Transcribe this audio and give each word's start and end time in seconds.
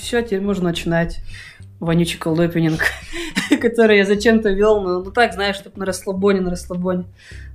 все, 0.00 0.22
теперь 0.22 0.40
можно 0.40 0.64
начинать 0.64 1.20
вонючий 1.78 2.18
колдопининг, 2.18 2.82
который 3.60 3.98
я 3.98 4.04
зачем-то 4.04 4.50
вел, 4.50 4.82
ну, 4.82 5.04
ну 5.04 5.10
так, 5.10 5.32
знаешь, 5.32 5.56
чтобы 5.56 5.78
на 5.78 5.86
расслабоне, 5.86 6.40
на 6.40 6.50
расслабоне. 6.50 7.04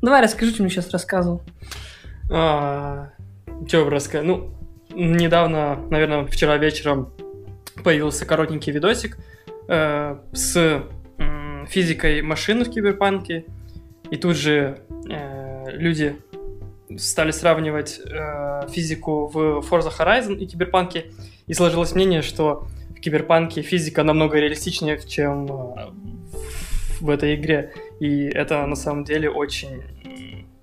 Давай 0.02 0.22
расскажи, 0.22 0.52
что 0.52 0.64
мне 0.64 0.72
сейчас 0.72 0.90
рассказывал. 0.92 1.42
А, 2.32 3.10
Че 3.68 3.88
рассказать? 3.88 4.26
Ну, 4.26 4.52
недавно, 4.94 5.80
наверное, 5.90 6.26
вчера 6.26 6.58
вечером 6.58 7.14
появился 7.84 8.26
коротенький 8.26 8.72
видосик 8.72 9.18
э, 9.68 10.18
с 10.34 10.56
э, 10.56 11.66
физикой 11.68 12.22
машин 12.22 12.64
в 12.64 12.70
киберпанке, 12.70 13.46
и 14.10 14.18
тут 14.18 14.36
же 14.36 14.80
э, 15.10 15.72
люди 15.72 16.16
стали 16.98 17.32
сравнивать 17.32 18.00
э, 18.00 18.68
физику 18.70 19.28
в 19.28 19.60
Forza 19.60 19.92
Horizon 19.98 20.36
и 20.38 20.46
киберпанке, 20.46 21.06
и 21.48 21.54
сложилось 21.54 21.96
мнение, 21.96 22.22
что 22.22 22.68
в 22.90 23.00
киберпанке 23.00 23.62
физика 23.62 24.04
намного 24.04 24.40
реалистичнее, 24.40 25.00
чем 25.00 25.46
э, 25.46 25.92
в 27.00 27.10
этой 27.10 27.36
игре, 27.36 27.74
и 28.00 28.26
это 28.26 28.66
на 28.66 28.76
самом 28.76 29.04
деле 29.04 29.30
очень 29.30 29.84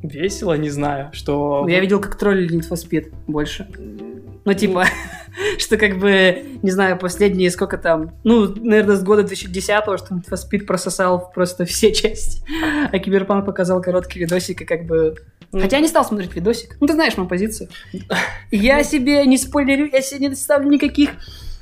весело, 0.02 0.55
не 0.55 0.70
знаю, 0.70 1.10
что... 1.12 1.66
Я 1.68 1.80
видел, 1.80 2.00
как 2.00 2.16
троллили 2.16 2.58
Need 2.58 2.68
for 2.68 2.77
Speed 2.77 3.12
больше. 3.27 3.68
Ну, 4.45 4.55
типа, 4.55 4.86
что 5.58 5.77
как 5.77 5.98
бы, 5.98 6.42
не 6.62 6.70
знаю, 6.70 6.98
последние 6.98 7.50
сколько 7.50 7.78
там, 7.78 8.12
ну, 8.24 8.52
наверное, 8.56 8.96
с 8.96 9.02
года 9.02 9.22
2010-го, 9.22 9.96
что 9.96 10.14
Need 10.14 10.28
for 10.28 10.36
Speed 10.36 10.66
прососал 10.66 11.30
просто 11.33 11.64
все 11.64 11.92
части, 11.94 12.42
а 12.91 12.98
Киберпанк 12.98 13.46
показал 13.46 13.80
короткий 13.80 14.20
видосик, 14.20 14.62
и 14.62 14.64
как 14.64 14.86
бы... 14.86 15.14
Хотя 15.52 15.77
я 15.77 15.83
не 15.83 15.88
стал 15.88 16.05
смотреть 16.05 16.34
видосик. 16.34 16.77
Ну, 16.80 16.87
ты 16.87 16.95
знаешь 16.95 17.16
мою 17.16 17.29
позицию. 17.29 17.69
Я 18.51 18.83
себе 18.83 19.27
не 19.27 19.36
спойлерю, 19.36 19.89
я 19.92 20.00
себе 20.00 20.28
не 20.28 20.34
ставлю 20.34 20.70
никаких 20.70 21.11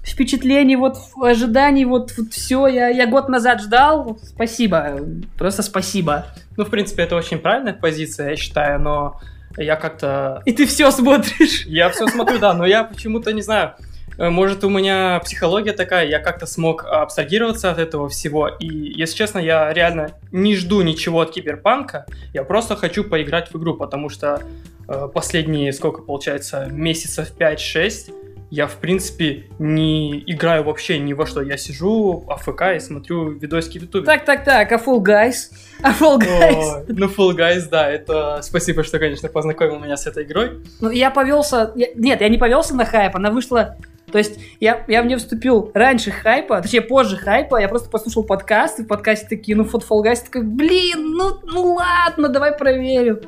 впечатлений, 0.03 0.77
вот 0.77 0.97
ожиданий, 1.21 1.85
вот, 1.85 2.13
вот 2.17 2.33
все. 2.33 2.67
Я, 2.69 2.89
я 2.89 3.07
год 3.07 3.29
назад 3.29 3.61
ждал. 3.63 4.19
Спасибо. 4.23 5.01
Просто 5.37 5.63
спасибо. 5.63 6.27
Ну, 6.57 6.65
в 6.65 6.71
принципе, 6.71 7.03
это 7.03 7.17
очень 7.17 7.39
правильная 7.39 7.73
позиция, 7.73 8.31
я 8.31 8.37
считаю, 8.37 8.81
но 8.81 9.21
я 9.57 9.77
как-то... 9.77 10.43
И 10.47 10.53
ты 10.53 10.67
все 10.67 10.91
смотришь. 10.91 11.67
Я 11.67 11.91
все 11.91 12.07
смотрю, 12.07 12.39
да, 12.39 12.55
но 12.55 12.67
я 12.67 12.85
почему-то 12.85 13.33
не 13.33 13.43
знаю. 13.43 13.75
Э, 14.19 14.31
может, 14.31 14.65
у 14.65 14.69
меня 14.69 15.21
психология 15.21 15.73
такая, 15.73 16.07
я 16.07 16.19
как-то 16.19 16.47
смог 16.47 16.85
абстрагироваться 16.85 17.71
от 17.71 17.79
этого 17.79 18.09
всего. 18.09 18.49
И, 18.49 18.67
если 18.67 19.17
честно, 19.17 19.39
я 19.39 19.73
реально 19.73 20.13
не 20.33 20.57
жду 20.57 20.83
ничего 20.83 21.21
от 21.21 21.33
киберпанка. 21.33 22.07
Я 22.33 22.45
просто 22.45 22.77
хочу 22.77 23.05
поиграть 23.05 23.53
в 23.53 23.59
игру, 23.59 23.75
потому 23.75 24.09
что 24.09 24.43
э, 24.89 25.09
последние, 25.13 25.73
сколько 25.73 26.03
получается, 26.03 26.67
месяцев 26.71 27.33
5-6 27.39 28.13
я, 28.51 28.67
в 28.67 28.77
принципе, 28.77 29.45
не 29.61 30.25
играю 30.27 30.65
вообще 30.65 30.99
ни 30.99 31.13
во 31.13 31.25
что. 31.25 31.41
Я 31.41 31.57
сижу 31.57 32.25
АФК 32.29 32.63
и 32.75 32.81
смотрю 32.81 33.31
видосики 33.31 33.79
в 33.79 33.83
Ютубе. 33.83 34.05
Так, 34.05 34.25
так, 34.25 34.45
так, 34.45 34.73
а 34.73 34.77
Fall 34.77 34.99
Guys? 34.99 35.53
А 35.83 35.93
Fall 35.93 36.19
Guys? 36.19 36.55
О, 36.55 36.85
ну, 36.89 37.07
Fall 37.07 37.37
Guys, 37.37 37.69
да, 37.71 37.89
это... 37.89 38.41
Спасибо, 38.43 38.83
что, 38.83 38.99
конечно, 38.99 39.29
познакомил 39.29 39.79
меня 39.79 39.97
с 39.97 40.09
этой 40.09 40.25
игрой. 40.25 40.65
Ну, 40.81 40.91
я 40.91 41.13
повелся... 41.13 41.71
Я... 41.77 41.89
Нет, 41.95 42.21
я 42.21 42.29
не 42.29 42.39
повелся 42.39 42.75
на 42.75 42.85
хайп, 42.85 43.15
она 43.15 43.31
вышла... 43.31 43.77
То 44.11 44.19
есть 44.19 44.41
я, 44.61 44.85
я 44.89 45.03
в 45.03 45.07
нее 45.07 45.19
вступил 45.19 45.71
раньше 45.75 46.11
хайпа, 46.11 46.61
точнее 46.61 46.83
позже 46.83 47.17
хайпа, 47.17 47.61
я 47.61 47.69
просто 47.69 47.91
послушал 47.91 48.25
подкаст, 48.25 48.81
и 48.81 48.83
в 48.83 48.87
подкасте 48.87 49.27
такие, 49.29 49.57
ну, 49.57 49.65
вот 49.65 49.85
Fall 49.85 50.05
Guys, 50.05 50.25
такой, 50.25 50.43
блин, 50.43 51.13
ну, 51.13 51.39
ну 51.45 51.75
ладно, 51.75 52.29
давай 52.29 52.53
проверю. 52.57 53.23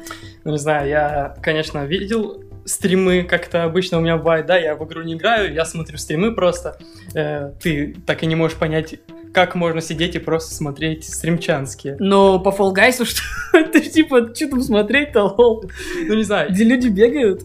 Ну, 0.44 0.52
не 0.52 0.58
знаю, 0.58 0.88
я, 0.88 1.36
конечно, 1.42 1.84
видел 1.84 2.42
стримы, 2.64 3.24
как-то 3.24 3.64
обычно 3.64 3.98
у 3.98 4.00
меня 4.00 4.16
бывает, 4.16 4.46
да, 4.46 4.56
я 4.56 4.76
в 4.76 4.84
игру 4.86 5.02
не 5.02 5.14
играю, 5.14 5.52
я 5.52 5.64
смотрю 5.64 5.98
стримы 5.98 6.34
просто. 6.34 6.78
Э, 7.14 7.52
ты 7.60 7.96
так 8.06 8.22
и 8.22 8.26
не 8.26 8.36
можешь 8.36 8.56
понять, 8.56 8.96
как 9.32 9.54
можно 9.54 9.80
сидеть 9.80 10.14
и 10.14 10.18
просто 10.18 10.54
смотреть 10.54 11.04
стримчанские. 11.04 11.96
Но 11.98 12.38
по 12.38 12.50
Fall 12.50 12.74
Guys, 12.74 13.04
что 13.04 13.22
ты 13.72 13.80
типа, 13.80 14.34
что 14.34 14.48
там 14.48 14.62
смотреть-то, 14.62 15.24
лол? 15.24 15.64
Ну, 16.06 16.14
не 16.14 16.22
знаю. 16.22 16.50
Где 16.50 16.64
люди 16.64 16.88
бегают? 16.88 17.44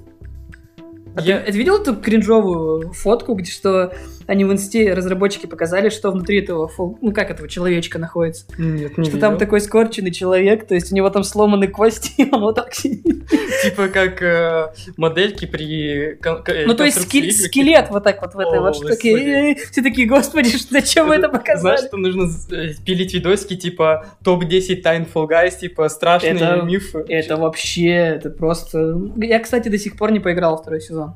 А 1.18 1.22
я... 1.22 1.40
ты, 1.40 1.52
ты 1.52 1.58
видел 1.58 1.82
эту 1.82 1.96
кринжовую 1.96 2.94
фотку, 2.94 3.34
где 3.34 3.52
что 3.52 3.92
они 4.28 4.44
в 4.46 4.52
инсте, 4.52 4.94
разработчики 4.94 5.46
показали, 5.46 5.90
что 5.90 6.12
внутри 6.12 6.40
этого, 6.40 6.68
фол... 6.68 6.98
ну 7.02 7.12
как 7.12 7.32
этого 7.32 7.48
человечка 7.50 7.98
находится? 7.98 8.46
Нет, 8.58 8.98
не 8.98 9.06
Что 9.06 9.14
видел. 9.16 9.20
там 9.20 9.38
такой 9.38 9.62
скорченный 9.62 10.12
человек, 10.12 10.68
то 10.68 10.76
есть 10.76 10.92
у 10.92 10.96
него 10.96 11.10
там 11.10 11.24
сломаны 11.24 11.68
кости, 11.68 12.12
и 12.18 12.30
он 12.32 12.42
вот 12.42 12.56
так 12.56 12.74
сидит. 12.74 13.28
Типа 13.64 13.88
как 13.88 14.22
э, 14.22 14.68
модельки 14.98 15.46
при 15.46 16.16
кон- 16.22 16.44
к- 16.44 16.54
Ну 16.66 16.74
то 16.76 16.84
есть 16.84 17.14
игры. 17.14 17.32
скелет 17.32 17.88
вот 17.90 18.04
так 18.04 18.22
вот 18.22 18.36
в 18.36 18.40
этой 18.40 18.60
О, 18.60 18.62
вот 18.62 18.76
штуке. 18.76 19.56
Все 19.72 19.82
такие, 19.82 20.08
господи, 20.08 20.52
зачем 20.70 21.08
вы 21.08 21.16
это 21.16 21.28
Знаешь, 21.30 21.44
показали? 21.46 21.88
что 21.88 21.98
нужно 21.98 22.30
э, 22.52 22.74
пилить 22.86 23.14
видосики, 23.14 23.56
типа 23.56 24.06
топ-10 24.24 24.82
тайн 24.82 25.06
Fall 25.12 25.28
Guys, 25.28 25.60
типа 25.60 25.90
страшные 25.90 26.34
Это- 26.36 26.62
мифы. 26.64 27.06
Это 27.08 27.38
вообще, 27.38 27.90
это 27.90 28.30
просто... 28.30 29.00
Я, 29.18 29.40
кстати, 29.40 29.70
до 29.70 29.78
сих 29.78 29.98
пор 29.98 30.12
не 30.12 30.20
поиграл 30.20 30.58
второй 30.62 30.82
сезон, 30.82 31.16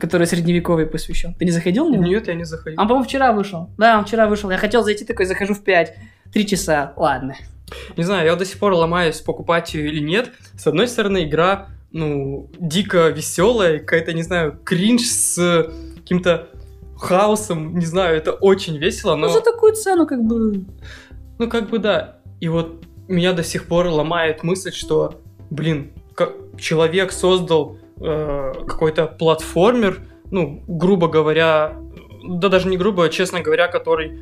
который 0.00 0.26
средневековый 0.26 0.86
посвящен. 0.86 1.34
Ты 1.34 1.44
не 1.44 1.50
заходил 1.50 1.86
в 1.86 1.90
него? 1.90 2.04
Нет, 2.04 2.26
я 2.26 2.34
не 2.34 2.44
заходил. 2.44 2.80
Он, 2.80 2.88
по-моему, 2.88 3.06
вчера 3.06 3.32
вышел. 3.32 3.70
Да, 3.78 3.98
он 3.98 4.04
вчера 4.04 4.26
вышел. 4.26 4.50
Я 4.50 4.56
хотел 4.56 4.82
зайти 4.82 5.04
такой, 5.04 5.26
захожу 5.26 5.54
в 5.54 5.62
5. 5.62 5.94
Три 6.32 6.46
часа. 6.46 6.92
Ладно. 6.96 7.36
Не 7.96 8.02
знаю, 8.02 8.26
я 8.26 8.34
до 8.34 8.44
сих 8.44 8.58
пор 8.58 8.72
ломаюсь, 8.72 9.20
покупать 9.20 9.74
ее 9.74 9.88
или 9.88 10.00
нет. 10.00 10.32
С 10.56 10.66
одной 10.66 10.88
стороны, 10.88 11.24
игра, 11.24 11.68
ну, 11.92 12.50
дико 12.58 13.08
веселая, 13.08 13.78
какая-то, 13.78 14.12
не 14.12 14.22
знаю, 14.22 14.58
кринж 14.64 15.02
с 15.02 15.70
каким-то 15.96 16.48
хаосом, 16.96 17.78
не 17.78 17.86
знаю, 17.86 18.16
это 18.16 18.32
очень 18.32 18.76
весело, 18.76 19.14
но... 19.14 19.28
Ну, 19.28 19.32
за 19.32 19.40
такую 19.40 19.74
цену, 19.74 20.06
как 20.06 20.22
бы... 20.22 20.64
Ну, 21.38 21.48
как 21.48 21.70
бы 21.70 21.78
да. 21.78 22.18
И 22.40 22.48
вот 22.48 22.84
меня 23.08 23.32
до 23.32 23.42
сих 23.42 23.66
пор 23.66 23.86
ломает 23.86 24.42
мысль, 24.42 24.72
что, 24.72 25.20
блин, 25.50 25.92
как 26.14 26.34
человек 26.58 27.12
создал 27.12 27.78
э, 28.00 28.52
какой-то 28.66 29.06
платформер, 29.06 30.00
ну, 30.30 30.62
грубо 30.66 31.08
говоря, 31.08 31.76
да 32.28 32.48
даже 32.48 32.68
не 32.68 32.76
грубо, 32.76 33.04
а 33.04 33.08
честно 33.08 33.40
говоря, 33.40 33.68
который, 33.68 34.20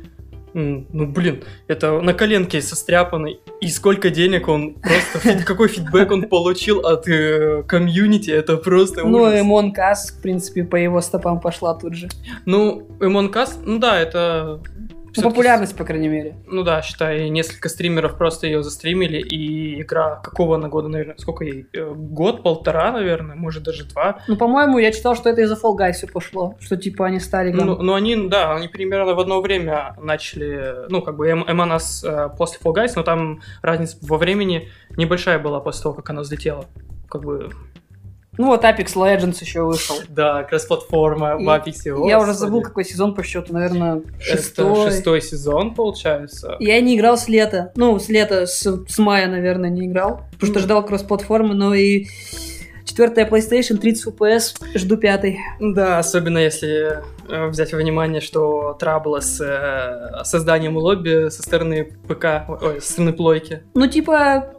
ну, 0.53 1.05
блин, 1.05 1.43
это 1.67 2.01
на 2.01 2.13
коленке 2.13 2.61
состряпанный, 2.61 3.39
и 3.61 3.67
сколько 3.67 4.09
денег 4.09 4.47
он 4.47 4.75
просто, 4.75 5.19
фид- 5.19 5.43
какой 5.45 5.67
фидбэк 5.67 6.11
он 6.11 6.23
получил 6.23 6.79
от 6.79 7.07
э, 7.07 7.63
комьюнити, 7.67 8.31
это 8.31 8.57
просто 8.57 9.05
Ну. 9.05 9.39
Эмон 9.39 9.71
Касс, 9.71 10.11
в 10.11 10.21
принципе, 10.21 10.63
по 10.63 10.75
его 10.75 11.01
стопам 11.01 11.39
пошла 11.39 11.75
тут 11.75 11.93
же. 11.93 12.09
Ну, 12.45 12.87
Эмон 12.99 13.29
Каст, 13.29 13.59
ну 13.63 13.79
да, 13.79 13.99
это... 13.99 14.59
Ну, 15.15 15.23
популярность, 15.23 15.75
по 15.75 15.83
крайней 15.83 16.07
мере. 16.07 16.35
Ну 16.45 16.63
да, 16.63 16.81
считай, 16.81 17.29
несколько 17.29 17.69
стримеров 17.69 18.17
просто 18.17 18.47
ее 18.47 18.63
застримили, 18.63 19.19
и 19.19 19.81
игра 19.81 20.17
какого 20.17 20.55
она 20.55 20.67
года, 20.67 20.87
наверное, 20.87 21.15
сколько 21.17 21.43
ей? 21.43 21.65
Э, 21.73 21.93
Год, 21.93 22.43
полтора, 22.43 22.91
наверное, 22.91 23.35
может 23.35 23.63
даже 23.63 23.85
два. 23.85 24.21
Ну, 24.27 24.37
по-моему, 24.37 24.77
я 24.77 24.91
читал, 24.91 25.15
что 25.15 25.29
это 25.29 25.41
из-за 25.41 25.55
Fall 25.55 25.77
Guys 25.77 25.93
все 25.93 26.07
пошло. 26.07 26.55
Что, 26.59 26.77
типа, 26.77 27.07
они 27.07 27.19
стали... 27.19 27.51
Ну, 27.51 27.81
ну, 27.81 27.93
они, 27.93 28.29
да, 28.29 28.55
они 28.55 28.67
примерно 28.67 29.13
в 29.15 29.19
одно 29.19 29.41
время 29.41 29.95
начали, 30.01 30.89
ну, 30.89 31.01
как 31.01 31.15
бы, 31.17 31.27
Эм- 31.27 31.45
Эманас 31.49 32.03
э, 32.03 32.29
после 32.37 32.59
Fall 32.63 32.73
Guys, 32.73 32.93
но 32.95 33.03
там 33.03 33.41
разница 33.61 33.97
во 34.01 34.17
времени 34.17 34.69
небольшая 34.97 35.39
была 35.39 35.59
после 35.59 35.83
того, 35.83 35.95
как 35.95 36.09
она 36.09 36.21
взлетела. 36.21 36.65
Как 37.09 37.23
бы, 37.23 37.49
Ну, 38.39 38.47
вот 38.47 38.63
Apex 38.63 38.93
Legends 38.95 39.37
еще 39.41 39.63
вышел. 39.63 39.97
да, 40.07 40.43
кросс-платформа 40.43 41.35
в 41.37 41.41
Apex. 41.41 42.07
Я 42.07 42.19
уже 42.21 42.33
забыл, 42.33 42.61
какой 42.61 42.85
сезон 42.85 43.13
по 43.13 43.21
счету, 43.21 43.51
наверное, 43.53 44.01
Это 44.31 44.37
шестой. 44.41 44.89
шестой 44.91 45.21
сезон, 45.21 45.75
получается. 45.75 46.55
Я 46.61 46.79
не 46.79 46.95
играл 46.97 47.17
с 47.17 47.27
лета. 47.27 47.73
Ну, 47.75 47.99
с 47.99 48.07
лета, 48.07 48.45
с, 48.47 48.85
с 48.87 48.97
мая, 48.97 49.27
наверное, 49.27 49.69
не 49.69 49.87
играл. 49.87 50.21
Потому 50.31 50.51
что 50.53 50.59
Ну. 50.59 50.65
ждал 50.65 50.85
кросс-платформы, 50.85 51.53
но 51.53 51.73
и 51.73 52.05
четвертая 52.85 53.27
PlayStation, 53.29 53.77
30 53.77 54.07
FPS, 54.07 54.55
жду 54.73 54.95
пятый. 54.95 55.37
Да, 55.59 55.99
особенно 55.99 56.37
если 56.37 57.03
э, 57.29 57.47
взять 57.49 57.73
во 57.73 57.77
внимание, 57.79 58.21
что 58.21 58.73
трабла 58.79 59.19
с 59.19 59.39
э, 59.41 60.23
созданием 60.23 60.77
лобби 60.77 61.29
со 61.29 61.43
стороны 61.43 61.91
ПК, 62.07 62.45
ой, 62.61 62.79
со 62.81 62.93
стороны 62.93 63.11
плойки. 63.13 63.63
Ну, 63.75 63.85
типа, 63.87 64.53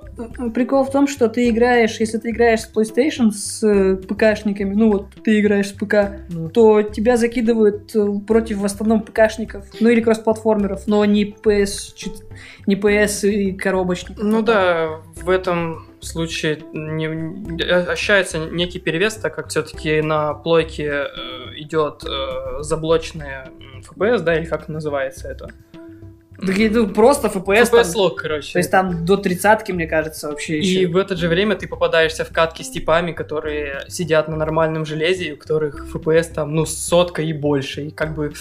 прикол 0.55 0.85
в 0.85 0.91
том, 0.91 1.07
что 1.07 1.29
ты 1.29 1.49
играешь, 1.49 2.01
если 2.01 2.19
ты 2.19 2.31
играешь 2.31 2.61
с 2.61 2.73
PlayStation 2.73 3.31
с 3.31 3.63
э, 3.63 3.97
ПКшниками, 3.97 4.75
ну 4.75 4.93
вот 4.93 5.07
ты 5.25 5.41
играешь 5.41 5.69
с 5.69 5.73
ПК, 5.73 6.21
то 6.53 6.83
тебя 6.83 7.17
закидывают 7.17 7.95
э, 7.95 8.07
против 8.27 8.59
в 8.59 8.65
основном 8.65 9.03
ПКшников, 9.03 9.67
ну 9.81 9.89
или 9.89 10.01
кросс-платформеров, 10.01 10.87
но 10.87 11.05
не 11.05 11.25
PS, 11.25 11.95
не 12.67 12.75
PS 12.75 13.29
и 13.29 13.53
коробочников. 13.53 14.23
Ну 14.23 14.43
да, 14.43 15.01
в 15.17 15.31
этом 15.31 15.87
случае 16.01 16.63
не, 16.73 17.07
ощущается 17.63 18.39
некий 18.39 18.79
перевес, 18.79 19.15
так 19.15 19.35
как 19.35 19.49
все-таки 19.49 20.01
на 20.03 20.35
плойке 20.35 20.87
э, 20.87 21.07
идет 21.57 22.05
э, 22.05 22.63
заблоченная 22.63 23.47
м, 23.47 23.83
FPS, 23.83 24.21
да, 24.21 24.39
или 24.39 24.47
как 24.47 24.69
называется 24.69 25.29
это? 25.29 25.51
Ну, 26.43 26.87
просто 26.89 27.29
FPS. 27.29 27.67
там- 27.71 27.81
FPS-лог, 27.81 28.17
короче. 28.23 28.53
то 28.55 28.59
есть 28.59 28.71
там 28.71 29.05
до 29.05 29.17
тридцатки, 29.17 29.73
мне 29.73 29.87
кажется, 29.87 30.29
вообще 30.29 30.59
И 30.59 30.67
еще. 30.67 30.87
в 30.89 30.97
это 30.97 31.15
же 31.17 31.29
время 31.29 31.55
ты 31.55 31.69
попадаешься 31.69 32.25
в 32.25 32.31
катки 32.31 32.63
с 32.63 32.71
типами, 32.71 33.13
которые 33.13 33.85
сидят 33.89 34.29
на 34.29 34.37
нормальном 34.37 34.85
железе, 34.87 35.25
и 35.29 35.33
у 35.33 35.37
которых 35.37 35.87
FPS 35.95 36.33
там, 36.35 36.55
ну, 36.55 36.65
сотка 36.67 37.23
и 37.23 37.33
больше. 37.33 37.83
И 37.83 37.91
как 37.91 38.15
бы... 38.15 38.33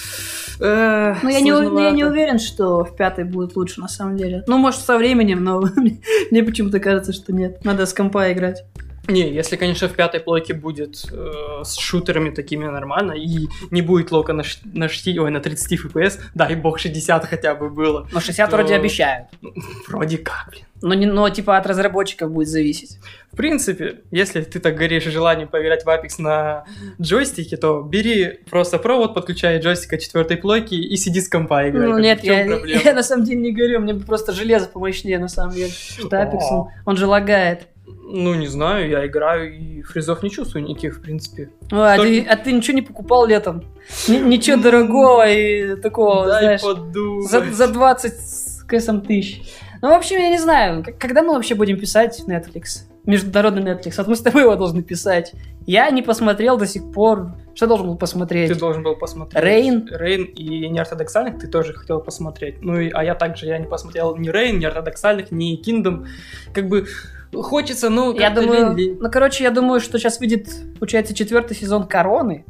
э, 0.60 1.16
Ну, 1.24 1.30
я 1.30 1.42
не, 1.42 1.52
у- 1.54 1.80
я 1.80 1.92
не 1.92 2.04
уверен, 2.06 2.40
что 2.40 2.84
в 2.84 2.96
пятой 2.96 3.26
будет 3.26 3.56
лучше, 3.56 3.82
на 3.82 3.88
самом 3.88 4.18
деле. 4.18 4.44
Ну, 4.48 4.58
может, 4.58 4.80
со 4.82 4.98
временем, 4.98 5.44
но 5.44 5.62
мне 6.32 6.44
почему-то 6.44 6.80
кажется, 6.80 7.12
что 7.14 7.34
нет. 7.34 7.64
Надо 7.66 7.86
с 7.86 7.94
компа 7.94 8.32
играть. 8.32 8.64
Не, 9.08 9.32
если, 9.34 9.56
конечно, 9.56 9.88
в 9.88 9.94
пятой 9.94 10.20
плойке 10.20 10.54
будет 10.54 11.06
э, 11.12 11.64
с 11.64 11.78
шутерами 11.78 12.30
такими 12.30 12.66
нормально, 12.66 13.14
и 13.14 13.48
не 13.72 13.82
будет 13.82 14.12
лока 14.12 14.34
на, 14.34 14.44
ш- 14.44 14.60
на, 14.74 14.88
60 14.90 15.18
ой, 15.24 15.32
на 15.32 15.40
30 15.40 15.80
FPS, 15.80 16.20
дай 16.36 16.56
бог 16.56 16.80
60 16.80 17.26
хотя 17.26 17.56
бы 17.56 17.70
было. 17.70 18.08
Но 18.12 18.20
60 18.20 18.50
То- 18.50 18.56
вроде 18.58 18.76
обещают. 18.76 19.28
Вроде 19.88 20.18
как, 20.18 20.50
блин. 20.52 20.64
Но, 20.82 20.94
не, 20.94 21.06
но 21.08 21.28
типа 21.30 21.58
от 21.58 21.66
разработчиков 21.68 22.32
будет 22.32 22.48
зависеть. 22.48 23.00
В 23.32 23.36
принципе, 23.36 24.02
если 24.12 24.42
ты 24.42 24.60
так 24.60 24.76
горишь 24.78 25.04
желанием 25.04 25.48
поиграть 25.50 25.84
в 25.84 25.88
Apex 25.90 26.16
на 26.22 26.66
джойстике, 27.02 27.58
то 27.58 27.82
бери 27.82 28.40
просто 28.50 28.78
провод, 28.78 29.14
подключай 29.14 29.60
джойстика 29.60 29.98
четвертой 29.98 30.38
плойки 30.38 30.76
и 30.76 30.96
сиди 30.96 31.20
с 31.20 31.28
компа 31.28 31.68
играй. 31.70 31.88
Ну 31.88 31.98
нет, 32.00 32.24
я, 32.24 32.46
проблема? 32.46 32.82
я 32.86 32.94
на 32.94 33.04
самом 33.04 33.26
деле 33.26 33.42
не 33.42 33.52
говорю, 33.52 33.80
мне 33.82 33.94
бы 33.94 34.06
просто 34.06 34.32
железо 34.32 34.68
помощнее 34.68 35.20
на 35.20 35.28
самом 35.28 35.54
деле. 35.54 35.72
Что 35.72 36.08
Apex, 36.16 36.40
он, 36.52 36.68
он 36.86 36.96
же 36.98 37.08
лагает. 37.08 37.68
Ну, 38.12 38.34
не 38.34 38.48
знаю, 38.48 38.90
я 38.90 39.06
играю 39.06 39.56
и 39.56 39.82
фризов 39.84 40.24
не 40.24 40.30
чувствую 40.32 40.66
никаких, 40.66 40.98
в 40.98 41.02
принципе. 41.02 41.52
А, 41.72 41.96
Только- 41.96 42.10
ты, 42.12 42.22
а 42.24 42.36
ты 42.38 42.52
ничего 42.52 42.76
не 42.76 42.82
покупал 42.82 43.26
летом? 43.26 43.64
Ни- 44.08 44.18
ничего 44.18 44.62
дорогого 44.62 45.30
и 45.30 45.76
такого, 45.76 46.26
Дай 46.28 46.42
знаешь, 46.42 46.62
подумать. 46.62 47.30
за, 47.30 47.44
за 47.52 47.68
20 47.68 48.14
с 48.14 48.64
кэсом 48.64 49.02
тысяч. 49.02 49.42
Ну, 49.82 49.90
в 49.90 49.94
общем, 49.94 50.18
я 50.18 50.30
не 50.30 50.40
знаю, 50.40 50.84
когда 51.00 51.22
мы 51.22 51.34
вообще 51.34 51.56
будем 51.56 51.80
писать 51.80 52.22
Netflix? 52.28 52.86
Международный 53.06 53.64
Netflix. 53.64 53.94
Вот 53.98 54.08
мы 54.08 54.16
с 54.16 54.22
тобой 54.22 54.42
его 54.44 54.56
должны 54.56 54.84
писать. 54.84 55.34
Я 55.66 55.90
не 55.90 56.02
посмотрел 56.02 56.58
до 56.58 56.68
сих 56.68 56.92
пор. 56.92 57.32
Что 57.56 57.68
должен 57.68 57.88
был 57.88 57.98
посмотреть? 57.98 58.50
Ты 58.52 58.56
должен 58.60 58.84
был 58.84 58.96
посмотреть. 58.96 59.44
Рейн. 59.44 59.88
Рейн 59.92 60.24
и 60.26 60.68
неортодоксальных 60.70 61.40
ты 61.40 61.48
тоже 61.48 61.74
хотел 61.74 62.02
посмотреть. 62.02 62.62
Ну, 62.62 62.80
и, 62.80 62.90
а 62.90 63.04
я 63.04 63.16
также 63.16 63.46
я 63.48 63.58
не 63.58 63.68
посмотрел 63.68 64.16
ни 64.16 64.30
Рейн, 64.30 64.60
ни 64.60 64.66
ортодоксальных, 64.66 65.32
ни 65.32 65.60
Kingdom. 65.62 66.08
Как 66.54 66.68
бы 66.68 66.86
хочется, 67.34 67.90
ну, 67.90 68.14
Я 68.18 68.30
думаю, 68.30 68.76
лень- 68.76 68.98
ну, 69.00 69.10
короче, 69.12 69.44
я 69.44 69.52
думаю, 69.52 69.80
что 69.80 69.98
сейчас 69.98 70.20
выйдет, 70.20 70.50
получается, 70.80 71.14
четвертый 71.14 71.56
сезон 71.56 71.88
Короны. 71.88 72.46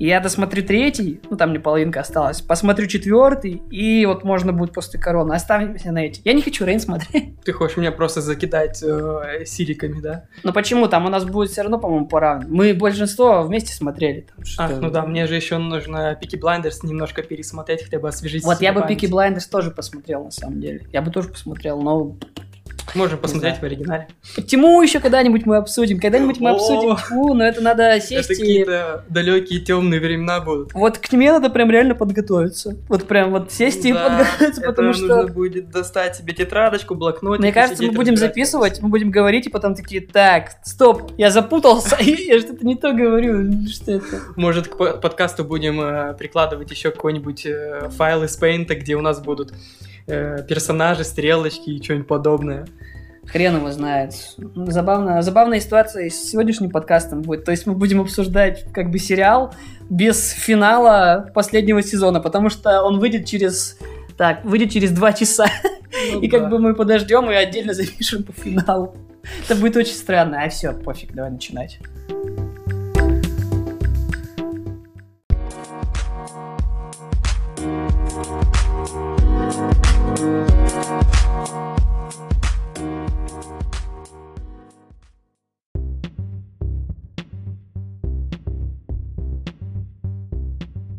И 0.00 0.06
я 0.06 0.18
досмотрю 0.18 0.64
третий, 0.64 1.20
ну 1.30 1.36
там 1.36 1.50
мне 1.50 1.60
половинка 1.60 2.00
осталась, 2.00 2.40
посмотрю 2.40 2.88
четвертый, 2.88 3.62
и 3.70 4.04
вот 4.06 4.24
можно 4.24 4.52
будет 4.52 4.72
после 4.72 4.98
короны. 4.98 5.34
Оставимся 5.34 5.92
на 5.92 6.06
эти. 6.06 6.20
Я 6.24 6.32
не 6.32 6.42
хочу 6.42 6.64
Reign 6.64 6.80
смотреть. 6.80 7.40
Ты 7.44 7.52
хочешь 7.52 7.76
меня 7.76 7.92
просто 7.92 8.20
закидать 8.20 8.82
э, 8.82 9.44
силиками, 9.46 10.00
да? 10.00 10.24
Но 10.42 10.52
почему? 10.52 10.88
Там 10.88 11.06
у 11.06 11.10
нас 11.10 11.24
будет 11.24 11.50
все 11.50 11.62
равно, 11.62 11.78
по-моему, 11.78 12.06
пора. 12.08 12.42
Мы 12.48 12.74
большинство 12.74 13.42
вместе 13.42 13.72
смотрели. 13.72 14.26
Там, 14.34 14.44
что- 14.44 14.64
Ах, 14.64 14.72
ну 14.80 14.90
да, 14.90 15.06
мне 15.06 15.28
же 15.28 15.36
еще 15.36 15.58
нужно 15.58 16.16
Peaky 16.20 16.34
Blinders 16.34 16.82
немножко 16.82 17.22
пересмотреть, 17.22 17.84
хотя 17.84 18.00
бы 18.00 18.08
освежить 18.08 18.42
Вот 18.42 18.60
я 18.60 18.72
бы. 18.72 18.84
Peaky 18.88 19.06
Blinders 19.06 19.46
тоже 19.46 19.70
посмотрел, 19.70 20.24
на 20.24 20.32
самом 20.32 20.60
деле. 20.60 20.88
Я 20.92 21.02
бы 21.02 21.12
тоже 21.12 21.28
посмотрел, 21.28 21.80
но 21.80 22.16
Можем 22.94 23.18
посмотреть 23.18 23.58
в 23.58 23.62
оригинале. 23.62 24.08
Тьму 24.48 24.80
еще 24.82 25.00
когда-нибудь 25.00 25.46
мы 25.46 25.56
обсудим. 25.56 25.98
Когда-нибудь 25.98 26.40
мы 26.40 26.50
обсудим 26.50 26.96
Тьму, 26.96 27.34
но 27.34 27.44
это 27.44 27.60
надо 27.60 28.00
сесть 28.00 28.30
Это 28.30 28.34
и... 28.34 28.36
какие-то 28.36 29.04
далекие 29.08 29.60
темные 29.60 30.00
времена 30.00 30.40
будут. 30.40 30.72
Вот 30.74 30.98
к 30.98 31.08
тьме 31.08 31.32
надо 31.32 31.50
прям 31.50 31.70
реально 31.70 31.94
подготовиться. 31.94 32.76
Вот 32.88 33.06
прям 33.06 33.30
вот 33.30 33.52
сесть 33.52 33.84
и 33.84 33.92
подготовиться, 33.92 34.60
это 34.60 34.70
потому 34.70 34.92
что... 34.92 35.06
нужно 35.06 35.32
будет 35.32 35.70
достать 35.70 36.16
себе 36.16 36.32
тетрадочку, 36.32 36.94
блокнотик. 36.94 37.40
Мне 37.40 37.52
кажется, 37.52 37.82
мы 37.82 37.92
будем 37.92 38.16
записывать, 38.16 38.80
мы 38.80 38.88
будем 38.88 39.10
говорить, 39.10 39.46
и 39.46 39.50
потом 39.50 39.74
такие, 39.74 40.00
так, 40.00 40.52
стоп, 40.62 41.12
я 41.16 41.30
запутался, 41.30 41.96
я 42.00 42.40
что-то 42.40 42.64
не 42.64 42.76
то 42.76 42.92
говорю, 42.92 43.66
что 43.68 43.92
это? 43.92 44.20
Может, 44.36 44.68
к 44.68 44.76
по- 44.76 44.92
подкасту 44.92 45.44
будем 45.44 45.80
э, 45.80 46.14
прикладывать 46.14 46.70
еще 46.70 46.90
какой-нибудь 46.90 47.46
э, 47.46 47.90
файл 47.96 48.24
из 48.24 48.40
Paint, 48.40 48.72
где 48.74 48.94
у 48.94 49.00
нас 49.00 49.20
будут 49.20 49.52
э, 50.06 50.42
персонажи, 50.48 51.04
стрелочки 51.04 51.70
и 51.70 51.82
что-нибудь 51.82 52.06
подобное. 52.06 52.66
Хрен 53.26 53.56
его 53.56 53.70
знает. 53.70 54.12
Забавно, 54.54 55.22
забавная 55.22 55.60
ситуация 55.60 56.10
с 56.10 56.30
сегодняшним 56.30 56.70
подкастом 56.70 57.22
будет. 57.22 57.44
То 57.44 57.52
есть 57.52 57.66
мы 57.66 57.74
будем 57.74 58.00
обсуждать 58.00 58.66
как 58.72 58.90
бы 58.90 58.98
сериал 58.98 59.54
без 59.88 60.30
финала 60.30 61.30
последнего 61.34 61.82
сезона, 61.82 62.20
потому 62.20 62.50
что 62.50 62.82
он 62.82 62.98
выйдет 62.98 63.26
через... 63.26 63.78
Так, 64.16 64.44
выйдет 64.44 64.70
через 64.70 64.90
два 64.92 65.12
часа. 65.12 65.46
Ну 66.12 66.20
И 66.20 66.28
как 66.28 66.50
бы 66.50 66.58
мы 66.58 66.74
подождем 66.74 67.30
и 67.30 67.34
отдельно 67.34 67.72
запишем 67.74 68.24
по 68.24 68.32
финалу. 68.32 68.94
Это 69.44 69.58
будет 69.58 69.76
очень 69.76 69.94
странно. 69.94 70.42
А 70.42 70.48
все, 70.48 70.72
пофиг, 70.72 71.14
давай 71.14 71.30
начинать. 71.30 71.78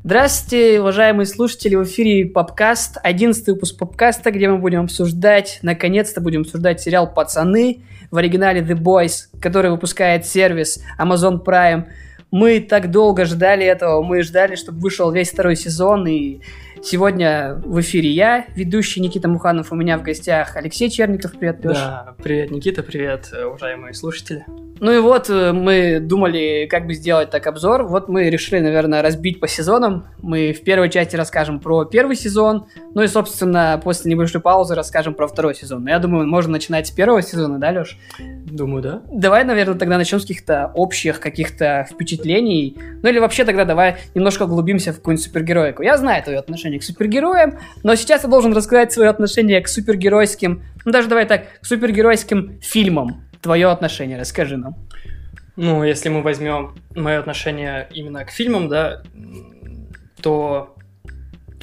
Здравствуйте, 0.05 0.79
уважаемые 0.81 1.25
слушатели, 1.25 1.73
в 1.73 1.83
эфире 1.83 2.27
Попкаст, 2.29 2.99
11 3.01 3.47
выпуск 3.47 3.79
Попкаста, 3.79 4.29
где 4.29 4.47
мы 4.47 4.59
будем 4.59 4.83
обсуждать, 4.83 5.57
наконец-то 5.63 6.21
будем 6.21 6.41
обсуждать 6.41 6.79
сериал 6.79 7.11
«Пацаны» 7.11 7.81
в 8.11 8.17
оригинале 8.17 8.61
The 8.61 8.77
Boys, 8.79 9.35
который 9.41 9.71
выпускает 9.71 10.27
сервис 10.27 10.79
Amazon 10.99 11.43
Prime. 11.43 11.85
Мы 12.29 12.59
так 12.59 12.91
долго 12.91 13.25
ждали 13.25 13.65
этого, 13.65 14.03
мы 14.03 14.21
ждали, 14.21 14.55
чтобы 14.55 14.79
вышел 14.79 15.11
весь 15.11 15.31
второй 15.31 15.55
сезон, 15.55 16.05
и 16.05 16.39
сегодня 16.85 17.59
в 17.65 17.79
эфире 17.81 18.09
я, 18.11 18.45
ведущий 18.55 19.01
Никита 19.01 19.27
Муханов, 19.27 19.71
у 19.71 19.75
меня 19.75 19.97
в 19.97 20.03
гостях 20.03 20.55
Алексей 20.55 20.89
Черников, 20.89 21.33
привет, 21.33 21.63
Лёш. 21.63 21.77
Да, 21.77 22.15
привет, 22.21 22.51
Никита, 22.51 22.83
привет, 22.83 23.31
уважаемые 23.33 23.93
слушатели. 23.93 24.45
Ну 24.81 24.91
и 24.91 24.99
вот 24.99 25.29
э, 25.29 25.53
мы 25.53 25.99
думали, 26.01 26.67
как 26.69 26.85
бы 26.85 26.93
сделать 26.93 27.29
так 27.29 27.47
обзор. 27.47 27.83
Вот 27.83 28.09
мы 28.09 28.29
решили, 28.29 28.59
наверное, 28.59 29.01
разбить 29.01 29.39
по 29.39 29.47
сезонам. 29.47 30.05
Мы 30.21 30.51
в 30.51 30.63
первой 30.63 30.89
части 30.89 31.15
расскажем 31.15 31.61
про 31.61 31.85
первый 31.85 32.17
сезон. 32.17 32.65
Ну 32.93 33.01
и, 33.01 33.07
собственно, 33.07 33.79
после 33.81 34.11
небольшой 34.11 34.41
паузы 34.41 34.75
расскажем 34.75 35.13
про 35.13 35.27
второй 35.27 35.55
сезон. 35.55 35.85
Но 35.85 35.91
я 35.91 35.99
думаю, 35.99 36.27
можно 36.27 36.51
начинать 36.51 36.87
с 36.87 36.91
первого 36.91 37.21
сезона, 37.21 37.57
да, 37.57 37.71
Леш? 37.71 37.97
Думаю, 38.19 38.83
да. 38.83 39.01
Давай, 39.09 39.45
наверное, 39.45 39.75
тогда 39.75 39.97
начнем 39.97 40.19
с 40.19 40.23
каких-то 40.23 40.71
общих 40.73 41.21
каких-то 41.21 41.87
впечатлений. 41.89 42.77
Ну 43.01 43.07
или 43.07 43.19
вообще 43.19 43.45
тогда 43.45 43.63
давай 43.63 43.95
немножко 44.13 44.43
углубимся 44.43 44.91
в 44.91 44.97
какую-нибудь 44.97 45.25
супергероику. 45.25 45.83
Я 45.83 45.97
знаю 45.97 46.21
твое 46.21 46.37
отношение 46.37 46.74
к 46.79 46.83
супергероям, 46.83 47.59
но 47.83 47.95
сейчас 47.95 48.23
я 48.23 48.29
должен 48.29 48.53
рассказать 48.53 48.91
свое 48.93 49.09
отношение 49.09 49.61
к 49.61 49.67
супергеройским, 49.67 50.63
ну 50.85 50.91
даже 50.91 51.07
давай 51.07 51.25
так, 51.25 51.59
к 51.61 51.65
супергеройским 51.65 52.59
фильмам. 52.61 53.23
Твое 53.41 53.69
отношение, 53.69 54.19
расскажи 54.19 54.57
нам. 54.57 54.75
Ну, 55.55 55.83
если 55.83 56.09
мы 56.09 56.21
возьмем 56.21 56.75
мое 56.95 57.19
отношение 57.19 57.87
именно 57.91 58.25
к 58.25 58.31
фильмам, 58.31 58.67
да, 58.67 59.03
то 60.21 60.75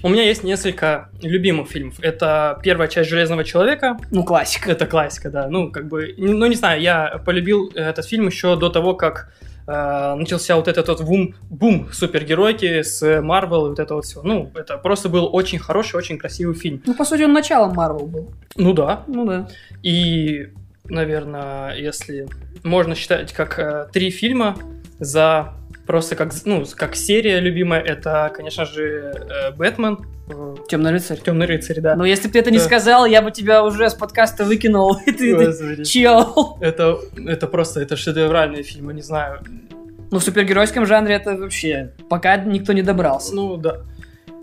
у 0.02 0.09
меня 0.09 0.25
есть 0.25 0.42
несколько 0.42 1.11
любимых 1.23 1.69
фильмов. 1.69 2.00
Это 2.00 2.59
первая 2.62 2.88
часть 2.88 3.11
Железного 3.11 3.45
человека. 3.45 3.99
Ну, 4.11 4.25
классика. 4.25 4.73
Это 4.73 4.87
классика, 4.87 5.31
да. 5.31 5.49
Ну, 5.49 5.71
как 5.71 5.88
бы, 5.88 6.14
ну, 6.16 6.47
не 6.47 6.57
знаю, 6.57 6.81
я 6.81 7.21
полюбил 7.25 7.71
этот 7.75 8.07
фильм 8.07 8.26
еще 8.26 8.57
до 8.57 8.69
того, 8.69 8.95
как 8.95 9.33
э, 9.66 10.14
начался 10.14 10.57
вот 10.57 10.69
этот 10.69 10.88
вот 10.88 11.02
бум, 11.02 11.35
бум 11.50 11.88
супергеройки 11.92 12.83
с 12.83 13.21
Марвел 13.21 13.66
и 13.66 13.69
вот 13.71 13.78
это 13.78 13.95
вот 13.95 14.04
все. 14.04 14.23
Ну, 14.23 14.50
это 14.54 14.78
просто 14.78 15.09
был 15.09 15.28
очень 15.33 15.59
хороший, 15.59 15.97
очень 15.97 16.19
красивый 16.19 16.54
фильм. 16.54 16.83
Ну, 16.87 16.95
по 16.95 17.04
сути, 17.04 17.23
он 17.23 17.33
началом 17.33 17.75
Марвел 17.75 18.07
был. 18.07 18.33
Ну 18.57 18.73
да. 18.73 19.04
Ну 19.07 19.25
да. 19.25 19.49
И, 19.83 20.49
наверное, 20.85 21.75
если 21.76 22.28
можно 22.62 22.95
считать 22.95 23.33
как 23.33 23.59
э, 23.59 23.88
три 23.92 24.11
фильма 24.11 24.57
за 24.99 25.54
просто 25.87 26.17
как, 26.17 26.33
ну, 26.45 26.65
как 26.77 26.95
серия 26.97 27.41
любимая, 27.41 27.81
это, 27.81 28.31
конечно 28.35 28.65
же, 28.65 29.12
э, 29.31 29.51
Бэтмен, 29.53 29.99
э, 30.29 30.55
Темный 30.69 30.93
рыцарь. 30.93 31.19
Темный 31.19 31.47
рыцарь, 31.47 31.81
да. 31.81 31.97
Но 31.97 32.05
если 32.05 32.29
бы 32.29 32.33
ты 32.33 32.39
это 32.39 32.51
не 32.51 32.59
сказал, 32.59 33.07
я 33.07 33.21
бы 33.23 33.31
тебя 33.31 33.65
уже 33.65 33.89
с 33.91 33.95
подкаста 33.95 34.45
выкинул. 34.45 34.97
И 35.07 35.12
ты- 35.12 35.85
чел. 35.85 36.57
Это, 36.61 36.99
это 37.27 37.47
просто, 37.47 37.81
это 37.81 37.97
шедевральные 37.97 38.62
фильмы, 38.62 38.95
не 38.95 39.03
знаю. 39.03 39.41
Ну, 40.11 40.19
в 40.19 40.23
супергеройском 40.23 40.87
жанре 40.87 41.15
это 41.15 41.37
вообще 41.37 41.93
пока 42.11 42.37
никто 42.37 42.73
не 42.73 42.83
добрался. 42.83 43.35
Ну, 43.35 43.57
да. 43.57 43.81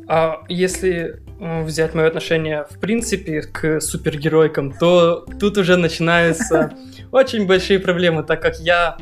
А 0.08 0.42
если 0.50 1.22
м, 1.40 1.64
взять 1.66 1.94
мое 1.94 2.08
отношение, 2.08 2.66
в 2.70 2.80
принципе, 2.80 3.44
к 3.44 3.80
супергеройкам, 3.80 4.72
то 4.74 5.26
тут 5.40 5.58
уже 5.60 5.78
начинаются 5.78 6.72
очень 7.12 7.46
большие 7.46 7.80
проблемы, 7.80 8.24
так 8.24 8.42
как 8.42 8.60
я 8.60 8.98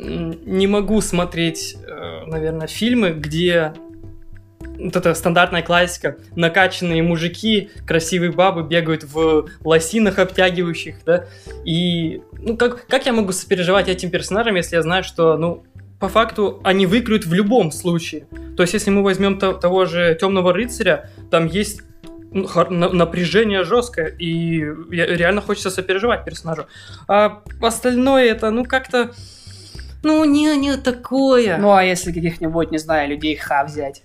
не 0.00 0.66
могу 0.66 1.00
смотреть, 1.00 1.76
э, 1.86 2.24
наверное, 2.26 2.66
фильмы, 2.66 3.10
где 3.10 3.72
вот 4.78 4.94
это 4.94 5.14
стандартная 5.14 5.62
классика. 5.62 6.18
Накачанные 6.36 7.02
мужики, 7.02 7.70
красивые 7.86 8.30
бабы 8.30 8.62
бегают 8.62 9.04
в 9.04 9.48
лосинах 9.64 10.18
обтягивающих, 10.18 10.96
да. 11.04 11.26
И, 11.64 12.22
ну, 12.32 12.56
как, 12.56 12.86
как 12.86 13.06
я 13.06 13.12
могу 13.12 13.32
сопереживать 13.32 13.88
этим 13.88 14.10
персонажам, 14.10 14.54
если 14.54 14.76
я 14.76 14.82
знаю, 14.82 15.02
что, 15.02 15.36
ну, 15.36 15.64
по 15.98 16.08
факту 16.08 16.60
они 16.62 16.86
выиграют 16.86 17.26
в 17.26 17.34
любом 17.34 17.72
случае. 17.72 18.26
То 18.56 18.62
есть, 18.62 18.74
если 18.74 18.90
мы 18.90 19.02
возьмем 19.02 19.38
то, 19.38 19.52
того 19.52 19.84
же 19.84 20.16
Темного 20.20 20.52
рыцаря, 20.52 21.10
там 21.30 21.46
есть 21.46 21.82
ну, 22.30 22.46
напряжение 22.68 23.64
жесткое, 23.64 24.06
и 24.06 24.60
реально 24.90 25.40
хочется 25.40 25.70
сопереживать 25.70 26.24
персонажу. 26.24 26.66
А 27.08 27.42
остальное 27.60 28.26
это, 28.26 28.50
ну, 28.50 28.64
как-то... 28.64 29.10
Ну, 30.02 30.24
не, 30.24 30.56
не 30.56 30.76
такое. 30.76 31.58
Ну, 31.58 31.72
а 31.72 31.82
если 31.82 32.12
каких-нибудь, 32.12 32.70
не 32.70 32.78
знаю, 32.78 33.08
людей 33.08 33.36
Ха 33.36 33.64
взять? 33.64 34.02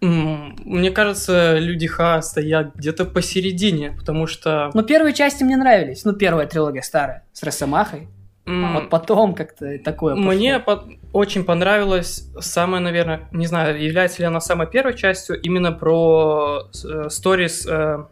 Мне 0.00 0.90
кажется, 0.90 1.58
люди 1.58 1.86
Ха 1.86 2.20
стоят 2.22 2.74
где-то 2.74 3.04
посередине, 3.04 3.92
потому 3.92 4.26
что... 4.26 4.70
Ну, 4.74 4.82
первые 4.82 5.14
части 5.14 5.44
мне 5.44 5.56
нравились. 5.56 6.04
Ну, 6.04 6.12
первая 6.12 6.46
трилогия 6.46 6.82
старая, 6.82 7.24
с 7.32 7.42
Росомахой. 7.42 8.08
Mm. 8.44 8.64
А 8.64 8.72
вот 8.72 8.90
потом 8.90 9.34
как-то 9.34 9.78
такое 9.78 10.16
пошло. 10.16 10.32
Мне 10.32 10.58
по- 10.58 10.84
очень 11.12 11.44
понравилась 11.44 12.28
самая, 12.40 12.80
наверное, 12.80 13.28
не 13.30 13.46
знаю, 13.46 13.80
является 13.80 14.18
ли 14.20 14.26
она 14.26 14.40
самой 14.40 14.66
первой 14.66 14.96
частью, 14.96 15.40
именно 15.40 15.70
про 15.70 16.68
э, 16.84 17.08
сторис 17.08 17.64
э, 17.64 18.04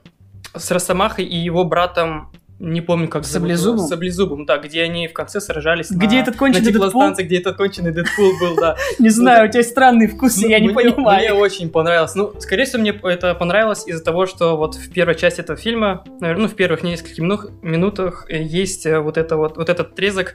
с 0.54 0.70
Росомахой 0.70 1.24
и 1.24 1.36
его 1.36 1.64
братом 1.64 2.30
не 2.60 2.82
помню, 2.82 3.08
как 3.08 3.24
Саблезубом? 3.24 3.78
Зовут, 3.78 3.90
Саблезубом, 3.90 4.44
да, 4.44 4.58
где 4.58 4.82
они 4.82 5.08
в 5.08 5.14
конце 5.14 5.40
сражались 5.40 5.90
где 5.90 6.16
на, 6.16 6.20
этот 6.20 6.36
конченый 6.36 6.72
на 6.72 6.90
станции, 6.90 7.24
где 7.24 7.38
этот 7.38 7.56
конченый 7.56 7.90
Дэдпул 7.90 8.32
был, 8.38 8.54
да. 8.56 8.76
Не 8.98 9.08
знаю, 9.08 9.48
у 9.48 9.50
тебя 9.50 9.62
странный 9.62 10.06
вкус, 10.06 10.36
я 10.36 10.60
не 10.60 10.68
понимаю. 10.68 11.20
Мне 11.20 11.32
очень 11.32 11.70
понравилось. 11.70 12.14
Ну, 12.14 12.34
скорее 12.38 12.66
всего, 12.66 12.82
мне 12.82 12.90
это 13.02 13.34
понравилось 13.34 13.86
из-за 13.86 14.04
того, 14.04 14.26
что 14.26 14.58
вот 14.58 14.74
в 14.74 14.92
первой 14.92 15.14
части 15.14 15.40
этого 15.40 15.58
фильма, 15.58 16.04
наверное, 16.20 16.42
ну, 16.42 16.48
в 16.48 16.54
первых 16.54 16.82
нескольких 16.82 17.18
минутах 17.62 18.26
есть 18.28 18.84
э, 18.84 19.00
вот 19.00 19.16
это 19.16 19.38
вот, 19.38 19.56
вот 19.56 19.70
этот 19.70 19.92
отрезок 19.92 20.34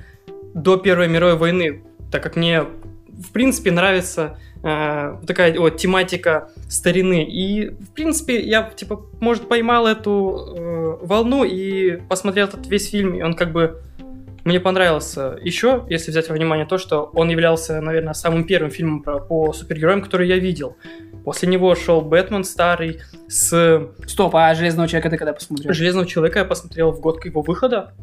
до 0.55 0.77
Первой 0.77 1.08
мировой 1.08 1.36
войны, 1.36 1.84
так 2.12 2.24
как 2.24 2.36
мне 2.36 2.62
в 2.62 3.32
принципе 3.32 3.70
нравится 3.70 4.39
такая 4.65 5.60
вот 5.60 5.77
тематика 5.77 6.50
старины. 6.67 7.24
И, 7.24 7.69
в 7.69 7.91
принципе, 7.91 8.41
я, 8.41 8.63
типа, 8.63 9.05
может, 9.19 9.48
поймал 9.48 9.86
эту 9.86 10.55
э, 10.57 11.05
волну 11.05 11.43
и 11.43 11.98
посмотрел 12.10 12.48
этот 12.48 12.65
весь 12.65 12.89
фильм, 12.89 13.13
и 13.13 13.22
он 13.22 13.36
как 13.36 13.51
бы 13.51 13.84
мне 14.43 14.60
понравился. 14.60 15.38
Еще, 15.41 15.86
если 15.89 16.10
взять 16.10 16.29
во 16.29 16.36
внимание 16.36 16.65
то, 16.65 16.79
что 16.79 17.12
он 17.13 17.29
являлся, 17.29 17.79
наверное, 17.79 18.13
самым 18.13 18.43
первым 18.43 18.72
фильмом 18.72 19.03
про, 19.03 19.19
по 19.19 19.53
супергероям, 19.53 20.01
который 20.01 20.27
я 20.27 20.38
видел. 20.38 20.77
После 21.24 21.48
него 21.48 21.75
шел 21.75 22.01
Бэтмен 22.01 22.43
старый 22.43 23.01
с... 23.27 23.88
Стоп, 24.07 24.36
а 24.36 24.53
Железного 24.55 24.88
Человека 24.88 25.10
ты 25.12 25.17
когда 25.17 25.34
посмотрел? 25.34 25.74
Железного 25.74 26.07
Человека 26.07 26.39
я 26.39 26.45
посмотрел 26.45 26.91
в 26.91 27.01
год 27.01 27.24
его 27.24 27.41
выхода. 27.41 27.93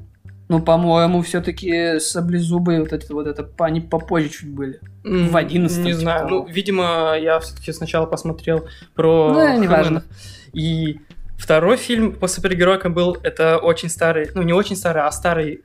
Ну, 0.48 0.60
по-моему, 0.60 1.22
все-таки 1.22 1.98
саблезубые 1.98 2.80
вот 2.80 2.92
это 2.92 3.12
вот 3.14 3.26
это 3.26 3.48
они 3.58 3.80
попозже 3.80 4.28
чуть 4.28 4.50
были. 4.50 4.80
В 5.02 5.36
11 5.36 5.84
Не 5.84 5.92
знаю. 5.92 6.28
Ну, 6.28 6.46
видимо, 6.46 7.16
я 7.18 7.40
все-таки 7.40 7.72
сначала 7.72 8.06
посмотрел 8.06 8.68
про 8.94 9.32
Ну, 9.32 9.62
неважно. 9.62 10.04
И 10.52 11.00
второй 11.38 11.76
фильм 11.76 12.12
по 12.12 12.28
супергеройкам 12.28 12.94
был, 12.94 13.16
это 13.22 13.58
очень 13.58 13.88
старый, 13.88 14.30
ну, 14.34 14.42
не 14.42 14.52
очень 14.52 14.76
старый, 14.76 15.02
а 15.02 15.10
старый 15.10 15.60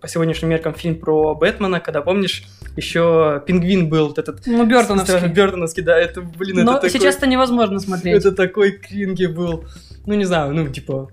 по 0.00 0.08
сегодняшним 0.08 0.48
меркам 0.48 0.74
фильм 0.74 0.98
про 0.98 1.34
Бэтмена, 1.34 1.78
когда, 1.78 2.02
помнишь, 2.02 2.42
еще 2.76 3.40
Пингвин 3.46 3.88
был 3.88 4.08
вот 4.08 4.18
этот... 4.18 4.44
Ну, 4.46 4.66
Бёртоновский. 4.66 5.28
Бёртоновский, 5.28 5.82
да, 5.82 5.96
это, 5.96 6.22
блин, 6.22 6.64
Но 6.64 6.72
это 6.72 6.72
такой... 6.82 6.90
сейчас 6.90 7.16
это 7.16 7.28
невозможно 7.28 7.78
смотреть. 7.78 8.16
Это 8.16 8.32
такой 8.32 8.72
кринги 8.72 9.26
был. 9.26 9.64
Ну, 10.06 10.14
не 10.14 10.24
знаю, 10.24 10.52
ну, 10.54 10.68
типа, 10.68 11.10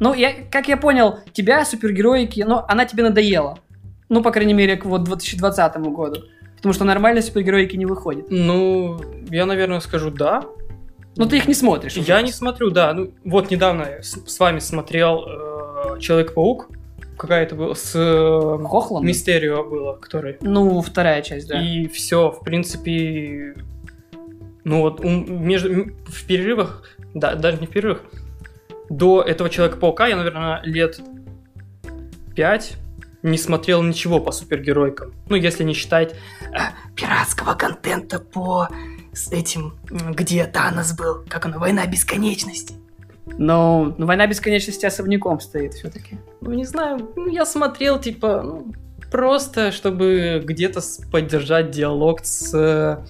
ну, 0.00 0.14
я, 0.14 0.32
как 0.50 0.66
я 0.68 0.76
понял, 0.76 1.18
тебя 1.32 1.64
супергероики, 1.64 2.40
ну, 2.40 2.62
она 2.66 2.86
тебе 2.86 3.02
надоела. 3.02 3.58
Ну, 4.08 4.22
по 4.22 4.32
крайней 4.32 4.54
мере, 4.54 4.76
к 4.76 4.86
вот 4.86 5.04
2020 5.04 5.76
году. 5.76 6.22
Потому 6.56 6.72
что 6.72 6.84
нормальные 6.84 7.22
супергероики 7.22 7.76
не 7.76 7.86
выходят. 7.86 8.26
Ну, 8.30 9.00
я, 9.30 9.46
наверное, 9.46 9.80
скажу 9.80 10.10
да. 10.10 10.42
Но 11.16 11.26
ты 11.26 11.36
их 11.36 11.48
не 11.48 11.54
смотришь. 11.54 11.94
Я 11.96 12.16
уже. 12.16 12.24
не 12.24 12.32
смотрю, 12.32 12.70
да. 12.70 12.92
Ну, 12.92 13.12
вот 13.24 13.50
недавно 13.50 13.82
я 13.82 14.02
с, 14.02 14.18
с 14.26 14.40
вами 14.40 14.58
смотрел 14.58 15.24
э, 15.26 16.00
Человек-паук. 16.00 16.68
Какая 17.16 17.42
это 17.44 17.54
была? 17.54 17.74
С 17.74 17.92
э, 17.94 18.58
Хохлом? 18.64 19.06
Мистерио 19.06 19.64
было, 19.64 19.94
который. 19.94 20.38
Ну, 20.40 20.80
вторая 20.80 21.20
часть, 21.22 21.48
да. 21.48 21.60
И 21.60 21.88
все, 21.88 22.30
в 22.30 22.42
принципе. 22.42 23.54
Ну 24.64 24.80
вот, 24.80 25.02
между, 25.02 25.92
в 26.06 26.26
перерывах, 26.26 26.84
да, 27.14 27.34
даже 27.34 27.58
не 27.58 27.66
в 27.66 27.70
перерывах, 27.70 28.02
до 28.90 29.22
этого 29.22 29.48
Человека-паука 29.48 30.08
я, 30.08 30.16
наверное, 30.16 30.60
лет 30.64 31.00
пять 32.34 32.76
не 33.22 33.38
смотрел 33.38 33.82
ничего 33.82 34.20
по 34.20 34.32
супергеройкам. 34.32 35.14
Ну, 35.28 35.36
если 35.36 35.62
не 35.62 35.74
считать 35.74 36.14
э, 36.52 36.56
пиратского 36.96 37.54
контента 37.54 38.18
по 38.18 38.68
с 39.12 39.30
этим, 39.32 39.74
где 39.90 40.46
Танос 40.46 40.92
был, 40.94 41.24
как 41.28 41.46
оно, 41.46 41.58
Война 41.58 41.86
Бесконечности. 41.86 42.74
Но 43.26 43.94
ну, 43.96 44.06
Война 44.06 44.26
Бесконечности 44.26 44.86
особняком 44.86 45.40
стоит 45.40 45.74
все-таки. 45.74 46.18
Ну, 46.40 46.52
не 46.52 46.64
знаю, 46.64 47.10
ну, 47.16 47.28
я 47.28 47.44
смотрел, 47.44 48.00
типа, 48.00 48.42
ну, 48.42 48.72
просто, 49.10 49.72
чтобы 49.72 50.42
где-то 50.44 50.80
поддержать 51.12 51.70
диалог 51.70 52.24
с 52.24 52.54
э, 52.54 53.04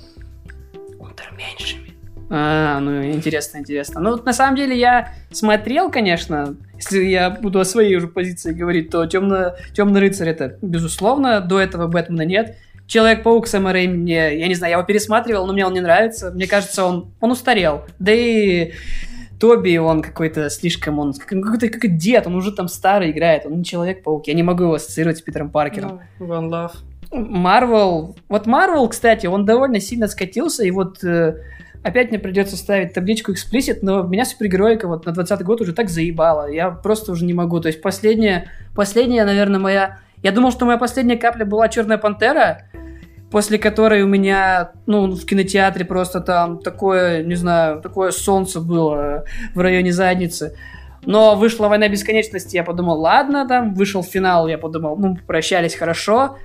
Унтерменшами. 0.98 1.89
А, 2.32 2.78
ну, 2.78 3.04
интересно, 3.04 3.58
интересно. 3.58 4.00
Ну, 4.00 4.22
на 4.22 4.32
самом 4.32 4.56
деле, 4.56 4.78
я 4.78 5.12
смотрел, 5.32 5.90
конечно, 5.90 6.54
если 6.76 7.04
я 7.04 7.28
буду 7.28 7.58
о 7.58 7.64
своей 7.64 7.96
уже 7.96 8.06
позиции 8.06 8.52
говорить, 8.52 8.88
то 8.90 9.04
темно, 9.06 9.56
темный 9.74 10.00
рыцарь 10.00 10.28
это, 10.28 10.56
безусловно, 10.62 11.40
до 11.40 11.60
этого 11.60 11.88
Бэтмена 11.88 12.22
нет. 12.22 12.56
Человек-паук 12.86 13.48
Сэма 13.48 13.72
Рэйми 13.72 13.98
мне, 13.98 14.38
я 14.38 14.46
не 14.46 14.54
знаю, 14.54 14.70
я 14.70 14.76
его 14.78 14.86
пересматривал, 14.86 15.46
но 15.46 15.52
мне 15.52 15.66
он 15.66 15.74
не 15.74 15.80
нравится. 15.80 16.30
Мне 16.30 16.46
кажется, 16.46 16.84
он, 16.84 17.10
он 17.20 17.32
устарел. 17.32 17.82
Да 17.98 18.12
и 18.12 18.72
Тоби, 19.40 19.76
он 19.78 20.02
какой-то 20.02 20.50
слишком, 20.50 20.98
он 21.00 21.14
какой-то 21.14 21.68
как 21.68 21.96
дед, 21.96 22.26
он 22.26 22.36
уже 22.36 22.52
там 22.52 22.68
старый 22.68 23.10
играет, 23.10 23.46
он 23.46 23.58
не 23.58 23.64
Человек-паук. 23.64 24.28
Я 24.28 24.34
не 24.34 24.42
могу 24.42 24.64
его 24.64 24.74
ассоциировать 24.74 25.18
с 25.18 25.22
Питером 25.22 25.50
Паркером. 25.50 26.00
No, 26.20 26.28
one 26.28 26.48
love. 26.48 26.72
Марвел, 27.12 28.16
вот 28.28 28.46
Марвел, 28.46 28.88
кстати, 28.88 29.26
он 29.26 29.44
довольно 29.44 29.80
сильно 29.80 30.06
скатился, 30.06 30.64
и 30.64 30.70
вот 30.70 31.02
э, 31.02 31.38
Опять 31.82 32.10
мне 32.10 32.18
придется 32.18 32.56
ставить 32.56 32.92
табличку 32.92 33.32
explicit, 33.32 33.78
но 33.80 34.02
меня 34.02 34.26
супергероика 34.26 34.86
вот 34.86 35.06
на 35.06 35.12
20 35.12 35.42
год 35.42 35.62
уже 35.62 35.72
так 35.72 35.88
заебала. 35.88 36.50
Я 36.50 36.70
просто 36.70 37.12
уже 37.12 37.24
не 37.24 37.32
могу. 37.32 37.58
То 37.60 37.68
есть 37.68 37.80
последняя, 37.80 38.50
последняя, 38.74 39.24
наверное, 39.24 39.60
моя... 39.60 39.98
Я 40.22 40.32
думал, 40.32 40.52
что 40.52 40.66
моя 40.66 40.76
последняя 40.76 41.16
капля 41.16 41.46
была 41.46 41.70
Черная 41.70 41.96
Пантера, 41.96 42.64
после 43.30 43.58
которой 43.58 44.02
у 44.02 44.06
меня, 44.06 44.72
ну, 44.84 45.10
в 45.10 45.24
кинотеатре 45.24 45.86
просто 45.86 46.20
там 46.20 46.58
такое, 46.58 47.22
не 47.22 47.36
знаю, 47.36 47.80
такое 47.80 48.10
солнце 48.10 48.60
было 48.60 49.24
в 49.54 49.60
районе 49.60 49.92
задницы. 49.92 50.56
Но 51.06 51.34
вышла 51.34 51.68
«Война 51.68 51.88
бесконечности», 51.88 52.56
я 52.56 52.64
подумал, 52.64 53.00
ладно, 53.00 53.48
там, 53.48 53.72
вышел 53.72 54.02
финал, 54.02 54.48
я 54.48 54.58
подумал, 54.58 54.98
ну, 54.98 55.16
прощались 55.26 55.74
хорошо. 55.74 56.36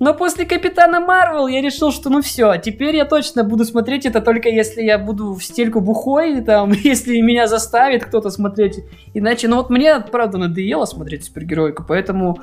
Но 0.00 0.12
после 0.12 0.44
Капитана 0.44 1.00
Марвел 1.00 1.46
я 1.46 1.60
решил, 1.60 1.92
что 1.92 2.10
ну 2.10 2.20
все, 2.20 2.56
теперь 2.56 2.96
я 2.96 3.04
точно 3.04 3.44
буду 3.44 3.64
смотреть 3.64 4.06
это 4.06 4.20
только 4.20 4.48
если 4.48 4.82
я 4.82 4.98
буду 4.98 5.34
в 5.34 5.44
стельку 5.44 5.80
бухой, 5.80 6.40
там, 6.42 6.72
если 6.84 7.20
меня 7.20 7.46
заставит 7.46 8.04
кто-то 8.04 8.30
смотреть. 8.30 8.80
Иначе, 9.14 9.48
ну 9.48 9.56
вот 9.56 9.70
мне, 9.70 10.00
правда, 10.00 10.38
надоело 10.38 10.84
смотреть 10.84 11.24
супергеройку, 11.24 11.84
поэтому... 11.86 12.38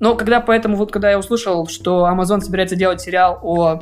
Но 0.00 0.16
когда 0.16 0.40
поэтому, 0.40 0.76
вот 0.76 0.90
когда 0.90 1.10
я 1.10 1.18
услышал, 1.18 1.68
что 1.68 2.08
Amazon 2.12 2.40
собирается 2.40 2.74
делать 2.74 3.00
сериал 3.00 3.38
о 3.42 3.80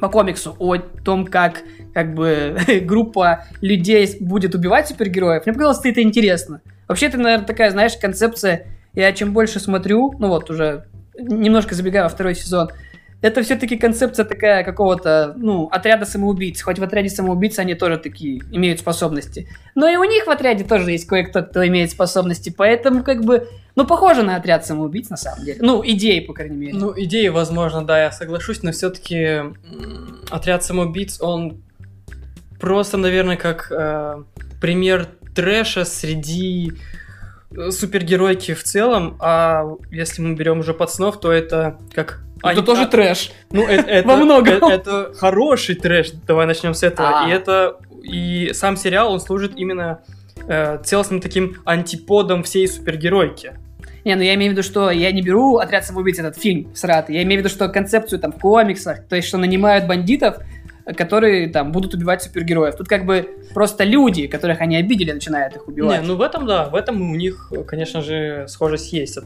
по 0.00 0.08
комиксу 0.08 0.56
о 0.58 0.76
том, 0.76 1.26
как 1.26 1.62
как 1.92 2.14
бы 2.14 2.56
группа 2.82 3.44
людей 3.60 4.16
будет 4.20 4.54
убивать 4.54 4.88
супергероев, 4.88 5.44
мне 5.46 5.52
показалось, 5.52 5.78
что 5.78 5.88
это 5.88 6.02
интересно. 6.02 6.62
Вообще, 6.88 7.06
это, 7.06 7.18
наверное, 7.18 7.46
такая, 7.46 7.70
знаешь, 7.70 7.96
концепция, 7.96 8.66
я 8.94 9.12
чем 9.12 9.32
больше 9.32 9.60
смотрю, 9.60 10.14
ну 10.18 10.28
вот 10.28 10.50
уже 10.50 10.86
немножко 11.18 11.74
забегая 11.74 12.04
во 12.04 12.08
второй 12.08 12.34
сезон, 12.34 12.70
это 13.24 13.42
все-таки 13.42 13.78
концепция 13.78 14.26
такая 14.26 14.64
какого-то, 14.64 15.32
ну, 15.38 15.66
отряда 15.68 16.04
самоубийц. 16.04 16.60
Хоть 16.60 16.78
в 16.78 16.82
отряде 16.82 17.08
самоубийц 17.08 17.58
они 17.58 17.74
тоже 17.74 17.96
такие 17.96 18.42
имеют 18.52 18.80
способности. 18.80 19.48
Но 19.74 19.88
и 19.88 19.96
у 19.96 20.04
них 20.04 20.26
в 20.26 20.30
отряде 20.30 20.62
тоже 20.62 20.90
есть 20.90 21.06
кое-кто, 21.06 21.42
кто 21.42 21.66
имеет 21.66 21.90
способности. 21.90 22.54
Поэтому, 22.54 23.02
как 23.02 23.24
бы, 23.24 23.48
ну, 23.76 23.86
похоже 23.86 24.24
на 24.24 24.36
отряд 24.36 24.66
самоубийц, 24.66 25.08
на 25.08 25.16
самом 25.16 25.42
деле. 25.42 25.58
Ну, 25.62 25.82
идеи, 25.82 26.20
по 26.20 26.34
крайней 26.34 26.56
мере. 26.56 26.74
Ну, 26.74 26.92
идеи, 26.94 27.28
возможно, 27.28 27.82
да, 27.82 28.02
я 28.02 28.12
соглашусь, 28.12 28.62
но 28.62 28.72
все-таки 28.72 29.40
отряд 30.28 30.62
самоубийц, 30.62 31.18
он 31.22 31.62
просто, 32.60 32.98
наверное, 32.98 33.38
как 33.38 33.72
э, 33.72 34.22
пример 34.60 35.08
трэша 35.34 35.86
среди 35.86 36.74
супергеройки 37.70 38.54
в 38.54 38.62
целом, 38.64 39.16
а 39.20 39.64
если 39.90 40.22
мы 40.22 40.34
берем 40.34 40.60
уже 40.60 40.74
пацанов, 40.74 41.20
то 41.20 41.32
это 41.32 41.78
как... 41.94 42.20
Это 42.38 42.48
они- 42.50 42.62
тоже 42.62 42.86
трэш. 42.86 43.30
Ну, 43.50 43.66
это, 43.66 43.90
это, 43.90 44.08
Во 44.08 44.16
многом. 44.16 44.62
э- 44.64 44.72
это 44.74 45.12
хороший 45.14 45.74
трэш. 45.76 46.10
Давай 46.26 46.46
начнем 46.46 46.74
с 46.74 46.82
этого. 46.82 47.24
А. 47.24 47.28
И 47.28 47.32
это 47.32 47.76
и 48.02 48.50
сам 48.52 48.76
сериал 48.76 49.12
он 49.12 49.20
служит 49.20 49.52
именно 49.56 50.00
э, 50.46 50.78
целостным 50.84 51.20
таким 51.20 51.56
антиподом 51.64 52.42
всей 52.42 52.68
супергеройки. 52.68 53.54
Не, 54.04 54.16
ну 54.16 54.22
я 54.22 54.34
имею 54.34 54.50
в 54.50 54.52
виду, 54.52 54.62
что 54.62 54.90
я 54.90 55.10
не 55.12 55.22
беру 55.22 55.56
«Отряд 55.56 55.86
самоубийц» 55.86 56.18
этот 56.18 56.36
фильм 56.36 56.74
сратый. 56.74 57.16
Я 57.16 57.22
имею 57.22 57.40
в 57.40 57.44
виду, 57.44 57.54
что 57.54 57.68
концепцию 57.70 58.18
там 58.18 58.32
в 58.32 58.38
комиксах, 58.38 59.06
то 59.08 59.16
есть, 59.16 59.26
что 59.28 59.38
нанимают 59.38 59.86
бандитов, 59.86 60.36
которые 60.96 61.48
там 61.48 61.72
будут 61.72 61.94
убивать 61.94 62.22
супергероев. 62.22 62.76
Тут 62.76 62.88
как 62.88 63.06
бы 63.06 63.28
просто 63.54 63.84
люди, 63.84 64.26
которых 64.26 64.60
они 64.60 64.76
обидели, 64.76 65.12
начинают 65.12 65.56
их 65.56 65.66
убивать. 65.66 66.02
Не, 66.02 66.06
ну 66.06 66.16
в 66.16 66.22
этом 66.22 66.46
да, 66.46 66.68
в 66.68 66.74
этом 66.74 67.10
у 67.10 67.14
них, 67.14 67.52
конечно 67.66 68.02
же, 68.02 68.46
схожесть 68.48 68.92
есть. 68.92 69.18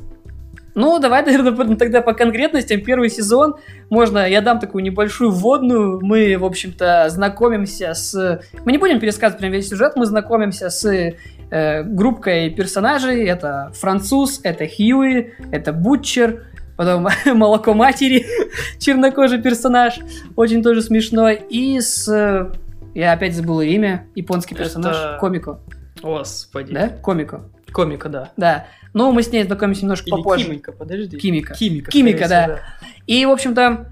Ну, 0.79 1.01
давай, 1.01 1.23
наверное, 1.27 1.77
тогда 1.77 2.03
по 2.03 2.15
конкретностям. 2.15 2.81
Первый 2.81 3.11
сезон, 3.11 3.57
можно, 3.91 4.29
я 4.29 4.41
дам 4.41 4.61
такую 4.61 4.85
небольшую 4.85 5.33
вводную. 5.33 5.99
Мы, 6.01 6.37
в 6.39 6.45
общем-то, 6.45 7.09
знакомимся 7.09 7.95
с... 7.95 8.41
Мы 8.65 8.73
не 8.73 8.79
будем 8.79 9.01
пересказывать 9.01 9.41
прям 9.41 9.53
весь 9.53 9.69
сюжет, 9.69 9.95
мы 9.97 10.07
знакомимся 10.07 10.71
с 10.71 11.15
э, 11.51 11.83
группкой 11.83 12.51
персонажей. 12.51 13.27
Это 13.27 13.73
француз, 13.75 14.41
это 14.45 14.69
Хьюи, 14.69 15.33
это 15.51 15.73
Бутчер, 15.73 16.45
потом 16.79 17.07
молоко 17.37 17.75
матери, 17.75 18.25
чернокожий 18.79 19.43
персонаж, 19.43 19.99
очень 20.37 20.63
тоже 20.63 20.81
смешной. 20.81 21.35
И 21.51 21.79
с... 21.81 22.09
э, 22.09 22.51
Я 22.95 23.13
опять 23.13 23.35
забыла 23.35 23.61
имя, 23.63 24.07
японский 24.15 24.55
персонаж, 24.55 24.97
Это- 24.97 25.19
Комико, 25.21 25.61
Господи. 26.01 26.73
да? 26.73 26.89
Комико, 26.89 27.43
Комика, 27.73 28.09
да. 28.09 28.33
да. 28.37 28.67
Но 28.95 29.13
мы 29.13 29.23
с 29.23 29.31
ней 29.31 29.43
знакомимся 29.45 29.83
немножко 29.83 30.07
Или 30.07 30.17
попозже. 30.17 30.45
Кимика, 30.47 30.73
подожди. 30.73 31.19
Кимика. 31.19 31.55
Кимика. 31.55 31.91
Кимика, 31.91 32.29
да. 32.29 32.43
всего, 32.45 32.59
И, 33.07 33.27
в 33.27 33.31
общем-то, 33.31 33.87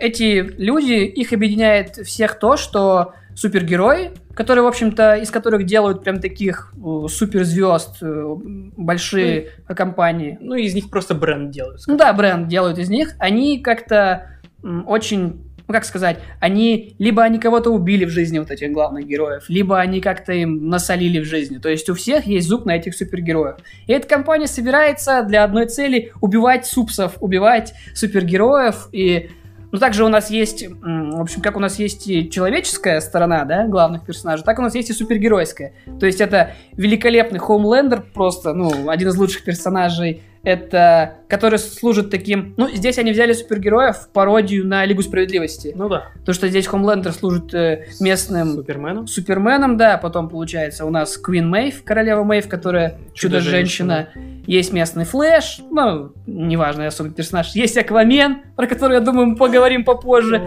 эти 0.00 0.40
люди, 0.58 0.94
их 1.04 1.32
объединяет 1.32 1.96
всех 2.06 2.38
то, 2.38 2.56
что 2.56 3.14
супергерои, 3.34 4.10
которые, 4.34 4.64
в 4.64 4.66
общем-то, 4.66 5.16
из 5.16 5.30
которых 5.30 5.66
делают 5.66 6.02
прям 6.02 6.20
таких 6.20 6.72
э, 6.76 7.08
суперзвезд, 7.08 8.02
э, 8.02 8.34
большие 8.76 9.50
компании. 9.66 10.38
Ну, 10.40 10.54
из 10.54 10.74
них 10.74 10.90
просто 10.90 11.14
бренд 11.14 11.50
делают. 11.50 11.82
Ну 11.86 11.96
да, 11.96 12.12
бренд 12.12 12.48
делают 12.48 12.78
из 12.78 12.88
них. 12.88 13.14
Они 13.18 13.60
как-то 13.60 14.26
очень, 14.62 15.42
ну 15.66 15.74
как 15.74 15.84
сказать, 15.84 16.18
они 16.38 16.94
либо 16.98 17.22
они 17.22 17.38
кого-то 17.38 17.70
убили 17.70 18.04
в 18.04 18.10
жизни 18.10 18.38
вот 18.38 18.50
этих 18.50 18.72
главных 18.72 19.06
героев, 19.06 19.44
либо 19.48 19.78
они 19.78 20.00
как-то 20.00 20.32
им 20.32 20.68
насолили 20.68 21.20
в 21.20 21.24
жизни. 21.24 21.58
То 21.58 21.68
есть 21.68 21.88
у 21.88 21.94
всех 21.94 22.26
есть 22.26 22.48
зуб 22.48 22.66
на 22.66 22.76
этих 22.76 22.94
супергероев. 22.94 23.56
И 23.86 23.92
эта 23.92 24.06
компания 24.06 24.46
собирается 24.46 25.22
для 25.22 25.44
одной 25.44 25.66
цели 25.66 26.12
убивать 26.20 26.66
супсов, 26.66 27.16
убивать 27.20 27.72
супергероев 27.94 28.88
и 28.92 29.30
ну, 29.72 29.78
также 29.78 30.04
у 30.04 30.08
нас 30.08 30.30
есть, 30.30 30.66
в 30.66 31.20
общем, 31.20 31.42
как 31.42 31.56
у 31.56 31.60
нас 31.60 31.78
есть 31.78 32.08
и 32.08 32.28
человеческая 32.30 33.00
сторона, 33.00 33.44
да, 33.44 33.66
главных 33.66 34.04
персонажей, 34.04 34.44
так 34.44 34.58
у 34.58 34.62
нас 34.62 34.74
есть 34.74 34.90
и 34.90 34.92
супергеройская. 34.92 35.74
То 35.98 36.06
есть 36.06 36.20
это 36.20 36.52
великолепный 36.72 37.38
Хоумлендер, 37.38 38.02
просто, 38.02 38.52
ну, 38.52 38.88
один 38.88 39.08
из 39.08 39.16
лучших 39.16 39.44
персонажей, 39.44 40.22
это, 40.42 41.18
который 41.28 41.58
служит 41.58 42.10
таким... 42.10 42.54
Ну, 42.56 42.68
здесь 42.70 42.98
они 42.98 43.12
взяли 43.12 43.32
супергероев 43.34 43.96
в 43.96 44.08
пародию 44.08 44.66
на 44.66 44.84
Лигу 44.86 45.02
Справедливости. 45.02 45.72
Ну 45.74 45.88
да. 45.88 46.08
То, 46.24 46.32
что 46.32 46.48
здесь 46.48 46.66
Хомлендер 46.66 47.12
служит 47.12 47.52
э, 47.54 47.88
местным 48.00 48.54
Суперменом. 48.54 49.06
Суперменом, 49.06 49.76
да, 49.76 49.98
потом 49.98 50.28
получается 50.30 50.86
у 50.86 50.90
нас 50.90 51.18
Квин 51.18 51.48
Мэйв, 51.48 51.84
королева 51.84 52.24
Мэйв, 52.24 52.48
которая 52.48 52.98
чудо-женщина. 53.12 54.08
Есть 54.46 54.72
местный 54.72 55.04
Флэш, 55.04 55.60
ну, 55.70 56.12
неважно, 56.26 56.86
особый 56.86 57.12
персонаж. 57.12 57.54
Есть 57.54 57.76
Аквамен, 57.76 58.38
про 58.56 58.66
который, 58.66 58.94
я 58.94 59.00
думаю, 59.00 59.28
мы 59.28 59.36
поговорим 59.36 59.84
попозже. 59.84 60.42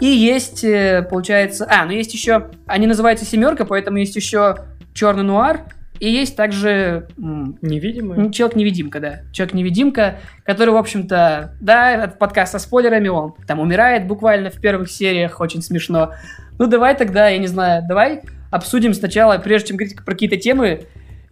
И 0.00 0.06
есть, 0.06 0.62
э, 0.64 1.06
получается... 1.08 1.66
А, 1.68 1.84
ну 1.84 1.92
есть 1.92 2.14
еще... 2.14 2.50
Они 2.66 2.86
называются 2.86 3.24
«Семерка», 3.24 3.64
поэтому 3.64 3.98
есть 3.98 4.16
еще 4.16 4.56
«Черный 4.92 5.22
нуар», 5.22 5.66
и 6.00 6.10
есть 6.10 6.36
также 6.36 7.08
Невидимый. 7.16 8.30
Человек-невидимка, 8.32 9.00
да. 9.00 9.20
Человек-невидимка, 9.32 10.16
который, 10.44 10.70
в 10.70 10.76
общем-то, 10.76 11.56
да, 11.60 11.92
этот 11.92 12.18
подкаст 12.18 12.52
со 12.52 12.58
спойлерами, 12.58 13.08
он 13.08 13.34
там 13.46 13.60
умирает 13.60 14.06
буквально 14.06 14.50
в 14.50 14.60
первых 14.60 14.90
сериях, 14.90 15.40
очень 15.40 15.62
смешно. 15.62 16.12
Ну, 16.58 16.66
давай 16.66 16.96
тогда, 16.96 17.28
я 17.28 17.38
не 17.38 17.46
знаю, 17.46 17.82
давай 17.86 18.22
обсудим 18.50 18.94
сначала, 18.94 19.38
прежде 19.38 19.68
чем 19.68 19.76
говорить 19.76 19.96
про 19.96 20.12
какие-то 20.12 20.36
темы, 20.36 20.82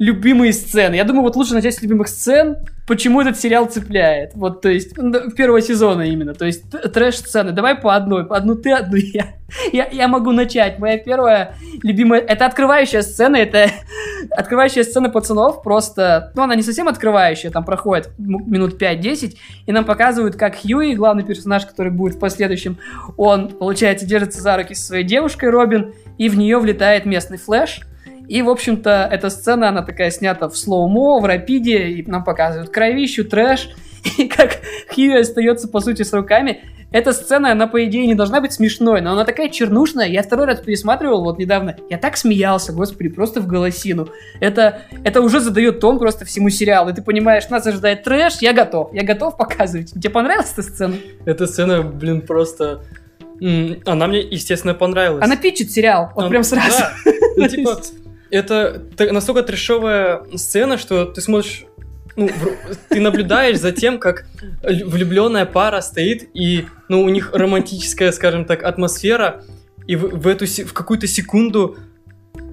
любимые 0.03 0.53
сцены. 0.53 0.97
Я 0.97 1.05
думаю, 1.05 1.23
вот 1.23 1.37
лучше 1.37 1.55
начать 1.55 1.77
с 1.77 1.81
любимых 1.81 2.09
сцен, 2.09 2.57
почему 2.89 3.21
этот 3.21 3.39
сериал 3.39 3.67
цепляет. 3.67 4.33
Вот, 4.35 4.61
то 4.61 4.69
есть, 4.69 4.97
первого 5.37 5.61
сезона 5.63 6.03
именно. 6.03 6.35
То 6.35 6.45
есть, 6.45 6.65
трэш-сцены. 6.71 7.53
Давай 7.53 7.77
по 7.77 7.95
одной. 7.95 8.27
По 8.27 8.37
одну 8.37 8.57
ты, 8.57 8.73
одну 8.73 8.97
я. 8.97 9.35
я. 9.73 9.89
Я 9.93 10.09
могу 10.09 10.33
начать. 10.33 10.81
Моя 10.81 10.99
первая 10.99 11.55
любимая... 11.85 12.21
Это 12.21 12.47
открывающая 12.47 13.03
сцена, 13.03 13.37
это 13.37 13.71
открывающая 14.33 14.83
сцена 14.83 15.09
пацанов 15.09 15.63
просто... 15.63 16.33
Ну, 16.35 16.43
она 16.43 16.57
не 16.57 16.63
совсем 16.63 16.89
открывающая, 16.89 17.53
там 17.53 17.65
проходит 17.65 18.11
минут 18.19 18.83
5-10, 18.83 19.37
и 19.67 19.73
нам 19.73 19.85
показывают, 19.85 20.35
как 20.35 20.57
Хьюи, 20.57 20.95
главный 20.95 21.23
персонаж, 21.23 21.65
который 21.65 21.93
будет 21.93 22.17
в 22.17 22.19
последующем, 22.19 22.77
он, 23.17 23.51
получается, 23.51 24.05
держится 24.05 24.41
за 24.41 24.57
руки 24.57 24.75
со 24.75 24.85
своей 24.85 25.05
девушкой 25.05 25.51
Робин, 25.51 25.95
и 26.19 26.29
в 26.29 26.37
нее 26.37 26.59
влетает 26.59 27.07
местный 27.07 27.39
Flash, 27.39 27.83
и, 28.29 28.43
в 28.43 28.49
общем-то, 28.49 29.09
эта 29.11 29.31
сцена, 29.31 29.69
она 29.69 29.83
такая 29.83 30.11
снята 30.11 30.49
в 30.49 30.57
slow-mo, 30.57 31.21
в 31.21 31.25
рапиде, 31.25 31.89
и 31.89 32.11
нам 32.11 32.25
показывают 32.25 32.71
кровищу, 32.71 33.25
трэш, 33.25 33.71
и 34.19 34.27
как 34.29 34.59
Хьюи 34.95 35.21
остается, 35.21 35.69
по 35.69 35.81
сути, 35.81 36.03
с 36.03 36.13
руками. 36.13 36.63
Эта 36.93 37.15
сцена, 37.15 37.53
она, 37.53 37.67
по 37.69 37.83
идее, 37.87 38.07
не 38.07 38.15
должна 38.15 38.43
быть 38.43 38.53
смешной, 38.53 39.01
но 39.01 39.13
она 39.13 39.25
такая 39.25 39.49
чернушная. 39.49 40.09
Я 40.09 40.23
второй 40.23 40.47
раз 40.47 40.61
пересматривал 40.61 41.25
вот 41.25 41.39
недавно. 41.39 41.75
Я 41.89 41.97
так 41.97 42.19
смеялся, 42.19 42.73
господи, 42.75 43.09
просто 43.09 43.41
в 43.41 43.47
голосину. 43.47 44.09
Это, 44.41 44.83
это 45.03 45.23
уже 45.23 45.41
задает 45.41 45.81
тон 45.81 45.99
просто 45.99 46.27
всему 46.27 46.51
сериалу. 46.51 46.91
И 46.91 46.93
ты 46.93 47.01
понимаешь, 47.01 47.49
нас 47.49 47.67
ожидает 47.67 48.05
трэш, 48.05 48.43
я 48.43 48.53
готов. 48.53 48.93
Я 48.93 49.05
готов 49.05 49.39
показывать. 49.39 49.93
Тебе 49.93 50.11
понравилась 50.11 50.53
эта 50.53 50.63
сцена? 50.63 50.95
Эта 51.25 51.47
сцена, 51.47 51.83
блин, 51.83 52.21
просто... 52.21 52.83
Она 53.87 54.07
мне, 54.07 54.21
естественно, 54.21 54.75
понравилась. 54.75 55.25
Она 55.25 55.37
питчит 55.37 55.73
сериал, 55.73 56.11
вот 56.15 56.25
Он- 56.25 56.31
прям 56.31 56.45
сразу. 56.45 56.79
да. 56.79 56.93
Ну, 57.37 57.49
типа, 57.49 57.81
это 58.33 58.83
настолько 59.13 59.43
трешовая 59.43 60.23
сцена, 60.37 60.79
что 60.79 61.05
ты 61.05 61.21
смотришь, 61.21 61.65
ну, 62.17 62.29
ты 62.89 63.01
наблюдаешь 63.01 63.59
за 63.59 63.73
тем, 63.73 63.99
как 63.99 64.27
влюбленная 64.63 65.47
пара 65.47 65.81
стоит, 65.81 66.29
и, 66.35 66.67
ну, 66.89 67.03
у 67.03 67.09
них 67.09 67.31
романтическая, 67.33 68.11
скажем 68.13 68.45
так, 68.45 68.63
атмосфера, 68.65 69.45
и 69.87 69.97
в, 69.97 70.19
в 70.19 70.27
эту 70.27 70.47
в 70.47 70.73
какую-то 70.73 71.07
секунду 71.07 71.77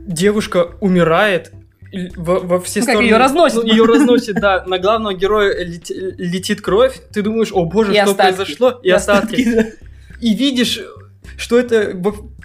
девушка 0.05 0.71
умирает, 0.81 1.51
и 1.91 2.09
во, 2.15 2.39
во 2.39 2.59
все 2.61 2.81
Ну, 2.81 2.85
как, 2.85 2.93
стороны. 2.95 3.07
её 3.07 3.17
разносит. 3.17 3.63
ее 3.63 3.85
разносит, 3.85 4.35
да. 4.35 4.63
На 4.65 4.77
главного 4.77 5.13
героя 5.15 5.65
лети- 5.65 6.13
летит 6.17 6.61
кровь. 6.61 6.99
Ты 7.11 7.21
думаешь, 7.23 7.49
о 7.51 7.65
боже, 7.65 7.93
И 7.93 7.95
что 7.95 8.11
остатки. 8.11 8.35
произошло? 8.35 8.79
И 8.83 8.89
остатки 8.91 9.53
да. 9.53 9.65
и 10.21 10.35
видишь, 10.35 10.79
что 11.39 11.57
это 11.57 11.95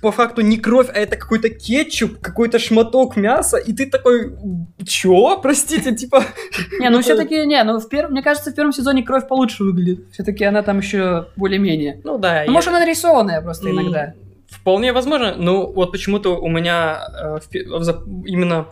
по, 0.01 0.13
факту 0.13 0.41
не 0.43 0.57
кровь, 0.57 0.89
а 0.89 0.99
это 0.99 1.17
какой-то 1.17 1.49
кетчуп, 1.49 2.21
какой-то 2.21 2.61
шматок 2.61 3.17
мяса, 3.17 3.57
и 3.57 3.73
ты 3.73 3.87
такой, 3.87 4.33
чё, 4.87 5.39
простите, 5.43 5.95
типа... 5.95 6.25
Не, 6.79 6.91
ну 6.91 7.01
все-таки, 7.03 7.45
не, 7.45 7.63
ну 7.65 7.81
в 7.81 7.89
первом, 7.89 8.13
мне 8.13 8.23
кажется, 8.23 8.53
в 8.53 8.55
первом 8.55 8.73
сезоне 8.73 9.03
кровь 9.03 9.27
получше 9.27 9.65
выглядит. 9.65 10.05
Все-таки 10.13 10.45
она 10.45 10.63
там 10.63 10.79
еще 10.79 11.27
более-менее. 11.35 12.01
Ну 12.05 12.19
да, 12.19 12.45
Ну, 12.47 12.53
может, 12.53 12.69
она 12.69 12.79
нарисованная 12.79 13.43
просто 13.43 13.71
иногда. 13.71 14.15
Вполне 14.49 14.93
возможно, 14.93 15.35
но 15.37 15.67
вот 15.67 15.91
почему-то 15.91 16.39
у 16.39 16.49
меня 16.49 17.41
э, 17.53 17.59
именно 18.27 18.69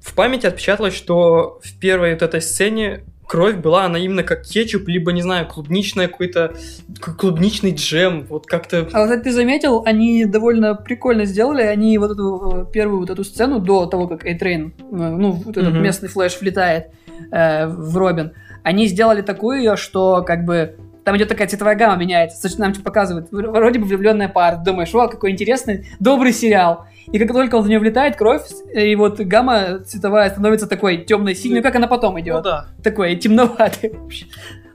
в 0.00 0.14
памяти 0.14 0.46
отпечаталось, 0.46 0.94
что 0.94 1.60
в 1.62 1.78
первой 1.78 2.14
вот 2.14 2.22
этой 2.22 2.42
сцене 2.42 3.04
кровь 3.32 3.56
была, 3.56 3.86
она 3.86 3.98
именно 3.98 4.24
как 4.24 4.42
кетчуп, 4.42 4.88
либо, 4.88 5.10
не 5.10 5.22
знаю, 5.22 5.48
клубничная 5.48 6.06
какой-то, 6.06 6.52
клубничный 7.00 7.72
джем, 7.72 8.26
вот 8.28 8.44
как-то... 8.44 8.86
А 8.92 9.06
вот 9.06 9.22
ты 9.22 9.32
заметил, 9.32 9.82
они 9.86 10.26
довольно 10.26 10.74
прикольно 10.74 11.24
сделали. 11.24 11.62
Они 11.62 11.96
вот 11.96 12.10
эту 12.10 12.66
э, 12.68 12.70
первую 12.70 13.00
вот 13.00 13.08
эту 13.08 13.24
сцену 13.24 13.58
до 13.58 13.86
того, 13.86 14.06
как 14.06 14.26
A-Train, 14.26 14.74
ну, 14.90 15.30
вот 15.30 15.56
этот 15.56 15.72
Мгм. 15.72 15.82
местный 15.82 16.10
Flash 16.10 16.38
влетает 16.42 16.88
э, 17.30 17.68
в 17.68 17.96
Робин, 17.96 18.32
они 18.64 18.86
сделали 18.86 19.22
такую 19.22 19.60
ее, 19.60 19.76
что 19.76 20.22
как 20.22 20.44
бы 20.44 20.76
там 21.02 21.16
идет 21.16 21.28
такая 21.28 21.48
цветовая 21.48 21.74
гамма 21.74 21.96
меняется. 21.96 22.38
Значит, 22.38 22.58
нам 22.58 22.74
показывают, 22.74 23.28
вроде 23.30 23.78
бы 23.78 23.86
влюбленная 23.86 24.28
пара. 24.28 24.60
Думаешь, 24.62 24.94
о, 24.94 25.08
какой 25.08 25.30
интересный, 25.30 25.86
добрый 26.00 26.34
сериал. 26.34 26.84
И 27.10 27.18
как 27.18 27.32
только 27.32 27.60
в 27.60 27.68
нее 27.68 27.78
влетает 27.78 28.16
кровь, 28.16 28.42
и 28.74 28.94
вот 28.94 29.18
гамма 29.20 29.80
цветовая 29.80 30.30
становится 30.30 30.66
такой 30.66 30.98
темно-синей, 30.98 31.56
ну 31.56 31.62
как 31.62 31.76
она 31.76 31.86
потом 31.86 32.20
идет. 32.20 32.36
Ну 32.36 32.42
да. 32.42 32.68
Такой 32.82 33.16
темноватый 33.16 33.90
вообще. 33.90 34.26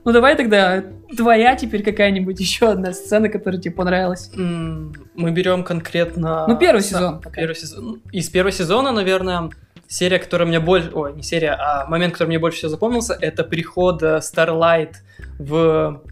Ну 0.04 0.12
давай 0.12 0.36
тогда 0.36 0.84
твоя 1.16 1.56
теперь 1.56 1.82
какая-нибудь 1.82 2.38
еще 2.40 2.70
одна 2.70 2.92
сцена, 2.92 3.28
которая 3.28 3.60
тебе 3.60 3.74
понравилась. 3.74 4.30
Мы 4.34 5.30
берем 5.32 5.64
конкретно... 5.64 6.46
Ну, 6.46 6.56
первый 6.56 6.80
Да, 6.80 6.86
сезон 6.86 7.20
пока. 7.20 7.40
Первый 7.40 7.54
сезон. 7.54 8.02
Из 8.12 8.28
первого 8.28 8.52
сезона, 8.52 8.92
наверное, 8.92 9.50
серия, 9.86 10.18
которая 10.18 10.46
мне 10.48 10.60
больше... 10.60 10.90
Ой, 10.92 11.14
не 11.14 11.22
серия, 11.22 11.56
а 11.58 11.86
момент, 11.86 12.12
который 12.14 12.28
мне 12.28 12.38
больше 12.38 12.58
всего 12.58 12.70
запомнился, 12.70 13.16
это 13.20 13.44
приход 13.44 14.02
э, 14.02 14.18
Starlight 14.18 14.94
в 15.38 16.02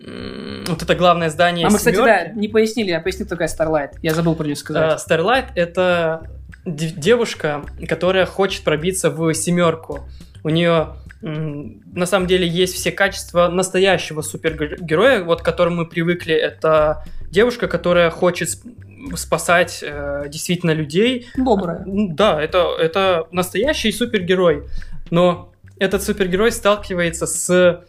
вот 0.00 0.82
это 0.82 0.94
главное 0.94 1.28
здание 1.28 1.66
А 1.66 1.70
мы, 1.70 1.78
кстати, 1.78 1.96
да, 1.96 2.28
не 2.28 2.48
пояснили, 2.48 2.90
я 2.90 3.00
пояснил 3.00 3.26
такая 3.28 3.48
Starlight. 3.48 3.98
Я 4.02 4.14
забыл 4.14 4.34
про 4.34 4.44
нее 4.44 4.56
сказать. 4.56 5.00
Э, 5.08 5.14
Starlight 5.14 5.46
это 5.56 6.28
де- 6.64 6.90
девушка, 6.90 7.64
которая 7.88 8.26
хочет 8.26 8.62
пробиться 8.64 9.10
в 9.10 9.32
семерку. 9.34 10.00
У 10.44 10.50
нее 10.50 10.94
на 11.20 12.06
самом 12.06 12.28
деле 12.28 12.46
есть 12.46 12.74
все 12.76 12.92
качества 12.92 13.48
настоящего 13.48 14.22
супергероя, 14.22 15.24
вот 15.24 15.42
к 15.42 15.44
которому 15.44 15.78
мы 15.78 15.86
привыкли. 15.86 16.32
Это 16.34 17.04
девушка, 17.30 17.66
которая 17.66 18.10
хочет 18.10 18.48
сп- 18.50 19.16
спасать 19.16 19.80
э, 19.82 20.26
действительно 20.28 20.70
людей, 20.70 21.26
Добрая. 21.36 21.82
Да, 21.86 22.40
это, 22.40 22.68
это 22.78 23.26
настоящий 23.32 23.90
супергерой. 23.90 24.68
Но 25.10 25.52
этот 25.80 26.04
супергерой 26.04 26.52
сталкивается 26.52 27.26
с 27.26 27.84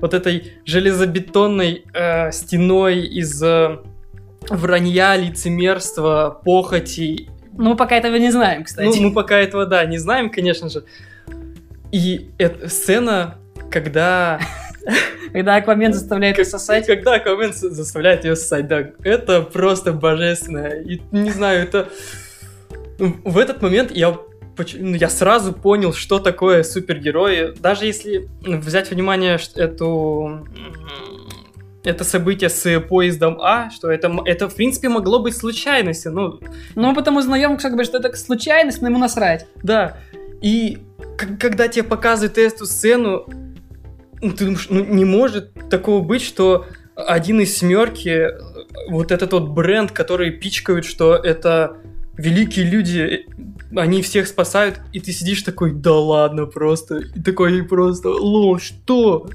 вот 0.00 0.14
этой 0.14 0.54
железобетонной 0.64 1.84
э, 1.92 2.32
стеной 2.32 3.00
из 3.00 3.42
э, 3.42 3.78
вранья, 4.48 5.16
лицемерства, 5.16 6.40
похоти. 6.44 7.28
Ну, 7.56 7.70
мы 7.70 7.76
пока 7.76 7.96
этого 7.96 8.16
не 8.16 8.30
знаем, 8.30 8.60
Ну, 8.60 8.64
кстати. 8.64 8.98
мы 8.98 9.12
пока 9.12 9.38
этого, 9.38 9.66
да, 9.66 9.84
не 9.84 9.98
знаем, 9.98 10.30
конечно 10.30 10.68
же. 10.68 10.84
И 11.90 12.30
эта 12.38 12.68
сцена, 12.68 13.38
когда... 13.70 14.40
Когда 15.32 15.56
Аквамен 15.56 15.94
заставляет 15.94 16.36
ее 16.36 16.44
сосать. 16.44 16.86
Когда 16.86 17.14
Аквамен 17.14 17.54
заставляет 17.54 18.24
ее 18.24 18.36
ссать, 18.36 18.66
да, 18.66 18.90
это 19.02 19.40
просто 19.40 19.92
божественно. 19.92 20.66
И 20.66 21.00
не 21.10 21.30
знаю, 21.30 21.62
это... 21.62 21.88
ну, 22.98 23.16
В 23.24 23.38
этот 23.38 23.62
момент 23.62 23.92
я 23.92 24.10
ну, 24.10 24.31
я 24.74 25.08
сразу 25.08 25.52
понял, 25.52 25.92
что 25.92 26.18
такое 26.18 26.62
супергерои. 26.62 27.54
Даже 27.58 27.86
если 27.86 28.28
взять 28.42 28.90
внимание 28.90 29.38
эту 29.56 30.46
это 31.84 32.04
событие 32.04 32.48
с 32.48 32.80
поездом 32.80 33.40
А, 33.40 33.70
что 33.70 33.90
это, 33.90 34.16
это 34.24 34.48
в 34.48 34.54
принципе 34.54 34.88
могло 34.88 35.18
быть 35.18 35.36
случайностью. 35.36 36.12
Ну, 36.12 36.40
Ну, 36.76 36.88
мы 36.88 36.94
потом 36.94 37.16
узнаем, 37.16 37.56
как 37.56 37.76
бы, 37.76 37.82
что 37.84 37.98
это 37.98 38.16
случайность, 38.16 38.82
но 38.82 38.88
ему 38.88 38.98
насрать. 38.98 39.46
да. 39.62 39.96
И 40.40 40.78
когда 41.38 41.68
тебе 41.68 41.84
показывают 41.84 42.36
эту 42.36 42.66
сцену, 42.66 43.26
ну, 44.20 44.32
ты 44.32 44.44
думаешь, 44.44 44.66
ну 44.70 44.84
не 44.84 45.04
может 45.04 45.52
такого 45.70 46.02
быть, 46.02 46.22
что 46.22 46.66
один 46.96 47.40
из 47.40 47.56
семерки, 47.56 48.08
э, 48.08 48.30
вот 48.90 49.12
этот 49.12 49.32
вот 49.32 49.50
бренд, 49.50 49.92
который 49.92 50.30
пичкают, 50.32 50.84
что 50.84 51.14
это 51.14 51.76
великие 52.16 52.66
люди, 52.66 52.98
э, 52.98 53.41
они 53.76 54.02
всех 54.02 54.26
спасают, 54.28 54.80
и 54.92 55.00
ты 55.00 55.12
сидишь 55.12 55.42
такой, 55.42 55.72
да 55.72 55.94
ладно, 55.94 56.46
просто, 56.46 56.98
и 56.98 57.20
такой 57.20 57.62
просто, 57.62 58.10
лол, 58.10 58.58
что? 58.58 59.28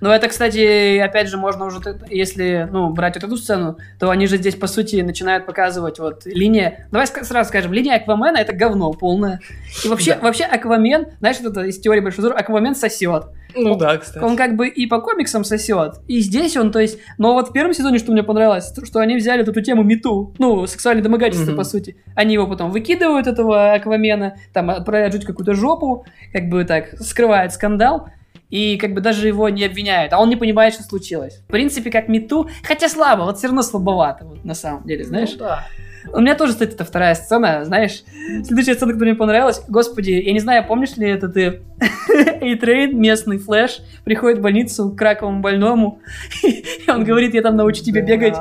Но 0.00 0.14
это, 0.14 0.28
кстати, 0.28 0.98
опять 0.98 1.28
же, 1.28 1.36
можно 1.36 1.64
уже, 1.66 1.78
если, 2.10 2.68
ну, 2.70 2.90
брать 2.90 3.14
вот 3.16 3.24
эту 3.24 3.36
сцену, 3.36 3.78
то 3.98 4.10
они 4.10 4.26
же 4.26 4.36
здесь, 4.36 4.54
по 4.54 4.66
сути, 4.66 4.96
начинают 5.02 5.46
показывать 5.46 5.98
вот 5.98 6.26
линия... 6.26 6.86
Давай 6.90 7.06
сразу 7.06 7.48
скажем, 7.48 7.72
линия 7.72 7.96
Аквамена— 7.96 8.36
это 8.38 8.52
говно 8.54 8.92
полное. 8.92 9.40
И 9.84 9.88
вообще, 9.88 10.14
Да. 10.14 10.20
вообще 10.20 10.44
Аквамен, 10.44 11.06
знаешь, 11.20 11.36
это 11.40 11.62
из 11.62 11.78
теории 11.80 12.00
большого 12.00 12.26
взора, 12.26 12.38
Аквамен 12.38 12.74
сосет. 12.74 13.24
Ну 13.56 13.76
да, 13.76 13.96
кстати. 13.98 14.22
Он 14.24 14.36
как 14.36 14.56
бы 14.56 14.66
и 14.66 14.86
по 14.86 15.00
комиксам 15.00 15.44
сосет, 15.44 16.00
и 16.08 16.18
здесь 16.20 16.56
он, 16.56 16.72
то 16.72 16.80
есть... 16.80 16.98
Но 17.18 17.34
вот 17.34 17.50
в 17.50 17.52
первом 17.52 17.72
сезоне, 17.72 17.98
что 17.98 18.10
мне 18.10 18.24
понравилось, 18.24 18.72
то, 18.72 18.84
что 18.84 18.98
они 18.98 19.16
взяли 19.16 19.40
вот 19.40 19.48
эту 19.48 19.60
тему 19.60 19.84
мету, 19.84 20.34
ну, 20.38 20.66
сексуальное 20.66 21.04
домогательство, 21.04 21.50
Мгм. 21.50 21.56
по 21.58 21.64
сути. 21.64 21.96
Они 22.16 22.34
его 22.34 22.48
потом 22.48 22.72
выкидывают, 22.72 23.26
этого 23.28 23.74
Аквамена, 23.74 24.36
там, 24.52 24.70
отправляют 24.70 25.12
жить 25.14 25.24
какую-то 25.24 25.54
жопу, 25.54 26.04
как 26.32 26.48
бы 26.48 26.64
так, 26.64 26.94
скрывает 27.00 27.52
скандал, 27.52 28.08
и 28.54 28.76
как 28.76 28.94
бы 28.94 29.00
даже 29.00 29.26
его 29.26 29.48
не 29.48 29.64
обвиняют, 29.64 30.12
а 30.12 30.20
он 30.20 30.28
не 30.28 30.36
понимает, 30.36 30.74
что 30.74 30.84
случилось. 30.84 31.38
В 31.38 31.50
принципе, 31.50 31.90
как 31.90 32.06
MeToo, 32.06 32.48
хотя 32.62 32.88
слабо, 32.88 33.22
вот 33.22 33.36
все 33.36 33.48
равно 33.48 33.62
слабовато, 33.62 34.24
вот, 34.24 34.44
на 34.44 34.54
самом 34.54 34.86
деле, 34.86 35.04
знаешь. 35.04 35.32
Ну 35.32 35.38
да. 35.38 35.66
У 36.12 36.20
меня 36.20 36.34
тоже, 36.34 36.52
кстати, 36.52 36.72
это 36.72 36.84
вторая 36.84 37.14
сцена, 37.14 37.64
знаешь. 37.64 38.02
Следующая 38.44 38.74
сцена, 38.74 38.92
которая 38.92 39.12
мне 39.12 39.18
понравилась. 39.18 39.62
Господи, 39.68 40.10
я 40.10 40.32
не 40.32 40.40
знаю, 40.40 40.64
помнишь 40.66 40.96
ли 40.96 41.08
это 41.08 41.28
ты? 41.28 41.62
A-Train, 42.40 42.98
местный 42.98 43.38
Flash, 43.38 43.80
приходит 44.04 44.38
в 44.38 44.42
больницу 44.42 44.90
к 44.90 45.00
раковому 45.00 45.40
больному, 45.40 46.00
и 46.42 46.64
он 46.88 47.04
говорит, 47.04 47.34
я 47.34 47.42
там 47.42 47.56
научу 47.56 47.82
тебя 47.82 48.02
бегать. 48.02 48.36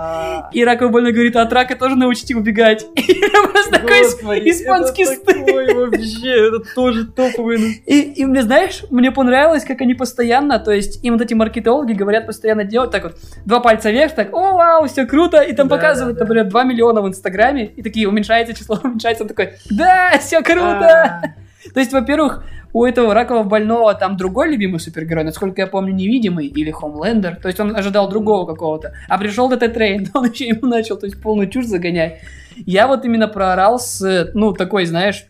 И 0.54 0.64
раковый 0.64 0.92
больной 0.92 1.12
говорит, 1.12 1.36
а 1.36 1.42
от 1.42 1.54
рака 1.54 1.76
тоже 1.76 1.96
научите 1.96 2.36
убегать. 2.36 2.86
И 2.96 3.22
просто 3.52 3.72
такой 3.72 4.50
испанский 4.50 5.06
стыд. 5.06 5.38
вообще, 5.76 6.48
это 6.48 6.60
тоже 6.76 7.06
топовый. 7.08 7.58
ну. 7.58 7.68
И, 7.86 8.26
мне, 8.26 8.44
знаешь, 8.44 8.84
мне 8.90 9.12
понравилось, 9.12 9.64
как 9.64 9.82
они 9.82 9.94
постоянно, 9.94 10.60
то 10.60 10.72
есть 10.72 11.04
им 11.04 11.14
вот 11.14 11.22
эти 11.22 11.34
маркетологи 11.34 11.94
говорят 11.94 12.26
постоянно 12.26 12.64
делать 12.64 12.92
так 12.92 13.04
вот, 13.04 13.16
два 13.46 13.60
пальца 13.60 13.92
вверх, 13.92 14.14
так, 14.14 14.34
о, 14.34 14.54
вау, 14.56 14.88
все 14.88 15.06
круто, 15.06 15.42
и 15.42 15.54
там 15.54 15.70
показывают, 15.70 16.20
например, 16.20 16.46
2 16.46 16.64
миллиона 16.64 17.02
в 17.02 17.08
Инстаграме, 17.08 17.53
и 17.62 17.82
такие, 17.82 18.08
уменьшается 18.08 18.54
число, 18.54 18.80
уменьшается, 18.84 19.24
он 19.24 19.30
такой, 19.30 19.54
да, 19.70 20.18
все 20.20 20.42
круто. 20.42 21.22
А, 21.22 21.22
То 21.74 21.80
есть, 21.80 21.94
во-первых, 21.94 22.44
у 22.74 22.86
этого 22.86 23.14
ракового 23.14 23.44
больного 23.44 23.94
там 23.94 24.18
другой 24.18 24.50
любимый 24.50 24.80
супергерой, 24.80 25.24
насколько 25.24 25.62
я 25.62 25.68
помню, 25.68 25.94
невидимый 25.94 26.48
или 26.48 26.72
Homelander. 26.72 27.36
То 27.36 27.48
есть 27.48 27.60
он 27.60 27.76
ожидал 27.76 28.10
другого 28.10 28.46
какого-то. 28.46 28.94
А 29.08 29.18
пришел 29.18 29.52
этот 29.52 29.74
Train, 29.74 30.10
он 30.14 30.32
еще 30.32 30.48
ему 30.48 30.68
начал, 30.68 30.98
то 30.98 31.06
есть 31.06 31.22
полную 31.22 31.50
чушь 31.50 31.66
загонять. 31.66 32.22
Я 32.56 32.88
вот 32.88 33.06
именно 33.06 33.28
проорал 33.28 33.80
с, 33.80 34.32
ну, 34.34 34.54
такой, 34.54 34.86
знаешь, 34.86 35.26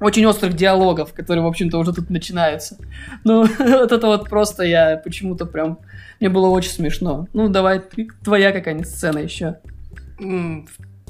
очень 0.00 0.26
острых 0.26 0.54
диалогов, 0.54 1.12
которые, 1.12 1.44
в 1.44 1.46
общем-то, 1.46 1.78
уже 1.78 1.92
тут 1.92 2.10
начинаются. 2.10 2.76
Ну, 3.24 3.44
вот 3.58 3.92
это 3.92 4.06
вот 4.06 4.28
просто 4.28 4.64
я 4.64 5.00
почему-то 5.02 5.46
прям... 5.46 5.78
Мне 6.20 6.28
было 6.28 6.48
очень 6.48 6.70
смешно. 6.70 7.28
Ну, 7.32 7.48
давай, 7.48 7.82
твоя 8.24 8.52
какая-нибудь 8.52 8.88
сцена 8.88 9.18
еще. 9.18 9.58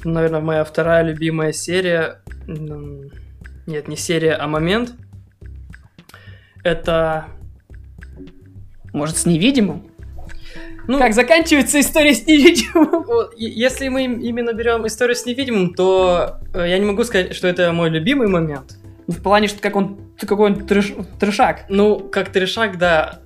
Наверное, 0.03 0.41
моя 0.41 0.63
вторая 0.63 1.03
любимая 1.03 1.53
серия. 1.53 2.21
Нет, 2.47 3.87
не 3.87 3.95
серия, 3.95 4.33
а 4.33 4.47
момент. 4.47 4.93
Это... 6.63 7.25
Может, 8.91 9.17
с 9.17 9.25
невидимым? 9.25 9.89
Ну, 10.87 10.99
Как 10.99 11.13
заканчивается 11.13 11.79
история 11.79 12.13
с 12.13 12.27
невидимым? 12.27 13.29
если 13.37 13.87
мы 13.87 14.05
им- 14.05 14.19
именно 14.19 14.53
берем 14.53 14.85
историю 14.85 15.15
с 15.15 15.25
невидимым, 15.25 15.73
то 15.73 16.39
э, 16.53 16.69
я 16.69 16.77
не 16.77 16.85
могу 16.85 17.03
сказать, 17.05 17.33
что 17.33 17.47
это 17.47 17.71
мой 17.71 17.89
любимый 17.89 18.27
момент. 18.27 18.77
В 19.07 19.21
плане, 19.21 19.47
что 19.47 19.61
как 19.61 19.75
он, 19.75 19.97
какой 20.19 20.51
он 20.51 20.59
трэш- 20.61 21.05
трешак. 21.19 21.65
Ну, 21.69 21.99
как 21.99 22.29
трешак, 22.29 22.77
да. 22.77 23.21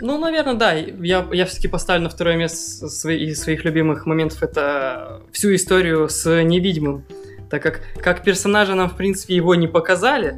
Ну, 0.00 0.18
наверное, 0.18 0.54
да. 0.54 0.72
Я, 0.72 1.26
я 1.32 1.44
все-таки 1.46 1.68
поставлю 1.68 2.04
на 2.04 2.08
второе 2.10 2.36
место 2.36 2.88
свои, 2.88 3.26
из 3.26 3.40
своих 3.40 3.64
любимых 3.64 4.06
моментов 4.06 4.42
это 4.42 5.22
всю 5.32 5.54
историю 5.54 6.08
с 6.08 6.42
невидимым. 6.42 7.04
Так 7.50 7.62
как 7.62 7.80
как 8.00 8.22
персонажа 8.22 8.74
нам, 8.74 8.88
в 8.88 8.96
принципе, 8.96 9.34
его 9.34 9.54
не 9.54 9.66
показали. 9.66 10.36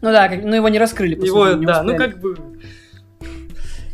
Ну 0.00 0.10
да, 0.12 0.28
как- 0.28 0.42
ну 0.44 0.54
его 0.54 0.68
не 0.68 0.78
раскрыли. 0.78 1.14
по 1.14 1.24
его, 1.24 1.46
сути, 1.52 1.64
да, 1.64 1.82
ну 1.82 1.92
успели. 1.92 2.10
как 2.10 2.20
бы... 2.20 2.36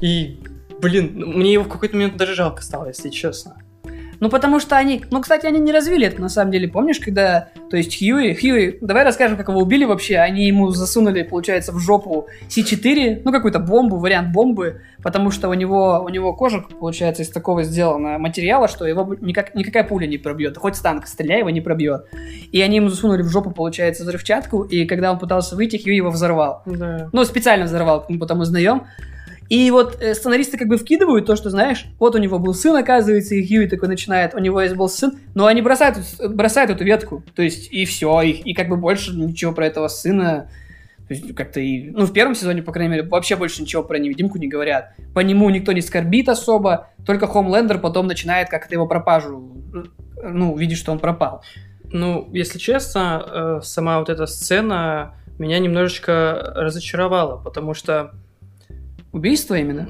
И, 0.00 0.38
блин, 0.80 1.12
ну, 1.14 1.26
мне 1.28 1.54
его 1.54 1.64
в 1.64 1.68
какой-то 1.68 1.96
момент 1.96 2.16
даже 2.16 2.34
жалко 2.34 2.62
стало, 2.62 2.88
если 2.88 3.08
честно. 3.08 3.56
Ну 4.20 4.30
потому 4.30 4.60
что 4.60 4.76
они... 4.76 5.04
Ну, 5.10 5.20
кстати, 5.20 5.46
они 5.46 5.60
не 5.60 5.72
развили 5.72 6.06
это 6.06 6.20
на 6.20 6.28
самом 6.28 6.52
деле. 6.52 6.68
Помнишь, 6.68 7.00
когда... 7.00 7.48
То 7.70 7.76
есть 7.76 7.98
Хьюи... 7.98 8.34
Хьюи... 8.34 8.78
Давай 8.80 9.04
расскажем, 9.04 9.36
как 9.36 9.48
его 9.48 9.60
убили 9.60 9.84
вообще. 9.84 10.16
Они 10.18 10.46
ему 10.46 10.70
засунули, 10.70 11.22
получается, 11.22 11.72
в 11.72 11.78
жопу 11.78 12.28
С4, 12.48 13.22
ну, 13.24 13.32
какую-то 13.32 13.58
бомбу, 13.58 13.98
вариант 13.98 14.32
бомбы, 14.32 14.80
потому 15.02 15.30
что 15.30 15.48
у 15.48 15.54
него, 15.54 16.02
у 16.04 16.08
него 16.08 16.32
кожа, 16.34 16.64
получается, 16.80 17.22
из 17.22 17.30
такого 17.30 17.62
сделана 17.62 18.18
материала, 18.18 18.68
что 18.68 18.86
его 18.86 19.14
никак, 19.20 19.54
никакая 19.54 19.84
пуля 19.84 20.06
не 20.06 20.18
пробьет. 20.18 20.56
Хоть 20.56 20.76
с 20.76 20.80
танка 20.80 21.06
стреляй, 21.06 21.40
его 21.40 21.50
не 21.50 21.60
пробьет. 21.60 22.06
И 22.52 22.60
они 22.60 22.76
ему 22.76 22.88
засунули 22.88 23.22
в 23.22 23.28
жопу, 23.28 23.50
получается, 23.50 24.04
взрывчатку, 24.04 24.62
и 24.62 24.84
когда 24.86 25.12
он 25.12 25.18
пытался 25.18 25.56
выйти, 25.56 25.76
Хьюи 25.76 25.96
его 25.96 26.10
взорвал. 26.10 26.62
Да. 26.66 27.08
Ну, 27.12 27.24
специально 27.24 27.66
взорвал, 27.66 28.04
мы 28.08 28.18
потом 28.18 28.40
узнаем. 28.40 28.86
И 29.48 29.70
вот 29.70 30.00
э, 30.00 30.14
сценаристы 30.14 30.58
как 30.58 30.68
бы 30.68 30.76
вкидывают 30.76 31.26
то, 31.26 31.36
что, 31.36 31.50
знаешь, 31.50 31.86
вот 31.98 32.14
у 32.14 32.18
него 32.18 32.38
был 32.38 32.54
сын, 32.54 32.76
оказывается, 32.76 33.34
и 33.34 33.46
Хьюи 33.46 33.68
такой 33.68 33.88
начинает, 33.88 34.34
у 34.34 34.38
него 34.38 34.60
есть 34.60 34.74
был 34.74 34.88
сын, 34.88 35.18
но 35.34 35.46
они 35.46 35.62
бросают, 35.62 35.98
бросают 36.28 36.70
эту 36.70 36.84
ветку, 36.84 37.22
то 37.34 37.42
есть, 37.42 37.72
и 37.72 37.84
все, 37.84 38.22
и, 38.22 38.30
и 38.30 38.54
как 38.54 38.68
бы 38.68 38.76
больше 38.76 39.12
ничего 39.14 39.52
про 39.52 39.66
этого 39.66 39.88
сына, 39.88 40.48
то 41.08 41.14
есть, 41.14 41.34
как-то 41.36 41.60
и, 41.60 41.90
ну, 41.90 42.04
в 42.04 42.12
первом 42.12 42.34
сезоне, 42.34 42.62
по 42.62 42.72
крайней 42.72 42.90
мере, 42.90 43.02
вообще 43.04 43.36
больше 43.36 43.62
ничего 43.62 43.84
про 43.84 43.98
невидимку 43.98 44.38
не 44.38 44.48
говорят. 44.48 44.94
По 45.14 45.20
нему 45.20 45.48
никто 45.50 45.70
не 45.70 45.80
скорбит 45.80 46.28
особо, 46.28 46.88
только 47.04 47.28
Хомлендер 47.28 47.78
потом 47.78 48.08
начинает 48.08 48.48
как-то 48.48 48.74
его 48.74 48.88
пропажу, 48.88 49.52
ну, 50.20 50.56
видит, 50.56 50.78
что 50.78 50.90
он 50.90 50.98
пропал. 50.98 51.44
Ну, 51.92 52.28
если 52.32 52.58
честно, 52.58 53.24
э, 53.24 53.60
сама 53.62 54.00
вот 54.00 54.08
эта 54.08 54.26
сцена 54.26 55.14
меня 55.38 55.60
немножечко 55.60 56.52
разочаровала, 56.56 57.36
потому 57.36 57.74
что 57.74 58.12
Убийство 59.12 59.54
именно? 59.54 59.88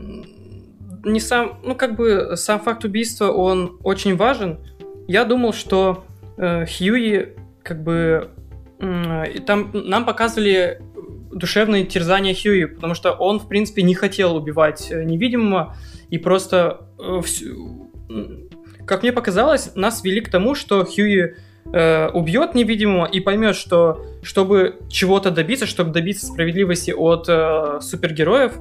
не 1.06 1.20
сам, 1.20 1.60
ну 1.62 1.74
как 1.74 1.96
бы 1.96 2.32
сам 2.36 2.60
факт 2.60 2.84
убийства, 2.84 3.30
он 3.30 3.78
очень 3.82 4.16
важен. 4.16 4.58
Я 5.06 5.24
думал, 5.24 5.52
что 5.52 6.04
э, 6.36 6.66
Хьюи 6.66 7.34
как 7.62 7.82
бы 7.82 8.30
и 8.78 9.38
там 9.38 9.70
нам 9.72 10.04
показывали 10.04 10.82
душевные 11.32 11.84
терзания 11.84 12.34
Хьюи, 12.34 12.66
потому 12.66 12.94
что 12.94 13.12
он, 13.12 13.40
в 13.40 13.48
принципе, 13.48 13.82
не 13.82 13.94
хотел 13.94 14.36
убивать 14.36 14.88
э, 14.90 15.02
невидимого, 15.04 15.76
и 16.10 16.18
просто, 16.18 16.86
э, 16.98 17.20
всю- 17.24 17.90
как 18.86 19.02
мне 19.02 19.12
показалось, 19.12 19.74
нас 19.74 20.04
вели 20.04 20.20
к 20.20 20.30
тому, 20.30 20.54
что 20.54 20.84
Хьюи 20.84 21.36
э, 21.72 22.08
убьет 22.10 22.54
невидимого 22.54 23.06
и 23.06 23.20
поймет, 23.20 23.56
что 23.56 24.04
чтобы 24.22 24.76
чего-то 24.88 25.30
добиться, 25.30 25.66
чтобы 25.66 25.90
добиться 25.90 26.26
справедливости 26.26 26.90
от 26.90 27.26
э, 27.28 27.80
супергероев, 27.80 28.58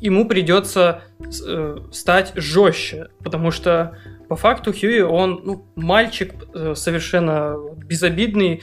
ему 0.00 0.26
придется 0.26 1.02
э, 1.46 1.78
стать 1.92 2.32
жестче, 2.36 3.08
потому 3.22 3.50
что 3.50 3.96
по 4.28 4.36
факту 4.36 4.72
Хьюи, 4.72 5.00
он 5.00 5.40
ну, 5.44 5.64
мальчик 5.76 6.34
э, 6.52 6.74
совершенно 6.74 7.56
безобидный, 7.76 8.62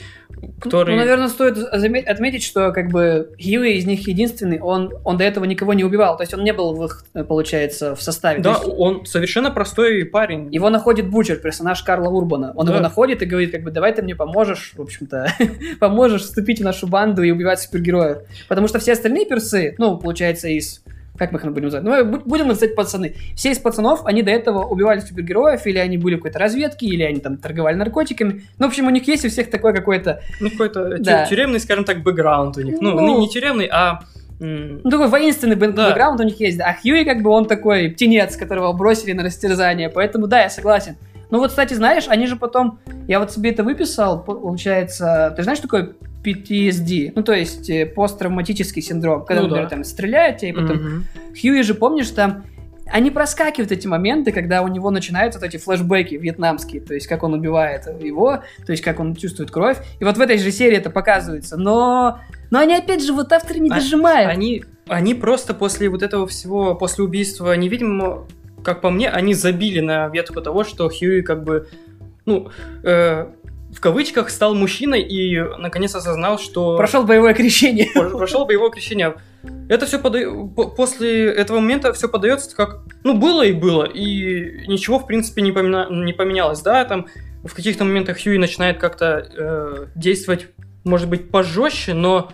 который... 0.60 0.94
Ну, 0.94 1.00
наверное, 1.00 1.28
стоит 1.28 1.56
отметить, 1.58 2.42
что 2.42 2.70
как 2.72 2.90
бы 2.90 3.30
Хьюи 3.42 3.74
из 3.74 3.86
них 3.86 4.06
единственный, 4.06 4.60
он, 4.60 4.92
он 5.04 5.16
до 5.16 5.24
этого 5.24 5.44
никого 5.44 5.72
не 5.72 5.82
убивал, 5.82 6.16
то 6.16 6.22
есть 6.22 6.34
он 6.34 6.44
не 6.44 6.52
был 6.52 6.74
в 6.74 6.84
их, 6.84 7.06
э, 7.14 7.24
получается, 7.24 7.94
в 7.94 8.02
составе. 8.02 8.42
То 8.42 8.50
Да, 8.50 8.50
есть 8.50 8.74
он 8.76 9.06
совершенно 9.06 9.50
простой 9.50 10.04
парень. 10.04 10.52
Его 10.52 10.68
находит 10.68 11.08
Бучер, 11.08 11.36
персонаж 11.36 11.82
Карла 11.82 12.10
Урбана. 12.10 12.52
Он 12.56 12.66
Да. 12.66 12.72
его 12.72 12.82
находит 12.82 13.22
и 13.22 13.26
говорит, 13.26 13.52
как 13.52 13.62
бы, 13.62 13.70
давай 13.70 13.94
ты 13.94 14.02
мне 14.02 14.14
поможешь, 14.14 14.72
в 14.76 14.82
общем-то, 14.82 15.28
поможешь 15.80 16.22
вступить 16.22 16.60
в 16.60 16.64
нашу 16.64 16.86
банду 16.86 17.22
и 17.22 17.30
убивать 17.30 17.60
супергероев. 17.60 18.18
Потому 18.48 18.68
что 18.68 18.78
все 18.78 18.92
остальные 18.92 19.24
персы, 19.26 19.74
ну, 19.78 19.96
получается, 19.96 20.48
из 20.48 20.83
как 21.16 21.30
мы 21.32 21.38
их 21.38 21.44
будем 21.46 21.64
называть? 21.64 21.84
Ну, 21.84 22.04
бу- 22.16 22.22
будем 22.24 22.48
называть 22.48 22.74
пацаны. 22.74 23.14
Все 23.36 23.52
из 23.52 23.58
пацанов, 23.58 24.04
они 24.04 24.22
до 24.22 24.30
этого 24.32 24.64
убивали 24.64 25.00
супергероев, 25.00 25.64
или 25.66 25.78
они 25.78 25.96
были 25.98 26.14
в 26.16 26.18
какой-то 26.18 26.38
разведке, 26.38 26.86
или 26.86 27.02
они 27.02 27.20
там 27.20 27.36
торговали 27.36 27.76
наркотиками. 27.76 28.42
Ну, 28.58 28.66
в 28.66 28.68
общем, 28.68 28.86
у 28.86 28.90
них 28.90 29.06
есть 29.06 29.24
у 29.24 29.28
всех 29.28 29.50
такой 29.50 29.72
какой-то, 29.74 30.20
Ну, 30.40 30.50
какой-то 30.50 30.98
Да. 30.98 31.24
тюремный, 31.26 31.60
скажем 31.60 31.84
так, 31.84 32.02
бэкграунд 32.02 32.56
у 32.56 32.62
них. 32.62 32.76
Ну, 32.80 32.92
Ну. 33.00 33.20
не, 33.20 33.28
тюремный, 33.28 33.68
а... 33.72 34.00
ну, 34.40 34.90
такой 34.90 35.06
воинственный 35.08 35.56
бэк- 35.56 35.72
Да. 35.72 35.88
бэкграунд 35.90 36.20
у 36.20 36.24
них 36.24 36.40
есть. 36.40 36.60
А 36.60 36.74
Хьюи, 36.74 37.04
как 37.04 37.22
бы, 37.22 37.30
он 37.30 37.46
такой 37.46 37.90
птенец, 37.90 38.36
которого 38.36 38.72
бросили 38.72 39.12
на 39.12 39.22
растерзание. 39.22 39.90
Поэтому, 39.90 40.26
да, 40.26 40.42
я 40.42 40.50
согласен. 40.50 40.96
Ну, 41.30 41.38
вот, 41.38 41.50
кстати, 41.50 41.74
знаешь, 41.74 42.04
они 42.08 42.26
же 42.26 42.36
потом... 42.36 42.78
Я 43.08 43.18
вот 43.20 43.30
себе 43.32 43.50
это 43.50 43.62
выписал, 43.62 44.22
по- 44.22 44.34
получается... 44.34 45.32
Ты 45.36 45.42
знаешь, 45.44 45.58
что 45.58 45.68
такое 45.68 45.92
PTSD? 46.24 47.12
Ну, 47.14 47.22
то 47.22 47.32
есть 47.32 47.68
э, 47.70 47.86
посттравматический 47.86 48.82
синдром. 48.82 49.24
Когда, 49.24 49.42
Ну, 49.42 49.48
например, 49.48 49.68
да. 49.68 49.76
там 49.76 49.84
стреляют 49.84 50.38
тебя, 50.38 50.48
и 50.50 50.52
потом... 50.52 50.76
мгм. 50.76 51.04
Хьюи 51.40 51.62
же, 51.62 51.74
помнишь, 51.74 52.10
там... 52.10 52.44
Они 52.86 53.10
проскакивают 53.10 53.72
эти 53.72 53.86
моменты, 53.86 54.30
когда 54.30 54.60
у 54.60 54.68
него 54.68 54.90
начинаются 54.90 55.40
вот 55.40 55.46
эти 55.48 55.56
флешбеки 55.56 56.16
вьетнамские, 56.16 56.82
то 56.82 56.92
есть 56.92 57.06
как 57.06 57.22
он 57.22 57.32
убивает 57.32 57.86
его, 58.02 58.42
то 58.66 58.72
есть 58.72 58.82
как 58.82 59.00
он 59.00 59.16
чувствует 59.16 59.50
кровь. 59.50 59.78
И 60.00 60.04
вот 60.04 60.18
в 60.18 60.20
этой 60.20 60.36
же 60.36 60.50
серии 60.50 60.76
это 60.76 60.90
показывается. 60.90 61.56
Но, 61.56 62.18
но 62.50 62.58
они 62.58 62.74
опять 62.76 63.02
же 63.02 63.14
вот 63.14 63.32
авторы 63.32 63.60
не 63.60 63.70
А- 63.70 63.76
дожимают. 63.76 64.30
Они, 64.30 64.64
они 64.86 65.14
просто 65.14 65.54
после 65.54 65.88
вот 65.88 66.02
этого 66.02 66.26
всего, 66.26 66.74
после 66.74 67.04
убийства 67.04 67.56
невидимого, 67.56 68.26
как 68.62 68.82
по 68.82 68.90
мне, 68.90 69.08
они 69.08 69.32
забили 69.32 69.80
на 69.80 70.08
ветку 70.08 70.42
того, 70.42 70.62
что 70.62 70.90
Хьюи 70.90 71.22
как 71.22 71.42
бы, 71.42 71.66
ну, 72.26 72.50
э, 72.82 73.26
в 73.74 73.80
кавычках 73.80 74.30
стал 74.30 74.54
мужчиной 74.54 75.02
и 75.02 75.40
наконец 75.58 75.94
осознал, 75.94 76.38
что... 76.38 76.76
Прошел 76.76 77.04
боевое 77.04 77.34
крещение. 77.34 77.90
Пр- 77.92 78.16
прошел 78.16 78.46
боевое 78.46 78.70
крещение. 78.70 79.14
Это 79.68 79.86
все 79.86 79.98
после 79.98 81.32
этого 81.32 81.60
момента 81.60 81.92
все 81.92 82.08
подается 82.08 82.54
как, 82.54 82.80
ну, 83.02 83.14
было 83.14 83.42
и 83.42 83.52
было, 83.52 83.84
и 83.84 84.66
ничего, 84.66 84.98
в 84.98 85.06
принципе, 85.06 85.42
не, 85.42 85.50
помина- 85.50 85.88
не 85.90 86.12
поменялось. 86.12 86.60
Да, 86.62 86.84
там 86.84 87.06
в 87.42 87.54
каких-то 87.54 87.84
моментах 87.84 88.22
Хьюи 88.22 88.38
начинает 88.38 88.78
как-то 88.78 89.26
э, 89.36 89.86
действовать, 89.94 90.46
может 90.84 91.08
быть, 91.08 91.30
пожестче, 91.30 91.94
но 91.94 92.30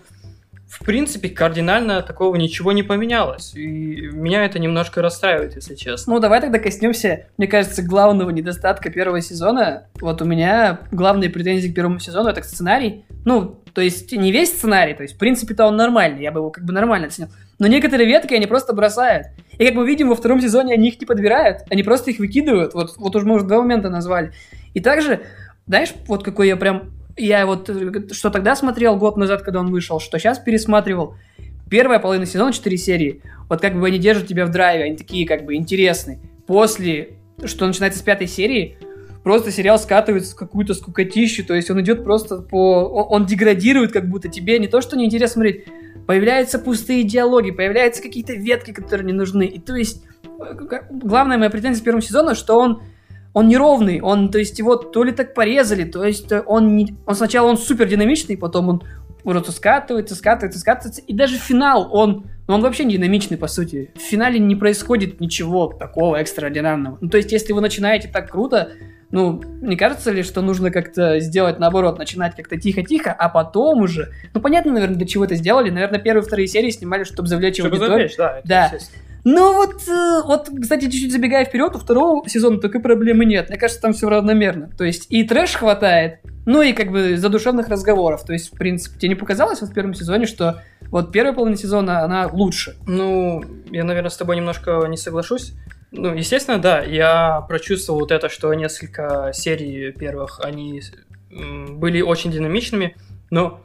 в 0.70 0.84
принципе, 0.84 1.28
кардинально 1.28 2.00
такого 2.00 2.36
ничего 2.36 2.70
не 2.70 2.84
поменялось. 2.84 3.52
И 3.56 4.08
меня 4.12 4.44
это 4.44 4.60
немножко 4.60 5.02
расстраивает, 5.02 5.56
если 5.56 5.74
честно. 5.74 6.14
Ну, 6.14 6.20
давай 6.20 6.40
тогда 6.40 6.60
коснемся, 6.60 7.26
мне 7.38 7.48
кажется, 7.48 7.82
главного 7.82 8.30
недостатка 8.30 8.88
первого 8.88 9.20
сезона. 9.20 9.88
Вот 10.00 10.22
у 10.22 10.24
меня 10.24 10.78
главные 10.92 11.28
претензии 11.28 11.68
к 11.68 11.74
первому 11.74 11.98
сезону 11.98 12.28
это 12.28 12.44
сценарий. 12.44 13.04
Ну, 13.24 13.60
то 13.74 13.80
есть 13.80 14.12
не 14.12 14.30
весь 14.30 14.50
сценарий, 14.50 14.94
то 14.94 15.02
есть 15.02 15.16
в 15.16 15.18
принципе-то 15.18 15.66
он 15.66 15.76
нормальный, 15.76 16.22
я 16.22 16.30
бы 16.30 16.38
его 16.38 16.50
как 16.50 16.64
бы 16.64 16.72
нормально 16.72 17.08
оценил. 17.08 17.30
Но 17.58 17.66
некоторые 17.66 18.06
ветки 18.06 18.32
они 18.32 18.46
просто 18.46 18.72
бросают. 18.72 19.26
И 19.58 19.66
как 19.66 19.74
мы 19.74 19.84
видим, 19.84 20.08
во 20.08 20.14
втором 20.14 20.40
сезоне 20.40 20.74
они 20.74 20.88
их 20.88 21.00
не 21.00 21.06
подбирают, 21.06 21.62
они 21.68 21.82
просто 21.82 22.12
их 22.12 22.20
выкидывают. 22.20 22.74
Вот, 22.74 22.96
вот 22.96 23.16
уже 23.16 23.26
мы 23.26 23.34
уже 23.34 23.44
два 23.44 23.58
момента 23.58 23.90
назвали. 23.90 24.32
И 24.72 24.80
также, 24.80 25.22
знаешь, 25.66 25.92
вот 26.06 26.22
какой 26.22 26.46
я 26.46 26.56
прям... 26.56 26.92
Я 27.16 27.46
вот 27.46 27.70
что 28.12 28.30
тогда 28.30 28.56
смотрел 28.56 28.96
год 28.96 29.16
назад, 29.16 29.42
когда 29.42 29.60
он 29.60 29.70
вышел, 29.70 30.00
что 30.00 30.18
сейчас 30.18 30.38
пересматривал. 30.38 31.14
Первая 31.68 32.00
половина 32.00 32.26
сезона, 32.26 32.52
4 32.52 32.76
серии. 32.76 33.22
Вот 33.48 33.60
как 33.60 33.78
бы 33.78 33.86
они 33.86 33.98
держат 33.98 34.26
тебя 34.26 34.46
в 34.46 34.50
драйве, 34.50 34.84
они 34.84 34.96
такие 34.96 35.26
как 35.26 35.44
бы 35.44 35.54
интересные. 35.54 36.18
После, 36.46 37.18
что 37.44 37.66
начинается 37.66 38.00
с 38.00 38.02
пятой 38.02 38.26
серии, 38.26 38.78
просто 39.22 39.50
сериал 39.52 39.78
скатывается 39.78 40.32
в 40.32 40.36
какую-то 40.38 40.74
скукотищу, 40.74 41.44
то 41.44 41.54
есть 41.54 41.70
он 41.70 41.80
идет 41.80 42.02
просто 42.04 42.38
по... 42.38 42.84
Он, 42.84 43.26
деградирует, 43.26 43.92
как 43.92 44.08
будто 44.08 44.28
тебе 44.28 44.58
не 44.58 44.66
то, 44.66 44.80
что 44.80 44.96
неинтересно 44.96 45.34
смотреть, 45.34 45.66
появляются 46.06 46.58
пустые 46.58 47.04
диалоги, 47.04 47.50
появляются 47.50 48.02
какие-то 48.02 48.32
ветки, 48.32 48.72
которые 48.72 49.06
не 49.06 49.12
нужны. 49.12 49.46
И 49.46 49.60
то 49.60 49.76
есть 49.76 50.02
э, 50.24 50.54
главная 50.90 51.38
моя 51.38 51.50
претензия 51.50 51.82
к 51.82 51.84
первому 51.84 52.02
сезону, 52.02 52.34
что 52.34 52.58
он 52.58 52.82
он 53.32 53.48
неровный, 53.48 54.00
он, 54.00 54.30
то 54.30 54.38
есть 54.38 54.58
его 54.58 54.76
то 54.76 55.04
ли 55.04 55.12
так 55.12 55.34
порезали, 55.34 55.84
то 55.84 56.04
есть 56.04 56.32
э, 56.32 56.42
он, 56.46 56.76
не, 56.76 56.94
он 57.06 57.14
сначала 57.14 57.48
он 57.48 57.56
супер 57.56 57.86
динамичный, 57.86 58.36
потом 58.36 58.68
он 58.68 58.82
просто 59.22 59.52
скатывается, 59.52 60.14
скатывается, 60.14 60.58
скатывается, 60.58 61.02
и 61.02 61.14
даже 61.14 61.36
финал, 61.36 61.88
он, 61.92 62.26
ну, 62.48 62.54
он 62.54 62.62
вообще 62.62 62.84
не 62.84 62.94
динамичный, 62.94 63.36
по 63.36 63.46
сути. 63.46 63.90
В 63.94 64.00
финале 64.00 64.38
не 64.38 64.56
происходит 64.56 65.20
ничего 65.20 65.68
такого 65.68 66.16
экстраординарного. 66.16 66.98
Ну, 67.00 67.08
то 67.08 67.16
есть, 67.16 67.30
если 67.30 67.52
вы 67.52 67.60
начинаете 67.60 68.08
так 68.08 68.30
круто, 68.30 68.72
ну, 69.12 69.42
не 69.60 69.76
кажется 69.76 70.10
ли, 70.12 70.22
что 70.22 70.40
нужно 70.40 70.70
как-то 70.70 71.18
сделать 71.20 71.58
наоборот, 71.58 71.98
начинать 71.98 72.36
как-то 72.36 72.60
тихо-тихо, 72.60 73.12
а 73.12 73.28
потом 73.28 73.82
уже... 73.82 74.12
Ну, 74.34 74.40
понятно, 74.40 74.72
наверное, 74.72 74.96
для 74.96 75.06
чего 75.06 75.24
это 75.24 75.34
сделали. 75.34 75.70
Наверное, 75.70 75.98
первые 75.98 76.22
вторые 76.22 76.46
серии 76.46 76.70
снимали, 76.70 77.04
чтобы 77.04 77.28
завлечь 77.28 77.56
Чтобы 77.56 77.76
аудиторию. 77.76 78.08
завлечь, 78.08 78.16
да. 78.16 78.40
Да. 78.44 78.78
Ну 79.24 79.54
вот, 79.54 79.86
э, 79.86 80.22
вот, 80.24 80.48
кстати, 80.62 80.84
чуть-чуть 80.84 81.12
забегая 81.12 81.44
вперед, 81.44 81.74
у 81.74 81.78
второго 81.78 82.26
сезона 82.28 82.58
такой 82.58 82.80
проблемы 82.80 83.24
нет. 83.26 83.50
Мне 83.50 83.58
кажется, 83.58 83.82
там 83.82 83.92
все 83.92 84.08
равномерно. 84.08 84.70
То 84.78 84.84
есть 84.84 85.06
и 85.10 85.24
трэш 85.24 85.54
хватает, 85.56 86.20
ну 86.46 86.62
и 86.62 86.72
как 86.72 86.90
бы 86.90 87.16
задушевных 87.16 87.68
разговоров. 87.68 88.24
То 88.24 88.32
есть, 88.32 88.52
в 88.54 88.56
принципе, 88.56 88.98
тебе 88.98 89.08
не 89.10 89.14
показалось 89.16 89.60
вот 89.60 89.70
в 89.70 89.74
первом 89.74 89.92
сезоне, 89.92 90.24
что 90.26 90.62
вот 90.90 91.12
первая 91.12 91.34
половина 91.34 91.56
сезона, 91.58 92.02
она 92.02 92.28
лучше? 92.32 92.76
Ну, 92.86 93.44
я, 93.70 93.84
наверное, 93.84 94.10
с 94.10 94.16
тобой 94.16 94.36
немножко 94.36 94.86
не 94.88 94.96
соглашусь. 94.96 95.52
Ну, 95.92 96.14
естественно, 96.14 96.58
да, 96.58 96.80
я 96.82 97.44
прочувствовал 97.48 98.00
вот 98.00 98.12
это, 98.12 98.28
что 98.28 98.52
несколько 98.54 99.30
серий 99.34 99.90
первых, 99.92 100.40
они 100.42 100.82
были 101.30 102.00
очень 102.00 102.30
динамичными, 102.30 102.96
но 103.30 103.60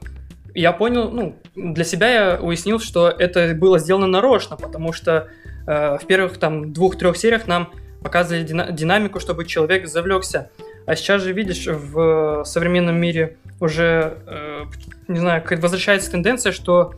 я 0.56 0.72
понял, 0.72 1.12
ну, 1.12 1.36
для 1.56 1.84
себя 1.84 2.10
я 2.10 2.40
уяснил, 2.42 2.80
что 2.80 3.10
это 3.10 3.54
было 3.54 3.78
сделано 3.78 4.08
нарочно, 4.08 4.56
потому 4.56 4.94
что 4.94 5.28
э, 5.68 5.98
в 6.02 6.06
первых 6.08 6.38
там 6.38 6.72
двух-трех 6.72 7.18
сериях 7.18 7.46
нам 7.48 7.72
показывали 8.02 8.44
дина- 8.44 8.72
динамику, 8.72 9.20
чтобы 9.20 9.46
человек 9.46 9.88
завлекся. 9.88 10.50
А 10.86 10.96
сейчас 10.96 11.24
же, 11.24 11.34
видишь, 11.34 11.68
в 11.68 12.44
современном 12.46 12.96
мире 12.96 13.38
уже, 13.60 14.18
э, 14.28 14.64
не 15.08 15.20
знаю, 15.20 15.44
возвращается 15.58 16.12
тенденция, 16.12 16.52
что 16.52 16.94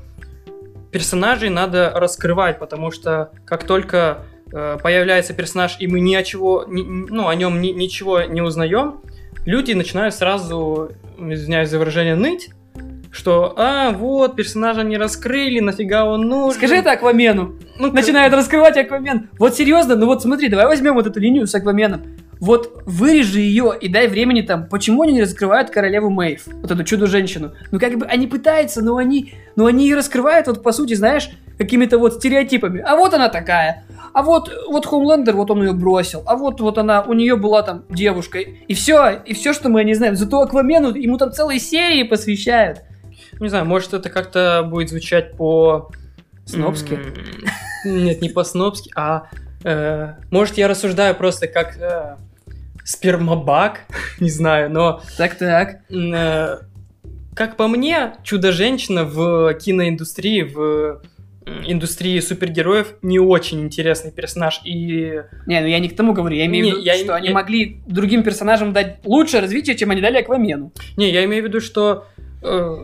персонажей 0.91 1.49
надо 1.49 1.91
раскрывать, 1.95 2.59
потому 2.59 2.91
что 2.91 3.31
как 3.45 3.63
только 3.63 4.25
появляется 4.51 5.33
персонаж, 5.33 5.77
и 5.79 5.87
мы 5.87 5.99
ни 5.99 6.15
о 6.15 6.23
чего, 6.23 6.65
ни- 6.67 6.83
ну, 6.83 7.27
о 7.27 7.35
нем 7.35 7.61
ни- 7.61 7.71
ничего 7.71 8.21
не 8.23 8.41
узнаем, 8.41 9.01
люди 9.45 9.73
начинают 9.73 10.13
сразу, 10.15 10.91
извиняюсь 11.19 11.69
за 11.69 11.79
выражение, 11.79 12.15
ныть, 12.15 12.49
что, 13.11 13.53
а, 13.57 13.91
вот, 13.91 14.35
персонажа 14.35 14.83
не 14.83 14.97
раскрыли, 14.97 15.59
нафига 15.59 16.05
он 16.05 16.27
нужен. 16.27 16.57
Скажи 16.57 16.75
это 16.75 16.91
Аквамену. 16.91 17.55
Ну, 17.79 17.91
Начинает 17.91 18.33
раскрывать 18.33 18.77
Аквамен. 18.77 19.29
Вот 19.39 19.55
серьезно, 19.55 19.95
ну 19.95 20.05
вот 20.05 20.21
смотри, 20.21 20.49
давай 20.49 20.67
возьмем 20.67 20.93
вот 20.93 21.07
эту 21.07 21.19
линию 21.19 21.47
с 21.47 21.55
Акваменом. 21.55 22.01
Вот 22.39 22.83
вырежи 22.85 23.39
ее 23.39 23.73
и 23.79 23.87
дай 23.87 24.07
времени 24.07 24.41
там. 24.41 24.67
Почему 24.67 25.01
они 25.01 25.13
не 25.13 25.21
раскрывают 25.23 25.71
королеву 25.71 26.11
Мэйв? 26.11 26.43
Вот 26.47 26.69
эту 26.69 26.83
чудо-женщину. 26.83 27.53
Ну 27.71 27.79
как 27.79 27.97
бы 27.97 28.05
они 28.05 28.27
пытаются, 28.27 28.83
но 28.83 28.97
они, 28.97 29.33
но 29.55 29.65
они 29.65 29.87
ее 29.87 29.95
раскрывают 29.95 30.45
вот 30.45 30.61
по 30.61 30.71
сути, 30.71 30.93
знаешь, 30.93 31.31
какими-то 31.57 31.97
вот 31.97 32.15
стереотипами. 32.15 32.81
А 32.81 32.95
вот 32.95 33.13
она 33.13 33.29
такая. 33.29 33.83
А 34.13 34.23
вот, 34.23 34.51
вот 34.67 34.85
Хоумлендер, 34.85 35.35
вот 35.35 35.51
он 35.51 35.63
ее 35.63 35.73
бросил. 35.73 36.23
А 36.25 36.35
вот, 36.35 36.59
вот 36.61 36.77
она, 36.77 37.01
у 37.01 37.13
нее 37.13 37.35
была 37.35 37.61
там 37.63 37.83
девушка. 37.89 38.39
И 38.39 38.73
все, 38.73 39.21
и 39.25 39.33
все, 39.33 39.53
что 39.53 39.69
мы 39.69 39.83
не 39.83 39.93
знаем. 39.93 40.15
Зато 40.15 40.41
Аквамену, 40.41 40.93
ему 40.93 41.17
там 41.17 41.31
целые 41.31 41.59
серии 41.59 42.03
посвящают. 42.03 42.81
Не 43.39 43.49
знаю, 43.49 43.65
может 43.65 43.93
это 43.93 44.09
как-то 44.09 44.65
будет 44.67 44.89
звучать 44.89 45.35
по... 45.35 45.91
Снобски. 46.45 46.97
Нет, 47.85 48.21
не 48.21 48.29
по-снобски, 48.29 48.91
а... 48.95 49.27
э, 49.63 50.13
может, 50.31 50.57
я 50.57 50.67
рассуждаю 50.67 51.13
просто 51.13 51.47
как 51.47 51.77
э, 51.77 52.15
спермобак, 52.83 53.81
не 54.19 54.29
знаю, 54.29 54.71
но 54.71 55.01
Так-так. 55.17 55.81
э, 55.89 56.57
как 57.35 57.57
по 57.57 57.67
мне, 57.67 58.13
Чудо-женщина 58.23 59.03
в 59.03 59.53
киноиндустрии, 59.55 60.43
в 60.43 61.01
индустрии 61.65 62.19
супергероев 62.19 62.95
не 63.01 63.19
очень 63.19 63.61
интересный 63.61 64.11
персонаж. 64.11 64.61
И 64.65 65.21
Не, 65.45 65.61
ну 65.61 65.67
я 65.67 65.79
не 65.79 65.89
к 65.89 65.95
тому 65.95 66.13
говорю, 66.13 66.35
я 66.35 66.45
имею 66.45 66.65
Не, 66.65 66.71
в 66.71 66.75
виду, 66.75 66.85
я- 66.85 66.95
что 66.97 67.15
они 67.15 67.27
я- 67.29 67.33
могли 67.33 67.81
другим 67.87 68.23
персонажам 68.23 68.73
дать 68.73 68.97
лучшее 69.05 69.41
развитие, 69.41 69.75
чем 69.75 69.91
они 69.91 70.01
дали 70.01 70.17
Аквамену. 70.17 70.71
Не, 70.97 71.11
я 71.11 71.23
имею 71.25 71.43
в 71.43 71.47
виду, 71.47 71.59
что 71.61 72.05
э, 72.43 72.75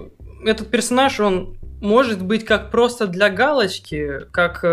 этот 0.45 0.69
персонаж, 0.69 1.19
он 1.19 1.57
может 1.81 2.23
быть 2.23 2.45
как 2.45 2.71
просто 2.71 3.07
для 3.07 3.29
галочки, 3.29 4.21
как... 4.31 4.63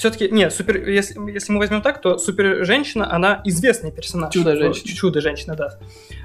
все-таки, 0.00 0.30
не, 0.30 0.48
супер, 0.50 0.88
если, 0.88 1.30
если 1.30 1.52
мы 1.52 1.58
возьмем 1.58 1.82
так, 1.82 2.00
то 2.00 2.16
супер-женщина, 2.16 3.12
она 3.12 3.42
известный 3.44 3.92
персонаж. 3.92 4.32
Чудо-женщина. 4.32 4.96
Чудо-женщина, 4.96 5.54
да. 5.56 5.78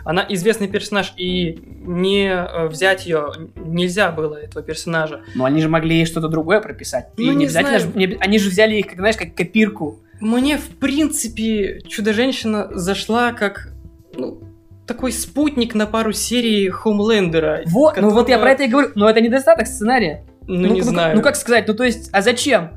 Она 0.06 0.26
известный 0.30 0.70
персонаж, 0.70 1.14
и 1.18 1.60
не 1.86 2.28
э, 2.30 2.68
взять 2.68 3.06
ее 3.06 3.34
нельзя 3.58 4.12
было, 4.14 4.36
этого 4.36 4.64
персонажа. 4.64 5.24
Но 5.36 5.44
они 5.44 5.62
же 5.62 5.68
могли 5.68 5.98
ей 5.98 6.06
что-то 6.06 6.30
другое 6.30 6.62
прописать. 6.62 7.10
И 7.18 7.26
Ну, 7.26 7.32
не 7.32 7.36
не 7.40 7.46
обязательно 7.48 7.80
же- 7.80 7.92
не- 7.94 8.18
они 8.22 8.40
же 8.40 8.50
взяли 8.50 8.76
их, 8.76 8.88
как, 8.88 8.96
знаешь, 8.96 9.18
как 9.18 9.36
копирку. 9.36 10.00
Мне, 10.22 10.58
в 10.58 10.70
принципе, 10.78 11.82
Чудо-женщина 11.86 12.70
зашла 12.72 13.34
как 13.34 13.74
ну, 14.16 14.42
такой 14.88 15.12
спутник 15.12 15.76
на 15.76 15.86
пару 15.86 16.14
серий 16.14 16.70
Хоумлендера. 16.70 17.64
Вот, 17.66 17.98
ну 17.98 18.10
вот 18.12 18.30
я 18.30 18.36
которого- 18.38 18.42
про 18.44 18.52
это 18.54 18.64
и 18.64 18.68
говорю. 18.68 18.92
Но 18.96 19.10
это 19.10 19.20
недостаток 19.20 19.68
сценария. 19.68 20.24
Ну, 20.48 20.70
не 20.72 20.80
как- 20.80 20.90
знаю. 20.90 21.16
Ну 21.18 21.22
как 21.22 21.36
сказать, 21.36 21.68
ну 21.68 21.74
то 21.74 21.84
есть, 21.84 22.10
а 22.14 22.22
зачем? 22.22 22.70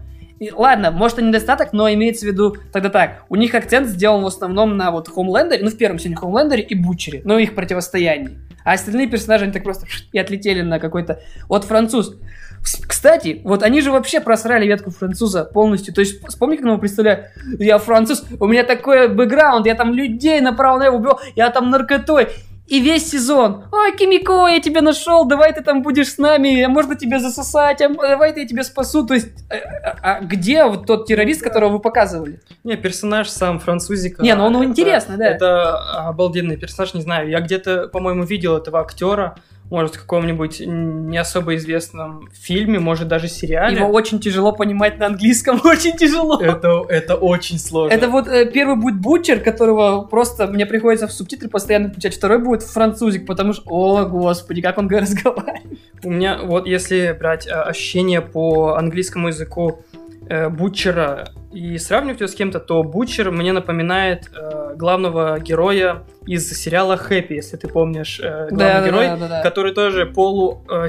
Ладно, 0.53 0.91
может 0.91 1.19
и 1.19 1.23
недостаток, 1.23 1.73
но 1.73 1.93
имеется 1.93 2.25
в 2.25 2.29
виду 2.29 2.57
тогда 2.73 2.91
так. 2.91 3.25
У 3.29 3.37
них 3.37 3.55
акцент 3.55 3.89
сделан 3.89 4.23
в 4.23 4.27
основном 4.27 4.77
на 4.77 4.91
вот 4.91 5.09
Хоумлендере, 5.09 5.65
ну 5.65 5.71
в 5.71 5.77
первом 5.77 5.99
сезоне 5.99 6.17
Хоумлендере 6.17 6.63
и 6.63 6.75
Бучере, 6.75 7.23
ну 7.25 7.39
их 7.39 7.55
противостоянии. 7.55 8.39
А 8.65 8.73
остальные 8.73 9.09
персонажи, 9.09 9.45
они 9.45 9.53
так 9.53 9.65
просто 9.65 9.87
и 10.13 10.19
отлетели 10.19 10.61
на 10.61 10.79
какой-то... 10.79 11.21
Вот 11.49 11.65
француз. 11.65 12.17
Кстати, 12.63 13.41
вот 13.45 13.63
они 13.63 13.81
же 13.81 13.91
вообще 13.91 14.21
просрали 14.21 14.67
ветку 14.67 14.91
француза 14.91 15.45
полностью. 15.45 15.95
То 15.95 16.01
есть, 16.01 16.27
вспомни, 16.27 16.57
как 16.57 16.67
его 16.67 16.77
представляю. 16.77 17.27
Я 17.59 17.79
француз, 17.79 18.25
у 18.39 18.47
меня 18.47 18.65
такой 18.65 19.09
бэкграунд, 19.09 19.65
я 19.67 19.75
там 19.75 19.95
людей 19.95 20.41
направо-налево 20.41 20.97
убил, 20.97 21.21
я 21.35 21.51
там 21.51 21.71
наркотой. 21.71 22.29
И 22.69 22.81
весь 22.81 23.11
сезон. 23.11 23.65
Ой, 23.73 23.97
Кимико, 23.97 24.47
я 24.47 24.61
тебя 24.61 24.83
нашел, 24.83 25.25
давай 25.25 25.55
ты 25.55 25.63
там 25.63 25.83
будешь 25.83 26.13
с 26.13 26.19
нами, 26.19 26.63
а 26.63 26.69
можно 26.69 26.95
тебя 26.97 27.19
засосать, 27.19 27.81
а 27.81 27.89
давай 27.89 28.39
я 28.39 28.47
тебя 28.47 28.63
спасу. 28.63 29.07
То 29.07 29.15
есть, 29.15 29.29
а, 29.51 29.97
а 30.03 30.21
где 30.21 30.65
вот 30.65 30.87
тот 30.87 31.07
террорист, 31.07 31.43
которого 31.43 31.73
вы 31.73 31.79
показывали? 31.81 32.41
Не, 32.65 32.77
персонаж 32.77 33.31
сам 33.31 33.59
французик. 33.59 34.19
Не, 34.19 34.35
ну 34.35 34.45
он 34.45 34.57
это- 34.57 34.65
интересный, 34.67 35.17
да. 35.17 35.27
Это 35.31 35.79
обалденный 36.09 36.59
персонаж, 36.59 36.93
не 36.93 37.01
знаю. 37.01 37.31
Я 37.31 37.41
где-то, 37.41 37.89
по-моему, 37.89 38.25
видел 38.25 38.59
этого 38.59 38.81
актера. 38.81 39.37
Может, 39.71 39.97
в 39.97 40.01
каком-нибудь 40.01 40.61
не 40.65 41.19
особо 41.19 41.55
известном 41.57 42.31
фильме, 42.33 42.79
может, 42.79 43.07
даже 43.09 43.29
сериале. 43.29 43.77
Его 43.77 43.89
очень 43.89 44.19
тяжело 44.19 44.53
понимать 44.53 44.99
на 44.99 45.07
английском, 45.07 45.61
очень 45.65 45.97
тяжело. 45.97 46.41
Это, 46.41 46.85
это 46.89 47.17
очень 47.17 47.59
сложно. 47.59 47.95
Это 47.95 48.09
вот 48.09 48.29
э, 48.29 48.51
первый 48.51 48.77
будет 48.77 48.99
Бутчер, 48.99 49.41
которого 49.41 50.03
просто 50.03 50.47
мне 50.47 50.65
приходится 50.65 51.07
в 51.07 51.13
субтитры 51.13 51.49
постоянно 51.49 51.91
включать. 51.91 52.15
Второй 52.15 52.39
будет 52.39 52.63
французик, 52.63 53.27
потому 53.27 53.53
что, 53.53 53.65
о 53.67 54.05
господи, 54.07 54.63
как 54.63 54.79
он 54.79 54.89
разговаривает. 54.91 55.79
У 56.03 56.11
меня, 56.11 56.39
вот 56.43 56.67
если 56.67 57.15
брать 57.19 57.47
э, 57.47 57.51
ощущения 57.51 58.23
по 58.23 58.75
английскому 58.75 59.29
языку 59.29 59.83
э, 60.29 60.49
Бутчера 60.49 61.29
и 61.53 61.79
сравнивать 61.79 62.21
его 62.21 62.29
с 62.29 62.35
кем-то, 62.35 62.61
то 62.61 62.83
Бутчер 62.83 63.31
мне 63.31 63.53
напоминает 63.53 64.31
э, 64.35 64.75
главного 64.77 65.41
героя 65.41 66.05
из 66.27 66.51
сериала 66.51 66.97
«Хэппи», 66.97 67.33
если 67.33 67.57
ты 67.57 67.69
помнишь, 67.69 68.21
э, 68.23 68.49
главный 68.51 68.89
герой, 68.89 69.09
да, 69.19 69.43
который 69.43 69.73
тоже 69.73 70.05
полу 70.07 70.65
э, 70.69 70.89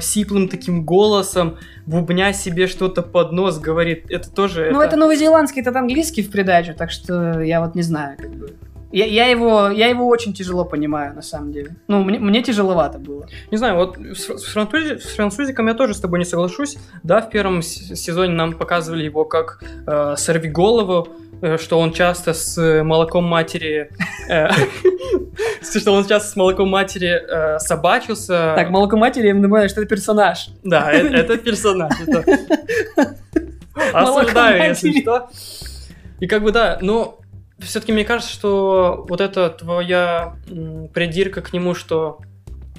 таким 0.50 0.84
голосом, 0.84 1.58
бубня 1.86 2.34
себе 2.34 2.68
что-то 2.68 3.02
под 3.02 3.32
нос 3.32 3.58
говорит. 3.58 4.12
Это 4.12 4.30
тоже... 4.30 4.70
Ну, 4.72 4.82
это 4.82 4.98
новозеландский, 4.98 5.62
это 5.62 5.78
английский 5.80 6.24
в 6.24 6.32
придачу, 6.32 6.74
так 6.74 6.92
что 6.92 7.40
я 7.40 7.62
вот 7.62 7.76
не 7.76 7.82
знаю, 7.82 8.18
как 8.18 8.32
бы. 8.32 8.54
Я, 8.92 9.06
я 9.06 9.28
его, 9.28 9.70
я 9.70 9.88
его 9.88 10.08
очень 10.08 10.34
тяжело 10.34 10.66
понимаю, 10.66 11.14
на 11.16 11.22
самом 11.22 11.52
деле. 11.52 11.76
Ну, 11.88 12.04
мне, 12.04 12.18
мне 12.20 12.42
тяжеловато 12.42 12.98
было. 12.98 13.28
Не 13.52 13.58
знаю, 13.58 13.76
вот 13.76 13.98
с, 13.98 14.38
с 14.38 14.56
французи- 14.56 15.00
с 15.00 15.16
французиком 15.16 15.68
я 15.68 15.74
тоже 15.76 15.94
с 15.94 16.00
тобой 16.00 16.20
не 16.20 16.26
соглашусь. 16.26 16.78
Да, 17.04 17.22
в 17.22 17.30
первом 17.30 17.62
сезоне 17.62 18.34
нам 18.34 18.54
показывали 18.54 19.04
его 19.04 19.26
как 19.26 19.64
э, 19.86 20.16
сорвиголову, 20.18 21.08
э, 21.42 21.58
что 21.58 21.80
он 21.80 21.94
часто 21.94 22.34
с 22.34 22.84
молоком 22.84 23.26
матери... 23.26 23.92
э, 24.30 24.50
Что 25.62 25.94
он 25.94 26.06
часто 26.06 26.30
с 26.30 26.36
молоком 26.36 26.70
матери 26.70 27.10
э, 27.10 27.60
собачился. 27.60 28.54
Так, 28.56 28.70
молоко 28.70 28.98
матери, 28.98 29.28
я 29.28 29.34
понимаю, 29.34 29.70
что 29.70 29.82
это 29.82 29.90
персонаж. 29.90 30.50
Да, 30.64 30.92
э- 30.92 31.08
это 31.14 31.38
персонаж. 31.46 31.94
Осуждаю, 33.94 34.70
если 34.70 35.02
что. 35.02 35.30
И 36.20 36.28
как 36.28 36.44
бы 36.44 36.52
да, 36.52 36.78
но 36.82 37.20
все-таки 37.62 37.92
мне 37.92 38.06
кажется, 38.06 38.32
что 38.32 39.06
вот 39.08 39.22
эта 39.22 39.50
твоя 39.50 40.36
придирка 40.94 41.42
к 41.42 41.54
нему, 41.54 41.74
что 41.74 42.20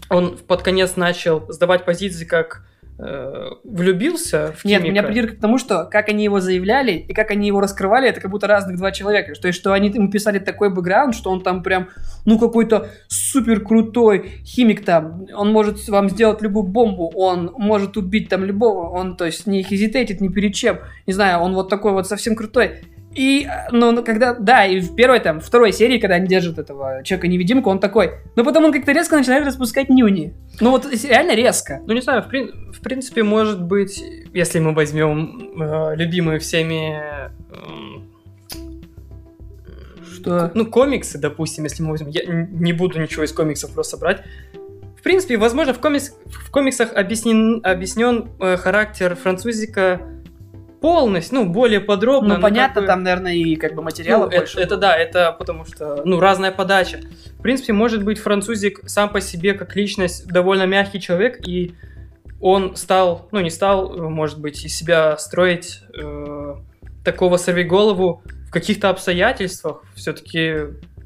он 0.09 0.37
под 0.37 0.63
конец 0.63 0.97
начал 0.97 1.45
сдавать 1.49 1.85
позиции 1.85 2.25
как 2.25 2.65
э, 2.99 3.47
влюбился 3.63 4.53
в 4.57 4.65
Нет, 4.65 4.81
у 4.81 4.85
Кимика. 4.85 4.91
меня 4.91 5.03
придирка 5.03 5.37
к 5.37 5.41
тому, 5.41 5.57
что 5.57 5.85
как 5.85 6.09
они 6.09 6.25
его 6.25 6.41
заявляли 6.41 6.93
и 6.93 7.15
как 7.15 7.31
они 7.31 7.47
его 7.47 7.61
раскрывали, 7.61 8.09
это 8.09 8.21
как 8.21 8.31
будто 8.31 8.47
разных 8.49 8.77
два 8.77 8.91
человека. 8.91 9.35
То 9.41 9.47
есть, 9.47 9.59
что 9.59 9.73
они 9.73 9.89
ему 9.89 10.11
писали 10.11 10.39
такой 10.41 10.71
бэкграунд, 10.71 11.15
что 11.15 11.31
он 11.31 11.43
там 11.43 11.63
прям, 11.63 11.89
ну, 12.25 12.39
какой-то 12.39 12.89
супер 13.07 13.61
крутой 13.61 14.41
химик 14.45 14.85
там. 14.85 15.27
Он 15.35 15.53
может 15.53 15.89
вам 15.89 16.11
сделать 16.11 16.43
любую 16.43 16.65
бомбу, 16.65 17.11
он 17.15 17.53
может 17.57 17.97
убить 17.97 18.29
там 18.29 18.45
любого, 18.45 18.89
он, 18.91 19.17
то 19.17 19.27
есть, 19.27 19.47
не 19.47 19.63
хезитейтит 19.63 20.21
ни 20.21 20.29
перед 20.29 20.55
чем. 20.55 20.81
Не 21.07 21.13
знаю, 21.13 21.39
он 21.41 21.55
вот 21.55 21.69
такой 21.69 21.93
вот 21.93 22.09
совсем 22.09 22.35
крутой. 22.35 22.83
И, 23.15 23.45
э, 23.45 23.69
ну, 23.73 23.91
ну, 23.91 24.05
когда, 24.05 24.35
да, 24.35 24.65
и 24.67 24.81
в 24.81 24.95
первой, 24.95 25.19
там, 25.19 25.41
второй 25.41 25.73
серии, 25.73 25.99
когда 25.99 26.15
они 26.15 26.29
держат 26.29 26.59
этого 26.59 27.03
человека-невидимку, 27.03 27.69
он 27.69 27.81
такой, 27.81 28.13
но 28.37 28.45
потом 28.45 28.67
он 28.67 28.73
как-то 28.73 28.93
резко 28.93 29.17
начинает 29.17 29.45
распускать 29.45 29.89
нюни. 29.89 30.35
Ну, 30.61 30.71
вот 30.71 30.87
реально 31.05 31.35
резко. 31.35 31.81
Ну, 31.87 31.95
не 31.95 32.03
знаю, 32.03 32.23
в, 32.23 32.33
прин- 32.33 32.73
в 32.73 32.81
принципе, 32.81 33.25
может 33.25 33.63
быть, 33.63 34.03
если 34.33 34.61
мы 34.61 34.75
возьмем 34.75 35.61
э, 35.61 35.97
любимые 35.97 36.39
всеми... 36.39 37.01
эм, 37.51 38.13
Что? 40.15 40.53
Ну, 40.55 40.67
комиксы, 40.67 41.19
допустим, 41.19 41.65
если 41.65 41.83
мы 41.83 41.91
возьмем. 41.91 42.11
Я 42.11 42.23
не 42.27 42.73
буду 42.73 43.01
ничего 43.01 43.25
из 43.25 43.33
комиксов 43.33 43.73
просто 43.73 43.97
брать. 43.97 44.23
В 44.97 45.03
принципе, 45.03 45.37
возможно, 45.37 45.73
в, 45.73 45.81
комикс, 45.81 46.13
в 46.27 46.51
комиксах 46.51 46.93
объяснен, 46.95 47.61
объяснен 47.65 48.29
э, 48.39 48.57
характер 48.57 49.17
французика 49.17 50.03
полностью, 50.81 51.41
ну, 51.41 51.47
более 51.47 51.81
подробно. 51.81 52.31
Ну, 52.31 52.35
но 52.37 52.41
понятно, 52.41 52.75
как 52.75 52.83
бы- 52.83 52.87
там, 52.87 53.03
наверное, 53.03 53.35
и 53.35 53.57
как 53.57 53.75
бы 53.75 53.83
материала 53.83 54.25
ну, 54.25 54.29
это, 54.29 54.39
больше. 54.39 54.61
это 54.61 54.77
да, 54.77 54.97
это 54.97 55.35
потому 55.39 55.65
что, 55.65 56.03
ну, 56.05 56.21
разная 56.21 56.53
подача. 56.53 57.01
В 57.39 57.43
принципе, 57.43 57.73
может 57.73 58.03
быть, 58.03 58.19
французик 58.19 58.81
сам 58.87 59.11
по 59.11 59.21
себе 59.21 59.55
как 59.55 59.77
личность 59.77 60.27
довольно 60.27 60.67
мягкий 60.67 61.01
человек, 61.01 61.47
и 61.47 61.75
он 62.41 62.77
стал, 62.77 63.29
ну, 63.33 63.41
не 63.41 63.51
стал, 63.51 63.97
может 64.09 64.41
быть, 64.41 64.65
из 64.65 64.75
себя 64.75 65.17
строить 65.19 65.81
э, 65.95 66.55
такого 67.05 67.37
сорвиголову 67.37 68.23
в 68.49 68.51
каких-то 68.51 68.89
обстоятельствах. 68.89 69.85
Все-таки, 69.95 70.55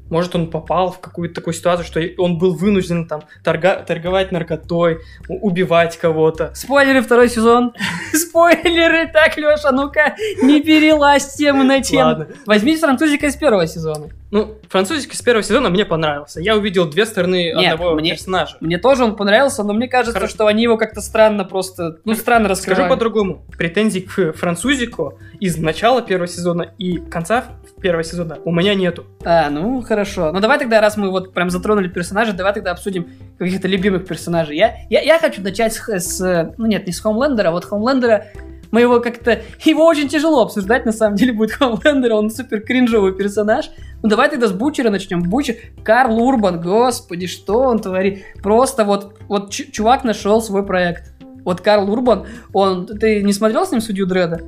может, 0.09 0.35
он 0.35 0.49
попал 0.51 0.91
в 0.91 0.99
какую-то 0.99 1.35
такую 1.35 1.53
ситуацию, 1.53 1.85
что 1.85 2.01
он 2.17 2.37
был 2.37 2.55
вынужден 2.55 3.07
там 3.07 3.23
торга- 3.43 3.83
торговать 3.85 4.31
наркотой, 4.31 4.99
убивать 5.27 5.97
кого-то. 5.97 6.51
Спойлеры 6.53 7.01
второй 7.01 7.29
сезон. 7.29 7.73
Спойлеры. 8.13 9.07
Так, 9.11 9.37
Леша, 9.37 9.71
ну-ка, 9.71 10.15
не 10.41 10.61
перелазь 10.61 11.35
тему 11.35 11.63
на 11.63 11.81
тему. 11.81 12.09
Ладно. 12.09 12.27
Возьмите 12.45 12.79
французика 12.79 13.27
из 13.27 13.35
первого 13.35 13.67
сезона. 13.67 14.07
Ну, 14.31 14.55
французик 14.69 15.13
из 15.13 15.21
первого 15.21 15.43
сезона 15.43 15.69
мне 15.69 15.85
понравился. 15.85 16.41
Я 16.41 16.57
увидел 16.57 16.89
две 16.89 17.05
стороны 17.05 17.53
Нет, 17.55 17.73
одного 17.73 17.95
мне- 17.95 18.11
персонажа. 18.11 18.57
Мне 18.59 18.77
тоже 18.77 19.03
он 19.05 19.15
понравился, 19.15 19.63
но 19.63 19.73
мне 19.73 19.87
кажется, 19.87 20.13
Хорошо. 20.13 20.33
что 20.33 20.47
они 20.47 20.63
его 20.63 20.77
как-то 20.77 20.99
странно 21.01 21.45
просто, 21.45 21.99
ну, 22.03 22.13
странно 22.15 22.53
Скажу 22.55 22.71
раскрывали. 22.71 22.89
по-другому. 22.89 23.45
Претензий 23.57 24.01
к 24.01 24.33
французику 24.33 25.19
из 25.39 25.57
начала 25.57 26.01
первого 26.01 26.27
сезона 26.27 26.73
и 26.77 26.97
конца 26.97 27.45
первого 27.81 28.03
сезона 28.03 28.39
у 28.43 28.51
меня 28.51 28.73
нету. 28.73 29.05
А, 29.23 29.49
ну, 29.49 29.81
хорошо. 29.81 29.94
Ну, 30.31 30.39
давай 30.39 30.59
тогда, 30.59 30.81
раз 30.81 30.97
мы 30.97 31.09
вот 31.09 31.33
прям 31.33 31.49
затронули 31.49 31.87
персонажей, 31.87 32.33
давай 32.33 32.53
тогда 32.53 32.71
обсудим 32.71 33.07
каких-то 33.37 33.67
любимых 33.67 34.05
персонажей. 34.05 34.57
Я, 34.57 34.75
я, 34.89 35.01
я 35.01 35.19
хочу 35.19 35.41
начать 35.41 35.73
с, 35.73 35.87
с, 35.87 36.53
ну, 36.57 36.65
нет, 36.65 36.85
не 36.87 36.93
с 36.93 36.99
Хоумлендера, 36.99 37.51
вот 37.51 37.65
Хоумлендера 37.65 38.25
мы 38.71 38.81
его 38.81 38.99
как-то... 38.99 39.41
Его 39.63 39.85
очень 39.85 40.09
тяжело 40.09 40.41
обсуждать, 40.41 40.85
на 40.85 40.91
самом 40.91 41.15
деле, 41.15 41.31
будет 41.31 41.51
Хоумлендер, 41.53 42.13
он 42.13 42.29
супер 42.29 42.61
кринжовый 42.61 43.13
персонаж. 43.13 43.69
Ну, 44.03 44.09
давай 44.09 44.29
тогда 44.29 44.47
с 44.47 44.51
Бучера 44.51 44.89
начнем. 44.89 45.23
Бучер, 45.23 45.55
Карл 45.83 46.21
Урбан, 46.21 46.61
господи, 46.61 47.27
что 47.27 47.59
он 47.61 47.79
творит? 47.79 48.23
Просто 48.43 48.83
вот, 48.83 49.17
вот 49.27 49.51
чу- 49.51 49.71
чувак 49.71 50.03
нашел 50.03 50.41
свой 50.41 50.65
проект. 50.65 51.13
Вот 51.45 51.61
Карл 51.61 51.89
Урбан, 51.89 52.25
он... 52.53 52.85
Ты 52.85 53.23
не 53.23 53.31
смотрел 53.31 53.65
с 53.65 53.71
ним 53.71 53.79
«Судью 53.79 54.07
Дреда»? 54.07 54.41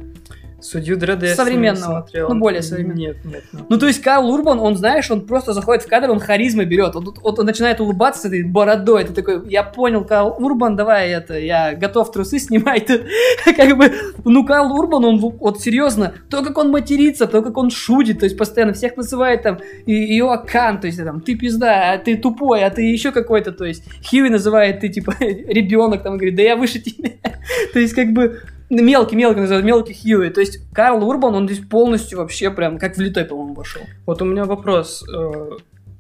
Судью 0.60 0.98
Дредда 0.98 1.28
я 1.28 1.36
Современного. 1.36 2.02
смотрел. 2.02 2.30
Ну, 2.30 2.40
более 2.40 2.62
современного. 2.64 2.98
Нет, 2.98 3.18
нет, 3.26 3.44
нет. 3.54 3.64
Ну, 3.70 3.78
то 3.78 3.86
есть 3.88 4.02
Карл 4.02 4.30
Урбан, 4.30 4.60
он, 4.60 4.76
знаешь, 4.76 5.10
он 5.12 5.26
просто 5.26 5.54
заходит 5.54 5.84
в 5.84 5.88
кадр, 5.88 6.10
он 6.10 6.20
харизмы 6.20 6.66
берет. 6.66 6.96
Он, 6.96 7.04
вот 7.22 7.40
он 7.40 7.46
начинает 7.46 7.80
улыбаться 7.80 8.22
с 8.22 8.26
этой 8.26 8.44
бородой. 8.44 9.04
Ты 9.04 9.14
такой, 9.14 9.48
я 9.50 9.64
понял, 9.64 10.04
Карл 10.04 10.36
Урбан, 10.40 10.76
давай 10.76 11.10
это, 11.12 11.38
я 11.38 11.76
готов 11.76 12.12
трусы 12.12 12.40
снимать. 12.40 12.88
Как 13.56 13.78
бы, 13.78 13.92
ну, 14.26 14.46
Карл 14.46 14.72
Урбан, 14.78 15.06
он 15.06 15.20
вот 15.20 15.62
серьезно, 15.62 16.14
то, 16.30 16.44
как 16.44 16.58
он 16.58 16.72
матерится, 16.72 17.28
то, 17.28 17.42
как 17.42 17.56
он 17.58 17.70
шутит, 17.70 18.20
то 18.20 18.26
есть 18.26 18.38
постоянно 18.38 18.74
всех 18.74 18.98
называет 18.98 19.44
там, 19.44 19.60
и- 19.86 19.94
ее 19.94 20.32
Акан, 20.32 20.80
то 20.80 20.88
есть 20.88 20.98
там, 21.04 21.22
ты 21.22 21.36
пизда, 21.36 21.94
а 21.94 21.98
ты 21.98 22.18
тупой, 22.18 22.64
а 22.64 22.70
ты 22.70 22.82
еще 22.82 23.12
какой-то, 23.12 23.52
то 23.52 23.66
есть 23.66 23.84
Хьюи 24.10 24.30
называет, 24.30 24.80
ты 24.80 24.90
типа 24.90 25.16
ребенок, 25.20 26.04
там, 26.04 26.18
говорит, 26.18 26.36
да 26.36 26.42
я 26.42 26.56
выше 26.56 26.80
тебя. 26.80 27.12
То 27.74 27.80
есть, 27.80 27.94
как 27.94 28.12
бы, 28.12 28.40
мелкий-мелкий 28.70 29.40
называют, 29.42 29.66
мелкий 29.66 29.94
Хьюи. 29.94 30.30
То 30.30 30.42
есть 30.42 30.60
Карл 30.74 31.08
Урбан, 31.08 31.36
он 31.36 31.48
здесь 31.48 31.66
полностью 31.66 32.20
вообще 32.20 32.52
прям 32.52 32.78
как 32.80 32.98
влитой, 32.98 33.26
по-моему, 33.26 33.54
вошел. 33.54 33.82
Вот 34.06 34.22
у 34.22 34.26
меня 34.26 34.46
вопрос. 34.46 35.04
э, 35.08 35.52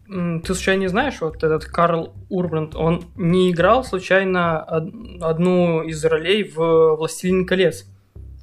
Ты 0.09 0.53
случайно 0.53 0.82
не 0.82 0.88
знаешь, 0.88 1.20
вот 1.20 1.43
этот 1.43 1.65
Карл 1.65 2.13
Урбранд, 2.30 2.76
он 2.76 3.03
не 3.18 3.51
играл 3.51 3.84
случайно 3.84 4.63
од- 4.63 4.93
одну 5.22 5.82
из 5.84 6.03
ролей 6.05 6.43
в 6.43 6.95
«Властелин 6.95 7.45
колец»? 7.45 7.86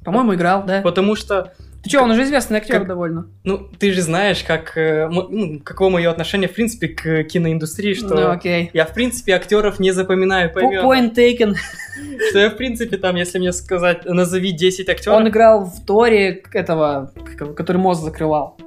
По-моему, 0.03 0.35
играл, 0.35 0.63
да. 0.63 0.81
Потому 0.83 1.15
что, 1.15 1.53
Ты 1.85 1.89
что, 1.89 2.01
он 2.03 2.11
уже 2.11 2.23
известный 2.23 2.57
актер 2.57 2.79
как- 2.79 2.87
довольно. 2.87 3.27
ну, 3.43 3.69
ты 3.79 3.93
же 3.93 4.01
знаешь, 4.01 4.43
как, 4.43 4.75
э, 4.77 5.07
ну, 5.07 5.59
каково 5.63 5.89
мое 5.91 6.09
отношение, 6.11 6.49
в 6.49 6.53
принципе, 6.53 6.87
к 6.89 7.23
киноиндустрии, 7.23 7.93
что 7.93 8.15
Ну, 8.15 8.31
окей. 8.31 8.69
я, 8.73 8.85
в 8.85 8.93
принципе, 8.93 9.33
актеров 9.33 9.79
не 9.79 9.91
запоминаю 9.91 10.51
по. 10.51 10.59
Point 10.59 11.15
taken. 11.15 11.55
Что 12.29 12.39
я, 12.39 12.49
в 12.49 12.57
принципе, 12.57 12.97
там, 12.97 13.15
если 13.15 13.39
мне 13.39 13.53
сказать, 13.53 14.03
назови 14.05 14.51
10 14.51 14.89
актеров... 14.89 15.17
Он 15.17 15.27
играл 15.29 15.63
в 15.65 15.85
Торе 15.85 16.43
этого, 16.51 17.13
который 17.55 17.77
мост 17.77 18.03
закрывал. 18.03 18.57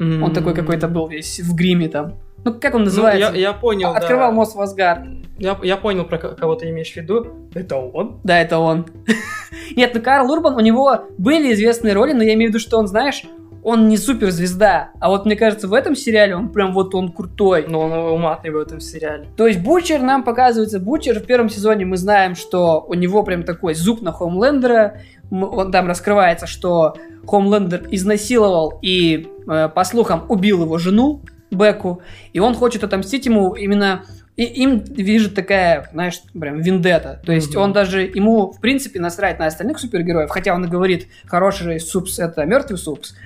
м, 0.00 0.22
Он 0.22 0.32
такой 0.32 0.54
какой-то 0.54 0.88
был 0.88 1.06
весь 1.08 1.40
в 1.40 1.54
гриме 1.54 1.88
там. 1.88 2.14
Ну, 2.44 2.54
как 2.54 2.74
он 2.74 2.80
ну, 2.80 2.86
называется? 2.86 3.32
я, 3.34 3.40
я 3.40 3.52
понял, 3.52 3.92
да. 3.92 3.98
Открывал 3.98 4.32
мост 4.32 4.54
в 4.54 4.60
Асгард. 4.60 5.04
Я, 5.38 5.58
я 5.62 5.76
понял, 5.76 6.04
про 6.04 6.18
ко- 6.18 6.34
кого 6.34 6.54
ты 6.54 6.70
имеешь 6.70 6.92
в 6.92 6.96
виду. 6.96 7.48
Это 7.54 7.76
он? 7.76 8.20
Да, 8.24 8.40
это 8.40 8.58
он. 8.58 8.86
Нет, 9.76 9.92
ну 9.94 10.00
Карл 10.00 10.30
Урбан, 10.30 10.56
у 10.56 10.60
него 10.60 11.04
были 11.16 11.52
известные 11.52 11.94
роли, 11.94 12.12
но 12.12 12.22
я 12.22 12.34
имею 12.34 12.50
в 12.50 12.54
виду, 12.54 12.60
что 12.60 12.78
он, 12.78 12.86
знаешь, 12.86 13.24
он 13.62 13.88
не 13.88 13.96
суперзвезда. 13.96 14.90
А 15.00 15.08
вот 15.08 15.26
мне 15.26 15.36
кажется, 15.36 15.68
в 15.68 15.74
этом 15.74 15.94
сериале 15.94 16.34
он 16.36 16.48
прям 16.50 16.72
вот 16.72 16.94
он 16.94 17.12
крутой. 17.12 17.66
Но 17.68 17.80
он 17.80 17.92
уматный 17.92 18.50
в 18.50 18.56
этом 18.56 18.80
сериале. 18.80 19.28
То 19.36 19.46
есть 19.46 19.60
Бучер 19.60 20.00
нам 20.00 20.24
показывается, 20.24 20.80
Бучер 20.80 21.20
в 21.20 21.26
первом 21.26 21.48
сезоне 21.48 21.84
мы 21.84 21.96
знаем, 21.96 22.34
что 22.34 22.84
у 22.88 22.94
него 22.94 23.22
прям 23.22 23.42
такой 23.42 23.74
зуб 23.74 24.00
на 24.00 24.12
Хомлендера, 24.12 25.00
он 25.30 25.70
там 25.70 25.86
раскрывается, 25.86 26.46
что 26.46 26.96
Хомлендер 27.26 27.86
изнасиловал 27.90 28.78
и, 28.80 29.28
э, 29.46 29.68
по 29.68 29.84
слухам, 29.84 30.24
убил 30.28 30.62
его 30.62 30.78
жену, 30.78 31.22
Беку, 31.50 32.02
и 32.32 32.40
он 32.40 32.54
хочет 32.54 32.84
отомстить 32.84 33.26
ему 33.26 33.54
именно... 33.54 34.04
И 34.36 34.44
им 34.44 34.84
движет 34.84 35.34
такая, 35.34 35.88
знаешь, 35.92 36.22
прям 36.38 36.60
вендета. 36.60 37.20
То 37.26 37.32
есть 37.32 37.54
Мгм. 37.54 37.62
он 37.62 37.72
даже, 37.72 38.02
ему, 38.02 38.52
в 38.52 38.60
принципе, 38.60 39.00
насрать 39.00 39.40
на 39.40 39.46
остальных 39.46 39.80
супергероев, 39.80 40.30
хотя 40.30 40.54
он 40.54 40.64
и 40.64 40.68
говорит, 40.68 41.08
хороший 41.26 41.80
супс— 41.80 42.18
это 42.20 42.44
мертвый 42.44 42.78
супс. 42.78 43.16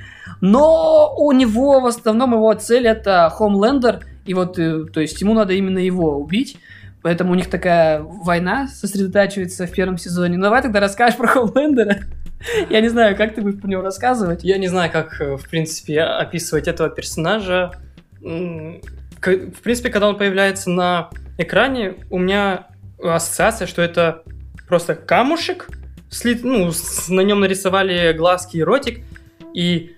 Но 0.40 1.14
у 1.18 1.32
него 1.32 1.80
в 1.80 1.86
основном 1.86 2.32
его 2.32 2.54
цель 2.54 2.86
это 2.86 3.30
Хомлендер, 3.30 4.06
и 4.24 4.32
вот, 4.32 4.58
э, 4.58 4.84
то 4.86 5.00
есть 5.00 5.20
ему 5.20 5.34
надо 5.34 5.52
именно 5.52 5.78
его 5.78 6.16
убить. 6.16 6.56
Поэтому 7.02 7.32
у 7.32 7.34
них 7.34 7.50
такая 7.50 8.00
война 8.00 8.68
сосредотачивается 8.68 9.66
в 9.66 9.72
первом 9.72 9.98
сезоне. 9.98 10.36
Ну, 10.38 10.44
давай 10.44 10.62
тогда 10.62 10.80
расскажешь 10.80 11.18
про 11.18 11.26
Хомлендера. 11.26 11.98
Я 12.70 12.80
не 12.80 12.88
знаю, 12.88 13.16
как 13.16 13.34
ты 13.34 13.42
будешь 13.42 13.60
про 13.60 13.68
него 13.68 13.82
рассказывать. 13.82 14.44
Я 14.44 14.56
не 14.56 14.68
знаю, 14.68 14.90
как, 14.90 15.20
э, 15.20 15.36
в 15.36 15.46
принципе, 15.48 16.00
описывать 16.00 16.68
этого 16.68 16.88
персонажа. 16.88 17.72
В 18.22 19.62
принципе, 19.62 19.90
когда 19.90 20.08
он 20.08 20.16
появляется 20.16 20.70
на 20.70 21.10
экране, 21.38 21.94
у 22.10 22.18
меня 22.18 22.68
ассоциация, 23.02 23.66
что 23.66 23.82
это 23.82 24.22
просто 24.68 24.94
камушек, 24.94 25.68
слит- 26.10 26.44
ну, 26.44 26.72
с- 26.72 27.08
на 27.08 27.20
нем 27.20 27.40
нарисовали 27.40 28.12
глазки 28.12 28.56
и 28.58 28.62
ротик, 28.62 29.04
и... 29.54 29.92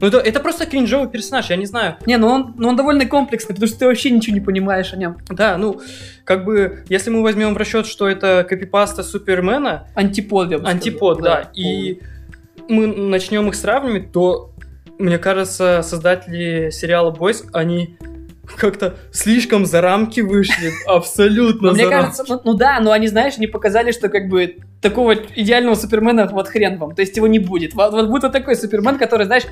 Ну, 0.00 0.06
это, 0.06 0.18
это 0.18 0.38
просто 0.38 0.64
кринжовый 0.64 1.08
персонаж, 1.08 1.50
я 1.50 1.56
не 1.56 1.66
знаю. 1.66 1.96
Не, 2.06 2.18
ну 2.18 2.28
он, 2.28 2.54
ну 2.56 2.68
он 2.68 2.76
довольно 2.76 3.04
комплексный, 3.06 3.54
потому 3.54 3.68
что 3.68 3.80
ты 3.80 3.86
вообще 3.86 4.10
ничего 4.10 4.32
не 4.34 4.40
понимаешь 4.40 4.92
о 4.92 4.96
нем. 4.96 5.16
Да, 5.28 5.56
ну, 5.58 5.80
как 6.24 6.44
бы, 6.44 6.84
если 6.88 7.10
мы 7.10 7.20
возьмем 7.22 7.52
в 7.54 7.56
расчет, 7.56 7.84
что 7.86 8.06
это 8.08 8.46
копипаста 8.48 9.02
Супермена, 9.02 9.88
Антипод, 9.96 10.50
я 10.52 10.58
бы 10.58 10.62
сказал. 10.64 10.76
Антипод, 10.76 11.20
да. 11.22 11.50
И 11.52 12.00
мы 12.68 12.86
начнем 12.86 13.48
их 13.48 13.56
сравнивать, 13.56 14.12
то, 14.12 14.47
мне 14.98 15.18
кажется, 15.18 15.82
создатели 15.82 16.70
сериала 16.70 17.10
Бойс, 17.10 17.44
они 17.52 17.96
как-то 18.56 18.96
слишком 19.12 19.66
за 19.66 19.80
рамки 19.80 20.20
вышли. 20.20 20.72
Абсолютно 20.86 21.68
Но 21.68 21.74
мне 21.74 21.88
кажется, 21.88 22.24
ну, 22.28 22.40
ну 22.44 22.54
да, 22.54 22.80
но 22.80 22.92
они, 22.92 23.08
знаешь, 23.08 23.38
не 23.38 23.46
показали, 23.46 23.92
что 23.92 24.08
как 24.08 24.28
бы 24.28 24.56
такого 24.80 25.14
идеального 25.14 25.74
Супермена 25.74 26.28
вот 26.30 26.48
хрен 26.48 26.78
вам. 26.78 26.94
То 26.94 27.02
есть 27.02 27.16
его 27.16 27.26
не 27.26 27.38
будет. 27.38 27.74
Вот, 27.74 27.92
вот 27.92 28.08
будет 28.08 28.22
вот 28.24 28.32
такой 28.32 28.56
Супермен, 28.56 28.98
который, 28.98 29.26
знаешь, 29.26 29.44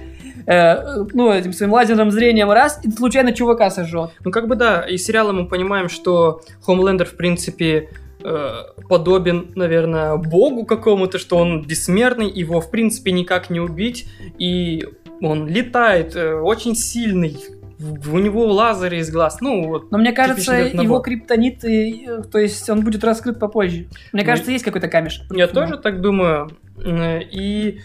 э, 0.46 1.04
ну, 1.12 1.32
этим 1.32 1.52
своим 1.52 1.72
лазерным 1.72 2.10
зрением 2.10 2.50
раз, 2.50 2.80
и 2.84 2.90
случайно 2.90 3.32
чувака 3.32 3.70
сожжет. 3.70 4.10
Ну, 4.24 4.30
как 4.30 4.48
бы 4.48 4.56
да, 4.56 4.80
из 4.82 5.04
сериала 5.04 5.32
мы 5.32 5.46
понимаем, 5.46 5.88
что 5.88 6.40
Хомлендер, 6.62 7.06
в 7.06 7.16
принципе, 7.16 7.90
э, 8.24 8.50
подобен, 8.88 9.52
наверное, 9.54 10.16
богу 10.16 10.64
какому-то, 10.64 11.18
что 11.18 11.36
он 11.36 11.66
бессмертный, 11.66 12.30
его, 12.30 12.60
в 12.60 12.70
принципе, 12.70 13.12
никак 13.12 13.50
не 13.50 13.60
убить, 13.60 14.08
и 14.38 14.84
он 15.22 15.46
летает, 15.48 16.14
э, 16.16 16.34
очень 16.34 16.74
сильный, 16.74 17.36
у 17.78 18.18
него 18.18 18.46
лазеры 18.46 18.98
из 18.98 19.10
глаз, 19.10 19.38
ну, 19.40 19.68
вот. 19.68 19.90
Но 19.90 19.98
мне 19.98 20.12
кажется, 20.12 20.54
его 20.56 20.98
криптонит, 21.00 21.64
и, 21.64 22.06
э, 22.08 22.22
то 22.22 22.38
есть 22.38 22.68
он 22.70 22.80
будет 22.82 23.04
раскрыт 23.04 23.38
попозже. 23.38 23.86
Мне 24.12 24.22
Ну, 24.22 24.26
кажется, 24.26 24.50
есть 24.50 24.64
какой-то 24.64 24.88
камешек. 24.88 25.24
Я 25.32 25.46
тоже 25.46 25.76
так 25.76 26.00
думаю. 26.00 26.50
Э, 26.84 27.20
И 27.22 27.80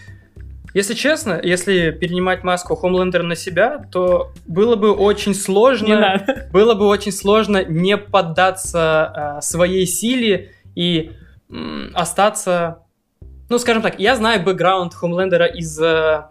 если 0.74 0.94
честно, 0.94 1.38
если 1.42 1.90
перенимать 1.90 2.42
маску 2.44 2.74
Хомлендера 2.74 3.22
на 3.22 3.36
себя, 3.36 3.84
то 3.92 4.32
было 4.46 4.76
бы 4.76 4.92
очень 4.92 5.34
сложно. 5.34 6.24
Было 6.52 6.72
бы 6.74 6.86
очень 6.86 7.12
сложно 7.12 7.62
не 7.62 7.98
поддаться 7.98 9.36
э, 9.38 9.42
своей 9.42 9.84
силе 9.86 10.52
и 10.74 11.10
м, 11.50 11.90
остаться. 11.92 12.78
Ну, 13.50 13.58
скажем 13.58 13.82
так, 13.82 14.00
я 14.00 14.16
знаю 14.16 14.42
бэкграунд 14.42 14.94
Хомлендера 14.94 15.44
из 15.44 15.78
э, 15.78 16.22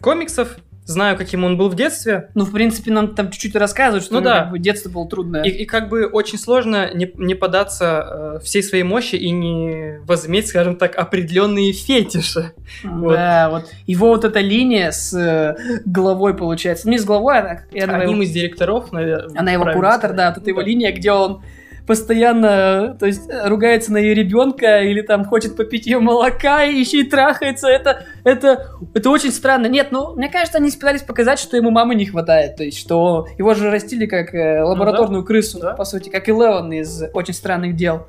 комиксов, 0.00 0.56
знаю, 0.84 1.16
каким 1.16 1.44
он 1.44 1.56
был 1.56 1.68
в 1.68 1.74
детстве. 1.76 2.28
Ну, 2.34 2.44
в 2.44 2.52
принципе, 2.52 2.90
нам 2.90 3.14
там 3.14 3.30
чуть-чуть 3.30 3.54
рассказывают, 3.54 4.04
что 4.04 4.14
Ну 4.14 4.20
ну, 4.20 4.24
да. 4.24 4.40
как 4.40 4.50
бы, 4.50 4.58
детство 4.58 4.90
было 4.90 5.08
трудное. 5.08 5.42
И, 5.44 5.48
и 5.48 5.64
как 5.64 5.88
бы 5.88 6.06
очень 6.06 6.38
сложно 6.38 6.92
не, 6.92 7.10
не 7.16 7.34
поддаться 7.34 8.36
э, 8.36 8.44
всей 8.44 8.62
своей 8.62 8.82
мощи 8.82 9.14
и 9.14 9.30
не 9.30 10.00
возыметь, 10.04 10.48
скажем 10.48 10.76
так, 10.76 10.96
определенные 10.96 11.72
фетиши. 11.72 12.52
вот. 12.82 13.12
Да, 13.14 13.48
вот 13.50 13.70
его 13.86 14.08
вот 14.08 14.24
эта 14.24 14.40
линия 14.40 14.90
с 14.90 15.14
э, 15.16 15.54
головой 15.84 16.36
получается. 16.36 16.86
Ну, 16.86 16.92
не 16.92 16.98
с 16.98 17.04
головой, 17.04 17.38
она, 17.38 17.60
я 17.72 17.84
Одним 17.84 18.22
из 18.22 18.30
директоров, 18.30 18.90
наверное. 18.92 19.38
Она 19.38 19.52
его 19.52 19.64
куратор, 19.64 20.10
сказать. 20.10 20.16
да, 20.16 20.28
вот 20.30 20.38
это 20.38 20.50
его 20.50 20.60
Да. 20.60 20.66
линия, 20.66 20.92
где 20.92 21.12
он 21.12 21.42
постоянно, 21.86 22.96
то 22.98 23.06
есть, 23.06 23.28
э, 23.28 23.48
ругается 23.48 23.92
на 23.92 23.98
ее 23.98 24.14
ребенка 24.14 24.82
или 24.82 25.02
там 25.02 25.24
хочет 25.24 25.56
попить 25.56 25.86
ее 25.86 25.98
молока 25.98 26.64
и 26.64 26.78
еще 26.78 27.00
и 27.00 27.04
трахается. 27.04 27.68
Это, 27.68 28.04
это, 28.24 28.70
это 28.94 29.10
очень 29.10 29.30
странно. 29.30 29.66
Нет, 29.66 29.88
ну, 29.90 30.14
мне 30.14 30.28
кажется, 30.28 30.58
они 30.58 30.70
пытались 30.70 31.02
показать, 31.02 31.38
что 31.38 31.56
ему 31.56 31.70
мамы 31.70 31.94
не 31.94 32.06
хватает. 32.06 32.56
То 32.56 32.64
есть, 32.64 32.78
что 32.78 33.26
его 33.38 33.54
же 33.54 33.70
растили 33.70 34.06
как 34.06 34.34
э, 34.34 34.62
лабораторную 34.62 35.24
крысу, 35.24 35.58
да. 35.58 35.74
по 35.74 35.84
сути, 35.84 36.08
как 36.08 36.28
и 36.28 36.32
Леон 36.32 36.72
из 36.72 37.02
«Очень 37.12 37.34
странных 37.34 37.76
дел». 37.76 38.06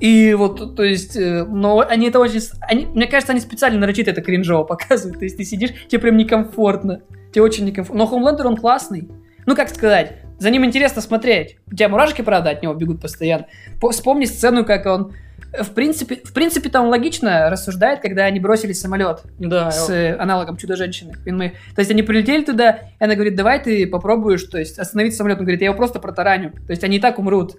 И 0.00 0.32
вот, 0.32 0.76
то 0.76 0.82
есть, 0.82 1.14
э, 1.14 1.44
но 1.44 1.84
они 1.86 2.08
это 2.08 2.18
очень... 2.18 2.40
Они, 2.62 2.86
мне 2.86 3.06
кажется, 3.06 3.32
они 3.32 3.40
специально 3.40 3.78
нарочито 3.78 4.10
это 4.10 4.22
кринжово 4.22 4.64
показывают. 4.64 5.18
То 5.18 5.24
есть 5.24 5.36
ты 5.36 5.44
сидишь, 5.44 5.70
тебе 5.88 6.00
прям 6.00 6.16
некомфортно. 6.16 7.02
Тебе 7.32 7.42
очень 7.42 7.66
некомфортно. 7.66 7.98
Но 7.98 8.06
Хомлендер, 8.06 8.46
он 8.46 8.56
классный. 8.56 9.08
Ну, 9.50 9.56
как 9.56 9.68
сказать, 9.68 10.12
за 10.38 10.48
ним 10.50 10.64
интересно 10.64 11.02
смотреть. 11.02 11.56
У 11.66 11.74
тебя 11.74 11.88
мурашки, 11.88 12.22
правда, 12.22 12.50
от 12.50 12.62
него 12.62 12.72
бегут 12.72 13.00
постоянно. 13.00 13.46
По- 13.80 13.90
Вспомни 13.90 14.24
сцену, 14.26 14.64
как 14.64 14.86
он... 14.86 15.12
э, 15.52 15.64
В 15.64 15.70
принципе, 15.70 16.20
в 16.22 16.32
принципе, 16.32 16.68
там 16.70 16.86
логично 16.86 17.50
рассуждает, 17.50 17.98
когда 17.98 18.26
они 18.26 18.38
бросили 18.38 18.72
самолет 18.72 19.22
Да, 19.40 19.72
с 19.72 19.90
э, 19.90 20.14
аналогом 20.16 20.56
Чудо-женщины. 20.56 21.14
Мы- 21.26 21.48
То 21.74 21.80
есть 21.80 21.90
они 21.90 22.04
прилетели 22.04 22.44
туда, 22.44 22.78
и 23.00 23.02
она 23.04 23.16
говорит, 23.16 23.34
давай 23.34 23.60
ты 23.60 23.88
попробуешь, 23.88 24.44
то 24.44 24.56
есть 24.56 24.78
остановить 24.78 25.16
самолет. 25.16 25.38
Он 25.38 25.44
говорит, 25.46 25.62
я 25.62 25.66
его 25.66 25.76
просто 25.76 25.98
протараню. 25.98 26.52
То 26.52 26.70
есть 26.70 26.84
они 26.84 26.98
и 26.98 27.00
так 27.00 27.18
умрут. 27.18 27.56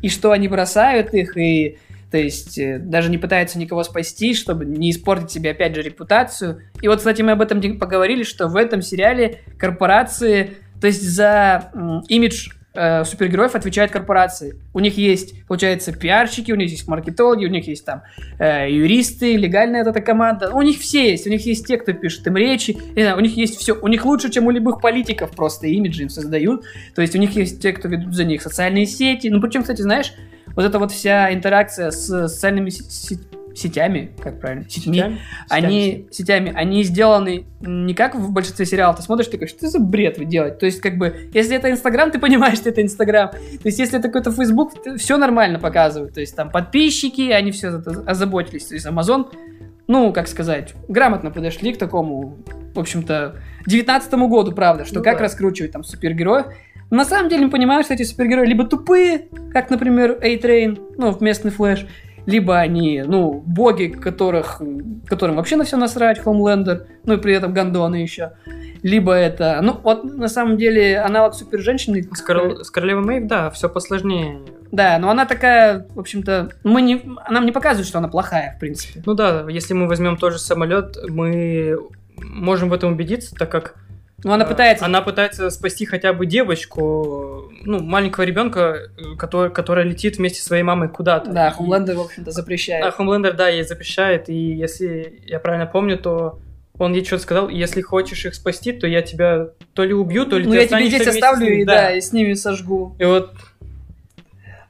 И 0.00 0.08
что 0.08 0.30
они 0.32 0.48
бросают 0.48 1.12
их, 1.12 1.36
и 1.36 1.76
то 2.10 2.16
есть 2.16 2.56
э, 2.58 2.78
даже 2.78 3.10
не 3.10 3.18
пытаются 3.18 3.58
никого 3.58 3.82
спасти, 3.84 4.32
чтобы 4.32 4.64
не 4.64 4.90
испортить 4.92 5.30
себе 5.32 5.50
опять 5.50 5.74
же 5.74 5.82
репутацию. 5.82 6.62
И 6.80 6.88
вот, 6.88 6.98
кстати, 7.00 7.20
мы 7.20 7.32
об 7.32 7.42
этом 7.42 7.60
поговорили, 7.78 8.22
что 8.22 8.48
в 8.48 8.56
этом 8.56 8.80
сериале 8.80 9.40
корпорации, 9.58 10.54
то 10.80 10.86
есть 10.86 11.02
за 11.02 11.70
имидж 12.08 12.48
э, 12.74 13.04
супергероев 13.04 13.54
отвечают 13.54 13.92
корпорации. 13.92 14.60
У 14.72 14.80
них 14.80 14.98
есть, 14.98 15.46
получается, 15.46 15.92
пиарщики, 15.92 16.52
у 16.52 16.56
них 16.56 16.70
есть 16.70 16.88
маркетологи, 16.88 17.46
у 17.46 17.50
них 17.50 17.66
есть 17.68 17.84
там 17.84 18.02
э, 18.38 18.70
юристы, 18.70 19.36
легальная 19.36 19.82
эта 19.82 20.00
команда. 20.00 20.50
У 20.52 20.62
них 20.62 20.78
все 20.78 21.10
есть. 21.10 21.26
У 21.26 21.30
них 21.30 21.46
есть 21.46 21.66
те, 21.66 21.76
кто 21.76 21.92
пишет 21.92 22.26
им 22.26 22.36
речи. 22.36 22.76
Не 22.96 23.02
знаю, 23.02 23.16
у 23.16 23.20
них 23.20 23.36
есть 23.36 23.58
все. 23.58 23.74
У 23.74 23.88
них 23.88 24.04
лучше, 24.04 24.30
чем 24.30 24.46
у 24.46 24.50
любых 24.50 24.80
политиков 24.80 25.30
просто 25.30 25.66
имиджи 25.68 26.02
им 26.02 26.08
создают. 26.08 26.64
То 26.94 27.02
есть 27.02 27.14
у 27.14 27.18
них 27.18 27.30
есть 27.32 27.62
те, 27.62 27.72
кто 27.72 27.88
ведут 27.88 28.14
за 28.14 28.24
них 28.24 28.42
социальные 28.42 28.86
сети. 28.86 29.28
Ну, 29.28 29.40
причем, 29.40 29.62
кстати, 29.62 29.82
знаешь, 29.82 30.12
вот 30.54 30.64
эта 30.64 30.78
вот 30.78 30.92
вся 30.92 31.32
интеракция 31.32 31.90
с 31.90 32.28
социальными 32.28 32.70
сетями 32.70 33.43
сетями, 33.54 34.10
как 34.22 34.40
правильно, 34.40 34.68
сетьми, 34.68 34.94
Сетями? 34.94 35.18
они 35.48 36.08
сетями, 36.10 36.52
они 36.54 36.82
сделаны 36.82 37.46
не 37.60 37.94
как 37.94 38.14
в 38.14 38.32
большинстве 38.32 38.66
сериалов. 38.66 38.96
Ты 38.96 39.02
смотришь, 39.02 39.26
ты 39.28 39.36
говоришь, 39.36 39.56
что 39.56 39.68
за 39.68 39.78
бред 39.78 40.18
вы 40.18 40.24
делаете? 40.24 40.56
То 40.56 40.66
есть, 40.66 40.80
как 40.80 40.98
бы, 40.98 41.30
если 41.32 41.56
это 41.56 41.70
Инстаграм, 41.70 42.10
ты 42.10 42.18
понимаешь, 42.18 42.58
что 42.58 42.68
это 42.68 42.82
Инстаграм. 42.82 43.30
То 43.30 43.38
есть, 43.64 43.78
если 43.78 43.98
это 43.98 44.08
какой-то 44.08 44.32
Фейсбук, 44.32 44.72
все 44.98 45.16
нормально 45.16 45.58
показывают. 45.58 46.14
То 46.14 46.20
есть, 46.20 46.36
там 46.36 46.50
подписчики, 46.50 47.30
они 47.30 47.52
все 47.52 47.68
озаботились. 47.68 48.66
То 48.66 48.74
есть, 48.74 48.86
Амазон, 48.86 49.30
ну, 49.86 50.12
как 50.12 50.28
сказать, 50.28 50.74
грамотно 50.88 51.30
подошли 51.30 51.72
к 51.72 51.78
такому, 51.78 52.38
в 52.74 52.78
общем-то, 52.78 53.36
19 53.66 54.12
году, 54.14 54.52
правда, 54.52 54.84
что 54.84 54.98
Ну 54.98 55.04
как 55.04 55.18
да. 55.18 55.24
раскручивать 55.24 55.72
там 55.72 55.84
супергероев. 55.84 56.46
На 56.90 57.04
самом 57.04 57.28
деле, 57.28 57.46
мы 57.46 57.50
понимаем, 57.50 57.82
что 57.82 57.94
эти 57.94 58.02
супергерои 58.02 58.46
либо 58.46 58.64
тупые, 58.64 59.28
как, 59.52 59.70
например, 59.70 60.18
A-Train, 60.22 60.94
ну, 60.96 61.16
местный 61.20 61.50
Флэш, 61.50 61.86
либо 62.26 62.58
они, 62.58 63.02
ну, 63.06 63.42
боги, 63.46 63.86
которых, 63.86 64.60
которым 65.06 65.36
вообще 65.36 65.56
на 65.56 65.64
все 65.64 65.76
насрать, 65.76 66.18
Хомлендер, 66.18 66.86
ну 67.04 67.14
и 67.14 67.16
при 67.18 67.34
этом 67.34 67.52
Гондоны 67.52 67.96
еще. 67.96 68.32
Либо 68.82 69.12
это, 69.12 69.60
ну, 69.62 69.80
вот 69.82 70.04
на 70.04 70.28
самом 70.28 70.56
деле 70.56 70.98
аналог 70.98 71.34
супер-женщины. 71.34 72.08
С, 72.12 72.20
корол- 72.20 72.64
с 72.64 72.70
королевой 72.70 73.04
Мэйв, 73.04 73.26
да, 73.26 73.50
все 73.50 73.68
посложнее. 73.68 74.40
Да, 74.72 74.98
но 74.98 75.10
она 75.10 75.24
такая, 75.24 75.86
в 75.94 76.00
общем-то, 76.00 76.50
мы 76.64 76.82
не, 76.82 77.02
она 77.24 77.34
нам 77.34 77.46
не 77.46 77.52
показывает, 77.52 77.86
что 77.86 77.98
она 77.98 78.08
плохая, 78.08 78.54
в 78.56 78.60
принципе. 78.60 79.02
Ну 79.06 79.14
да, 79.14 79.46
если 79.48 79.72
мы 79.72 79.86
возьмем 79.86 80.16
тот 80.16 80.32
же 80.32 80.38
самолет, 80.38 80.96
мы 81.08 81.78
можем 82.18 82.68
в 82.68 82.72
этом 82.72 82.92
убедиться, 82.92 83.34
так 83.34 83.50
как 83.50 83.76
Но 84.22 84.32
она 84.32 84.44
э, 84.44 84.48
пытается... 84.48 84.84
она 84.84 85.02
пытается 85.02 85.50
спасти 85.50 85.84
хотя 85.84 86.12
бы 86.12 86.26
девочку, 86.26 87.50
ну, 87.62 87.82
маленького 87.82 88.24
ребенка, 88.24 88.90
э, 88.96 89.16
который, 89.18 89.50
которая 89.50 89.84
летит 89.84 90.18
вместе 90.18 90.40
со 90.40 90.46
своей 90.46 90.62
мамой 90.62 90.88
куда-то. 90.88 91.30
Да, 91.30 91.50
Хомлендер, 91.50 91.96
в 91.96 92.02
общем-то, 92.02 92.30
запрещает. 92.30 92.84
А 92.84 92.90
Хомлендер, 92.90 93.34
да, 93.34 93.48
ей 93.48 93.64
запрещает, 93.64 94.28
и 94.28 94.34
если 94.34 95.20
я 95.26 95.40
правильно 95.40 95.66
помню, 95.66 95.98
то 95.98 96.38
он 96.78 96.92
ей 96.92 97.04
что-то 97.04 97.22
сказал, 97.22 97.48
если 97.48 97.80
хочешь 97.82 98.24
их 98.26 98.34
спасти, 98.34 98.72
то 98.72 98.86
я 98.86 99.02
тебя 99.02 99.48
то 99.74 99.84
ли 99.84 99.94
убью, 99.94 100.26
то 100.26 100.38
ли 100.38 100.44
ну, 100.44 100.52
ты 100.52 100.58
я 100.58 100.66
тебе 100.66 100.86
здесь 100.86 101.06
оставлю 101.06 101.46
и, 101.46 101.64
да. 101.64 101.92
и 101.92 102.00
с 102.00 102.12
ними 102.12 102.34
сожгу. 102.34 102.96
И 102.98 103.04
вот 103.04 103.32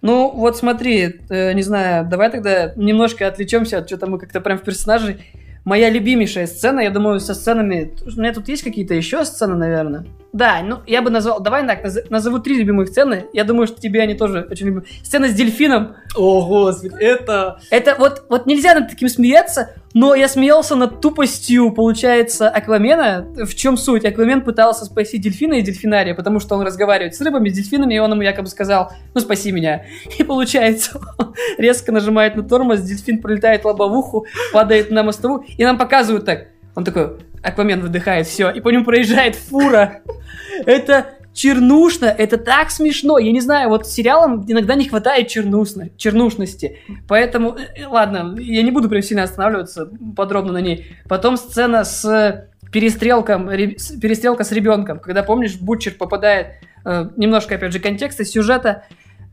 Ну, 0.03 0.31
вот 0.31 0.57
смотри, 0.57 1.21
э, 1.31 1.53
не 1.55 1.63
знаю, 1.63 2.07
давай 2.07 2.31
тогда 2.31 2.75
немножко 2.77 3.27
отвлечемся 3.27 3.79
от 3.79 3.87
что-то 3.87 4.07
мы 4.07 4.19
как-то 4.19 4.43
прям 4.43 4.59
в 4.59 4.63
персонажей. 4.63 5.19
Моя 5.65 5.89
любимейшая 5.89 6.47
сцена, 6.47 6.81
я 6.81 6.91
думаю, 6.91 7.21
со 7.21 7.35
сценами... 7.35 7.95
У 8.05 8.21
меня 8.21 8.35
тут 8.35 8.49
есть 8.49 8.63
какие-то 8.63 8.93
еще 8.95 9.25
сцены, 9.25 9.57
наверное? 9.57 10.05
Да, 10.35 10.61
ну, 10.63 10.81
я 10.87 11.01
бы 11.01 11.11
назвал... 11.11 11.41
Давай 11.41 11.67
так, 11.67 11.85
наз- 11.85 12.07
назову 12.11 12.39
три 12.39 12.59
любимых 12.59 12.89
сцены. 12.89 13.27
Я 13.33 13.45
думаю, 13.45 13.67
что 13.67 13.81
тебе 13.81 14.03
они 14.03 14.15
тоже 14.15 14.47
очень 14.51 14.67
любимы. 14.67 14.85
Сцена 15.03 15.29
с 15.29 15.33
дельфином. 15.33 15.95
О, 16.17 16.47
господи, 16.47 16.95
это... 17.01 17.61
Это 17.71 17.95
вот, 17.99 18.25
вот 18.29 18.45
нельзя 18.45 18.75
над 18.75 18.91
таким 18.91 19.09
смеяться, 19.09 19.71
но 19.95 20.17
я 20.17 20.27
смеялся 20.27 20.75
над 20.75 21.01
тупостью, 21.01 21.71
получается, 21.71 22.49
Аквамена. 22.49 23.27
В 23.45 23.55
чем 23.55 23.77
суть? 23.77 24.05
Аквамен 24.05 24.43
пытался 24.43 24.85
спасти 24.85 25.19
дельфина 25.19 25.55
из 25.55 25.65
дельфинария, 25.65 26.17
потому 26.17 26.41
что 26.41 26.57
он 26.57 26.67
разговаривает 26.67 27.15
с 27.15 27.21
рыбами, 27.21 27.49
с 27.49 27.55
дельфинами, 27.55 27.95
и 27.95 27.99
он 28.01 28.11
ему 28.11 28.23
якобы 28.23 28.49
сказал, 28.49 28.91
ну 29.15 29.21
спаси 29.21 29.53
меня. 29.53 29.85
И 30.19 30.25
получается, 30.25 31.01
он 31.19 31.33
резко 31.59 31.93
нажимает 31.93 32.35
на 32.35 32.43
тормоз, 32.43 32.81
дельфин 32.81 33.23
пролетает 33.23 33.65
лобовуху, 33.65 34.27
падает 34.53 34.91
на 34.91 35.05
мостовую, 35.05 35.45
и 35.57 35.65
нам 35.65 35.79
показывают 35.79 36.25
так. 36.25 36.49
Он 36.75 36.85
такой, 36.85 37.19
Аквамен 37.43 37.81
выдыхает, 37.81 38.27
все, 38.27 38.51
и 38.51 38.61
по 38.61 38.71
нему 38.71 38.85
проезжает 38.85 39.37
фура. 39.37 40.01
Это 40.67 41.15
чернушно, 41.35 42.07
это 42.07 42.39
так 42.39 42.71
смешно. 42.71 43.19
Я 43.19 43.33
не 43.33 43.41
знаю, 43.41 43.69
вот 43.69 43.87
сериалам 43.87 44.45
иногда 44.49 44.75
не 44.77 44.89
хватает 44.89 45.29
чернушно, 45.29 45.91
чернушности. 45.97 46.79
Поэтому, 47.09 47.57
э, 47.57 47.87
ладно, 47.87 48.37
я 48.39 48.63
не 48.63 48.71
буду 48.71 48.89
прям 48.89 49.03
сильно 49.03 49.25
останавливаться 49.25 49.91
подробно 50.17 50.53
на 50.53 50.61
ней. 50.61 50.87
Потом 51.09 51.37
сцена 51.37 51.85
с 51.85 52.49
перестрелком, 52.73 53.49
перестрелка 53.49 54.45
с 54.45 54.53
ребенком, 54.53 54.99
когда, 54.99 55.23
помнишь, 55.23 55.57
Бутчер 55.57 55.95
попадает, 55.95 56.55
э, 56.85 57.11
немножко, 57.17 57.57
опять 57.57 57.73
же, 57.73 57.81
контекста, 57.81 58.25
сюжета, 58.25 58.85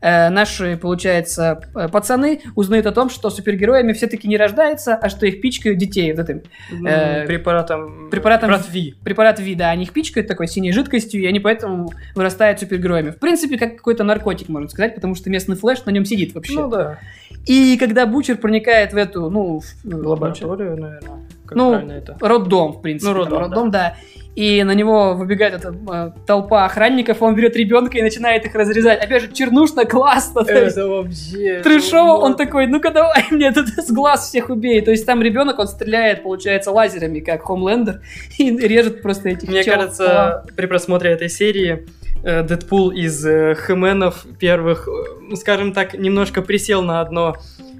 э, 0.02 0.28
наши, 0.28 0.76
получается, 0.76 1.60
пацаны 1.90 2.42
узнают 2.54 2.84
о 2.86 2.92
том, 2.92 3.08
что 3.08 3.30
супергероями 3.30 3.92
все-таки 3.94 4.28
не 4.28 4.36
рождаются, 4.36 4.94
а 4.94 5.08
что 5.08 5.24
их 5.26 5.40
пичкают 5.40 5.78
детей 5.78 6.12
вот 6.12 6.28
этим 6.28 6.42
Э, 6.86 7.24
препаратом... 7.26 8.10
препаратом- 8.10 8.48
Препарат 8.48 8.68
Ви. 8.70 8.94
препарат 9.02 9.40
вида, 9.40 9.70
они 9.70 9.84
их 9.84 9.92
пичкают 9.92 10.28
такой 10.28 10.48
синей 10.48 10.72
жидкостью, 10.72 11.22
и 11.22 11.26
они 11.26 11.40
поэтому 11.40 11.92
вырастают 12.14 12.60
супергероями. 12.60 13.10
В 13.10 13.18
принципе, 13.18 13.56
как 13.56 13.76
какой-то 13.76 14.04
наркотик, 14.04 14.48
можно 14.48 14.68
сказать, 14.68 14.94
потому 14.94 15.14
что 15.14 15.30
местный 15.30 15.56
флеш 15.56 15.84
на 15.86 15.90
нем 15.90 16.04
сидит 16.04 16.34
вообще. 16.34 16.54
Ну 16.54 16.68
да. 16.68 16.98
И 17.46 17.76
когда 17.78 18.06
Бучер 18.06 18.36
проникает 18.36 18.92
в 18.92 18.96
эту, 18.96 19.30
ну, 19.30 19.60
в, 19.60 19.64
э, 19.84 19.94
Лабораторию, 19.94 20.76
наверное. 20.76 21.21
Как 21.52 21.56
Ну, 21.56 21.70
правильно 21.70 21.92
это? 21.92 22.16
роддом, 22.20 22.72
в 22.72 22.82
принципе. 22.82 23.12
Ну, 23.12 23.24
там, 23.24 23.38
роддом, 23.38 23.70
да. 23.70 23.96
И 24.34 24.62
на 24.62 24.72
него 24.72 25.12
выбегает 25.14 25.52
эта 25.52 25.74
э, 25.92 26.10
толпа 26.26 26.64
охранников, 26.64 27.20
он 27.20 27.34
берет 27.34 27.54
ребенка 27.54 27.98
и 27.98 28.02
начинает 28.02 28.46
их 28.46 28.54
разрезать. 28.54 29.04
Опять 29.04 29.22
же, 29.24 29.32
чернушно, 29.32 29.84
классно. 29.84 30.42
то 30.44 30.64
есть 30.64 30.78
вообще... 30.78 31.60
Трешово, 31.62 32.12
он 32.12 32.34
такой, 32.36 32.66
ну-ка 32.66 32.90
давай 32.90 33.26
мне 33.30 33.52
тут 33.52 33.68
с 33.68 33.90
глаз 33.92 34.28
всех 34.28 34.48
убей. 34.48 34.80
То 34.80 34.90
есть 34.90 35.04
там 35.04 35.20
ребенок, 35.20 35.58
он 35.58 35.68
стреляет, 35.68 36.22
получается, 36.22 36.70
лазерами, 36.70 37.20
как 37.20 37.42
Хомлендер, 37.42 38.00
и 38.38 38.56
режет 38.56 39.02
просто 39.02 39.28
этих 39.28 39.48
Мне 39.50 39.64
чел. 39.64 39.74
кажется, 39.74 40.44
при 40.56 40.64
просмотре 40.64 41.10
этой 41.10 41.28
серии 41.28 41.86
Дэдпул 42.22 42.90
из 42.90 43.24
э, 43.26 43.54
Хэменов 43.54 44.26
первых, 44.38 44.86
э, 44.88 44.90
ну, 45.20 45.36
скажем 45.36 45.72
так, 45.72 45.94
немножко 45.94 46.40
присел 46.42 46.82
на 46.82 47.00
одно 47.00 47.36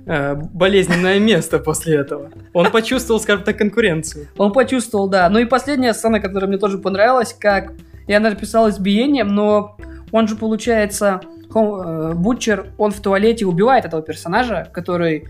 э, 0.06 0.34
болезненное 0.34 1.18
место 1.20 1.58
после 1.58 1.96
этого. 1.98 2.30
Он 2.52 2.70
почувствовал, 2.70 3.20
скажем 3.20 3.44
так, 3.44 3.56
конкуренцию. 3.56 4.28
Он 4.36 4.52
почувствовал, 4.52 5.08
да. 5.08 5.28
Ну 5.28 5.38
и 5.38 5.44
последняя 5.44 5.94
сцена, 5.94 6.20
которая 6.20 6.48
мне 6.48 6.58
тоже 6.58 6.78
понравилась, 6.78 7.34
как... 7.38 7.72
И 8.08 8.12
она 8.12 8.30
написала 8.30 8.68
избиением, 8.70 9.28
но 9.28 9.76
он 10.10 10.26
же, 10.26 10.34
получается, 10.34 11.20
Хом- 11.48 12.10
э, 12.10 12.14
Бутчер, 12.14 12.66
он 12.78 12.90
в 12.90 13.00
туалете 13.00 13.46
убивает 13.46 13.84
этого 13.84 14.02
персонажа, 14.02 14.68
который... 14.72 15.28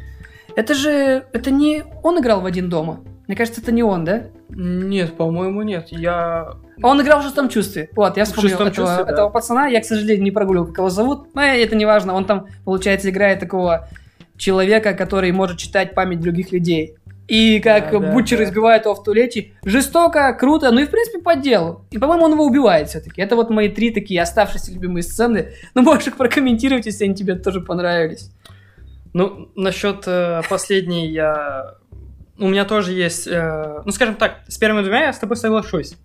Это 0.57 0.75
же... 0.75 1.27
Это 1.33 1.51
не 1.51 1.85
он 2.03 2.21
играл 2.21 2.41
в 2.41 2.47
«Один 2.47 2.69
дома». 2.71 3.01
Мне 3.27 3.37
кажется, 3.37 3.61
это 3.61 3.73
не 3.73 3.83
он, 3.83 4.05
да? 4.05 4.25
Нет, 4.49 5.17
по-моему, 5.17 5.63
нет. 5.63 5.89
Я... 5.91 6.55
Он 6.83 7.01
играл 7.03 7.21
в 7.21 7.25
шестом 7.25 7.49
чувстве. 7.49 7.91
Вот, 7.95 8.17
я 8.17 8.25
вспомнил 8.25 8.51
«Шестом 8.51 8.69
этого, 8.69 8.87
чувстве», 8.87 9.05
да. 9.05 9.13
этого 9.13 9.29
пацана. 9.29 9.67
Я, 9.67 9.81
к 9.81 9.85
сожалению, 9.85 10.25
не 10.25 10.31
прогуглил, 10.31 10.67
как 10.67 10.79
его 10.79 10.89
зовут. 10.91 11.35
Но 11.35 11.43
это 11.43 11.77
не 11.77 11.85
важно. 11.85 12.15
Он 12.15 12.25
там, 12.25 12.47
получается, 12.65 13.11
играет 13.11 13.41
такого 13.41 13.89
человека, 14.37 14.95
который 14.95 15.31
может 15.33 15.59
читать 15.59 15.95
память 15.95 16.21
других 16.21 16.53
людей. 16.53 16.97
И 17.29 17.61
как 17.61 17.93
Да, 17.93 17.99
да, 17.99 18.13
Бутчер 18.13 18.39
да. 18.39 18.45
избивает 18.45 18.85
его 18.85 18.95
в 18.95 19.03
туалете. 19.03 19.53
Жестоко, 19.65 20.33
круто, 20.35 20.71
ну 20.71 20.81
и 20.81 20.87
в 20.87 20.91
принципе 20.91 21.21
по 21.21 21.37
делу. 21.37 21.85
И, 21.91 21.99
по-моему, 21.99 22.25
он 22.25 22.33
его 22.33 22.45
убивает 22.45 22.89
все-таки. 22.89 23.23
Это 23.23 23.37
вот 23.37 23.51
мои 23.51 23.69
три 23.69 23.91
такие 23.91 24.21
оставшиеся 24.21 24.73
любимые 24.73 25.03
сцены. 25.03 25.53
Ну, 25.75 25.83
можешь 25.83 26.09
их 26.09 26.17
прокомментировать, 26.17 26.87
если 26.87 27.05
они 27.05 27.15
тебе 27.15 27.37
тоже 27.37 27.61
понравились. 27.61 28.31
Ну, 29.15 29.49
насчет 29.55 30.05
э, 30.07 30.43
последней 30.49 31.11
я... 31.11 31.75
У 32.39 32.49
меня 32.49 32.65
тоже 32.65 32.93
есть... 32.93 33.27
э, 33.27 33.83
ну, 33.85 33.93
скажем 33.93 34.15
так, 34.15 34.41
с 34.49 34.57
первыми 34.57 34.83
двумя 34.83 35.05
я 35.05 35.13
с 35.13 35.19
тобой 35.19 35.37
соглашусь. 35.37 35.97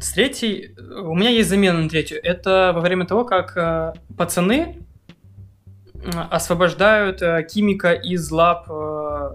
С 0.00 0.12
третьей... 0.12 0.74
У 1.02 1.14
меня 1.14 1.30
есть 1.30 1.48
замена 1.48 1.80
на 1.80 1.88
третью. 1.88 2.18
Это 2.22 2.72
во 2.74 2.80
время 2.80 3.06
того, 3.06 3.24
как 3.24 3.56
э, 3.56 3.92
пацаны 4.16 4.76
э, 5.94 6.10
освобождают 6.30 7.22
э, 7.22 7.46
химика 7.48 7.92
из 7.92 8.30
лап... 8.30 8.66
э, 8.68 9.34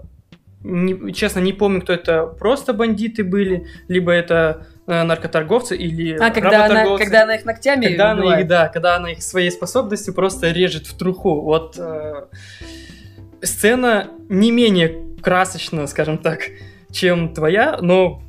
не- 0.64 1.12
честно, 1.14 1.40
не 1.40 1.52
помню, 1.52 1.80
кто 1.80 1.92
это. 1.92 2.26
Просто 2.26 2.72
бандиты 2.74 3.24
были, 3.24 3.66
либо 3.88 4.12
это 4.12 4.66
э, 4.86 5.02
наркоторговцы 5.02 5.76
или 5.76 6.16
А, 6.18 6.30
когда 6.30 6.66
она, 6.66 6.98
когда 6.98 7.22
она 7.22 7.36
их 7.36 7.44
ногтями 7.46 7.86
Когда 7.86 8.10
она 8.10 8.40
их, 8.40 8.46
да, 8.46 8.68
когда 8.68 8.96
она 8.96 9.12
их 9.12 9.22
своей 9.22 9.50
способностью 9.50 10.12
просто 10.14 10.50
режет 10.50 10.86
в 10.86 10.96
труху. 10.96 11.40
Вот 11.40 11.76
э, 11.78 12.26
сцена 13.42 14.08
не 14.28 14.50
менее 14.50 15.13
красочна, 15.24 15.86
скажем 15.86 16.18
так, 16.18 16.40
чем 16.92 17.34
твоя, 17.34 17.78
но 17.80 18.20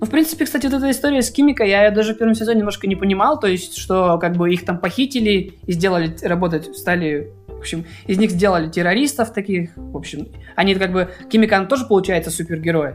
Ну, 0.00 0.06
в 0.06 0.10
принципе, 0.10 0.46
кстати, 0.46 0.66
вот 0.66 0.76
эта 0.76 0.90
история 0.90 1.20
с 1.20 1.30
Кимика, 1.30 1.62
я 1.62 1.84
ее 1.84 1.90
даже 1.90 2.14
в 2.14 2.18
первом 2.18 2.34
сезоне 2.34 2.60
немножко 2.60 2.86
не 2.86 2.96
понимал, 2.96 3.38
то 3.38 3.46
есть, 3.46 3.76
что 3.76 4.18
как 4.18 4.36
бы 4.36 4.52
их 4.52 4.64
там 4.64 4.78
похитили 4.78 5.58
и 5.66 5.72
сделали 5.72 6.16
работать, 6.22 6.74
стали, 6.74 7.30
в 7.46 7.58
общем, 7.58 7.84
из 8.06 8.16
них 8.18 8.30
сделали 8.30 8.70
террористов 8.70 9.32
таких, 9.32 9.70
в 9.76 9.96
общем, 9.96 10.28
они 10.56 10.74
как 10.74 10.92
бы, 10.92 11.10
Кимика, 11.30 11.58
она 11.58 11.66
тоже 11.66 11.84
получается 11.84 12.30
супергерой, 12.30 12.94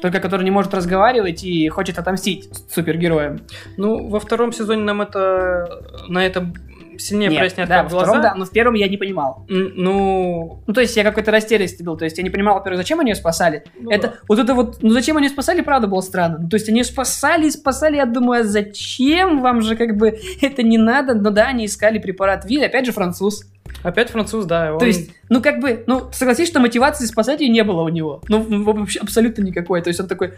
только 0.00 0.20
который 0.20 0.44
не 0.44 0.52
может 0.52 0.72
разговаривать 0.72 1.42
и 1.42 1.68
хочет 1.68 1.98
отомстить 1.98 2.48
супергероям. 2.70 3.40
ну 3.76 4.08
во 4.08 4.20
втором 4.20 4.52
сезоне 4.52 4.84
нам 4.84 5.02
это 5.02 5.68
на 6.08 6.24
это 6.24 6.52
сильнее 6.98 7.28
Нет, 7.30 7.38
проясняет 7.38 7.68
да, 7.68 7.82
как 7.82 7.92
во 7.92 7.98
втором, 8.00 8.14
глаза. 8.14 8.28
да, 8.30 8.34
но 8.34 8.44
в 8.44 8.50
первом 8.50 8.74
я 8.74 8.88
не 8.88 8.96
понимал. 8.96 9.44
Ну, 9.48 10.62
Ну, 10.66 10.72
то 10.74 10.80
есть 10.80 10.96
я 10.96 11.04
какой-то 11.04 11.30
растерянности 11.30 11.82
был. 11.82 11.96
То 11.96 12.04
есть 12.04 12.18
я 12.18 12.24
не 12.24 12.30
понимал, 12.30 12.54
во-первых, 12.56 12.78
зачем 12.78 13.00
они 13.00 13.10
ее 13.10 13.16
спасали. 13.16 13.64
ну 13.78 13.90
это, 13.90 14.08
да. 14.08 14.14
вот 14.28 14.38
это 14.38 14.54
вот, 14.54 14.82
ну 14.82 14.90
зачем 14.90 15.16
они 15.16 15.26
её 15.26 15.32
спасали, 15.32 15.60
правда, 15.60 15.86
было 15.86 16.00
странно. 16.00 16.38
Ну, 16.40 16.48
то 16.48 16.56
есть 16.56 16.68
они 16.68 16.82
спасали, 16.84 17.48
спасали, 17.50 17.96
я 17.96 18.06
думаю, 18.06 18.40
а 18.42 18.44
зачем 18.44 19.40
вам 19.40 19.62
же 19.62 19.76
как 19.76 19.96
бы 19.96 20.18
это 20.40 20.62
не 20.62 20.78
надо? 20.78 21.14
Ну 21.14 21.30
да, 21.30 21.46
они 21.48 21.66
искали 21.66 21.98
препарат 21.98 22.44
ВИЛ, 22.44 22.64
опять 22.64 22.86
же 22.86 22.92
француз. 22.92 23.44
опять 23.82 24.10
француз, 24.10 24.44
да. 24.46 24.72
он- 24.72 24.78
То 24.78 24.86
есть, 24.86 25.10
ну 25.28 25.40
как 25.42 25.60
бы, 25.60 25.84
ну 25.86 26.08
согласись, 26.12 26.48
что 26.48 26.60
мотивации 26.60 27.04
спасать 27.06 27.40
ее 27.40 27.48
не 27.48 27.62
было 27.64 27.82
у 27.82 27.88
него. 27.88 28.20
Ну 28.28 28.44
вообще 28.64 29.00
абсолютно 29.00 29.42
никакой. 29.42 29.82
То 29.82 29.88
есть 29.88 30.00
он 30.00 30.08
такой, 30.08 30.32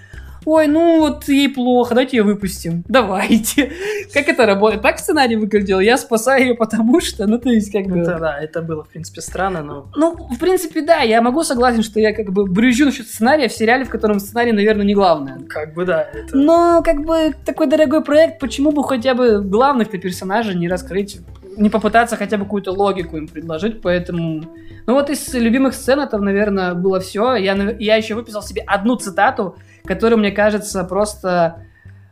ой, 0.44 0.66
ну 0.66 1.00
вот 1.00 1.28
ей 1.28 1.48
плохо, 1.48 1.90
давайте 1.90 2.18
ее 2.18 2.22
выпустим. 2.22 2.84
Давайте. 2.88 3.72
Как 4.12 4.28
это 4.28 4.46
работает? 4.46 4.82
Так 4.82 4.98
сценарий 4.98 5.36
выглядел. 5.36 5.80
Я 5.80 5.96
спасаю 5.96 6.48
ее 6.48 6.54
потому 6.54 7.00
что, 7.00 7.26
ну 7.26 7.38
то 7.38 7.50
есть 7.50 7.70
как 7.72 7.86
бы... 7.86 7.98
Это, 7.98 8.18
да, 8.18 8.38
это 8.38 8.62
было, 8.62 8.84
в 8.84 8.88
принципе, 8.88 9.20
странно, 9.20 9.62
но... 9.62 9.88
Ну, 9.96 10.14
в 10.14 10.38
принципе, 10.38 10.82
да, 10.82 11.00
я 11.00 11.22
могу 11.22 11.42
согласен, 11.42 11.82
что 11.82 12.00
я 12.00 12.12
как 12.12 12.32
бы 12.32 12.46
брюзжу 12.46 12.86
насчет 12.86 13.06
сценария 13.06 13.48
в 13.48 13.52
сериале, 13.52 13.84
в 13.84 13.90
котором 13.90 14.20
сценарий, 14.20 14.52
наверное, 14.52 14.84
не 14.84 14.94
главное. 14.94 15.40
Как 15.48 15.74
бы, 15.74 15.84
да, 15.84 16.02
это... 16.02 16.36
Но, 16.36 16.82
как 16.84 17.04
бы, 17.04 17.34
такой 17.44 17.66
дорогой 17.66 18.02
проект, 18.04 18.38
почему 18.38 18.72
бы 18.72 18.84
хотя 18.84 19.14
бы 19.14 19.40
главных-то 19.40 19.98
персонажей 19.98 20.54
не 20.54 20.68
раскрыть, 20.68 21.18
не 21.58 21.70
попытаться 21.70 22.16
хотя 22.16 22.36
бы 22.36 22.44
какую-то 22.44 22.72
логику 22.72 23.16
им 23.16 23.28
предложить, 23.28 23.82
поэтому... 23.82 24.44
Ну 24.86 24.94
вот 24.94 25.10
из 25.10 25.34
любимых 25.34 25.74
сцен 25.74 26.00
это, 26.00 26.18
наверное, 26.18 26.74
было 26.74 27.00
все. 27.00 27.34
Я, 27.34 27.54
я 27.78 27.96
еще 27.96 28.14
выписал 28.14 28.42
себе 28.42 28.62
одну 28.66 28.96
цитату, 28.96 29.56
которая, 29.84 30.18
мне 30.18 30.30
кажется, 30.30 30.84
просто 30.84 31.62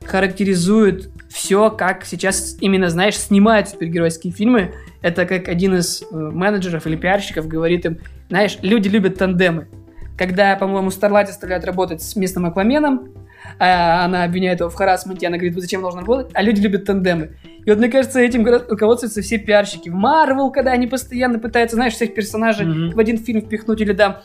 характеризует 0.05 1.11
все, 1.29 1.71
как 1.71 2.05
сейчас 2.05 2.57
именно, 2.61 2.89
знаешь, 2.91 3.17
снимают 3.19 3.69
супергеройские 3.69 4.33
фильмы. 4.33 4.75
Это 5.03 5.27
как 5.27 5.49
один 5.49 5.77
из 5.77 6.03
э, 6.03 6.07
менеджеров 6.15 6.87
или 6.87 6.97
пиарщиков 6.97 7.49
говорит 7.49 7.87
им, 7.87 7.99
знаешь, 8.29 8.59
люди 8.63 8.89
любят 8.89 9.19
тандемы. 9.19 9.69
Когда, 10.17 10.57
по-моему, 10.57 10.91
Старлайт 10.91 11.29
оставляют 11.29 11.65
работать 11.65 12.03
с 12.03 12.17
местным 12.17 12.47
Акваменом, 12.47 13.09
а 13.59 14.05
она 14.05 14.25
обвиняет 14.25 14.61
его 14.61 14.71
в 14.71 14.75
харасменте, 14.75 15.27
она 15.27 15.37
говорит, 15.37 15.55
«Вы 15.55 15.61
зачем 15.61 15.83
должен 15.83 16.01
работать? 16.01 16.31
А 16.33 16.43
люди 16.43 16.61
любят 16.61 16.85
тандемы. 16.85 17.37
И 17.67 17.71
вот, 17.71 17.79
мне 17.81 17.89
кажется, 17.89 18.21
этим 18.21 18.47
руководствуются 18.47 19.21
все 19.23 19.39
пиарщики. 19.39 19.89
В 19.89 19.95
Марвел, 19.95 20.51
когда 20.53 20.71
они 20.71 20.87
постоянно 20.87 21.39
пытаются, 21.41 21.75
знаешь, 21.77 21.95
всех 21.95 22.15
персонажей 22.15 22.65
Мгм. 22.65 22.91
в 22.93 22.99
один 23.01 23.19
фильм 23.19 23.41
впихнуть, 23.43 23.81
или 23.81 23.93
да, 23.93 24.23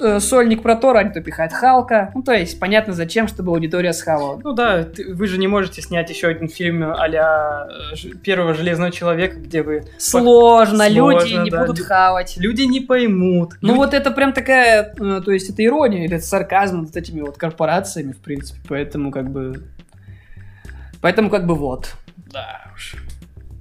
э, 0.00 0.18
сольник 0.18 0.62
про 0.62 0.74
Тора, 0.74 0.98
они 0.98 1.10
то 1.12 1.20
пихают 1.20 1.52
Халка. 1.52 2.10
Ну, 2.16 2.22
то 2.24 2.32
есть, 2.32 2.58
понятно, 2.58 2.94
зачем, 2.94 3.28
чтобы 3.28 3.52
аудитория 3.52 3.92
схавала. 3.92 4.40
Ну 4.42 4.54
да, 4.54 4.82
ты- 4.82 5.14
вы 5.14 5.28
же 5.28 5.38
не 5.38 5.46
можете 5.46 5.82
снять 5.82 6.10
еще 6.10 6.26
один 6.26 6.48
фильм 6.48 6.82
а-ля 6.82 7.68
Ж- 7.94 8.16
первого 8.24 8.54
Железного 8.54 8.90
Человека, 8.90 9.36
где 9.36 9.62
вы... 9.62 9.84
Сложно, 9.98 10.88
люди 10.88 10.98
Сложно, 11.28 11.44
не 11.44 11.50
да. 11.50 11.64
будут 11.64 11.78
хавать. 11.86 12.36
Люди 12.38 12.62
не 12.62 12.80
поймут. 12.80 13.52
Ну 13.60 13.76
вот 13.76 13.94
это 13.94 14.10
прям 14.10 14.32
такая, 14.32 14.94
э, 14.98 15.20
то 15.24 15.30
есть 15.30 15.48
это 15.48 15.64
ирония 15.64 16.06
или 16.06 16.16
это 16.16 16.24
сарказм 16.24 16.80
над 16.82 16.96
этими 16.96 17.20
вот 17.20 17.36
корпорациями, 17.36 18.10
в 18.10 18.18
принципе, 18.18 18.58
поэтому 18.68 19.12
как 19.12 19.30
бы... 19.30 19.62
Поэтому 21.00 21.30
как 21.30 21.46
бы 21.46 21.54
вот. 21.54 21.92
Да 22.32 22.70
уж. 22.74 22.96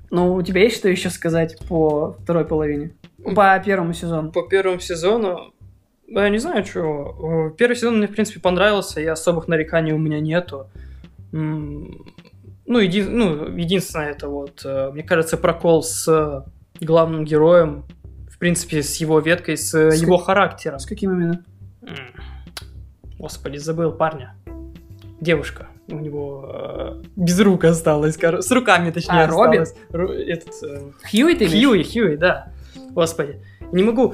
Ну, 0.10 0.34
у 0.36 0.42
тебя 0.42 0.62
есть 0.62 0.78
что 0.78 0.90
еще 0.90 1.10
сказать 1.10 1.58
по 1.68 2.14
второй 2.24 2.46
половине? 2.46 2.92
По 3.36 3.60
первому 3.60 3.94
сезону? 3.94 4.32
По 4.32 4.44
первому 4.48 4.80
сезону... 4.80 5.54
да, 6.08 6.24
Я 6.24 6.30
не 6.30 6.38
знаю, 6.38 6.66
что. 6.66 7.54
Первый 7.58 7.76
сезон 7.76 7.98
мне, 7.98 8.08
в 8.08 8.12
принципе, 8.12 8.40
понравился, 8.40 9.02
и 9.02 9.06
особых 9.06 9.48
нареканий 9.48 9.92
у 9.92 9.98
меня 9.98 10.20
нету. 10.20 10.70
Ну, 11.32 12.80
еди- 12.82 13.08
ну, 13.10 13.48
единственное, 13.56 14.12
это 14.12 14.28
вот, 14.28 14.62
э, 14.66 14.92
мне 14.92 15.04
кажется, 15.04 15.38
прокол 15.38 15.84
с 15.84 16.46
главным 16.82 17.24
героем, 17.24 17.86
в 18.30 18.38
принципе, 18.38 18.84
с 18.84 18.98
его 18.98 19.20
веткой, 19.20 19.56
с, 19.58 19.74
э, 19.74 19.92
С 19.92 20.02
его 20.02 20.18
характером. 20.18 20.80
С 20.80 20.86
каким 20.86 21.12
именно? 21.14 21.44
Господи, 23.18 23.58
забыл 23.58 23.92
парня. 23.94 24.36
Девушка. 25.22 25.68
У 25.90 25.96
него 25.96 26.50
э, 26.54 27.02
без 27.16 27.40
рук 27.40 27.64
осталось, 27.64 28.18
с 28.18 28.52
руками 28.52 28.92
точнее 28.92 29.24
А, 29.24 29.28
Робин? 29.28 29.62
осталось. 29.62 29.76
Ру- 29.92 30.12
Этот, 30.14 30.54
э, 30.64 30.82
Хьюи 31.10 31.34
ты 31.36 31.46
имеешь? 31.46 31.64
Хьюи, 31.68 31.84
Хьюи, 31.84 32.16
да. 32.18 32.52
Господи. 32.92 33.42
Не 33.72 33.84
могу. 33.84 34.14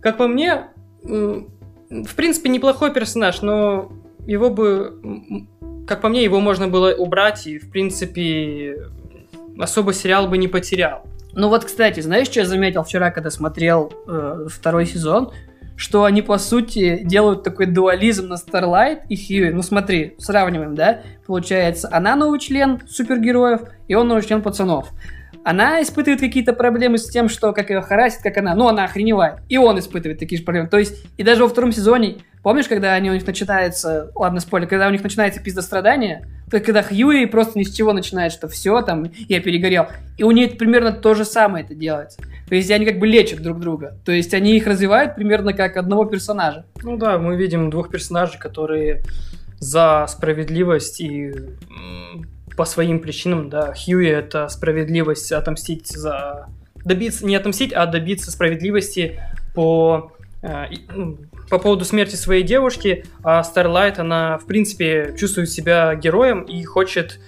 Как 0.00 0.16
по 0.16 0.26
мне, 0.28 0.64
в 1.02 2.14
принципе, 2.16 2.48
неплохой 2.48 2.92
персонаж, 2.92 3.42
но 3.42 3.92
его 4.26 4.50
бы, 4.50 5.46
как 5.86 6.00
по 6.00 6.08
мне, 6.08 6.22
его 6.22 6.40
можно 6.40 6.68
было 6.68 6.94
убрать, 6.94 7.46
и, 7.46 7.58
в 7.58 7.70
принципе, 7.70 8.88
особо 9.58 9.92
сериал 9.92 10.28
бы 10.28 10.38
не 10.38 10.48
потерял. 10.48 11.04
Ну 11.34 11.48
вот, 11.48 11.64
кстати, 11.64 12.00
знаешь, 12.00 12.26
что 12.28 12.40
я 12.40 12.46
заметил 12.46 12.82
вчера, 12.84 13.10
когда 13.10 13.30
смотрел 13.30 13.92
э, 14.06 14.46
второй 14.50 14.86
сезон? 14.86 15.32
Что 15.82 16.04
они, 16.04 16.22
по 16.22 16.38
сути, 16.38 17.00
делают 17.02 17.42
такой 17.42 17.66
дуализм 17.66 18.28
на 18.28 18.34
Starlight 18.34 19.00
и 19.08 19.16
Хьюи. 19.16 19.50
Ну 19.50 19.62
смотри, 19.62 20.14
сравниваем, 20.16 20.76
да? 20.76 21.00
Получается, 21.26 21.88
она 21.90 22.14
новый 22.14 22.38
член 22.38 22.80
супергероев, 22.88 23.62
и 23.88 23.96
он 23.96 24.06
новый 24.06 24.22
член 24.22 24.42
пацанов. 24.42 24.90
Она 25.42 25.82
испытывает 25.82 26.20
какие-то 26.20 26.52
проблемы 26.52 26.98
с 26.98 27.08
тем, 27.10 27.28
что 27.28 27.52
как 27.52 27.70
ее 27.70 27.80
харасит, 27.80 28.22
как 28.22 28.36
она, 28.36 28.54
ну, 28.54 28.68
она 28.68 28.84
охреневает. 28.84 29.40
И 29.48 29.58
он 29.58 29.76
испытывает 29.80 30.20
такие 30.20 30.38
же 30.38 30.44
проблемы. 30.44 30.68
То 30.68 30.78
есть, 30.78 31.04
и 31.16 31.24
даже 31.24 31.42
во 31.42 31.48
втором 31.48 31.72
сезоне, 31.72 32.18
помнишь, 32.42 32.68
когда 32.68 32.94
они, 32.94 33.10
у 33.10 33.14
них 33.14 33.26
начинается, 33.26 34.10
ладно, 34.14 34.40
спойлер, 34.40 34.68
когда 34.68 34.88
у 34.88 34.90
них 34.90 35.02
начинается 35.02 35.40
пиздострадание, 35.40 36.26
то 36.50 36.60
когда 36.60 36.82
Хьюи 36.82 37.24
просто 37.26 37.58
ни 37.58 37.62
с 37.62 37.72
чего 37.72 37.92
начинает, 37.92 38.32
что 38.32 38.48
все, 38.48 38.82
там, 38.82 39.10
я 39.28 39.40
перегорел. 39.40 39.86
И 40.18 40.24
у 40.24 40.30
них 40.30 40.58
примерно 40.58 40.92
то 40.92 41.14
же 41.14 41.24
самое 41.24 41.64
это 41.64 41.74
делается. 41.74 42.20
То 42.48 42.54
есть 42.54 42.70
они 42.70 42.84
как 42.84 42.98
бы 42.98 43.06
лечат 43.06 43.40
друг 43.40 43.58
друга. 43.58 43.96
То 44.04 44.12
есть 44.12 44.34
они 44.34 44.56
их 44.56 44.66
развивают 44.66 45.14
примерно 45.14 45.54
как 45.54 45.76
одного 45.76 46.04
персонажа. 46.04 46.66
Ну 46.82 46.96
да, 46.96 47.18
мы 47.18 47.36
видим 47.36 47.70
двух 47.70 47.90
персонажей, 47.90 48.38
которые 48.38 49.02
за 49.58 50.06
справедливость 50.08 51.00
и 51.00 51.32
по 52.56 52.64
своим 52.64 53.00
причинам, 53.00 53.48
да, 53.48 53.72
Хьюи 53.72 54.08
это 54.08 54.48
справедливость 54.48 55.32
отомстить 55.32 55.86
за... 55.88 56.48
Добиться, 56.84 57.24
не 57.24 57.36
отомстить, 57.36 57.72
а 57.72 57.86
добиться 57.86 58.30
справедливости 58.30 59.22
по, 59.54 60.12
э, 60.42 60.66
ну, 60.94 61.16
по 61.52 61.58
поводу 61.58 61.84
смерти 61.84 62.16
своей 62.16 62.44
девушки, 62.44 63.04
а 63.22 63.42
Старлайт, 63.44 63.98
она, 63.98 64.38
в 64.38 64.46
принципе, 64.46 65.14
чувствует 65.18 65.50
себя 65.50 65.94
героем 65.94 66.44
и 66.44 66.64
хочет 66.64 67.20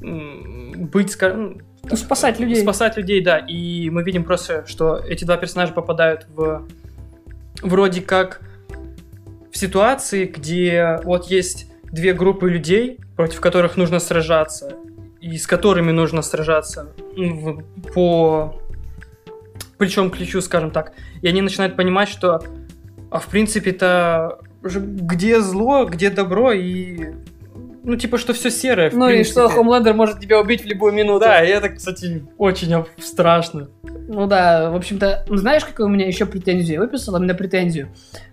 быть, 0.00 1.10
скажем, 1.10 1.60
Ну, 1.82 1.96
спасать 1.96 2.38
людей. 2.38 2.62
Спасать 2.62 2.96
людей, 2.96 3.20
да. 3.20 3.38
И 3.38 3.90
мы 3.90 4.04
видим 4.04 4.22
просто, 4.22 4.64
что 4.68 4.98
эти 4.98 5.24
два 5.24 5.36
персонажа 5.38 5.72
попадают 5.72 6.24
в 6.28 6.68
вроде 7.62 8.00
как 8.00 8.42
в 9.50 9.58
ситуации, 9.58 10.26
где 10.26 11.00
вот 11.02 11.26
есть 11.26 11.66
две 11.82 12.12
группы 12.12 12.48
людей, 12.48 13.00
против 13.16 13.40
которых 13.40 13.76
нужно 13.76 13.98
сражаться, 13.98 14.76
и 15.20 15.36
с 15.36 15.48
которыми 15.48 15.90
нужно 15.90 16.22
сражаться 16.22 16.92
ну, 17.16 17.64
по 17.92 18.62
плечом 19.78 20.12
к 20.12 20.16
плечу, 20.16 20.40
скажем 20.40 20.70
так. 20.70 20.92
И 21.22 21.26
они 21.26 21.42
начинают 21.42 21.74
понимать, 21.74 22.08
что 22.08 22.40
а 23.14 23.20
в 23.20 23.28
принципе-то 23.28 24.40
где 24.60 25.40
зло, 25.40 25.84
где 25.84 26.10
добро, 26.10 26.50
и 26.50 27.12
ну, 27.84 27.94
типа, 27.94 28.18
что 28.18 28.32
все 28.32 28.50
серое. 28.50 28.90
Ну 28.92 29.08
и 29.08 29.22
что 29.22 29.42
принципе. 29.42 29.54
Хомлендер 29.54 29.94
может 29.94 30.18
тебя 30.18 30.40
убить 30.40 30.64
в 30.64 30.66
любую 30.66 30.92
минуту. 30.92 31.20
Да, 31.20 31.44
и 31.44 31.48
это, 31.48 31.68
кстати, 31.68 32.26
очень 32.38 32.74
страшно. 32.98 33.68
Ну 33.84 34.26
да, 34.26 34.68
в 34.68 34.74
общем-то, 34.74 35.26
ну, 35.28 35.36
знаешь, 35.36 35.64
какую 35.64 35.86
у 35.86 35.90
меня 35.90 36.08
еще 36.08 36.26
претензию 36.26 36.74
я 36.74 36.80
выписал? 36.80 37.14
Именно 37.14 37.34
претензию. 37.34 37.90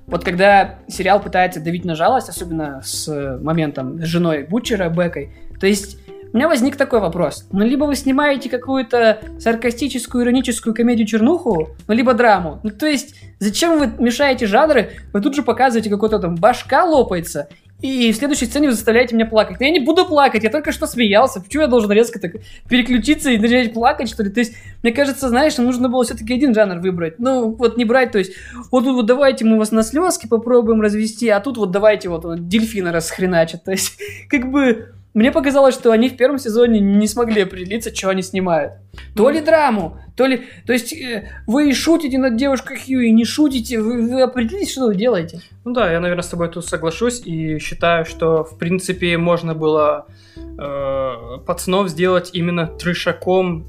Вот 0.08 0.24
когда 0.24 0.80
сериал 0.88 1.20
пытается 1.20 1.60
давить 1.60 1.86
на 1.86 1.94
жалость, 1.94 2.30
особенно 2.30 2.82
с 2.84 3.38
моментом 3.40 4.02
с 4.02 4.06
женой 4.06 4.48
Бутчера, 4.50 4.90
Бекой, 4.90 5.32
то 5.60 5.68
есть 5.68 6.00
у 6.34 6.38
меня 6.38 6.48
возник 6.48 6.78
такой 6.78 7.00
вопрос. 7.00 7.46
Ну, 7.52 7.66
либо 7.66 7.86
вы 7.86 7.96
снимаете 7.96 8.50
какую-то 8.50 9.20
саркастическую, 9.40 10.24
ироническую 10.24 10.74
комедию-чернуху, 10.74 11.70
ну, 11.88 11.94
либо 11.94 12.14
драму. 12.14 12.60
Ну, 12.64 12.70
то 12.70 12.86
есть, 12.86 13.16
зачем 13.40 13.80
вы 13.80 13.92
мешаете 14.04 14.46
жанры? 14.46 14.92
Вы 15.14 15.22
тут 15.22 15.36
же 15.36 15.44
показываете, 15.44 15.90
какой-то 15.90 16.20
там 16.20 16.36
башка 16.36 16.86
лопается, 16.86 17.50
и 17.82 18.12
в 18.12 18.16
следующей 18.16 18.46
сцене 18.46 18.68
вы 18.68 18.74
заставляете 18.74 19.16
меня 19.16 19.26
плакать. 19.26 19.60
Но 19.60 19.66
я 19.66 19.72
не 19.72 19.80
буду 19.80 20.06
плакать, 20.06 20.44
я 20.44 20.52
только 20.52 20.72
что 20.72 20.86
смеялся. 20.86 21.42
Почему 21.42 21.64
я 21.64 21.68
должен 21.68 21.92
резко 21.92 22.20
так 22.20 22.34
переключиться 22.70 23.32
и 23.32 23.40
начать 23.40 23.74
плакать, 23.74 24.08
что 24.08 24.24
ли? 24.24 24.30
То 24.30 24.40
есть, 24.40 24.54
мне 24.84 24.92
кажется, 24.92 25.30
знаешь, 25.30 25.58
нужно 25.58 25.90
было 25.90 26.04
все-таки 26.04 26.34
один 26.34 26.54
жанр 26.54 26.80
выбрать. 26.80 27.18
Ну, 27.18 27.52
вот 27.52 27.78
не 27.78 27.86
брать, 27.86 28.12
то 28.12 28.20
есть, 28.20 28.34
вот 28.70 28.84
тут 28.84 28.96
вот 28.96 29.06
давайте 29.08 29.46
мы 29.46 29.58
вас 29.58 29.72
на 29.72 29.82
слезки 29.82 30.28
попробуем 30.28 30.82
развести, 30.82 31.28
а 31.30 31.40
тут 31.40 31.58
вот 31.58 31.72
давайте 31.72 32.10
вот, 32.10 32.24
вот 32.24 32.48
дельфина 32.48 32.92
расхреначат. 32.92 33.64
То 33.64 33.72
есть, 33.72 33.98
как 34.30 34.52
бы, 34.52 34.94
мне 35.14 35.32
показалось, 35.32 35.76
что 35.76 35.92
они 35.92 36.10
в 36.10 36.16
первом 36.16 36.40
сезоне 36.40 36.80
не 36.80 37.08
смогли 37.08 37.42
определиться, 37.42 37.94
что 37.94 38.10
они 38.10 38.22
снимают. 38.22 38.74
То 39.16 39.30
ли 39.30 39.42
драму, 39.42 39.98
то 40.16 40.26
ли... 40.26 40.44
То 40.66 40.74
есть, 40.74 40.94
э, 40.94 41.30
вы 41.48 41.74
шутите 41.74 42.18
над 42.18 42.38
девушкой 42.38 42.78
Хьюи, 42.78 43.12
не 43.12 43.26
шутите, 43.26 43.82
вы, 43.82 44.08
вы 44.08 44.22
определитесь, 44.22 44.72
что 44.72 44.88
вы 44.88 44.96
делаете. 44.96 45.42
Ну 45.66 45.74
да, 45.74 45.92
я, 45.92 46.00
наверное, 46.00 46.24
с 46.24 46.30
тобой 46.30 46.50
тут 46.50 46.66
соглашусь 46.66 47.22
и 47.26 47.60
считаю, 47.60 48.06
что, 48.06 48.44
в 48.44 48.58
принципе, 48.58 49.18
можно 49.18 49.54
было 49.54 50.06
э, 50.38 51.38
пацанов 51.46 51.90
сделать 51.90 52.30
именно 52.34 52.68
трешаком 52.68 53.66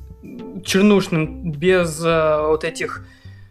чернушным, 0.64 1.51
без 1.51 2.01
э, 2.05 2.47
вот 2.47 2.64
этих 2.64 3.05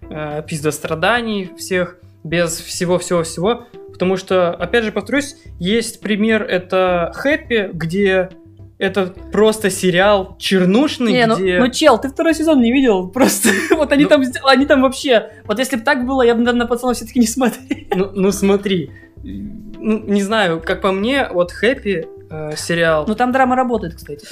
э, 0.10 0.44
пиздостраданий 0.48 1.52
всех, 1.58 1.98
без 2.24 2.60
всего-всего-всего. 2.60 3.66
Потому 3.92 4.18
что, 4.18 4.54
опять 4.54 4.84
же, 4.84 4.92
повторюсь, 4.92 5.36
есть 5.60 6.02
пример, 6.02 6.44
это 6.44 7.12
Хэппи, 7.14 7.70
где 7.74 8.30
это 8.82 9.14
просто 9.32 9.70
сериал 9.70 10.36
чернушный, 10.40 11.12
Не, 11.12 11.28
ну, 11.28 11.36
где... 11.36 11.60
ну, 11.60 11.70
чел, 11.70 12.00
ты 12.00 12.10
второй 12.10 12.34
сезон 12.34 12.62
не 12.62 12.72
видел, 12.72 13.08
просто 13.14 13.50
вот 13.72 13.92
они 13.92 14.06
Ну. 14.06 14.10
там, 14.10 14.24
они 14.46 14.66
там 14.66 14.82
вообще, 14.82 15.30
вот 15.46 15.60
если 15.60 15.76
бы 15.76 15.84
так 15.84 16.06
было, 16.06 16.24
я 16.24 16.34
бы, 16.34 16.42
наверное, 16.42 16.66
пацанов 16.66 16.96
все-таки 16.98 17.20
не 17.20 17.28
смотрел. 17.28 17.62
Ну, 17.96 18.10
ну, 18.14 18.32
смотри, 18.32 18.90
ну, 19.24 20.00
не 20.00 20.24
знаю, 20.24 20.62
как 20.66 20.82
по 20.82 20.92
мне, 20.92 21.28
вот 21.32 21.52
Хэппи 21.52 22.08
э, 22.30 22.56
сериал, 22.56 23.06
Ну, 23.08 23.14
там 23.14 23.32
драма 23.32 23.56
работает, 23.56 23.96
кстати, 23.96 24.26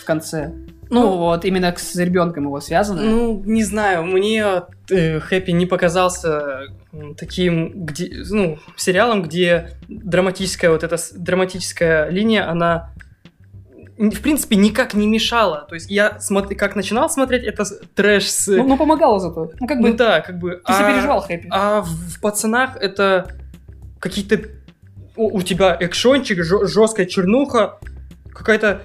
в 0.00 0.04
конце. 0.04 0.52
Ну, 0.90 1.02
Ну. 1.02 1.16
вот, 1.18 1.44
именно 1.44 1.74
с 1.76 1.96
ребенком 1.96 2.44
его 2.44 2.60
связано. 2.60 3.02
Ну, 3.02 3.42
не 3.44 3.64
знаю, 3.64 4.04
мне 4.04 4.62
э, 4.90 5.20
Хэппи 5.20 5.50
не 5.50 5.66
показался 5.66 6.68
таким, 7.16 7.84
где, 7.84 8.10
ну, 8.30 8.58
сериалом, 8.76 9.22
где 9.22 9.70
драматическая 9.88 10.70
вот 10.70 10.84
эта 10.84 10.96
драматическая 11.16 12.08
линия, 12.10 12.48
она 12.48 12.90
в 13.96 14.20
принципе 14.20 14.56
никак 14.56 14.94
не 14.94 15.06
мешала. 15.06 15.66
То 15.68 15.74
есть 15.74 15.90
я 15.90 16.18
смотри, 16.20 16.56
как 16.56 16.74
начинал 16.76 17.08
смотреть, 17.08 17.44
это 17.44 17.64
трэш 17.94 18.28
с... 18.30 18.48
Ну, 18.48 18.66
ну, 18.66 18.76
помогало 18.76 19.20
зато. 19.20 19.52
Ну, 19.60 19.66
как 19.66 19.80
бы, 19.80 19.90
ну 19.90 19.94
да, 19.94 20.20
как 20.20 20.38
бы... 20.38 20.60
ты 20.64 20.72
сопереживал 20.72 21.20
Хэппи. 21.20 21.48
А 21.50 21.82
в, 21.82 21.88
в 21.88 22.20
пацанах 22.20 22.76
это 22.76 23.28
какие-то... 24.00 24.40
У, 25.16 25.38
у 25.38 25.42
тебя 25.42 25.76
экшончик, 25.78 26.42
жесткая 26.42 27.06
чернуха, 27.06 27.78
какая-то 28.32 28.82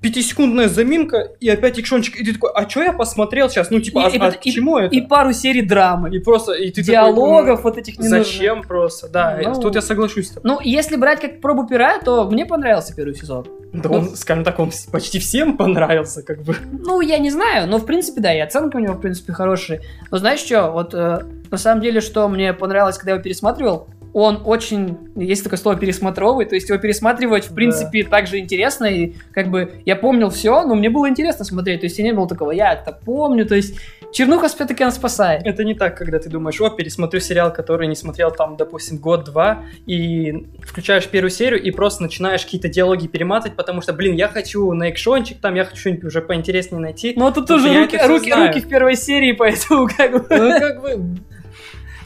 пятисекундная 0.00 0.68
заминка, 0.68 1.28
и 1.40 1.48
опять 1.48 1.78
экшончик, 1.78 2.16
и 2.16 2.24
ты 2.24 2.32
такой, 2.34 2.50
а 2.54 2.68
что 2.68 2.82
я 2.82 2.92
посмотрел 2.92 3.48
сейчас? 3.48 3.70
Ну, 3.70 3.80
типа, 3.80 4.00
И- 4.00 4.02
а, 4.04 4.08
и 4.08 4.18
а 4.18 4.24
вот- 4.26 4.36
к 4.36 4.42
чему 4.42 4.78
это? 4.78 4.94
И 4.94 5.00
пару 5.00 5.32
серий 5.32 5.62
драмы. 5.62 6.14
И 6.14 6.18
просто, 6.18 6.52
и 6.52 6.70
ты 6.70 6.82
Диалогов 6.82 7.58
такой, 7.58 7.62
вот 7.72 7.78
этих 7.78 7.98
ну, 7.98 8.04
не 8.04 8.08
нужно. 8.10 8.24
Зачем 8.24 8.62
просто? 8.62 9.08
Да, 9.08 9.38
Ну. 9.44 9.60
тут 9.60 9.74
я 9.74 9.82
соглашусь. 9.82 10.32
Ну, 10.42 10.60
если 10.62 10.96
брать 10.96 11.20
как 11.20 11.40
пробу 11.40 11.66
пера, 11.66 11.98
то 12.00 12.28
мне 12.30 12.46
понравился 12.46 12.94
первый 12.94 13.14
сезон. 13.14 13.46
Да 13.72 13.88
он, 13.88 14.16
скажем 14.16 14.44
так, 14.44 14.58
он 14.58 14.70
почти 14.90 15.18
всем 15.18 15.56
понравился, 15.56 16.22
как 16.22 16.42
бы. 16.42 16.54
Ну, 16.72 17.00
я 17.00 17.18
не 17.18 17.30
знаю, 17.30 17.66
но 17.68 17.78
в 17.78 17.86
принципе, 17.86 18.20
да, 18.20 18.34
и 18.34 18.38
оценка 18.38 18.76
у 18.76 18.80
него, 18.80 18.94
в 18.94 19.00
принципе, 19.00 19.32
хорошая. 19.32 19.80
Но 20.10 20.18
знаешь 20.18 20.40
что, 20.40 20.70
вот 20.70 20.92
э, 20.92 21.20
на 21.50 21.56
самом 21.56 21.80
деле, 21.80 22.00
что 22.02 22.28
мне 22.28 22.52
понравилось, 22.52 22.98
когда 22.98 23.12
я 23.12 23.14
его 23.14 23.22
пересматривал, 23.24 23.88
он 24.14 24.42
очень, 24.44 24.98
есть 25.16 25.42
такое 25.44 25.58
слово 25.58 25.78
пересмотровый, 25.78 26.46
то 26.46 26.54
есть 26.54 26.68
его 26.68 26.78
пересматривать, 26.78 27.44
в 27.44 27.48
Да. 27.48 27.54
принципе, 27.54 28.04
так 28.04 28.26
же 28.26 28.38
интересно, 28.38 28.84
и 28.86 29.14
как 29.32 29.48
бы 29.48 29.72
я 29.86 29.96
помнил 29.96 30.30
все, 30.30 30.62
но 30.66 30.74
мне 30.74 30.90
было 30.90 31.08
интересно 31.08 31.44
смотреть, 31.44 31.80
то 31.80 31.86
есть 31.86 31.98
я 31.98 32.04
не 32.04 32.12
было 32.12 32.28
такого, 32.28 32.50
я 32.50 32.72
это 32.74 32.92
помню, 32.92 33.46
то 33.46 33.54
есть 33.54 33.78
чернуха 34.12 34.48
все-таки 34.48 34.82
она 34.82 34.92
спасает. 34.92 35.42
Это 35.46 35.64
не 35.64 35.74
так, 35.74 35.96
когда 35.96 36.18
ты 36.18 36.28
думаешь, 36.28 36.60
о, 36.60 36.68
пересмотрю 36.70 37.20
сериал, 37.20 37.52
который 37.52 37.86
не 37.88 37.96
смотрел 37.96 38.30
там, 38.30 38.56
допустим, 38.56 38.98
год-два, 38.98 39.64
и 39.86 40.46
включаешь 40.66 41.06
первую 41.08 41.30
серию 41.30 41.62
и 41.62 41.70
просто 41.70 42.02
начинаешь 42.02 42.44
какие-то 42.44 42.68
диалоги 42.68 43.06
перематывать, 43.06 43.56
потому 43.56 43.80
что, 43.80 43.92
блин, 43.94 44.14
я 44.14 44.28
хочу 44.28 44.72
на 44.72 44.90
экшончик, 44.90 45.38
там 45.40 45.54
я 45.54 45.64
хочу 45.64 45.78
что-нибудь 45.80 46.04
уже 46.04 46.20
поинтереснее 46.20 46.80
найти. 46.80 47.14
Но 47.16 47.30
тут 47.30 47.46
Потому 47.46 47.60
тоже 47.66 47.80
руки, 47.80 47.98
руки, 48.06 48.30
знаю. 48.30 48.48
руки 48.48 48.60
в 48.60 48.68
первой 48.68 48.96
серии, 48.96 49.32
поэтому 49.38 49.88
как 49.88 50.12
бы... 50.12 50.26
Ну, 50.36 50.58
как 50.60 50.82
бы, 50.82 51.16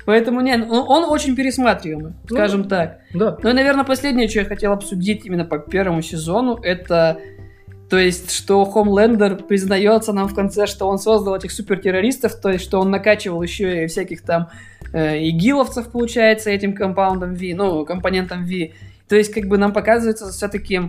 Поэтому 0.06 0.40
не, 0.40 0.56
ну, 0.56 0.82
он 0.82 1.04
очень 1.04 1.34
пересматриваемый, 1.36 2.12
Ну, 2.30 2.36
скажем 2.36 2.68
так. 2.68 3.00
да. 3.12 3.36
Ну 3.42 3.50
и, 3.50 3.52
наверное, 3.52 3.84
последнее, 3.84 4.28
что 4.28 4.38
я 4.38 4.44
хотел 4.44 4.72
обсудить 4.72 5.26
именно 5.26 5.44
по 5.44 5.58
первому 5.58 6.00
сезону, 6.00 6.58
это 6.62 7.18
то 7.88 7.98
есть, 7.98 8.32
что 8.32 8.64
Хомлендер 8.64 9.36
признается 9.36 10.12
нам 10.12 10.28
в 10.28 10.34
конце, 10.34 10.66
что 10.66 10.88
он 10.88 10.98
создал 10.98 11.36
этих 11.36 11.52
супертеррористов, 11.52 12.34
то 12.40 12.50
есть, 12.50 12.64
что 12.64 12.80
он 12.80 12.90
накачивал 12.90 13.42
еще 13.42 13.84
и 13.84 13.86
всяких 13.86 14.22
там 14.22 14.48
э, 14.92 15.28
игиловцев, 15.28 15.90
получается, 15.90 16.50
этим 16.50 16.72
компаундом 16.72 17.34
V, 17.34 17.54
ну, 17.54 17.84
компонентом 17.84 18.44
V. 18.44 18.72
То 19.08 19.14
есть, 19.14 19.32
как 19.32 19.44
бы 19.46 19.56
нам 19.56 19.72
показывается 19.72 20.32
все-таки, 20.32 20.80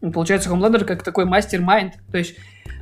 получается, 0.00 0.48
Хомлендер 0.48 0.86
как 0.86 1.02
такой 1.02 1.26
мастер-майнд. 1.26 1.94
То 2.10 2.16
есть, 2.16 2.36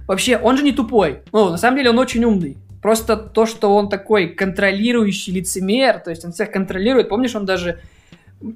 вообще, 0.06 0.36
он 0.36 0.56
же 0.56 0.62
не 0.62 0.72
тупой. 0.72 1.22
Ну, 1.32 1.50
на 1.50 1.56
самом 1.56 1.76
деле, 1.76 1.90
он 1.90 1.98
очень 1.98 2.24
умный. 2.24 2.56
Просто 2.84 3.16
то, 3.16 3.46
что 3.46 3.74
он 3.74 3.88
такой 3.88 4.28
контролирующий 4.28 5.32
лицемер, 5.32 6.00
то 6.00 6.10
есть 6.10 6.22
он 6.22 6.32
всех 6.32 6.50
контролирует. 6.50 7.08
Помнишь, 7.08 7.34
он 7.34 7.46
даже 7.46 7.80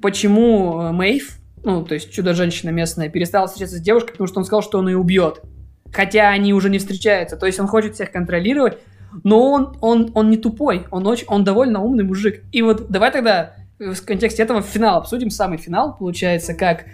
почему 0.03 0.79
э, 0.81 0.91
Мэйв, 0.91 1.39
ну, 1.63 1.83
то 1.83 1.95
есть 1.95 2.11
чудо-женщина 2.11 2.69
местная, 2.69 3.09
перестала 3.09 3.47
встречаться 3.47 3.77
с 3.77 3.81
девушкой, 3.81 4.11
потому 4.11 4.27
что 4.27 4.37
он 4.37 4.45
сказал, 4.45 4.61
что 4.61 4.77
он 4.77 4.87
ее 4.87 4.99
убьет. 4.99 5.41
Хотя 5.91 6.29
они 6.29 6.53
уже 6.53 6.69
не 6.69 6.77
встречаются. 6.77 7.37
То 7.37 7.47
есть 7.47 7.59
он 7.59 7.65
хочет 7.65 7.95
всех 7.95 8.11
контролировать, 8.11 8.77
но 9.23 9.49
он, 9.49 9.75
он, 9.81 10.11
он 10.13 10.29
не 10.29 10.37
тупой, 10.37 10.85
он, 10.91 11.07
очень, 11.07 11.25
он 11.27 11.43
довольно 11.43 11.81
умный 11.81 12.03
мужик. 12.03 12.43
И 12.51 12.61
вот 12.61 12.87
давай 12.91 13.11
тогда 13.11 13.55
в 13.79 13.99
контексте 14.05 14.43
этого 14.43 14.61
финал 14.61 14.99
обсудим, 14.99 15.31
самый 15.31 15.57
финал, 15.57 15.97
получается, 15.97 16.53
как 16.53 16.85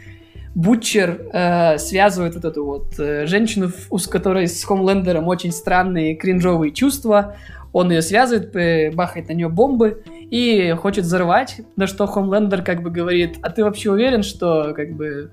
Бутчер 0.56 1.28
э, 1.34 1.78
связывает 1.78 2.36
вот 2.36 2.45
эту 2.45 2.66
вот 2.66 2.97
э, 2.97 3.26
женщину, 3.26 3.72
у 3.89 3.97
с 3.97 4.08
которой 4.08 4.47
с 4.47 4.64
Хомлендером 4.64 5.28
очень 5.28 5.51
странные 5.51 6.16
кринжовые 6.16 6.72
чувства. 6.72 7.36
Он 7.74 7.91
ее 7.91 8.01
связывает, 8.01 8.56
э, 8.56 8.89
бахает 8.91 9.28
на 9.28 9.34
нее 9.34 9.49
бомбы 9.49 10.01
и 10.32 10.74
хочет 10.80 11.03
взорвать, 11.03 11.60
на 11.76 11.88
что 11.88 12.08
Хомлендер 12.08 12.62
как 12.64 12.82
бы 12.82 12.89
говорит, 12.89 13.36
а 13.41 13.49
ты 13.49 13.66
вообще 13.66 13.91
уверен, 13.91 14.24
что 14.24 14.74
как 14.74 14.93
бы... 14.93 15.32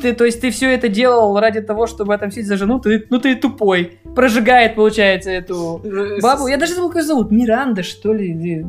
Ты, 0.00 0.12
то 0.12 0.24
есть 0.24 0.40
ты 0.40 0.50
все 0.50 0.72
это 0.72 0.88
делал 0.88 1.38
ради 1.38 1.60
того, 1.60 1.88
чтобы 1.88 2.14
отомстить 2.14 2.46
за 2.46 2.56
жену, 2.56 2.78
ты, 2.78 3.06
ну 3.10 3.18
ты 3.18 3.34
тупой. 3.34 3.98
Прожигает, 4.14 4.76
получается, 4.76 5.30
эту 5.30 5.82
бабу. 6.22 6.46
Я 6.46 6.58
даже 6.58 6.74
забыл, 6.74 6.90
как 6.90 7.02
ее 7.02 7.06
зовут. 7.06 7.32
Миранда, 7.32 7.82
что 7.82 8.12
ли? 8.12 8.64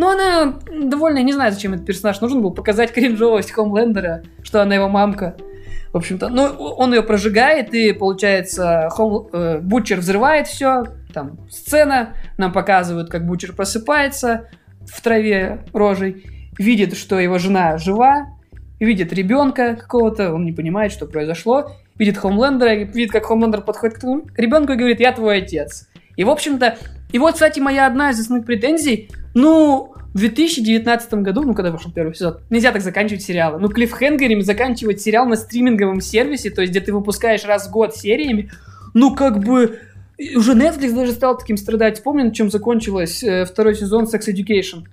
Или- 0.00 0.04
Ну, 0.04 0.10
она 0.10 0.54
довольно, 0.88 1.22
не 1.22 1.32
знаю, 1.32 1.52
зачем 1.52 1.74
этот 1.74 1.86
персонаж 1.86 2.20
нужен 2.20 2.42
был, 2.42 2.52
показать 2.52 2.92
кринжовость 2.92 3.50
Хомлендера, 3.52 4.22
что 4.42 4.62
она 4.62 4.74
его 4.74 4.88
мамка. 4.88 5.36
В 5.92 5.96
общем-то, 5.96 6.28
ну, 6.28 6.44
он 6.44 6.94
ее 6.94 7.02
прожигает, 7.02 7.74
и, 7.74 7.92
получается, 7.92 8.88
Хом, 8.92 9.28
э, 9.32 9.58
Бутчер 9.60 9.98
взрывает 9.98 10.46
все, 10.46 10.84
там, 11.12 11.38
сцена, 11.50 12.10
нам 12.38 12.52
показывают, 12.52 13.10
как 13.10 13.26
Бутчер 13.26 13.52
просыпается 13.54 14.48
в 14.86 15.00
траве 15.02 15.64
рожей, 15.72 16.24
видит, 16.58 16.96
что 16.96 17.18
его 17.18 17.38
жена 17.38 17.76
жива, 17.76 18.28
видит 18.78 19.12
ребенка 19.12 19.74
какого-то, 19.74 20.32
он 20.32 20.44
не 20.44 20.52
понимает, 20.52 20.92
что 20.92 21.06
произошло, 21.06 21.72
видит 21.98 22.16
Хомлендера, 22.16 22.74
видит, 22.84 23.10
как 23.10 23.26
Хомлендер 23.26 23.62
подходит 23.62 23.98
к 23.98 24.38
ребенку 24.38 24.72
и 24.72 24.76
говорит, 24.76 25.00
я 25.00 25.12
твой 25.12 25.38
отец. 25.38 25.88
И, 26.16 26.22
в 26.22 26.30
общем-то, 26.30 26.78
и 27.12 27.18
вот, 27.18 27.34
кстати, 27.34 27.58
моя 27.58 27.86
одна 27.86 28.10
из 28.10 28.20
основных 28.20 28.46
претензий, 28.46 29.10
ну, 29.34 29.94
в 30.12 30.18
2019 30.18 31.14
году, 31.14 31.42
ну, 31.42 31.54
когда 31.54 31.70
вышел 31.70 31.92
первый 31.92 32.14
сезон, 32.14 32.38
нельзя 32.50 32.72
так 32.72 32.82
заканчивать 32.82 33.22
сериалы. 33.22 33.58
Ну, 33.60 33.68
клиффхенгерами 33.68 34.40
заканчивать 34.40 35.00
сериал 35.00 35.26
на 35.26 35.36
стриминговом 35.36 36.00
сервисе, 36.00 36.50
то 36.50 36.62
есть, 36.62 36.72
где 36.72 36.80
ты 36.80 36.92
выпускаешь 36.92 37.44
раз 37.44 37.68
в 37.68 37.70
год 37.70 37.94
сериями, 37.94 38.50
ну, 38.92 39.14
как 39.14 39.38
бы, 39.38 39.78
уже 40.36 40.52
Netflix 40.52 40.94
даже 40.94 41.12
стал 41.12 41.38
таким 41.38 41.56
страдать. 41.56 41.96
Вспомни, 41.96 42.22
на 42.24 42.34
чем 42.34 42.50
закончилось 42.50 43.22
э, 43.22 43.44
второй 43.44 43.76
сезон 43.76 44.04
Sex 44.04 44.28
Education. 44.28 44.84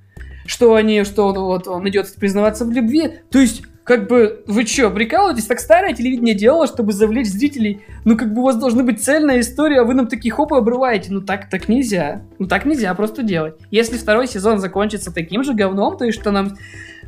Что 0.45 0.75
они, 0.75 1.03
что 1.03 1.27
он, 1.27 1.39
вот, 1.39 1.67
он 1.67 1.87
идет 1.89 2.13
признаваться 2.15 2.63
в 2.63 2.71
любви. 2.71 3.19
То 3.31 3.39
есть, 3.39 3.63
как 3.87 4.09
бы, 4.09 4.43
вы 4.47 4.65
что, 4.65 4.89
прикалываетесь? 4.89 5.45
Так 5.45 5.61
старое 5.61 5.93
телевидение 5.93 6.35
делало, 6.35 6.67
чтобы 6.67 6.91
завлечь 6.91 7.27
зрителей. 7.27 7.85
Ну, 8.03 8.17
как 8.17 8.33
бы 8.33 8.41
у 8.41 8.43
вас 8.43 8.57
должна 8.57 8.83
быть 8.83 9.01
цельная 9.01 9.39
история, 9.39 9.79
а 9.79 9.83
вы 9.85 9.93
нам 9.93 10.07
такие 10.07 10.29
хопы 10.29 10.57
обрываете. 10.57 11.13
Ну, 11.13 11.21
так, 11.21 11.49
так 11.49 11.69
нельзя. 11.69 12.21
Ну, 12.37 12.47
так 12.47 12.65
нельзя 12.65 12.93
просто 12.95 13.23
делать. 13.23 13.55
Если 13.71 13.97
второй 13.97 14.27
сезон 14.27 14.59
закончится 14.59 15.13
таким 15.13 15.45
же 15.45 15.53
говном, 15.53 15.97
то 15.97 16.03
есть, 16.03 16.19
что 16.19 16.31
нам 16.31 16.57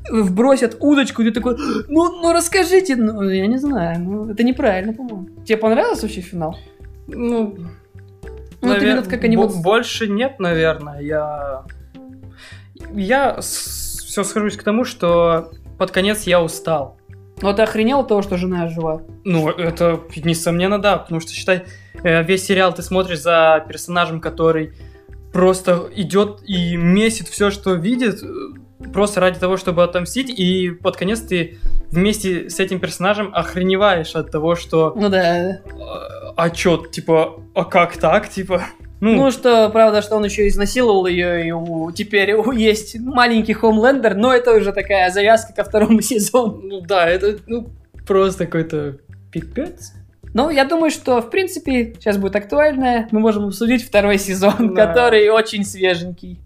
вбросят 0.10 0.78
удочку, 0.80 1.22
и 1.22 1.26
ты 1.26 1.32
такой, 1.32 1.58
ну, 1.90 2.22
ну 2.22 2.32
расскажите, 2.32 2.96
ну, 2.96 3.24
я 3.24 3.48
не 3.48 3.58
знаю, 3.58 4.00
ну, 4.00 4.30
это 4.32 4.44
неправильно, 4.44 4.94
по-моему. 4.94 5.28
Тебе 5.46 5.58
понравился 5.58 6.04
вообще 6.04 6.22
финал? 6.22 6.58
Ну, 7.08 7.58
Ну, 8.62 8.74
навер- 8.74 8.84
именно 8.84 9.04
как 9.04 9.26
они 9.26 9.36
вот- 9.36 9.54
Больше 9.62 10.08
нет, 10.08 10.40
наверное. 10.40 11.02
Я... 11.02 11.64
Я 12.94 13.42
все 13.42 14.24
схожусь 14.24 14.56
к 14.56 14.64
тому, 14.64 14.86
что 14.86 15.52
под 15.80 15.92
конец 15.92 16.24
я 16.24 16.42
устал. 16.44 16.98
Ну, 17.42 17.54
ты 17.54 17.62
охренел 17.62 18.02
от 18.02 18.10
того, 18.10 18.22
что 18.22 18.38
жена 18.38 18.68
жива? 18.68 19.02
Ну, 19.24 19.50
это, 19.50 20.02
несомненно, 20.18 20.78
да, 20.78 20.98
потому 20.98 21.22
что, 21.22 21.32
считай, 21.32 21.64
э, 22.04 22.22
весь 22.24 22.46
сериал 22.46 22.74
ты 22.74 22.82
смотришь 22.84 23.22
за 23.22 23.66
персонажем, 23.68 24.20
который 24.20 24.74
просто 25.32 25.90
идет 25.96 26.42
и 26.46 26.76
месит 26.76 27.30
все, 27.30 27.50
что 27.50 27.76
видит, 27.76 28.22
э, 28.22 28.28
просто 28.94 29.22
ради 29.22 29.40
того, 29.40 29.56
чтобы 29.56 29.84
отомстить, 29.84 30.30
и 30.30 30.70
под 30.72 30.98
конец 30.98 31.22
ты 31.22 31.60
вместе 31.90 32.50
с 32.50 32.60
этим 32.60 32.80
персонажем 32.80 33.32
охреневаешь 33.34 34.16
от 34.16 34.32
того, 34.32 34.56
что 34.56 34.94
Ну 34.98 35.08
да. 35.08 35.50
э, 35.50 35.62
а 36.36 36.50
чё, 36.50 36.86
типа, 36.86 37.40
а 37.56 37.64
как 37.64 37.96
так, 37.96 38.28
типа, 38.30 38.64
ну, 39.02 39.16
Ну, 39.16 39.32
что, 39.32 39.70
правда, 39.70 40.02
что 40.02 40.16
он 40.18 40.26
еще 40.26 40.47
изнасиловал 40.47 41.06
ее, 41.08 41.47
и 41.47 41.52
у- 41.52 41.91
теперь 41.91 42.34
у- 42.34 42.52
есть 42.52 43.00
маленький 43.00 43.54
Хомлендер, 43.54 44.16
но 44.16 44.34
это 44.34 44.52
уже 44.54 44.74
такая 44.74 45.10
завязка 45.12 45.54
ко 45.54 45.64
второму 45.64 46.02
сезону. 46.02 46.60
ну 46.64 46.82
да, 46.82 47.08
это, 47.10 47.38
ну, 47.47 47.68
просто 48.08 48.45
какой-то 48.45 48.97
пипец. 49.32 49.93
Ну, 50.34 50.50
я 50.50 50.66
думаю, 50.66 50.91
что, 50.91 51.22
в 51.22 51.30
принципе, 51.32 51.93
сейчас 51.95 52.18
будет 52.18 52.36
актуально. 52.36 53.08
Мы 53.12 53.20
можем 53.20 53.45
обсудить 53.47 53.84
второй 53.84 54.18
сезон, 54.20 54.74
Да. 54.76 54.86
который 54.88 55.30
очень 55.30 55.64
свеженький. 55.64 56.39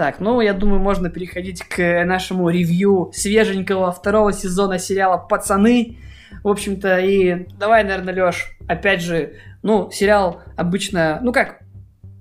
Так, 0.00 0.18
ну, 0.18 0.40
я 0.40 0.54
думаю, 0.54 0.80
можно 0.80 1.10
переходить 1.10 1.62
к 1.62 2.04
нашему 2.06 2.48
ревью 2.48 3.10
свеженького 3.12 3.92
второго 3.92 4.32
сезона 4.32 4.78
сериала 4.78 5.18
«Пацаны». 5.18 5.98
В 6.42 6.48
общем-то, 6.48 7.00
и 7.00 7.46
давай, 7.58 7.84
наверное, 7.84 8.14
Лёш, 8.14 8.56
опять 8.66 9.02
же, 9.02 9.34
ну, 9.62 9.90
сериал 9.92 10.40
обычно, 10.56 11.20
ну 11.22 11.34
как, 11.34 11.60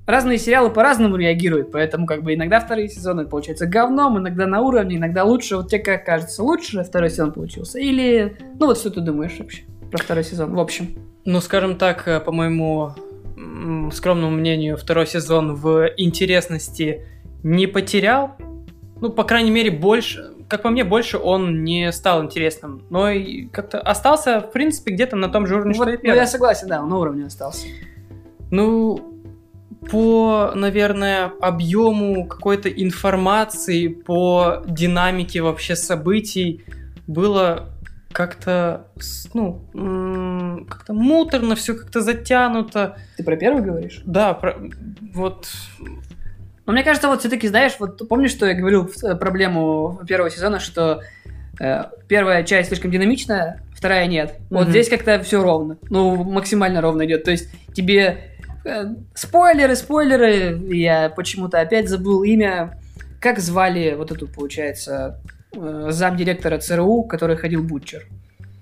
разные 0.06 0.38
сериалы 0.40 0.72
по-разному 0.72 1.16
реагируют, 1.16 1.72
поэтому 1.72 2.06
как 2.06 2.22
бы 2.22 2.34
иногда 2.34 2.60
вторые 2.60 2.90
сезоны 2.90 3.26
получаются 3.26 3.66
говном, 3.66 4.18
иногда 4.18 4.46
на 4.46 4.60
уровне, 4.60 4.98
иногда 4.98 5.24
лучше. 5.24 5.56
Вот 5.56 5.70
тебе 5.70 5.80
как 5.80 6.06
кажется, 6.06 6.44
лучше 6.44 6.84
второй 6.84 7.10
сезон 7.10 7.32
получился? 7.32 7.80
Или, 7.80 8.36
ну 8.60 8.66
вот 8.66 8.78
что 8.78 8.90
ты 8.90 9.00
думаешь 9.00 9.40
вообще 9.40 9.62
про 9.90 10.00
второй 10.00 10.26
сезон, 10.26 10.54
в 10.54 10.60
общем? 10.60 10.98
Ну, 11.24 11.40
скажем 11.40 11.78
так, 11.78 12.06
э, 12.10 12.20
по 12.20 12.34
моему 12.34 12.94
скромному 13.94 14.36
мнению, 14.36 14.76
второй 14.76 15.08
сезон 15.08 15.56
в 15.56 15.90
интересности 15.96 17.06
не 17.44 17.68
потерял. 17.68 18.36
Ну, 19.02 19.10
по 19.10 19.24
крайней 19.24 19.52
мере, 19.52 19.72
больше, 19.72 20.32
как 20.50 20.62
по 20.64 20.70
мне, 20.70 20.84
больше 20.84 21.18
он 21.18 21.64
не 21.64 21.92
стал 21.92 22.24
интересным. 22.24 22.84
Но 22.90 23.10
и 23.10 23.46
как-то 23.48 23.80
остался, 23.80 24.42
в 24.42 24.52
принципе, 24.52 24.94
где-то 24.94 25.16
на 25.16 25.30
том 25.30 25.48
же 25.48 25.56
уровне, 25.56 25.74
Вот, 25.78 25.84
что 25.84 25.92
и 25.94 25.98
ну, 25.98 26.02
первый. 26.02 26.18
я 26.20 26.28
согласен, 26.28 26.68
да, 26.68 26.82
он 26.82 26.90
на 26.90 26.98
уровне 26.98 27.26
остался. 27.26 27.68
Ну, 28.52 29.06
по, 29.90 30.52
наверное, 30.56 31.32
объему 31.42 32.28
какой-то 32.28 32.68
информации, 32.70 33.88
по 33.88 34.64
динамике 34.68 35.42
вообще 35.42 35.76
событий 35.76 36.66
было 37.08 37.70
как-то, 38.12 38.88
ну, 39.34 39.62
как-то 40.68 40.94
муторно, 40.94 41.56
все 41.56 41.76
как-то 41.76 42.02
затянуто. 42.02 42.98
Ты 43.18 43.24
про 43.24 43.38
первый 43.38 43.62
говоришь? 43.64 44.02
Да, 44.06 44.34
про- 44.34 44.58
вот, 45.14 45.48
Но 46.70 46.74
мне 46.74 46.84
кажется, 46.84 47.08
вот 47.08 47.22
все-таки, 47.22 47.48
знаешь, 47.48 47.78
вот 47.80 48.08
помнишь, 48.08 48.30
что 48.30 48.46
я 48.46 48.54
говорил 48.54 48.92
э, 49.02 49.16
проблему 49.16 50.02
первого 50.08 50.30
сезона, 50.30 50.60
что 50.60 51.02
э, 51.60 51.86
первая 52.08 52.44
часть 52.44 52.68
слишком 52.68 52.92
динамичная, 52.92 53.64
вторая 53.76 54.06
нет. 54.06 54.36
Вот 54.52 54.66
Мгм. 54.66 54.70
здесь 54.70 54.88
как-то 54.88 55.20
все 55.24 55.42
ровно. 55.42 55.78
Ну, 55.90 56.24
максимально 56.24 56.80
ровно 56.82 57.08
идет. 57.08 57.24
То 57.24 57.32
есть 57.32 57.50
тебе 57.74 58.36
э, 58.66 58.84
спойлеры, 59.16 59.76
спойлеры. 59.76 60.62
Я 60.68 61.10
почему-то 61.10 61.60
опять 61.60 61.90
забыл 61.90 62.22
имя. 62.22 62.78
Как 63.20 63.40
звали 63.40 63.96
вот 63.96 64.12
эту, 64.12 64.28
получается, 64.28 65.20
э, 65.56 65.88
замдиректора 65.90 66.60
ЦРУ, 66.60 67.02
который 67.06 67.36
ходил 67.36 67.64
Бутчер? 67.64 68.06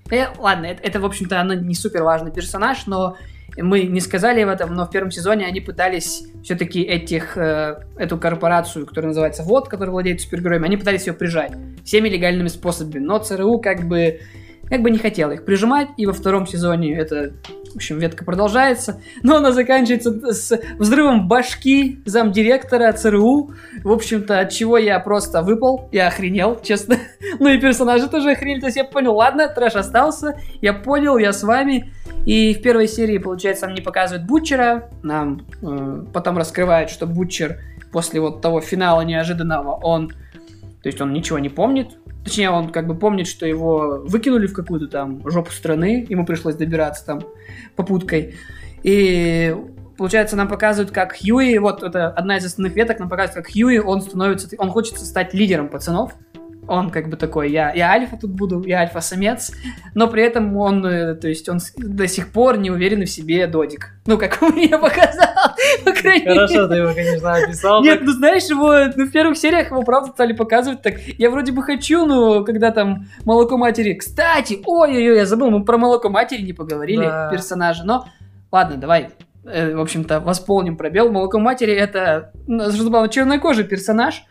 Э, 0.10 0.28
ладно, 0.38 0.68
это, 0.68 0.82
это, 0.82 1.02
в 1.02 1.06
общем-то, 1.06 1.42
она 1.42 1.56
не 1.56 1.76
супер 1.76 2.04
важный 2.04 2.32
персонаж, 2.32 2.88
но 2.88 3.18
мы 3.62 3.84
не 3.84 4.00
сказали 4.00 4.42
об 4.42 4.50
этом, 4.50 4.74
но 4.74 4.86
в 4.86 4.92
первом 4.92 5.12
сезоне 5.12 5.46
они 5.46 5.62
пытались 5.62 6.24
все-таки 6.44 6.82
этих, 6.82 7.38
э, 7.38 7.80
эту 7.98 8.18
корпорацию, 8.18 8.86
которая 8.86 9.10
называется 9.10 9.44
ВОД, 9.44 9.68
которая 9.68 9.92
владеет 9.92 10.22
супергероями, 10.22 10.66
они 10.66 10.78
пытались 10.78 11.08
ее 11.08 11.14
прижать 11.14 11.54
всеми 11.84 12.10
легальными 12.10 12.48
способами, 12.48 13.00
но 13.04 13.18
ЦРУ 13.20 13.60
как 13.60 13.88
бы, 13.88 14.20
как 14.70 14.82
бы 14.82 14.92
не 14.92 14.98
хотела 14.98 15.32
их 15.32 15.46
прижимать, 15.46 15.90
и 15.98 16.06
во 16.06 16.14
втором 16.14 16.46
сезоне 16.46 16.98
это, 16.98 17.34
в 17.74 17.76
общем, 17.76 18.00
ветка 18.00 18.26
продолжается, 18.26 19.02
но 19.24 19.38
она 19.38 19.52
заканчивается 19.52 20.34
с 20.34 20.60
взрывом 20.78 21.28
башки 21.28 22.02
замдиректора 22.06 22.92
ЦРУ, 22.92 23.52
в 23.84 23.92
общем-то, 23.92 24.40
от 24.40 24.52
чего 24.52 24.78
я 24.78 25.00
просто 25.00 25.42
выпал, 25.42 25.90
я 25.92 26.08
охренел, 26.08 26.60
честно. 26.62 26.98
Ну 27.40 27.50
и 27.50 27.60
персонажи 27.60 28.08
тоже 28.08 28.32
охренели, 28.32 28.62
то 28.62 28.66
есть 28.68 28.78
я 28.78 28.84
понял, 28.84 29.16
ладно, 29.16 29.48
трэш 29.48 29.76
остался, 29.76 30.40
я 30.62 30.74
понял, 30.74 31.18
я 31.18 31.34
с 31.34 31.44
вами. 31.44 31.94
И 32.26 32.54
в 32.54 32.62
первой 32.62 32.88
серии, 32.88 33.18
получается, 33.20 33.68
нам 33.68 33.76
не 33.76 33.82
показывают 33.82 34.26
Бутчера, 34.28 34.90
нам 35.04 35.46
э, 35.62 36.06
потом 36.14 36.38
раскрывают, 36.38 36.90
что 36.90 37.06
Бутчер 37.06 37.60
после 37.92 38.20
вот 38.20 38.42
того 38.42 38.60
финала 38.60 39.02
неожиданного, 39.02 39.72
он, 39.76 40.10
то 40.10 40.88
есть 40.88 41.00
он 41.00 41.14
ничего 41.14 41.40
не 41.40 41.50
помнит, 41.50 41.98
точнее, 42.28 42.50
он 42.50 42.70
как 42.70 42.88
бы 42.88 42.96
помнит, 42.96 43.28
что 43.28 43.46
его 43.46 44.04
выкинули 44.06 44.48
в 44.48 44.54
какую-то 44.54 44.88
там 44.88 45.28
жопу 45.30 45.52
страны, 45.52 46.06
ему 46.10 46.26
пришлось 46.26 46.56
добираться 46.56 47.06
там 47.06 47.22
попуткой. 47.76 48.36
И 48.84 49.56
получается, 49.98 50.36
нам 50.36 50.48
показывают, 50.48 50.92
как 50.92 51.16
Хьюи, 51.18 51.58
вот 51.58 51.84
это 51.84 52.10
одна 52.10 52.38
из 52.38 52.46
основных 52.46 52.76
веток, 52.76 53.00
нам 53.00 53.10
показывают, 53.10 53.46
как 53.46 53.54
Хьюи, 53.54 53.78
он 53.80 54.02
становится, 54.02 54.50
он 54.58 54.70
хочет 54.70 54.98
стать 55.00 55.34
лидером 55.34 55.70
пацанов. 55.70 56.14
Он 56.68 56.90
как 56.90 57.10
бы 57.10 57.16
такой, 57.16 57.50
я, 57.50 57.72
я 57.72 57.92
альфа 57.92 58.18
тут 58.18 58.32
буду, 58.32 58.62
я 58.66 58.80
альфа-самец, 58.80 59.54
но 59.96 60.10
при 60.10 60.22
этом 60.24 60.58
он, 60.58 60.86
э, 60.86 61.16
то 61.16 61.30
есть 61.30 61.48
он 61.48 61.60
до 61.78 62.10
сих 62.10 62.34
пор 62.34 62.58
не 62.58 62.70
уверен 62.70 63.06
в 63.06 63.10
себе 63.10 63.48
додик. 63.48 63.94
Ну, 64.06 64.18
как 64.18 64.42
мне 64.54 64.78
показал, 64.78 65.30
по 65.86 65.92
крайней 65.92 66.26
мере. 66.26 66.36
хорошо 66.36 66.68
ты 66.68 66.76
его, 66.76 66.94
конечно, 66.94 67.34
описал. 67.36 67.84
Нет, 67.84 68.02
ну 68.04 68.12
знаешь, 68.12 68.44
его 68.44 68.74
ну, 68.96 69.06
в 69.06 69.12
первых 69.12 69.38
сериях 69.38 69.72
его 69.72 69.84
правда 69.84 70.12
стали 70.12 70.34
показывать 70.34 70.82
так. 70.82 70.96
Я 71.18 71.30
вроде 71.30 71.52
бы 71.52 71.64
хочу, 71.64 72.06
но 72.06 72.44
когда 72.44 72.72
там 72.72 73.06
молоко 73.26 73.58
матери. 73.58 73.94
Кстати, 73.94 74.60
ой-ой-ой, 74.66 75.18
я 75.18 75.26
забыл, 75.26 75.50
мы 75.50 75.64
про 75.64 75.78
молоко 75.78 76.10
матери 76.10 76.42
не 76.42 76.54
поговорили, 76.54 77.06
Да. 77.06 77.30
персонажа. 77.32 77.84
Но 77.84 78.08
ладно, 78.52 78.78
давай. 78.78 79.10
э, 79.46 79.76
в 79.76 79.80
общем-то, 79.82 80.20
восполним 80.20 80.76
пробел. 80.78 81.12
Молоко 81.12 81.40
матери 81.40 81.74
это, 81.74 82.32
ну, 82.48 82.70
чернокожий 83.08 83.64
персонаж, 83.64 84.24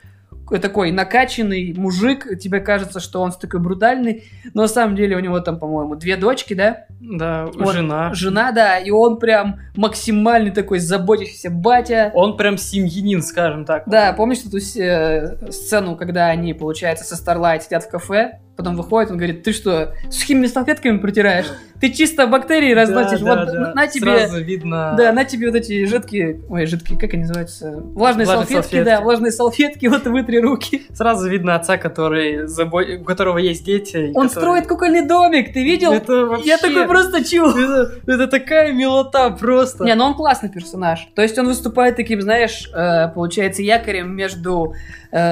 такой 0.60 0.92
накачанный 0.92 1.74
мужик, 1.76 2.38
тебе 2.38 2.60
кажется, 2.60 3.00
что 3.00 3.20
он 3.20 3.32
такой 3.32 3.60
брутальный, 3.60 4.24
но 4.54 4.62
на 4.62 4.68
самом 4.68 4.96
деле 4.96 5.16
у 5.16 5.20
него 5.20 5.40
там, 5.40 5.58
по-моему, 5.58 5.96
две 5.96 6.16
дочки, 6.16 6.54
да? 6.54 6.86
Да, 7.00 7.46
Вот, 7.54 7.74
жена. 7.74 8.14
Жена, 8.14 8.52
да, 8.52 8.78
и 8.78 8.90
он 8.90 9.18
прям 9.18 9.60
максимальный 9.76 10.50
такой 10.50 10.78
заботящийся 10.78 11.50
батя. 11.50 12.10
Он 12.14 12.36
прям 12.36 12.58
семьянин, 12.58 13.22
скажем 13.22 13.64
так. 13.64 13.84
Да, 13.86 14.12
помнишь 14.12 14.44
эту 14.44 14.58
э, 14.58 15.50
сцену, 15.50 15.96
когда 15.96 16.26
они, 16.26 16.54
получается, 16.54 17.04
со 17.04 17.22
Starlight 17.22 17.62
сидят 17.62 17.84
в 17.84 17.90
кафе, 17.90 18.40
потом 18.56 18.76
выходит, 18.76 19.10
он 19.10 19.18
говорит, 19.18 19.42
ты 19.42 19.52
что, 19.52 19.94
сухими 20.10 20.46
салфетками 20.46 20.98
протираешь? 20.98 21.46
Ты 21.80 21.90
чисто 21.92 22.26
бактерии 22.26 22.72
разносишь, 22.72 23.20
Да, 23.20 23.36
вот 23.36 23.46
да, 23.46 23.52
да. 23.52 23.74
на 23.74 23.86
тебе... 23.86 24.18
Сразу 24.26 24.42
видно... 24.42 24.94
Да, 24.96 25.12
на 25.12 25.24
тебе 25.26 25.48
вот 25.50 25.56
эти 25.56 25.84
жидкие, 25.84 26.40
ой, 26.48 26.64
жидкие, 26.64 26.98
как 26.98 27.12
они 27.12 27.22
называются? 27.24 27.70
Влажные, 27.70 28.24
Влажные 28.24 28.26
салфетки, 28.26 28.52
салфетки. 28.62 28.84
да, 28.84 29.00
влажные 29.02 29.30
салфетки, 29.32 29.86
вот 29.88 30.06
вытри 30.06 30.38
руки. 30.38 30.86
Сразу 30.94 31.28
видно 31.28 31.54
отца, 31.54 31.76
который 31.76 32.46
у 32.46 33.04
которого 33.04 33.36
есть 33.38 33.64
дети. 33.64 34.10
Он 34.14 34.28
который- 34.28 34.42
строит 34.42 34.66
кукольный 34.68 35.06
домик, 35.06 35.52
ты 35.52 35.62
видел? 35.62 35.92
Это 35.92 36.24
вообще... 36.24 36.48
Я 36.48 36.56
такой 36.56 36.86
просто 36.86 37.22
чего? 37.24 37.50
Это, 37.56 37.92
это 38.06 38.26
такая 38.26 38.72
милота 38.72 39.30
просто. 39.30 39.84
Не, 39.84 39.94
ну 39.94 40.04
он 40.04 40.14
классный 40.14 40.48
персонаж. 40.48 41.08
То 41.14 41.20
есть 41.22 41.38
он 41.38 41.46
выступает 41.46 41.96
таким, 41.96 42.22
знаешь, 42.22 42.70
э, 42.74 43.08
получается, 43.08 43.62
якорем 43.62 44.14
между, 44.16 44.74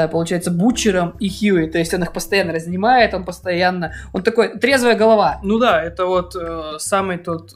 получается, 0.09 0.51
Бутчером 0.51 1.15
и 1.21 1.29
Хьюи. 1.29 1.67
То 1.69 1.79
есть 1.79 1.93
он 1.95 2.03
их 2.03 2.13
постоянно 2.13 2.53
разнимает, 2.53 3.13
он 3.15 3.25
постоянно... 3.25 3.93
Он 4.13 4.23
такой, 4.23 4.59
трезвая 4.59 4.95
голова, 4.97 5.41
Ну 5.43 5.59
да, 5.59 5.83
это 5.83 6.07
вот 6.07 6.35
э, 6.37 6.75
самый 6.79 7.19
тот... 7.19 7.55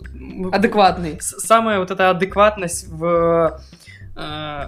адекватный. 0.53 1.17
Самая 1.21 1.79
вот 1.79 1.91
эта 1.91 2.11
адекватность 2.11 2.87
в... 2.89 3.61
э, 4.17 4.65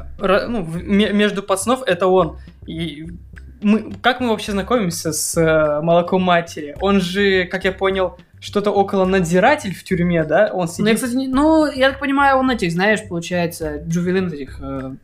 ну, 0.49 0.63
в- 0.63 0.83
ме- 0.83 1.13
между 1.13 1.43
пацанов, 1.43 1.83
это 1.87 2.07
он. 2.07 2.39
И 2.67 3.07
мы, 3.63 3.93
как 4.01 4.21
мы 4.21 4.29
вообще 4.31 4.53
знакомимся 4.53 5.13
с 5.13 5.37
э, 5.37 5.81
молоком 5.83 6.23
матери? 6.23 6.77
Он 6.81 7.01
же, 7.01 7.45
как 7.45 7.65
я 7.65 7.73
понял, 7.73 8.17
что-то 8.41 8.71
около 8.71 9.05
надзиратель 9.05 9.75
в 9.75 9.85
тюрьме, 9.85 10.25
да? 10.25 10.49
Он 10.53 10.61
Ну, 10.61 10.63
я, 10.63 10.69
сидит... 10.69 10.95
кстати, 10.95 11.13
не- 11.15 11.29
ну, 11.29 11.67
я 11.71 11.91
так 11.91 11.99
понимаю, 12.01 12.39
он 12.39 12.51
этих, 12.51 12.73
знаешь, 12.73 13.01
получается, 13.07 13.83
джувелин 13.87 14.33
этих 14.33 14.59
э, 14.63 14.95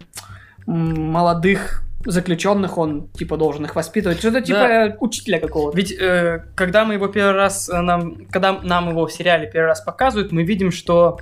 молодых 0.66 1.82
заключенных, 2.06 2.78
он, 2.78 3.08
типа, 3.08 3.36
должен 3.36 3.64
их 3.64 3.74
воспитывать. 3.76 4.18
Что-то 4.18 4.40
типа 4.40 4.58
Да. 4.58 4.86
э, 4.86 4.96
учителя 5.00 5.38
какого-то. 5.40 5.76
Ведь 5.76 5.92
э, 5.92 6.44
когда 6.54 6.84
мы 6.84 6.94
его 6.94 7.08
первый 7.08 7.34
раз, 7.34 7.68
э, 7.68 7.80
нам, 7.80 8.26
когда 8.26 8.60
нам 8.62 8.90
его 8.90 9.06
в 9.06 9.12
сериале 9.12 9.50
первый 9.52 9.66
раз 9.68 9.80
показывают, 9.80 10.32
мы 10.32 10.42
видим, 10.44 10.70
что 10.70 11.18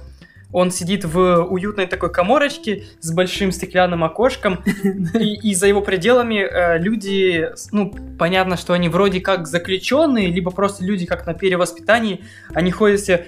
он 0.55 0.71
сидит 0.71 1.05
в 1.05 1.43
уютной 1.43 1.87
такой 1.87 2.13
коморочке 2.13 2.85
с 3.01 3.13
большим 3.13 3.51
стеклянным 3.51 4.05
окошком, 4.05 4.61
и, 5.15 5.35
и 5.51 5.55
за 5.55 5.67
его 5.67 5.81
пределами 5.81 6.37
э, 6.37 6.79
люди, 6.79 7.51
ну, 7.73 7.93
понятно, 8.19 8.57
что 8.57 8.73
они 8.73 8.89
вроде 8.89 9.21
как 9.21 9.49
заключенные, 9.49 10.29
либо 10.29 10.53
просто 10.53 10.85
люди 10.85 11.07
как 11.07 11.27
на 11.27 11.35
перевоспитании, 11.35 12.25
они 12.55 12.71
ходят 12.71 13.01
все, 13.01 13.27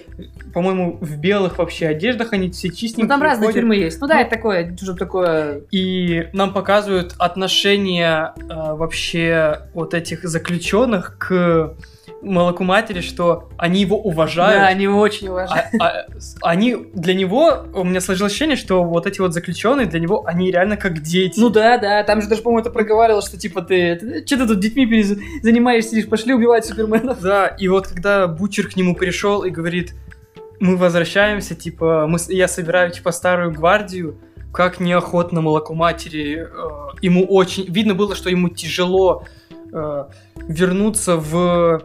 по-моему, 0.54 0.98
в 1.00 1.18
белых 1.18 1.58
вообще 1.58 1.88
одеждах, 1.88 2.32
они 2.32 2.50
все 2.50 2.68
чистенькие. 2.68 3.06
Ну, 3.06 3.08
там 3.08 3.20
разные 3.20 3.48
ходят. 3.48 3.60
тюрьмы 3.60 3.74
есть. 3.74 4.00
Ну 4.00 4.06
да, 4.06 4.14
Ну, 4.14 4.20
это 4.20 4.30
такое, 4.30 4.76
что 4.80 4.94
такое... 4.94 5.62
И 5.72 6.28
нам 6.32 6.52
показывают 6.52 7.16
отношение 7.18 8.34
э, 8.38 8.44
вообще 8.48 9.62
вот 9.74 9.94
этих 9.94 10.22
заключенных 10.22 11.18
к 11.18 11.74
молоку 12.26 12.64
матери, 12.64 13.00
что 13.00 13.48
они 13.56 13.80
его 13.80 13.96
уважают. 13.98 14.60
Да, 14.60 14.66
они 14.66 14.84
его 14.84 15.00
очень 15.00 15.28
уважают. 15.28 15.66
А- 15.78 15.84
а, 15.84 16.06
они 16.42 16.76
для 16.92 17.14
него, 17.14 17.66
у 17.74 17.84
меня 17.84 18.00
сложилось 18.00 18.32
ощущение, 18.32 18.56
что 18.56 18.82
вот 18.82 19.06
эти 19.06 19.20
вот 19.20 19.32
заключенные 19.32 19.86
для 19.86 20.00
него, 20.00 20.24
они 20.26 20.50
реально 20.50 20.76
как 20.76 21.00
дети. 21.00 21.38
Ну 21.38 21.48
да, 21.50 21.78
да, 21.78 22.02
там 22.02 22.20
же 22.20 22.28
даже, 22.28 22.42
по-моему, 22.42 22.60
это 22.60 22.70
проговаривал, 22.70 23.22
что 23.22 23.38
типа 23.38 23.62
ты, 23.62 24.24
что 24.26 24.36
ты 24.38 24.46
тут 24.46 24.60
детьми 24.60 24.86
перез- 24.86 25.18
занимаешься, 25.42 25.90
сидишь, 25.90 26.08
пошли 26.08 26.34
убивать 26.34 26.64
суперменов. 26.64 27.20
Да, 27.26 27.46
и 27.46 27.66
вот 27.68 27.88
когда 27.88 28.26
Бучер 28.26 28.68
к 28.68 28.76
нему 28.76 28.94
пришел 28.94 29.42
и 29.42 29.50
говорит, 29.50 29.94
мы 30.60 30.76
возвращаемся, 30.76 31.54
типа, 31.54 32.06
мы, 32.06 32.18
я 32.28 32.48
собираю, 32.48 32.90
типа, 32.90 33.10
старую 33.10 33.52
гвардию, 33.52 34.18
как 34.52 34.80
неохотно 34.80 35.40
молоко 35.40 35.74
матери, 35.74 36.46
э, 36.48 36.96
ему 37.02 37.24
очень, 37.24 37.66
видно 37.66 37.94
было, 37.94 38.14
что 38.14 38.30
ему 38.30 38.48
тяжело 38.48 39.24
э, 39.72 40.04
вернуться 40.48 41.16
в 41.16 41.82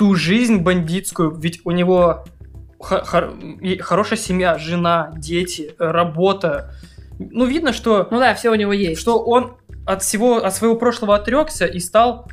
ту 0.00 0.14
жизнь 0.14 0.60
бандитскую, 0.60 1.30
ведь 1.36 1.60
у 1.64 1.72
него 1.72 2.24
хо- 2.78 3.04
хор- 3.04 3.34
хорошая 3.80 4.18
семья, 4.18 4.56
жена, 4.56 5.12
дети, 5.14 5.74
работа. 5.78 6.72
Ну, 7.18 7.44
видно, 7.44 7.74
что 7.74 8.08
Ну 8.10 8.18
да, 8.18 8.32
все 8.32 8.48
у 8.50 8.54
него 8.54 8.72
есть. 8.72 8.98
что 8.98 9.22
он 9.22 9.58
от 9.84 10.02
всего, 10.02 10.38
от 10.38 10.54
своего 10.54 10.76
прошлого 10.76 11.16
отрекся 11.16 11.66
и 11.66 11.78
стал 11.80 12.30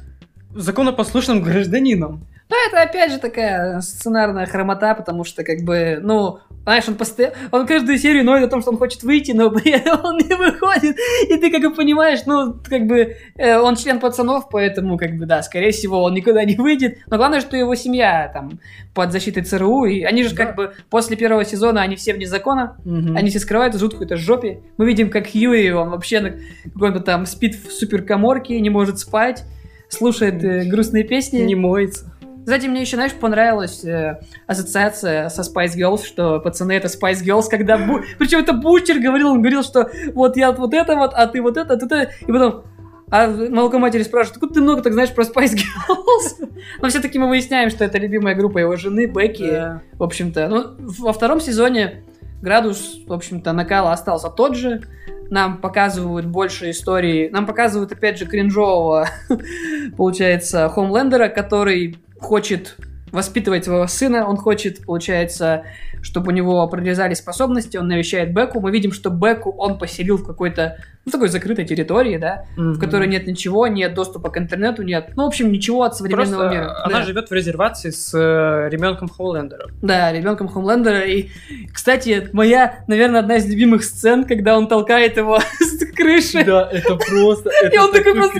законопослушным 0.56 1.42
гражданином. 1.42 2.26
Ну, 2.50 2.56
это 2.68 2.82
опять 2.82 3.12
же 3.12 3.18
такая 3.20 3.82
сценарная 3.82 4.46
хромота, 4.46 4.96
потому 4.96 5.26
что, 5.26 5.44
как 5.44 5.64
бы, 5.64 6.00
ну, 6.02 6.40
знаешь, 6.64 6.88
он 6.88 6.96
постоянно, 6.96 7.36
он 7.52 7.68
каждую 7.68 7.98
серию 7.98 8.24
ноет 8.24 8.46
о 8.46 8.48
том, 8.50 8.62
что 8.62 8.72
он 8.72 8.78
хочет 8.78 9.04
выйти, 9.04 9.32
но 9.32 9.48
он 10.04 10.18
не 10.18 10.34
выходит, 10.34 10.96
и 11.30 11.38
ты 11.38 11.52
как 11.52 11.62
бы 11.62 11.72
понимаешь, 11.76 12.20
ну, 12.26 12.54
как 12.70 12.86
бы, 12.88 13.18
э, 13.36 13.58
он 13.58 13.76
член 13.76 14.00
пацанов, 14.00 14.48
поэтому, 14.50 14.98
как 14.98 15.18
бы, 15.18 15.26
да, 15.26 15.44
скорее 15.44 15.72
всего, 15.72 16.04
он 16.04 16.14
никуда 16.14 16.46
не 16.46 16.56
выйдет, 16.56 17.00
но 17.08 17.18
главное, 17.18 17.42
что 17.42 17.58
его 17.58 17.76
семья, 17.76 18.30
там, 18.34 18.60
под 18.94 19.12
защитой 19.12 19.44
ЦРУ, 19.44 19.86
и 19.86 20.04
они 20.04 20.24
же, 20.24 20.34
Да. 20.34 20.46
как 20.46 20.56
бы, 20.56 20.74
после 20.90 21.18
первого 21.18 21.44
сезона, 21.44 21.82
они 21.82 21.98
все 21.98 22.14
вне 22.14 22.28
закона, 22.28 22.78
Они 22.86 23.16
они 23.28 23.30
все 23.30 23.40
скрываются, 23.40 23.78
живут 23.78 23.94
в 23.94 23.96
какой-то 23.98 24.16
жопе. 24.16 24.62
Мы 24.78 24.86
видим, 24.86 25.10
как 25.10 25.28
Хьюи, 25.28 25.70
он 25.72 25.90
вообще 25.90 26.38
какой-то 26.74 27.02
там 27.02 27.26
спит 27.26 27.56
в 27.56 27.72
суперкоморке, 27.74 28.58
не 28.62 28.70
может 28.70 29.00
спать, 29.00 29.44
слушает 29.90 30.42
э, 30.44 30.64
грустные 30.64 31.04
песни. 31.04 31.40
не 31.40 31.56
моется. 31.56 32.14
Кстати, 32.48 32.68
мне 32.68 32.80
еще, 32.80 32.96
знаешь, 32.96 33.12
понравилась 33.12 33.84
э, 33.84 34.22
ассоциация 34.46 35.28
со 35.28 35.42
Spice 35.42 35.76
Girls, 35.76 36.06
что 36.06 36.40
пацаны 36.40 36.72
это 36.72 36.88
Spice 36.88 37.22
Girls, 37.22 37.50
когда... 37.50 37.78
Бу... 37.78 38.00
Причем 38.18 38.40
это 38.40 38.54
Бучер 38.54 39.02
говорил, 39.02 39.32
он 39.32 39.42
говорил, 39.42 39.64
что 39.64 39.90
вот 40.14 40.38
я 40.38 40.54
вот 40.54 40.74
это 40.74 40.96
вот, 40.96 41.12
а 41.14 41.28
ты 41.28 41.42
вот 41.42 41.58
это, 41.58 41.74
а 41.74 41.78
ты 41.78 41.86
это. 41.88 42.12
И 42.22 42.32
потом... 42.32 42.64
А 43.12 43.28
молоко 43.28 43.80
матери 43.80 44.02
спрашивает, 44.04 44.38
откуда 44.38 44.54
ты 44.54 44.62
много 44.62 44.82
так 44.82 44.94
знаешь 44.94 45.14
про 45.14 45.26
Spice 45.26 45.58
Girls? 45.58 46.50
Но 46.82 46.88
все-таки 46.88 47.20
мы 47.20 47.28
выясняем, 47.28 47.70
что 47.70 47.84
это 47.84 47.98
любимая 47.98 48.34
группа 48.34 48.60
его 48.60 48.78
жены, 48.78 49.08
Бекки. 49.08 49.52
Да. 49.52 49.82
В 50.00 50.04
общем-то, 50.04 50.48
ну, 50.48 50.76
во 51.00 51.12
втором 51.12 51.42
сезоне 51.42 52.06
градус, 52.42 53.00
в 53.06 53.12
общем-то, 53.12 53.52
накала 53.52 53.92
остался 53.92 54.30
тот 54.30 54.56
же. 54.56 54.84
Нам 55.30 55.58
показывают 55.58 56.26
больше 56.26 56.70
истории. 56.70 57.28
Нам 57.28 57.46
показывают, 57.46 57.92
опять 57.92 58.18
же, 58.18 58.26
кринжового, 58.26 59.10
получается, 59.98 60.70
Хомлендера, 60.70 61.28
который 61.28 61.98
хочет 62.20 62.76
воспитывать 63.12 63.64
своего 63.64 63.88
сына, 63.88 64.28
он 64.28 64.36
хочет, 64.36 64.86
получается, 64.86 65.64
чтобы 66.02 66.32
у 66.32 66.36
него 66.36 66.68
прорезали 66.68 67.14
способности, 67.14 67.78
он 67.78 67.88
навещает 67.88 68.34
Беку, 68.34 68.60
мы 68.60 68.70
видим, 68.70 68.92
что 68.92 69.10
Беку 69.10 69.50
он 69.58 69.78
поселил 69.80 70.18
в 70.18 70.26
какой-то, 70.26 70.78
ну, 71.06 71.12
такой 71.14 71.30
закрытой 71.30 71.66
территории, 71.66 72.18
да, 72.18 72.44
в 72.58 72.78
которой 72.80 73.08
нет 73.08 73.26
ничего, 73.26 73.68
нет 73.68 73.94
доступа 73.94 74.30
к 74.30 74.38
интернету, 74.38 74.84
нет, 74.84 75.12
ну, 75.16 75.24
в 75.24 75.28
общем, 75.28 75.52
ничего 75.54 75.84
от 75.84 75.96
современного 75.96 76.42
Просто 76.42 76.56
мира. 76.60 76.84
она 76.84 77.00
Да. 77.00 77.06
живет 77.06 77.30
в 77.30 77.34
резервации 77.34 77.92
с 77.92 78.14
э, 78.14 78.68
ребенком 78.70 79.08
Хоулендера. 79.08 79.70
Да, 79.82 80.12
ребенком 80.12 80.50
Хомлендера. 80.50 81.00
И, 81.02 81.30
кстати, 81.74 82.30
моя, 82.34 82.84
наверное, 82.88 83.22
одна 83.22 83.38
из 83.38 83.46
любимых 83.50 83.86
сцен, 83.86 84.26
когда 84.26 84.58
он 84.58 84.68
толкает 84.68 85.16
его 85.16 85.40
с 85.60 85.86
крыши. 85.96 86.44
Да, 86.44 86.70
это 86.72 86.96
просто... 86.98 87.52
И 87.72 87.78
он 87.78 87.92
такой 87.94 88.14
просто 88.16 88.40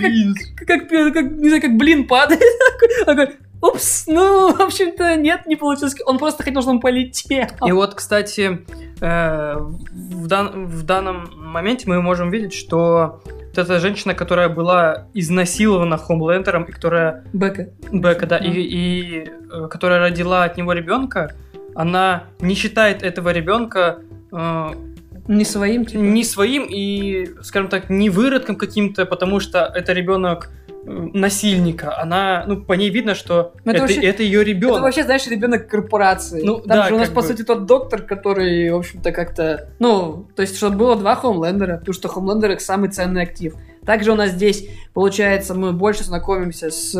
как, 0.56 0.88
как, 0.88 1.14
как, 1.14 1.30
не 1.32 1.48
знаю, 1.48 1.62
как 1.62 1.76
блин 1.76 2.06
падает. 2.06 2.42
Такой, 3.06 3.30
Упс, 3.60 4.06
ну, 4.06 4.54
в 4.54 4.60
общем-то, 4.60 5.16
нет, 5.16 5.46
не 5.46 5.56
получилось. 5.56 5.94
Он 6.06 6.18
просто 6.18 6.42
хотел, 6.44 6.62
чтобы 6.62 6.76
он 6.76 6.80
полетел. 6.80 7.46
И 7.66 7.72
вот, 7.72 7.94
кстати, 7.94 8.64
э, 9.00 9.54
в, 9.58 10.26
дан- 10.26 10.66
в 10.66 10.82
данном 10.84 11.28
моменте 11.36 11.88
мы 11.88 12.00
можем 12.00 12.30
видеть, 12.30 12.54
что 12.54 13.20
вот 13.24 13.58
эта 13.58 13.80
женщина, 13.80 14.14
которая 14.14 14.48
была 14.48 15.06
изнасилована 15.14 15.96
Хомлендером, 15.96 16.64
и 16.64 16.72
которая 16.72 17.24
Бека. 17.32 17.70
Бека, 17.90 18.26
да, 18.26 18.38
и, 18.38 18.50
и, 18.50 19.28
э, 19.50 19.68
которая 19.68 19.98
родила 20.00 20.44
от 20.44 20.56
него 20.56 20.72
ребенка, 20.72 21.34
она 21.74 22.24
не 22.40 22.54
считает 22.54 23.02
этого 23.02 23.30
ребенка 23.30 23.98
э, 24.32 24.68
Не 25.26 25.44
своим, 25.44 25.84
типа. 25.84 26.00
не 26.00 26.22
своим 26.22 26.66
и, 26.68 27.30
скажем 27.42 27.68
так, 27.68 27.90
не 27.90 28.10
выродком 28.10 28.54
каким-то, 28.56 29.04
потому 29.06 29.40
что 29.40 29.64
это 29.74 29.92
ребенок 29.92 30.50
насильника. 30.88 31.98
Она, 31.98 32.44
ну, 32.46 32.60
по 32.62 32.72
ней 32.72 32.90
видно, 32.90 33.14
что 33.14 33.52
Ну, 33.64 33.72
это 33.72 33.84
это, 33.84 33.92
вообще- 33.94 34.06
это 34.08 34.22
ее 34.22 34.42
ребенок. 34.44 34.76
Это 34.76 34.82
вообще, 34.84 35.04
знаешь, 35.04 35.26
ребенок 35.26 35.68
корпорации. 35.68 36.42
Ну, 36.42 36.58
Там 36.60 36.78
да, 36.78 36.88
же 36.88 36.94
у 36.94 36.98
нас, 36.98 37.08
по 37.08 37.20
бы. 37.20 37.26
сути, 37.26 37.42
тот 37.42 37.66
доктор, 37.66 38.02
который, 38.02 38.70
в 38.70 38.76
общем-то, 38.76 39.12
как-то... 39.12 39.68
Ну, 39.78 40.26
то 40.34 40.42
есть, 40.42 40.56
чтобы 40.56 40.76
было 40.76 40.96
два 40.96 41.14
Хомлендера, 41.14 41.78
потому 41.78 41.92
что 41.94 42.08
Хомлендер 42.08 42.52
их 42.52 42.60
самый 42.60 42.90
ценный 42.90 43.22
актив. 43.22 43.54
Также 43.84 44.12
у 44.12 44.14
нас 44.14 44.30
здесь, 44.30 44.68
получается, 44.94 45.54
мы 45.54 45.72
больше 45.72 46.04
знакомимся 46.04 46.70
с... 46.70 46.94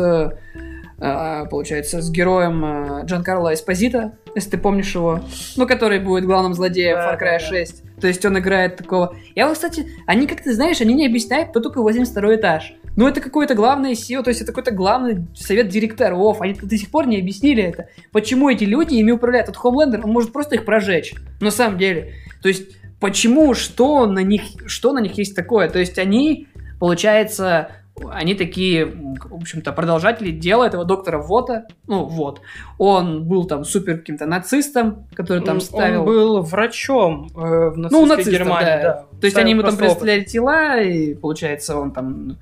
э, 1.01 1.45
получается, 1.49 2.01
с 2.01 2.09
героем 2.11 2.63
э, 2.65 3.05
Джан 3.05 3.23
Карло 3.23 3.53
Эспозита, 3.53 4.13
если 4.35 4.51
ты 4.51 4.57
помнишь 4.57 4.93
его, 4.93 5.21
ну, 5.55 5.67
который 5.67 5.99
будет 5.99 6.25
главным 6.25 6.53
злодеем 6.53 6.97
Да, 6.97 7.13
Far 7.13 7.17
Cry 7.17 7.19
да, 7.19 7.39
да. 7.39 7.39
6. 7.39 7.83
То 8.01 8.07
есть 8.07 8.25
он 8.25 8.37
играет 8.39 8.77
такого... 8.77 9.15
Я 9.35 9.47
вот, 9.47 9.55
кстати, 9.55 9.87
они 10.07 10.27
как-то, 10.27 10.53
знаешь, 10.53 10.81
они 10.81 10.93
не 10.93 11.05
объясняют, 11.05 11.49
кто 11.49 11.59
такой 11.59 11.83
82 11.83 12.35
этаж. 12.35 12.73
Ну, 12.95 13.07
это 13.07 13.21
какое-то 13.21 13.55
главное 13.55 13.93
SEO, 13.93 14.23
то 14.23 14.29
есть 14.29 14.41
это 14.41 14.51
какой-то 14.51 14.71
главный 14.71 15.27
совет 15.35 15.69
директоров. 15.69 16.41
Они 16.41 16.53
до 16.53 16.77
сих 16.77 16.89
пор 16.89 17.07
не 17.07 17.17
объяснили 17.17 17.63
это. 17.63 17.87
Почему 18.11 18.49
эти 18.49 18.63
люди 18.63 18.95
ими 18.95 19.11
управляют? 19.11 19.49
Этот 19.49 19.57
Хомлендер, 19.57 20.01
он 20.03 20.11
может 20.11 20.33
просто 20.33 20.55
их 20.55 20.65
прожечь. 20.65 21.13
На 21.39 21.51
самом 21.51 21.77
деле. 21.77 22.13
То 22.41 22.49
есть, 22.49 22.77
почему, 22.99 23.53
что 23.53 24.05
на 24.05 24.19
них, 24.19 24.41
что 24.65 24.91
на 24.93 24.99
них 24.99 25.17
есть 25.17 25.35
такое? 25.35 25.69
То 25.69 25.79
есть, 25.79 25.97
они, 25.97 26.47
получается, 26.79 27.69
они 28.11 28.35
такие, 28.35 28.85
в 28.85 29.35
общем-то, 29.35 29.71
продолжатели 29.71 30.31
дела 30.31 30.65
этого 30.65 30.85
доктора 30.85 31.19
Вота. 31.19 31.67
Ну, 31.87 32.05
вот. 32.05 32.41
Он 32.77 33.25
был 33.25 33.45
там 33.45 33.63
супер 33.63 33.97
каким-то 33.97 34.25
нацистом, 34.25 35.07
который 35.13 35.43
там 35.43 35.59
ставил... 35.59 36.01
Он 36.01 36.05
был 36.05 36.41
врачом 36.41 37.29
э, 37.35 37.69
в 37.69 37.77
Ну, 37.77 37.83
нацистской 38.05 38.07
нацистов, 38.07 38.33
Германии, 38.33 38.65
да. 38.65 38.81
да. 38.83 39.05
То 39.19 39.25
есть 39.25 39.37
они 39.37 39.51
ему 39.51 39.63
там 39.63 39.77
представляли 39.77 40.23
тела, 40.23 40.81
и, 40.81 41.13
получается, 41.13 41.77
он 41.77 41.91
там 41.91 42.37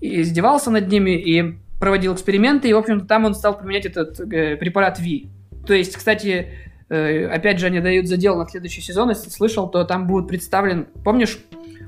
издевался 0.00 0.70
над 0.70 0.88
ними 0.88 1.10
и 1.10 1.56
проводил 1.78 2.14
эксперименты, 2.14 2.68
и, 2.68 2.72
в 2.72 2.78
общем-то, 2.78 3.06
там 3.06 3.24
он 3.24 3.34
стал 3.34 3.58
применять 3.58 3.86
этот 3.86 4.18
э, 4.20 4.56
препарат 4.56 4.98
Ви. 4.98 5.28
То 5.66 5.74
есть, 5.74 5.96
кстати, 5.96 6.48
э, 6.88 7.26
опять 7.26 7.58
же, 7.58 7.66
они 7.66 7.80
дают 7.80 8.06
задел 8.06 8.36
на 8.36 8.46
следующий 8.46 8.80
сезон, 8.80 9.10
если 9.10 9.28
слышал, 9.30 9.68
то 9.68 9.84
там 9.84 10.06
будет 10.06 10.28
представлен, 10.28 10.86
помнишь, 11.04 11.38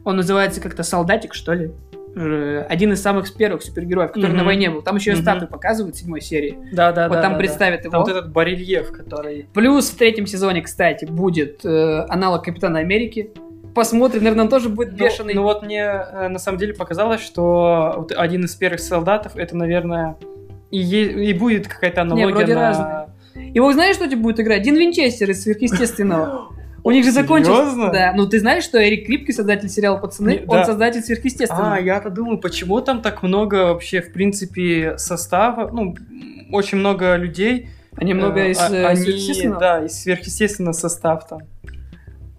он 0.04 0.16
называется 0.16 0.60
как-то 0.60 0.82
«Солдатик», 0.82 1.34
что 1.34 1.54
ли? 1.54 1.70
Э, 2.16 2.66
Один 2.68 2.92
из 2.92 3.00
самых 3.00 3.32
первых 3.34 3.62
супергероев, 3.62 4.12
который 4.12 4.30
Мгм. 4.30 4.38
на 4.38 4.44
войне 4.44 4.70
был. 4.70 4.82
Там 4.82 4.96
еще 4.96 5.12
и 5.12 5.16
статую 5.16 5.48
показывают 5.48 5.96
в 5.96 5.98
седьмой 5.98 6.20
серии. 6.20 6.58
Да, 6.72 6.92
да, 6.92 7.08
вот 7.08 7.16
да, 7.16 7.22
там 7.22 7.32
да, 7.32 7.38
представят 7.38 7.82
да. 7.82 7.84
его. 7.84 7.92
Там 7.92 8.00
вот 8.02 8.10
этот 8.10 8.32
барельеф, 8.32 8.90
который... 8.90 9.46
Плюс 9.54 9.90
в 9.90 9.96
третьем 9.96 10.26
сезоне, 10.26 10.62
кстати, 10.62 11.04
будет 11.04 11.64
э, 11.64 12.06
аналог 12.08 12.44
Капитана 12.44 12.78
Америки. 12.80 13.30
Посмотрим, 13.78 14.22
наверное, 14.24 14.44
он 14.44 14.50
тоже 14.50 14.68
будет 14.68 14.92
Ну, 14.92 14.98
бешеный. 14.98 15.34
Ну, 15.34 15.42
вот 15.42 15.62
мне 15.62 15.80
э, 15.82 16.28
на 16.28 16.38
самом 16.40 16.58
деле 16.58 16.74
показалось, 16.74 17.20
что 17.20 17.94
вот 17.96 18.12
один 18.16 18.44
из 18.44 18.54
первых 18.56 18.80
солдатов, 18.80 19.36
это, 19.36 19.56
наверное, 19.56 20.16
и, 20.70 20.78
е- 20.78 21.26
и 21.30 21.32
будет 21.32 21.68
какая-то 21.68 22.02
аналогия 22.02 22.34
вроде 22.34 22.54
на... 22.54 22.60
разные. 22.60 23.52
Его 23.54 23.72
знаешь, 23.72 23.94
что 23.96 24.06
тебе 24.06 24.16
будет 24.16 24.40
играть? 24.40 24.62
Дин 24.62 24.74
Винчестер 24.76 25.30
из 25.30 25.42
сверхъестественного. 25.44 26.48
У 26.84 26.90
них 26.90 27.04
же 27.04 27.12
закончился. 27.12 27.62
Серьезно? 27.62 27.92
Да. 27.92 28.12
Ну 28.16 28.26
ты 28.26 28.40
знаешь, 28.40 28.64
что 28.64 28.78
Эрик 28.82 29.06
Крипки, 29.06 29.30
создатель 29.32 29.68
сериала 29.68 29.98
Пацаны, 29.98 30.30
Не, 30.30 30.38
он 30.40 30.46
да. 30.58 30.64
создатель 30.64 31.02
сверхъестественного. 31.02 31.74
А, 31.74 31.80
я-то 31.80 32.10
думаю, 32.10 32.38
почему 32.38 32.80
там 32.80 33.00
так 33.00 33.22
много 33.22 33.66
вообще, 33.66 34.00
в 34.02 34.12
принципе, 34.12 34.98
состава, 34.98 35.70
ну, 35.72 35.94
очень 36.52 36.78
много 36.78 37.14
людей. 37.16 37.68
Они 37.96 38.14
много 38.14 38.40
Э, 38.40 38.50
из 38.50 38.58
а- 38.60 38.74
э, 38.74 38.84
они, 38.86 38.96
сверхъестественного. 39.02 39.60
Да, 39.60 39.84
из 39.84 39.92
сверхъестественного 40.02 40.72
состав 40.72 41.28
там. 41.28 41.40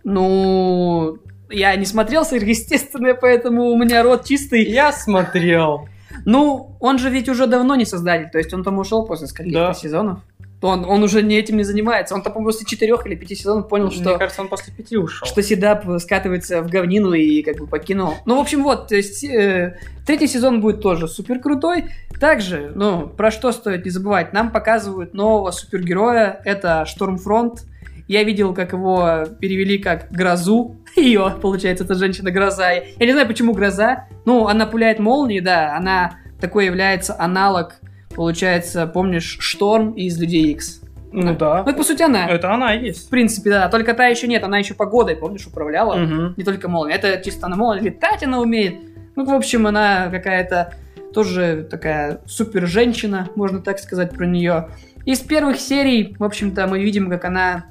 Ну, 0.04 1.18
я 1.50 1.76
не 1.76 1.86
смотрел 1.86 2.26
сверхъестественное, 2.26 3.14
поэтому 3.14 3.66
у 3.70 3.78
меня 3.78 4.04
рот 4.04 4.26
чистый. 4.26 4.64
Я 4.64 4.92
смотрел. 4.92 5.88
Ну, 6.26 6.76
он 6.80 7.00
же 7.00 7.10
ведь 7.10 7.30
уже 7.30 7.48
давно 7.48 7.76
не 7.76 7.86
создатель, 7.86 8.30
то 8.30 8.38
есть 8.38 8.54
он 8.54 8.64
там 8.64 8.78
ушел 8.80 9.06
после 9.06 9.28
скольких-то 9.28 9.68
Да. 9.68 9.74
сезонов. 9.74 10.20
Он, 10.62 10.84
он 10.84 11.02
уже 11.04 11.22
не 11.24 11.38
этим 11.38 11.56
не 11.56 11.64
занимается. 11.64 12.14
Он 12.16 12.22
там, 12.22 12.34
после 12.34 12.66
четырех 12.66 13.06
или 13.08 13.16
пяти 13.16 13.34
сезонов 13.34 13.70
понял, 13.70 13.86
Мне 13.88 13.96
что, 13.96 14.18
кажется, 14.18 14.42
он 14.42 14.50
после 14.50 14.74
пяти 14.74 14.98
ушел. 14.98 15.26
что 15.26 15.42
Седап 15.42 15.86
скатывается 16.02 16.62
в 16.62 16.70
говнину 16.70 17.14
и 17.14 17.42
как 17.44 17.56
бы 17.58 17.66
покинул. 17.66 18.16
Ну, 18.26 18.36
в 18.36 18.40
общем, 18.42 18.64
вот, 18.64 18.90
то 18.90 18.96
есть 18.96 19.24
э, 19.24 19.78
третий 20.06 20.28
сезон 20.28 20.60
будет 20.60 20.82
тоже 20.82 21.08
супер 21.08 21.40
крутой. 21.40 21.86
Также, 22.20 22.74
ну, 22.76 23.08
про 23.08 23.32
что 23.32 23.54
стоит 23.54 23.86
не 23.86 23.92
забывать, 23.92 24.34
нам 24.34 24.52
показывают 24.52 25.14
нового 25.14 25.52
супергероя, 25.52 26.42
это 26.44 26.86
Штормфронт. 26.86 27.64
Я 28.10 28.24
видел, 28.24 28.56
как 28.56 28.74
его 28.74 29.26
перевели 29.40 29.78
как 29.78 30.12
Грозу. 30.12 30.78
Ее, 30.96 31.36
получается, 31.40 31.84
это 31.84 31.94
женщина-гроза. 31.94 32.72
Я 32.74 33.06
не 33.06 33.12
знаю, 33.12 33.28
почему 33.28 33.54
гроза. 33.54 34.08
Ну, 34.26 34.48
она 34.48 34.66
пуляет 34.66 34.98
молнии, 34.98 35.40
да. 35.40 35.78
Она 35.78 36.16
такой 36.42 36.66
является 36.66 37.16
аналог, 37.20 37.76
получается, 38.16 38.88
помнишь, 38.88 39.38
Шторм 39.40 39.92
из 39.92 40.20
Людей 40.20 40.52
Икс. 40.54 40.82
Ну 41.12 41.36
да. 41.36 41.64
Ну, 41.64 41.70
это, 41.70 41.78
по 41.78 41.84
сути, 41.84 42.02
она. 42.02 42.28
Это 42.28 42.52
она 42.52 42.74
и 42.74 42.80
В 42.80 42.84
есть. 42.84 43.10
принципе, 43.12 43.52
да. 43.52 43.70
Только 43.70 43.94
та 43.94 44.08
еще 44.08 44.28
нет. 44.28 44.44
Она 44.44 44.58
еще 44.58 44.74
погодой, 44.74 45.16
помнишь, 45.16 45.46
управляла. 45.46 45.96
Мгм. 45.96 46.34
Не 46.36 46.44
только 46.44 46.68
молния. 46.68 46.96
Это 46.96 47.22
чисто 47.24 47.46
она 47.46 47.56
молния. 47.58 47.84
Летать 47.84 48.24
она 48.24 48.40
умеет. 48.40 48.74
Ну, 49.16 49.24
в 49.24 49.32
общем, 49.32 49.68
она 49.68 50.10
какая-то 50.10 50.74
тоже 51.14 51.68
такая 51.70 52.22
супер 52.26 52.66
женщина, 52.66 53.30
можно 53.36 53.62
так 53.62 53.78
сказать 53.78 54.16
про 54.16 54.26
нее. 54.26 54.70
Из 55.06 55.20
первых 55.20 55.60
серий, 55.60 56.16
в 56.18 56.24
общем-то, 56.24 56.66
мы 56.66 56.80
видим, 56.80 57.10
как 57.10 57.26
она 57.26 57.66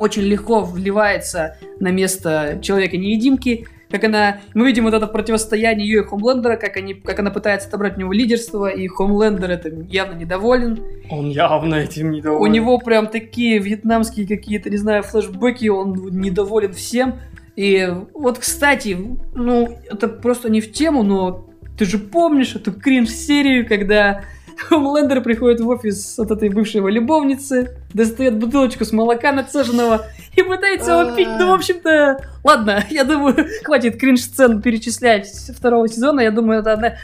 очень 0.00 0.22
легко 0.22 0.62
вливается 0.62 1.56
на 1.78 1.92
место 1.92 2.58
Человека-невидимки, 2.62 3.68
как 3.90 4.04
она... 4.04 4.40
Мы 4.54 4.66
видим 4.66 4.84
вот 4.84 4.94
это 4.94 5.06
противостояние 5.06 5.86
ее 5.86 6.02
и 6.02 6.04
Хомлендера, 6.04 6.56
как, 6.56 6.76
они, 6.76 6.94
как 6.94 7.18
она 7.18 7.30
пытается 7.30 7.68
отобрать 7.68 7.96
у 7.96 8.00
него 8.00 8.12
лидерство, 8.12 8.68
и 8.68 8.86
Хомлендер 8.86 9.50
этим 9.50 9.82
явно 9.86 10.14
недоволен. 10.16 10.80
Он 11.10 11.28
явно 11.28 11.74
этим 11.74 12.12
недоволен. 12.12 12.42
У 12.42 12.54
него 12.54 12.78
прям 12.78 13.08
такие 13.08 13.58
вьетнамские 13.58 14.26
какие-то, 14.26 14.70
не 14.70 14.76
знаю, 14.76 15.02
флешбеки, 15.02 15.68
он 15.68 15.94
недоволен 16.12 16.72
всем. 16.72 17.18
И 17.56 17.88
вот, 18.14 18.38
кстати, 18.38 18.96
ну, 19.34 19.78
это 19.90 20.08
просто 20.08 20.48
не 20.48 20.60
в 20.60 20.72
тему, 20.72 21.02
но 21.02 21.46
ты 21.76 21.84
же 21.84 21.98
помнишь 21.98 22.54
эту 22.54 22.72
кринж-серию, 22.72 23.66
когда 23.66 24.22
Хомлендер 24.68 25.22
приходит 25.22 25.60
в 25.60 25.68
офис 25.68 26.18
от 26.18 26.30
этой 26.30 26.48
бывшей 26.48 26.76
его 26.76 26.88
любовницы, 26.88 27.76
достает 27.94 28.36
бутылочку 28.38 28.84
с 28.84 28.92
молока 28.92 29.32
нацеженного 29.32 30.06
и 30.36 30.42
пытается 30.42 30.92
его 30.92 31.16
пить. 31.16 31.28
Ну, 31.28 31.50
в 31.50 31.54
общем-то, 31.54 32.24
ладно, 32.44 32.84
я 32.90 33.04
думаю, 33.04 33.46
хватит 33.64 33.98
кринж-сцен 33.98 34.62
перечислять 34.62 35.28
второго 35.56 35.88
сезона. 35.88 36.20
Я 36.20 36.30
думаю, 36.30 36.60
это 36.60 36.72
одна... 36.72 36.96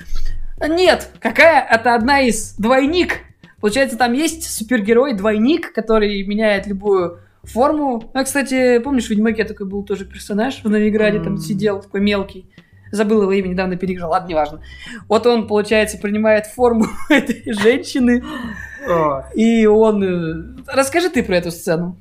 Нет, 0.69 1.09
какая? 1.21 1.67
Это 1.69 1.95
одна 1.95 2.21
из 2.21 2.55
двойник. 2.55 3.21
Получается, 3.61 3.97
там 3.97 4.13
есть 4.13 4.51
супергерой-двойник, 4.51 5.73
который 5.73 6.23
меняет 6.25 6.67
любую 6.67 7.19
форму. 7.43 8.11
А, 8.15 8.25
кстати, 8.25 8.79
помнишь, 8.79 9.07
в 9.07 9.11
Ведьмаке 9.11 9.45
такой 9.45 9.67
был 9.67 9.83
тоже 9.83 10.05
персонаж 10.05 10.63
в 10.63 10.69
Новиграде, 10.69 11.21
там 11.21 11.39
сидел 11.39 11.81
такой 11.81 12.01
мелкий. 12.01 12.47
Забыл 12.93 13.23
его 13.23 13.33
имя, 13.33 13.49
недавно 13.49 13.77
переиграл, 13.77 14.11
ладно, 14.11 14.29
неважно. 14.29 14.61
Вот 15.09 15.27
он, 15.27 15.47
получается, 15.47 15.99
принимает 15.99 16.47
форму 16.47 16.87
этой 17.09 17.43
женщины, 17.53 18.23
и 19.35 19.67
он... 19.67 20.03
э, 20.03 20.63
Расскажи 20.73 21.11
ты 21.11 21.23
про 21.23 21.37
эту 21.37 21.51
сцену. 21.51 21.97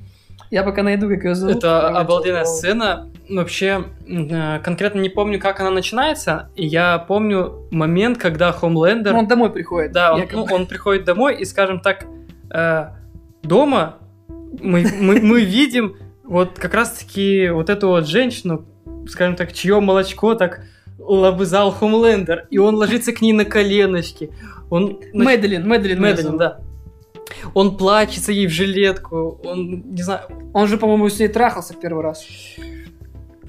Я 0.50 0.62
пока 0.62 0.82
найду, 0.82 1.08
как 1.08 1.24
ее 1.24 1.34
зовут. 1.34 1.56
Это 1.56 1.88
обалденная 1.88 2.44
сцена. 2.44 3.10
Вообще, 3.28 3.84
э, 4.06 4.60
конкретно 4.60 5.00
не 5.00 5.08
помню, 5.08 5.40
как 5.40 5.60
она 5.60 5.70
начинается. 5.70 6.50
И 6.54 6.64
я 6.64 6.98
помню 6.98 7.66
момент, 7.72 8.18
когда 8.18 8.52
Хомлендер... 8.52 9.12
Ну, 9.12 9.18
Он 9.20 9.26
домой 9.26 9.50
приходит. 9.50 9.92
Да, 9.92 10.14
он, 10.14 10.22
ну, 10.30 10.46
он 10.48 10.66
приходит 10.66 11.04
домой, 11.04 11.36
и, 11.36 11.44
скажем 11.44 11.80
так, 11.80 12.06
э, 12.54 12.90
дома 13.42 13.96
мы, 14.60 14.86
мы, 15.00 15.20
мы 15.20 15.42
видим 15.42 15.96
вот 16.22 16.58
как 16.58 16.74
раз-таки 16.74 17.48
вот 17.48 17.68
эту 17.68 17.88
вот 17.88 18.06
женщину, 18.06 18.64
скажем 19.08 19.36
так, 19.36 19.52
чье 19.52 19.80
молочко 19.80 20.34
так 20.34 20.62
лобызал 21.06 21.70
Хомлендер, 21.72 22.46
и 22.50 22.58
он 22.58 22.74
ложится 22.74 23.12
к 23.12 23.20
ней 23.20 23.32
на 23.32 23.44
коленочки. 23.44 24.30
Он 24.70 24.98
Мэдлин, 25.12 25.66
Мэдлин. 25.66 26.00
Мэдлин, 26.00 26.36
да. 26.36 26.60
Он 27.54 27.76
плачется 27.76 28.32
ей 28.32 28.46
в 28.46 28.50
жилетку, 28.50 29.40
он, 29.44 29.82
не 29.94 30.02
знаю... 30.02 30.22
Он 30.54 30.68
же, 30.68 30.78
по-моему, 30.78 31.08
с 31.08 31.18
ней 31.18 31.28
трахался 31.28 31.74
в 31.74 31.80
первый 31.80 32.02
раз. 32.02 32.24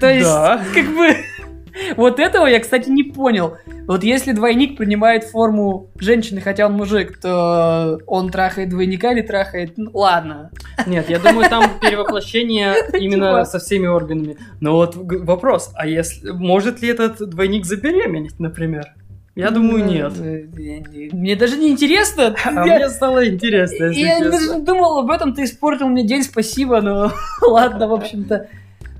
То 0.00 0.10
есть, 0.12 0.26
Да. 0.26 0.62
как 0.74 0.86
бы... 0.94 1.08
Вот 1.96 2.18
этого 2.18 2.46
я, 2.46 2.58
кстати, 2.58 2.88
не 2.90 3.04
понял. 3.04 3.56
Вот 3.88 4.04
если 4.04 4.32
двойник 4.32 4.76
принимает 4.76 5.24
форму 5.24 5.90
женщины, 5.98 6.42
хотя 6.42 6.66
он 6.66 6.74
мужик, 6.74 7.18
то 7.18 7.98
он 8.06 8.28
трахает 8.28 8.68
двойника 8.68 9.12
или 9.12 9.22
трахает... 9.22 9.78
Ну, 9.78 9.90
ладно. 9.94 10.50
Нет, 10.86 11.08
я 11.08 11.18
думаю, 11.18 11.48
там 11.48 11.64
перевоплощение 11.80 12.74
именно 12.92 13.46
со 13.46 13.58
всеми 13.58 13.86
органами. 13.86 14.36
Но 14.60 14.74
вот 14.74 14.94
вопрос, 14.94 15.70
а 15.74 15.86
если... 15.86 16.30
Может 16.30 16.82
ли 16.82 16.88
этот 16.90 17.18
двойник 17.30 17.64
забеременеть, 17.64 18.38
например? 18.38 18.94
Я 19.34 19.50
думаю, 19.50 19.84
нет. 19.84 20.12
Э, 20.20 20.48
Мне 21.12 21.34
даже 21.36 21.56
не 21.56 21.70
интересно. 21.70 22.34
А 22.44 22.66
Я- 22.66 22.76
мне 22.76 22.88
стало 22.90 23.26
интересно, 23.26 23.84
Я 23.84 24.16
честно. 24.18 24.30
даже 24.32 24.54
не 24.56 24.62
думал 24.64 24.98
об 24.98 25.10
этом, 25.10 25.32
ты 25.32 25.44
испортил 25.44 25.88
мне 25.88 26.04
день, 26.04 26.24
спасибо, 26.24 26.82
но 26.82 27.10
ладно, 27.40 27.88
в 27.88 27.94
общем-то. 27.94 28.48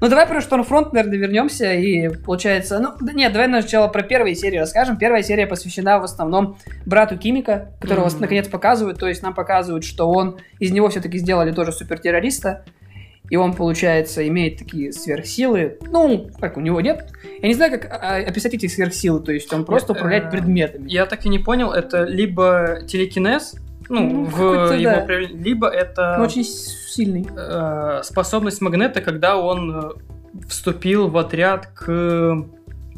Ну, 0.01 0.09
давай 0.09 0.27
про 0.29 0.41
Штормфронт, 0.41 0.93
наверное, 0.93 1.19
вернемся, 1.19 1.73
и 1.73 2.09
получается... 2.09 2.79
Ну, 2.79 2.91
да 3.01 3.13
нет, 3.13 3.33
давай 3.33 3.49
сначала 3.49 3.89
про 3.89 4.03
первые 4.03 4.37
серии 4.37 4.59
расскажем. 4.59 4.97
Первая 4.97 5.25
серия 5.25 5.47
посвящена 5.47 5.99
в 5.99 6.05
основном 6.05 6.57
брату 6.87 7.19
Кимика, 7.19 7.73
которого 7.81 8.07
Мгм. 8.07 8.21
наконец 8.21 8.47
показывают, 8.47 9.01
то 9.01 9.09
есть 9.09 9.23
нам 9.23 9.35
показывают, 9.35 9.85
что 9.85 10.09
он... 10.09 10.39
Из 10.61 10.71
него 10.71 10.89
все-таки 10.89 11.19
сделали 11.19 11.51
тоже 11.51 11.73
супертеррориста, 11.73 12.65
и 13.29 13.37
он, 13.37 13.55
получается, 13.55 14.27
имеет 14.29 14.59
такие 14.59 14.93
сверхсилы. 14.93 15.79
Ну, 15.91 16.31
как 16.41 16.57
у 16.57 16.61
него 16.61 16.81
нет. 16.81 17.11
Я 17.43 17.49
не 17.49 17.55
знаю, 17.55 17.73
как 17.73 17.87
а, 17.93 18.17
описать 18.17 18.55
эти 18.55 18.67
сверхсилы, 18.67 19.21
то 19.21 19.33
есть 19.33 19.53
он 19.53 19.65
просто 19.65 19.93
Нет, 19.93 19.99
управляет 19.99 20.25
э, 20.27 20.31
предметами. 20.31 20.89
Я 20.89 21.07
так 21.07 21.27
и 21.27 21.29
не 21.29 21.39
понял, 21.41 21.73
это 21.73 22.05
либо 22.05 22.81
телекинез, 22.87 23.57
ну, 23.89 24.01
Ну, 24.11 24.25
в 24.25 24.73
его 24.75 24.91
да. 24.93 25.01
проявлении, 25.01 25.43
либо 25.43 25.69
это 25.69 26.19
очень 26.21 26.45
сильный. 26.45 27.27
э, 27.37 28.01
способность 28.05 28.61
магнета, 28.61 29.01
когда 29.01 29.37
он 29.37 29.75
э, 29.77 29.91
вступил 30.49 31.09
в 31.09 31.17
отряд 31.19 31.67
к... 31.75 32.45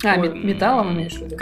А, 0.03 0.17
металлом 0.17 0.95
имеешь 0.95 1.15
в 1.15 1.23
виду? 1.27 1.37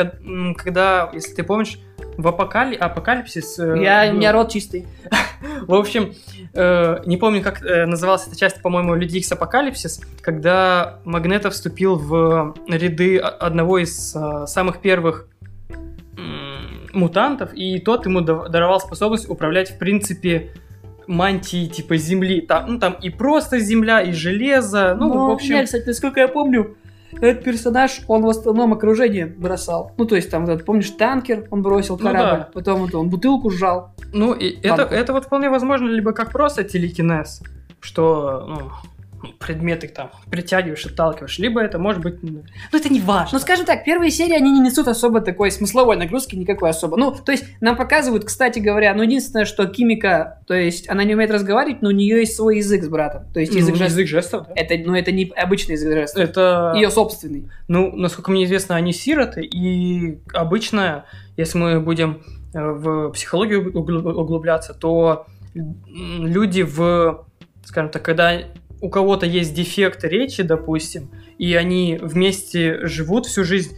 Когда, 0.57 1.11
если 1.12 1.32
ты 1.34 1.42
помнишь, 1.44 1.78
в 2.16 2.26
апокали... 2.26 2.74
апокалипсис... 2.74 3.59
э, 3.61 3.80
Я, 3.82 4.07
у 4.07 4.11
был- 4.11 4.16
меня 4.18 4.32
рот 4.32 4.51
чистый. 4.51 4.86
В 5.68 5.74
общем, 5.74 6.14
э, 6.53 6.99
не 7.07 7.16
помню, 7.16 7.42
как 7.42 7.62
э, 7.64 7.86
называлась 7.86 8.26
эта 8.26 8.36
часть, 8.36 8.61
по-моему, 8.61 8.96
Люди 8.96 9.18
Икс 9.18 9.30
Апокалипсис, 9.30 10.01
когда 10.20 10.99
Магнето 11.05 11.51
вступил 11.51 11.94
в 11.94 12.55
ряды 12.68 13.18
одного 13.18 13.78
из 13.78 14.16
э, 14.16 14.46
самых 14.49 14.80
первых 14.80 15.28
мутантов, 16.99 17.55
и 17.55 17.78
тот 17.78 18.07
ему 18.07 18.20
даровал 18.20 18.80
способность 18.80 19.28
управлять, 19.30 19.70
в 19.70 19.78
принципе, 19.78 20.51
мантией 21.07 21.68
типа 21.68 21.96
земли. 21.96 22.42
Там, 22.42 22.74
ну, 22.74 22.78
там 22.78 22.92
и 23.03 23.11
просто 23.11 23.59
земля, 23.59 24.03
и 24.03 24.12
железо. 24.12 24.94
Ну, 24.99 25.12
Но 25.12 25.26
в 25.28 25.30
общем... 25.30 25.57
я, 25.57 25.64
кстати, 25.64 25.86
насколько 25.86 26.20
я 26.20 26.28
помню, 26.28 26.76
этот 27.20 27.42
персонаж, 27.42 28.01
он 28.07 28.22
в 28.22 28.28
основном 28.28 28.74
окружение 28.74 29.26
бросал. 29.26 29.92
Ну, 29.96 30.05
то 30.05 30.14
есть, 30.14 30.30
там, 30.30 30.46
вот, 30.46 30.64
помнишь, 30.64 30.90
танкер, 30.90 31.46
он 31.51 31.62
бросил 31.62 31.96
Ну 31.96 32.05
корабль, 32.05 32.38
да. 32.40 32.49
потом 32.53 32.80
вот 32.80 32.94
он 32.94 33.09
бутылку 33.09 33.51
сжал. 33.51 33.94
Ну, 34.12 34.34
и 34.34 34.59
это, 34.62 34.82
это 34.82 35.12
вот 35.12 35.24
вполне 35.24 35.49
возможно, 35.49 35.88
либо 35.88 36.12
как 36.12 36.32
просто 36.32 36.64
телекинез, 36.64 37.42
что, 37.80 38.46
ну, 38.46 38.70
предметы 39.38 39.88
там 39.88 40.10
притягиваешь, 40.30 40.84
отталкиваешь, 40.86 41.38
либо 41.38 41.60
это 41.60 41.78
может 41.78 42.02
быть... 42.02 42.22
Ну, 42.22 42.42
это 42.72 42.88
не 42.92 43.00
важно. 43.00 43.30
Ну, 43.32 43.38
скажем 43.40 43.64
так, 43.66 43.84
первые 43.84 44.10
серии, 44.10 44.34
они 44.34 44.50
не 44.52 44.60
несут 44.60 44.88
особо 44.88 45.20
такой 45.20 45.50
смысловой 45.50 45.96
нагрузки, 45.96 46.36
никакой 46.36 46.70
особо. 46.70 46.96
Ну, 46.96 47.12
то 47.12 47.32
есть, 47.32 47.44
нам 47.60 47.76
показывают, 47.76 48.24
кстати 48.24 48.58
говоря, 48.58 48.94
ну, 48.94 49.02
единственное, 49.02 49.44
что 49.44 49.66
Кимика, 49.66 50.40
то 50.46 50.54
есть, 50.54 50.88
она 50.88 51.04
не 51.04 51.14
умеет 51.14 51.30
разговаривать, 51.30 51.82
но 51.82 51.88
у 51.88 51.92
нее 51.92 52.18
есть 52.20 52.36
свой 52.36 52.58
язык 52.58 52.84
с 52.84 52.88
братом. 52.88 53.24
То 53.32 53.40
есть, 53.40 53.54
язык 53.54 53.74
Ну, 53.74 53.76
жестов. 53.78 53.99
язык 53.99 54.08
жестов, 54.08 54.46
да. 54.49 54.53
Это, 54.54 54.74
ну, 54.84 54.95
это 54.95 55.12
не 55.12 55.32
обычный 55.36 55.72
язык 55.72 55.92
жестов. 55.92 56.22
Это, 56.22 56.72
Ее 56.76 56.90
собственный. 56.90 57.49
ну, 57.68 57.95
насколько 57.96 58.30
мне 58.30 58.45
известно, 58.45 58.76
они 58.76 58.92
сироты, 58.92 59.42
и 59.42 60.18
обычно, 60.32 61.04
если 61.36 61.58
мы 61.58 61.80
будем 61.80 62.22
э, 62.54 62.58
в 62.61 63.11
психологию 63.11 63.72
углу- 63.72 64.12
углубляться, 64.12 64.74
то 64.74 65.26
люди 65.54 66.62
в, 66.62 67.24
скажем 67.64 67.90
так, 67.90 68.03
когда 68.03 68.32
у 68.80 68.88
кого-то 68.88 69.26
есть 69.26 69.55
дефект 69.55 70.05
речи, 70.05 70.42
допустим, 70.42 71.11
и 71.38 71.55
они 71.55 71.99
вместе 72.00 72.87
живут 72.87 73.26
всю 73.26 73.45
жизнь, 73.45 73.76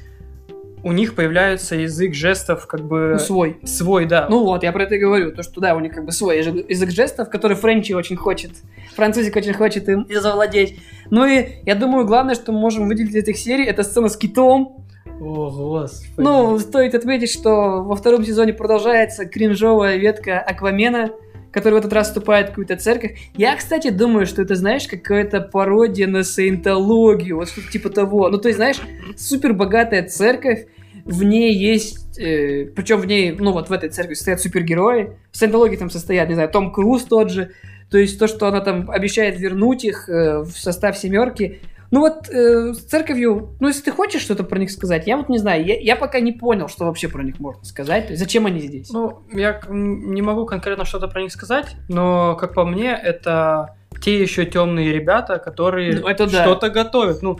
у 0.82 0.93
них 0.93 1.14
появляется 1.14 1.77
язык 1.77 2.14
жестов, 2.14 2.66
как 2.66 2.86
бы... 2.86 3.10
Ну, 3.12 3.18
свой. 3.18 3.59
Свой, 3.64 4.06
да. 4.06 4.27
Ну 4.31 4.44
вот, 4.44 4.62
я 4.62 4.72
про 4.72 4.85
это 4.85 4.94
и 4.94 4.98
говорю, 4.98 5.32
то, 5.32 5.43
что 5.43 5.60
да, 5.60 5.74
у 5.74 5.81
них 5.81 5.94
как 5.94 6.06
бы 6.06 6.12
свой 6.12 6.39
язык 6.39 6.90
жестов, 6.90 7.28
который 7.28 7.56
Френчи 7.56 7.93
очень 7.93 8.16
хочет, 8.16 8.52
французик 8.94 9.36
очень 9.36 9.52
хочет 9.52 9.89
им 9.89 10.06
завладеть. 10.10 10.78
Ну 11.10 11.27
и 11.27 11.47
я 11.64 11.74
думаю, 11.74 12.06
главное, 12.06 12.35
что 12.35 12.52
мы 12.52 12.60
можем 12.60 12.89
выделить 12.89 13.10
из 13.10 13.16
этих 13.16 13.36
серий, 13.36 13.64
это 13.64 13.82
сцена 13.82 14.09
с 14.09 14.16
китом. 14.16 14.86
О, 15.20 15.51
господи. 15.51 16.12
Ну, 16.16 16.59
стоит 16.59 16.94
отметить, 16.94 17.31
что 17.31 17.82
во 17.82 17.94
втором 17.94 18.24
сезоне 18.24 18.55
продолжается 18.55 19.27
кринжовая 19.27 19.97
ветка 19.97 20.40
Аквамена, 20.40 21.10
который 21.51 21.74
в 21.74 21.77
этот 21.78 21.93
раз 21.93 22.09
вступает 22.09 22.47
в 22.47 22.48
какую-то 22.51 22.77
церковь. 22.77 23.18
Я, 23.36 23.56
кстати, 23.56 23.90
думаю, 23.90 24.27
что 24.27 24.43
это, 24.43 24.55
знаешь, 24.55 24.86
какая-то 24.86 25.40
пародия 25.40 26.06
на 26.06 26.22
саентологию, 26.22 27.36
вот 27.36 27.48
что-то 27.48 27.70
типа 27.70 27.90
того. 27.90 28.28
Ну, 28.28 28.39
то 28.39 28.48
есть, 28.48 28.56
знаешь, 28.56 28.81
супер 29.16 29.52
богатая 29.52 30.06
церковь, 30.06 30.66
в 31.05 31.24
ней 31.24 31.55
есть, 31.55 32.18
э, 32.18 32.66
причем 32.66 32.98
в 32.98 33.06
ней, 33.06 33.32
ну 33.32 33.52
вот 33.52 33.68
в 33.68 33.72
этой 33.72 33.89
церкви 33.89 34.14
стоят 34.14 34.40
супергерои, 34.40 35.16
в 35.32 35.36
саентологии 35.36 35.77
там 35.77 35.90
состоят, 35.90 36.28
не 36.28 36.35
знаю, 36.35 36.51
Том 36.51 36.72
Круз 36.72 37.05
тот 37.05 37.31
же, 37.31 37.52
то 37.90 37.98
есть 37.98 38.18
то, 38.18 38.28
что 38.28 38.47
она 38.47 38.60
там 38.60 38.90
обещает 38.90 39.39
вернуть 39.39 39.85
их 39.85 40.09
э, 40.09 40.40
в 40.40 40.52
состав 40.52 40.97
семерки. 40.97 41.60
Ну 41.90 42.00
вот 42.00 42.28
э, 42.28 42.72
с 42.72 42.84
церковью, 42.84 43.56
ну 43.58 43.68
если 43.68 43.82
ты 43.82 43.90
хочешь 43.90 44.22
что-то 44.22 44.44
про 44.44 44.58
них 44.58 44.70
сказать, 44.70 45.06
я 45.06 45.16
вот 45.16 45.28
не 45.28 45.38
знаю, 45.38 45.64
я, 45.64 45.78
я 45.78 45.96
пока 45.96 46.20
не 46.20 46.32
понял, 46.32 46.68
что 46.68 46.84
вообще 46.84 47.08
про 47.08 47.22
них 47.22 47.40
можно 47.40 47.64
сказать, 47.64 48.06
то 48.06 48.12
есть 48.12 48.22
зачем 48.22 48.46
они 48.46 48.60
здесь. 48.60 48.90
Ну, 48.90 49.22
я 49.32 49.60
не 49.68 50.22
могу 50.22 50.46
конкретно 50.46 50.84
что-то 50.84 51.08
про 51.08 51.20
них 51.22 51.32
сказать, 51.32 51.74
но, 51.88 52.36
как 52.36 52.54
по 52.54 52.64
мне, 52.64 52.92
это 52.92 53.76
те 54.00 54.20
еще 54.20 54.46
темные 54.46 54.92
ребята, 54.92 55.38
которые 55.38 55.98
Ну, 56.00 56.06
это 56.06 56.30
да. 56.30 56.42
что-то 56.42 56.70
готовят. 56.70 57.22
Ну, 57.22 57.38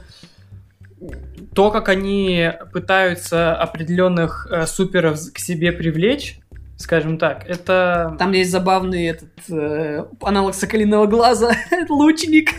то, 1.55 1.70
как 1.70 1.89
они 1.89 2.52
пытаются 2.72 3.55
определенных 3.55 4.47
э, 4.51 4.66
суперов 4.66 5.18
к 5.32 5.39
себе 5.39 5.72
привлечь, 5.72 6.40
скажем 6.81 7.19
так, 7.19 7.47
это... 7.47 8.16
Там 8.19 8.32
есть 8.32 8.51
забавный 8.51 9.07
этот 9.07 9.28
э, 9.51 10.07
аналог 10.23 10.55
соколиного 10.55 11.07
глаза, 11.07 11.52
лучник, 11.90 12.51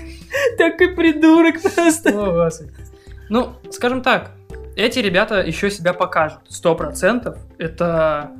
такой 0.59 0.95
придурок 0.95 1.59
просто. 1.61 2.11
О, 2.11 2.31
Господи. 2.31 2.71
Ну, 3.29 3.53
скажем 3.71 4.03
так, 4.03 4.31
эти 4.75 4.99
ребята 4.99 5.41
еще 5.41 5.71
себя 5.71 5.93
покажут, 5.93 6.41
сто 6.49 6.75
процентов. 6.75 7.39
Это 7.57 8.31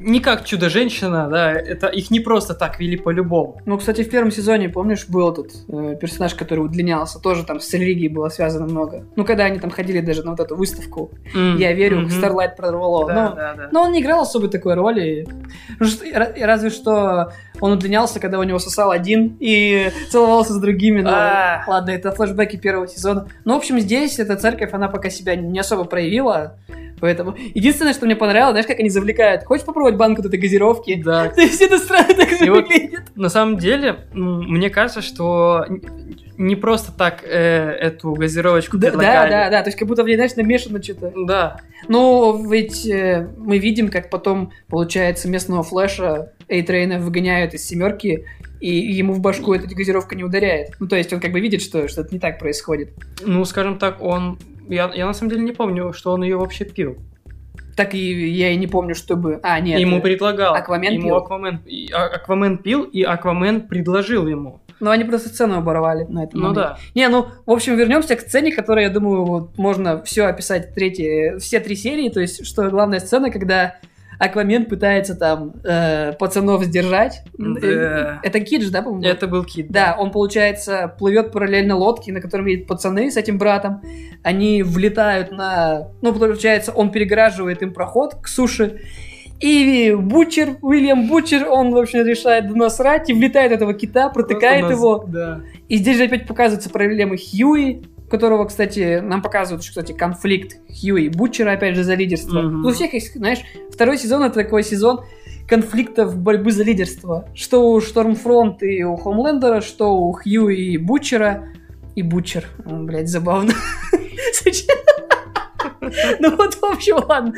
не 0.00 0.20
как 0.20 0.44
чудо-женщина, 0.44 1.28
да, 1.30 1.52
это 1.52 1.86
их 1.88 2.10
не 2.10 2.20
просто 2.20 2.54
так 2.54 2.80
вели 2.80 2.96
по-любому. 2.96 3.60
Ну, 3.66 3.78
кстати, 3.78 4.02
в 4.02 4.10
первом 4.10 4.30
сезоне, 4.30 4.68
помнишь, 4.68 5.06
был 5.08 5.32
этот 5.32 5.52
э, 5.68 5.96
персонаж, 6.00 6.34
который 6.34 6.60
удлинялся, 6.60 7.18
тоже 7.20 7.44
там 7.44 7.60
с 7.60 7.72
религией 7.74 8.08
было 8.08 8.28
связано 8.28 8.66
много. 8.66 9.04
Ну, 9.16 9.24
когда 9.24 9.44
они 9.44 9.58
там 9.58 9.70
ходили 9.70 10.00
даже 10.00 10.22
на 10.24 10.30
вот 10.32 10.40
эту 10.40 10.56
выставку, 10.56 11.10
я 11.34 11.72
верю, 11.72 12.00
Мгм. 12.00 12.08
Starlight 12.08 12.56
прорвало. 12.56 13.06
Да, 13.06 13.28
Ну, 13.30 13.36
да, 13.36 13.54
да. 13.54 13.68
Но 13.72 13.82
он 13.82 13.92
не 13.92 14.00
играл 14.00 14.22
особой 14.22 14.48
такой 14.48 14.74
роли. 14.74 15.26
Ну, 15.78 15.86
Разве 16.40 16.70
что 16.70 17.32
он 17.60 17.72
удлинялся, 17.72 18.20
когда 18.20 18.38
у 18.38 18.42
него 18.42 18.58
сосал 18.58 18.90
один 18.90 19.36
и 19.40 19.90
целовался 20.10 20.54
с 20.54 20.60
другими. 20.60 21.02
Но 21.02 21.10
А. 21.12 21.62
ладно, 21.66 21.90
это 21.90 22.10
флешбеки 22.12 22.56
первого 22.56 22.88
сезона. 22.88 23.28
Ну, 23.44 23.54
в 23.54 23.58
общем, 23.58 23.78
здесь 23.80 24.18
эта 24.18 24.36
церковь, 24.36 24.72
она 24.72 24.88
пока 24.88 25.10
себя 25.10 25.36
не 25.36 25.58
особо 25.58 25.84
проявила. 25.84 26.56
Поэтому 27.00 27.34
единственное, 27.54 27.92
что 27.94 28.06
мне 28.06 28.16
понравилось, 28.16 28.52
знаешь, 28.52 28.66
как 28.66 28.78
они 28.80 28.90
завлекают. 28.90 29.44
Хочешь 29.44 29.64
попробовать 29.66 29.96
банку 29.96 30.22
этой 30.22 30.38
газировки? 30.38 31.00
Да. 31.02 31.28
То 31.34 31.40
есть 31.40 31.60
это 31.60 31.78
странно 31.78 32.14
так 32.14 32.40
И 32.40 32.48
вот- 32.50 32.64
выглядит. 32.68 33.02
На 33.16 33.28
самом 33.28 33.56
деле, 33.58 33.96
м, 34.14 34.42
мне 34.50 34.70
кажется, 34.70 35.02
что 35.02 35.64
не 36.36 36.56
просто 36.56 36.90
так 36.92 37.22
э, 37.24 37.28
эту 37.80 38.12
газировочку 38.14 38.78
Да, 38.78 38.86
да, 38.90 38.98
предлагали. 38.98 39.30
да, 39.30 39.50
да. 39.50 39.62
То 39.62 39.68
есть 39.68 39.78
как 39.78 39.86
будто 39.88 40.02
в 40.02 40.06
ней, 40.06 40.14
знаешь, 40.16 40.34
намешано 40.36 40.82
что-то. 40.82 41.12
Да. 41.26 41.60
Ну, 41.88 42.48
ведь 42.50 42.86
э, 42.86 43.28
мы 43.38 43.58
видим, 43.58 43.88
как 43.88 44.08
потом, 44.10 44.52
получается, 44.68 45.28
местного 45.28 45.62
флеша 45.62 46.32
Эйтрейна 46.48 46.98
выгоняют 46.98 47.52
из 47.54 47.66
семерки, 47.66 48.24
и 48.60 48.70
ему 48.74 49.12
в 49.14 49.20
башку 49.20 49.52
эта 49.54 49.66
газировка 49.74 50.14
не 50.16 50.24
ударяет. 50.24 50.72
Ну, 50.80 50.86
то 50.86 50.96
есть 50.96 51.12
он 51.12 51.20
как 51.20 51.32
бы 51.32 51.40
видит, 51.40 51.62
что 51.62 51.88
что-то 51.88 52.12
не 52.12 52.18
так 52.18 52.38
происходит. 52.38 52.90
Ну, 53.22 53.44
скажем 53.44 53.78
так, 53.78 54.02
он... 54.02 54.38
Я, 54.70 54.90
я 54.94 55.06
на 55.06 55.12
самом 55.12 55.30
деле 55.30 55.42
не 55.42 55.52
помню, 55.52 55.92
что 55.92 56.12
он 56.12 56.22
ее 56.22 56.36
вообще 56.36 56.64
пил. 56.64 56.96
Так 57.76 57.94
и 57.94 58.30
я 58.30 58.50
и 58.50 58.56
не 58.56 58.66
помню, 58.66 58.94
чтобы... 58.94 59.40
А, 59.42 59.58
нет. 59.60 59.80
ему 59.80 59.98
э, 59.98 60.00
предлагал. 60.00 60.54
Аквамен 60.54 60.92
ему 60.92 61.04
пил? 61.04 61.16
Аквамен, 61.16 61.60
и- 61.66 61.90
а- 61.92 62.06
Аквамен 62.16 62.58
пил, 62.58 62.82
и 62.82 63.02
Аквамен 63.02 63.62
предложил 63.68 64.26
ему. 64.26 64.60
Ну, 64.80 64.90
они 64.90 65.04
просто 65.04 65.32
цену 65.32 65.56
оборвали 65.58 66.04
на 66.04 66.24
этом. 66.24 66.40
Ну 66.40 66.48
моменте. 66.48 66.60
да. 66.60 66.78
Не, 66.94 67.08
ну, 67.08 67.26
в 67.46 67.50
общем, 67.50 67.76
вернемся 67.76 68.16
к 68.16 68.20
сцене, 68.20 68.52
которая, 68.52 68.86
я 68.86 68.90
думаю, 68.90 69.24
вот 69.24 69.58
можно 69.58 70.02
все 70.02 70.24
описать 70.24 70.74
третьи, 70.74 71.38
все 71.38 71.60
три 71.60 71.76
серии. 71.76 72.08
То 72.08 72.20
есть, 72.20 72.46
что 72.46 72.68
главная 72.70 73.00
сцена, 73.00 73.30
когда 73.30 73.76
Аквамен 74.20 74.66
пытается 74.66 75.14
там 75.16 75.54
э, 75.64 76.12
пацанов 76.12 76.62
сдержать. 76.64 77.22
Да. 77.38 77.60
Э, 77.66 78.18
Это 78.22 78.40
Кидж, 78.40 78.68
да, 78.70 78.82
по-моему? 78.82 79.02
Это 79.06 79.26
был 79.26 79.44
Кит. 79.44 79.68
Да, 79.70 79.96
он, 79.98 80.10
получается, 80.12 80.94
плывет 80.98 81.32
параллельно 81.32 81.74
лодке, 81.74 82.12
на 82.12 82.20
котором 82.20 82.44
едут 82.46 82.66
пацаны 82.66 83.10
с 83.10 83.16
этим 83.16 83.38
братом. 83.38 83.80
Они 84.22 84.62
влетают 84.62 85.32
на... 85.32 85.88
Ну, 86.02 86.12
получается, 86.12 86.72
он 86.72 86.90
перегораживает 86.92 87.62
им 87.62 87.72
проход 87.72 88.14
к 88.16 88.28
суше. 88.28 88.80
И 89.40 89.96
Бучер, 89.98 90.58
Уильям 90.60 91.08
Бучер, 91.08 91.48
он, 91.48 91.70
в 91.72 91.78
общем, 91.78 92.04
решает 92.06 92.54
насрать 92.54 93.08
и 93.08 93.14
влетает 93.14 93.52
этого 93.52 93.72
кита, 93.72 94.10
протыкает 94.10 94.66
Просто 94.66 94.74
его. 94.76 94.98
нас- 94.98 95.10
Да. 95.10 95.40
И 95.66 95.76
здесь 95.78 95.96
же 95.96 96.04
опять 96.04 96.26
показываются 96.26 96.68
проблемы 96.68 97.16
Хьюи, 97.16 97.82
которого, 98.10 98.44
кстати, 98.44 99.00
нам 99.00 99.22
показывают, 99.22 99.62
что, 99.62 99.80
кстати, 99.80 99.96
конфликт 99.96 100.56
Хьюи 100.68 101.04
и 101.04 101.08
Бутчера, 101.08 101.52
опять 101.52 101.76
же, 101.76 101.84
за 101.84 101.94
лидерство. 101.94 102.42
Мгм. 102.42 102.62
Ну, 102.62 102.68
у 102.68 102.72
всех 102.72 102.92
есть, 102.92 103.14
знаешь, 103.14 103.38
второй 103.72 103.96
сезон 103.96 104.22
это 104.24 104.34
такой 104.34 104.62
сезон 104.64 105.04
конфликтов 105.48 106.16
борьбы 106.16 106.52
за 106.52 106.64
лидерство. 106.64 107.28
Что 107.34 107.70
у 107.70 107.80
Штормфронт 107.80 108.62
и 108.62 108.84
у 108.84 108.96
Хомлендера, 108.96 109.60
что 109.60 109.94
у 109.94 110.12
Хьюи 110.12 110.72
и 110.72 110.76
Бутчера. 110.76 111.48
И 111.94 112.02
Бутчер. 112.02 112.44
Блядь, 112.64 113.08
забавно. 113.08 113.52
Ну 116.20 116.36
вот, 116.36 116.54
в 116.54 116.64
общем, 116.64 116.96
ладно. 117.08 117.32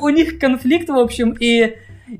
У 0.00 0.08
них 0.10 0.38
конфликт, 0.38 0.88
в 0.88 0.98
общем, 0.98 1.34
и, 1.38 1.76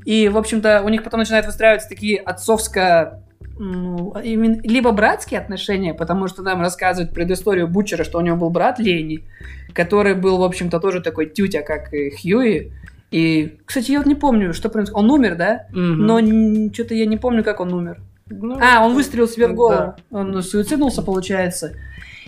и 0.07 0.29
в 0.29 0.39
общем-то, 0.39 0.83
у 0.83 0.89
них 0.89 1.05
потом 1.05 1.21
начинают 1.21 1.45
выстраиваться 1.45 1.89
такие 1.89 2.19
отцовско 2.19 3.23
ну, 3.59 4.15
именно- 4.23 4.61
либо 4.63 4.93
братские 4.93 5.41
отношения, 5.41 5.95
потому 5.95 6.29
что 6.29 6.43
нам 6.43 6.61
рассказывают 6.61 7.15
предысторию 7.15 7.69
Бутчера, 7.69 8.05
что 8.05 8.19
у 8.19 8.21
него 8.21 8.37
был 8.37 8.51
брат 8.51 8.79
Лени, 8.79 9.25
который 9.73 10.15
был, 10.15 10.39
в 10.39 10.43
общем-то, 10.43 10.81
тоже 10.81 11.01
такой 11.01 11.27
тютя, 11.27 11.63
как 11.63 11.93
и 11.93 12.11
Хьюи. 12.11 12.73
И, 13.11 13.59
кстати, 13.65 13.93
я 13.93 13.99
вот 13.99 14.07
не 14.07 14.15
помню, 14.15 14.53
что 14.53 14.69
происходит. 14.69 14.99
Он 14.99 15.11
умер, 15.11 15.37
да? 15.37 15.67
Мгм. 15.71 16.07
Но 16.07 16.71
что-то 16.73 16.95
я 16.95 17.07
не 17.07 17.17
помню, 17.17 17.45
как 17.45 17.61
он 17.61 17.73
умер. 17.73 18.01
Ну, 18.29 18.59
А, 18.61 18.85
он 18.85 18.95
выстрелил 18.95 19.29
себе 19.29 19.47
в 19.47 19.55
голову. 19.55 19.95
Да. 20.11 20.19
Он 20.19 20.43
суициднулся, 20.43 21.03
получается. 21.03 21.75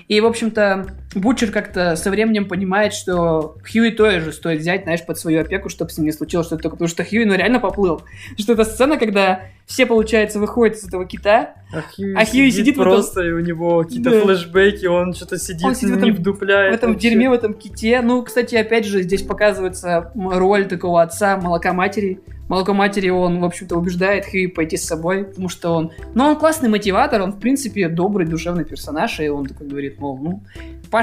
И, 0.07 0.21
в 0.21 0.27
общем-то, 0.27 0.87
Бутчер 1.15 1.51
как-то 1.51 1.97
со 1.97 2.11
временем 2.11 2.47
понимает, 2.47 2.93
что 2.93 3.57
Хьюи 3.71 3.91
тоже 3.93 4.31
стоит 4.33 4.61
взять, 4.61 4.83
знаешь, 4.83 5.05
под 5.07 5.19
свою 5.19 5.41
опеку, 5.41 5.69
чтобы 5.71 5.91
с 5.91 5.97
ним 5.97 6.05
не 6.07 6.13
случилось 6.13 6.47
что-то 6.47 6.63
такое. 6.65 6.73
Потому 6.77 6.89
что 6.89 7.03
Хьюи, 7.03 7.25
ну, 7.25 7.35
реально 7.35 7.61
поплыл. 7.61 8.03
Что 8.39 8.53
это 8.53 8.65
сцена, 8.65 8.99
когда 8.99 9.41
все, 9.65 9.87
получается, 9.87 10.39
выходят 10.39 10.77
из 10.77 10.87
этого 10.87 11.07
кита, 11.07 11.55
А 11.73 11.81
Хьюи, 11.83 12.15
А 12.15 12.25
Хьюи 12.27 12.51
сидит 12.51 12.75
этом- 12.75 12.85
просто, 12.85 13.23
и 13.23 13.31
у 13.33 13.41
него 13.41 13.83
какие-то 13.85 14.11
Да. 14.11 14.21
флешбеки, 14.21 14.87
он 14.87 15.15
что-то 15.15 15.39
сидит, 15.39 15.65
Он 15.65 15.75
сидит 15.75 15.97
в 15.97 16.01
не 16.03 16.11
этом- 16.11 16.21
вдупляет. 16.21 16.73
в 16.73 16.77
этом 16.77 16.93
вообще. 16.93 17.09
дерьме, 17.11 17.31
в 17.31 17.33
этом 17.33 17.55
ките. 17.55 18.01
Ну, 18.03 18.23
кстати, 18.23 18.55
опять 18.57 18.85
же, 18.87 19.03
здесь 19.03 19.23
показывается 19.23 20.13
роль 20.15 20.67
такого 20.67 21.01
отца, 21.03 21.37
молока 21.39 21.73
матери. 21.73 22.21
Молоко 22.49 22.73
матери 22.73 23.11
он, 23.11 23.41
в 23.41 23.45
общем-то, 23.45 23.77
убеждает 23.77 24.25
Хьюи 24.25 24.47
пойти 24.47 24.79
с 24.79 24.85
собой, 24.87 25.25
потому 25.25 25.51
что 25.51 25.71
он... 25.75 25.91
Ну, 26.15 26.25
он 26.25 26.37
классный 26.37 26.71
мотиватор, 26.71 27.21
он, 27.21 27.33
в 27.33 27.39
принципе, 27.39 27.89
добрый, 27.91 28.27
душевный 28.27 28.65
персонаж, 28.65 29.21
и 29.21 29.29
он 29.29 29.45
такой 29.45 29.67
говорит, 29.69 30.01
мол, 30.01 30.17
ну, 30.19 30.41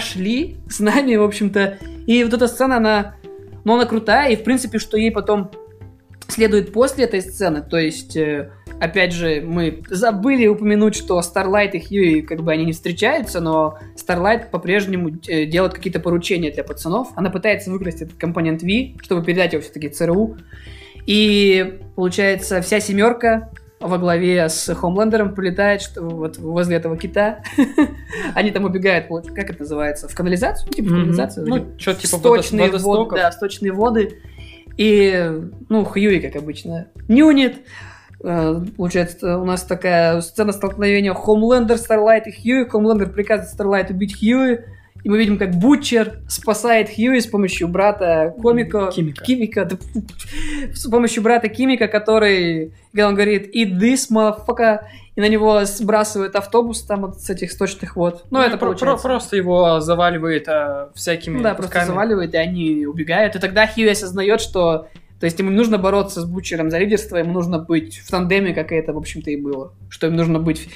пошли 0.05 0.57
с 0.69 0.79
нами, 0.79 1.15
в 1.15 1.23
общем-то. 1.23 1.79
И 2.05 2.23
вот 2.23 2.33
эта 2.33 2.47
сцена, 2.47 2.77
она... 2.77 3.15
Ну, 3.63 3.73
она 3.73 3.85
крутая, 3.85 4.31
и, 4.31 4.35
в 4.35 4.43
принципе, 4.43 4.77
что 4.77 4.97
ей 4.97 5.11
потом 5.11 5.49
следует 6.27 6.71
после 6.71 7.05
этой 7.05 7.21
сцены, 7.21 7.61
то 7.61 7.77
есть... 7.77 8.15
э, 8.15 8.51
Опять 8.77 9.13
же, 9.13 9.41
мы 9.41 9.83
забыли 9.89 10.47
упомянуть, 10.47 10.95
что 10.95 11.19
Starlight 11.21 11.71
и 11.71 11.79
Хьюи, 11.79 12.21
как 12.21 12.43
бы 12.43 12.51
они 12.51 12.65
не 12.65 12.73
встречаются, 12.73 13.39
но 13.39 13.79
Starlight 13.95 14.49
по-прежнему 14.49 15.11
э, 15.29 15.45
делает 15.45 15.73
какие-то 15.73 16.01
поручения 16.01 16.51
для 16.51 16.65
пацанов. 16.65 17.07
Она 17.15 17.29
пытается 17.29 17.71
выкрасть 17.71 18.01
этот 18.01 18.17
компонент 18.17 18.63
V, 18.63 19.01
чтобы 19.01 19.23
передать 19.23 19.53
его 19.53 19.61
все-таки 19.61 19.87
ЦРУ. 19.87 20.37
И 21.05 21.79
получается, 21.95 22.61
вся 22.61 22.81
семерка 22.81 23.49
во 23.79 23.97
главе 23.97 24.47
с 24.47 24.73
Хомлендером 24.73 25.35
прилетает 25.35 25.81
что, 25.81 26.01
вот 26.01 26.37
возле 26.37 26.77
этого 26.77 26.97
кита. 26.97 27.39
Они 28.35 28.51
там 28.51 28.65
убегают, 28.65 29.07
как 29.07 29.49
это 29.49 29.59
называется, 29.59 30.07
в 30.07 30.15
канализацию? 30.15 30.71
Типа 30.71 30.89
в 30.89 30.91
канализацию? 30.91 31.47
Ну, 31.47 31.67
что-то 31.77 32.01
типа 32.01 32.17
сточные 32.17 32.71
воды, 32.71 33.15
да, 33.15 33.31
сточные 33.31 33.71
воды. 33.71 34.19
И, 34.77 35.41
ну, 35.69 35.85
Хьюи, 35.85 36.19
как 36.19 36.35
обычно, 36.35 36.87
нюнит. 37.07 37.57
Э, 38.21 38.61
Получается, 38.75 39.37
у 39.37 39.45
нас 39.45 39.63
такая 39.63 40.21
сцена 40.21 40.51
столкновения 40.51 41.13
Хомлендер, 41.13 41.77
Старлайт 41.77 42.27
и 42.27 42.31
Хьюи. 42.31 42.67
Хомлендер 42.67 43.09
приказывает 43.09 43.53
Старлайт 43.53 43.89
убить 43.89 44.17
Хьюи. 44.19 44.59
И 45.05 45.09
мы 45.09 45.19
видим, 45.19 45.37
как 45.37 45.51
Бутчер 45.51 46.21
спасает 46.27 46.89
Хьюи 46.89 47.19
с 47.19 47.27
помощью 47.27 47.67
брата 47.67 48.33
комика... 48.41 48.89
Кимика. 48.91 49.23
Кимика. 49.23 49.65
да, 49.65 49.77
С 50.73 50.89
помощью 50.89 51.21
брата 51.21 51.47
Кимика, 51.47 51.87
который, 51.87 52.73
когда 52.91 53.09
он 53.09 53.13
говорит 53.13 53.55
«Eat 53.55 53.77
this, 53.79 54.09
motherfucker», 54.11 54.79
и 55.15 55.21
на 55.21 55.27
него 55.29 55.63
сбрасывают 55.63 56.35
автобус 56.35 56.81
там 56.81 57.01
вот 57.01 57.21
с 57.21 57.29
этих 57.29 57.51
сточных 57.51 57.95
вод. 57.95 58.25
Ну, 58.31 58.39
это 58.39 58.57
про- 58.57 58.65
получается. 58.69 59.03
про- 59.03 59.09
просто 59.11 59.35
его 59.37 59.79
заваливает 59.79 60.49
а, 60.49 60.89
всякими 60.95 61.39
Да, 61.43 61.53
просто 61.53 61.71
кусками. 61.73 61.85
заваливает, 61.87 62.33
и 62.33 62.37
они 62.37 62.87
убегают. 62.87 63.35
И 63.35 63.39
тогда 63.39 63.67
Хьюи 63.67 63.89
осознает, 63.89 64.41
что... 64.41 64.87
То 65.19 65.27
есть 65.27 65.37
ему 65.37 65.51
не 65.51 65.55
нужно 65.55 65.77
бороться 65.77 66.21
с 66.21 66.25
Бутчером 66.25 66.71
за 66.71 66.79
лидерство, 66.79 67.17
ему 67.17 67.31
нужно 67.31 67.59
быть 67.59 67.99
в 67.99 68.09
тандеме, 68.09 68.55
как 68.55 68.71
это, 68.71 68.91
в 68.91 68.97
общем-то, 68.97 69.29
и 69.29 69.35
было. 69.39 69.71
Что 69.87 70.07
им 70.07 70.15
нужно 70.15 70.39
быть 70.39 70.67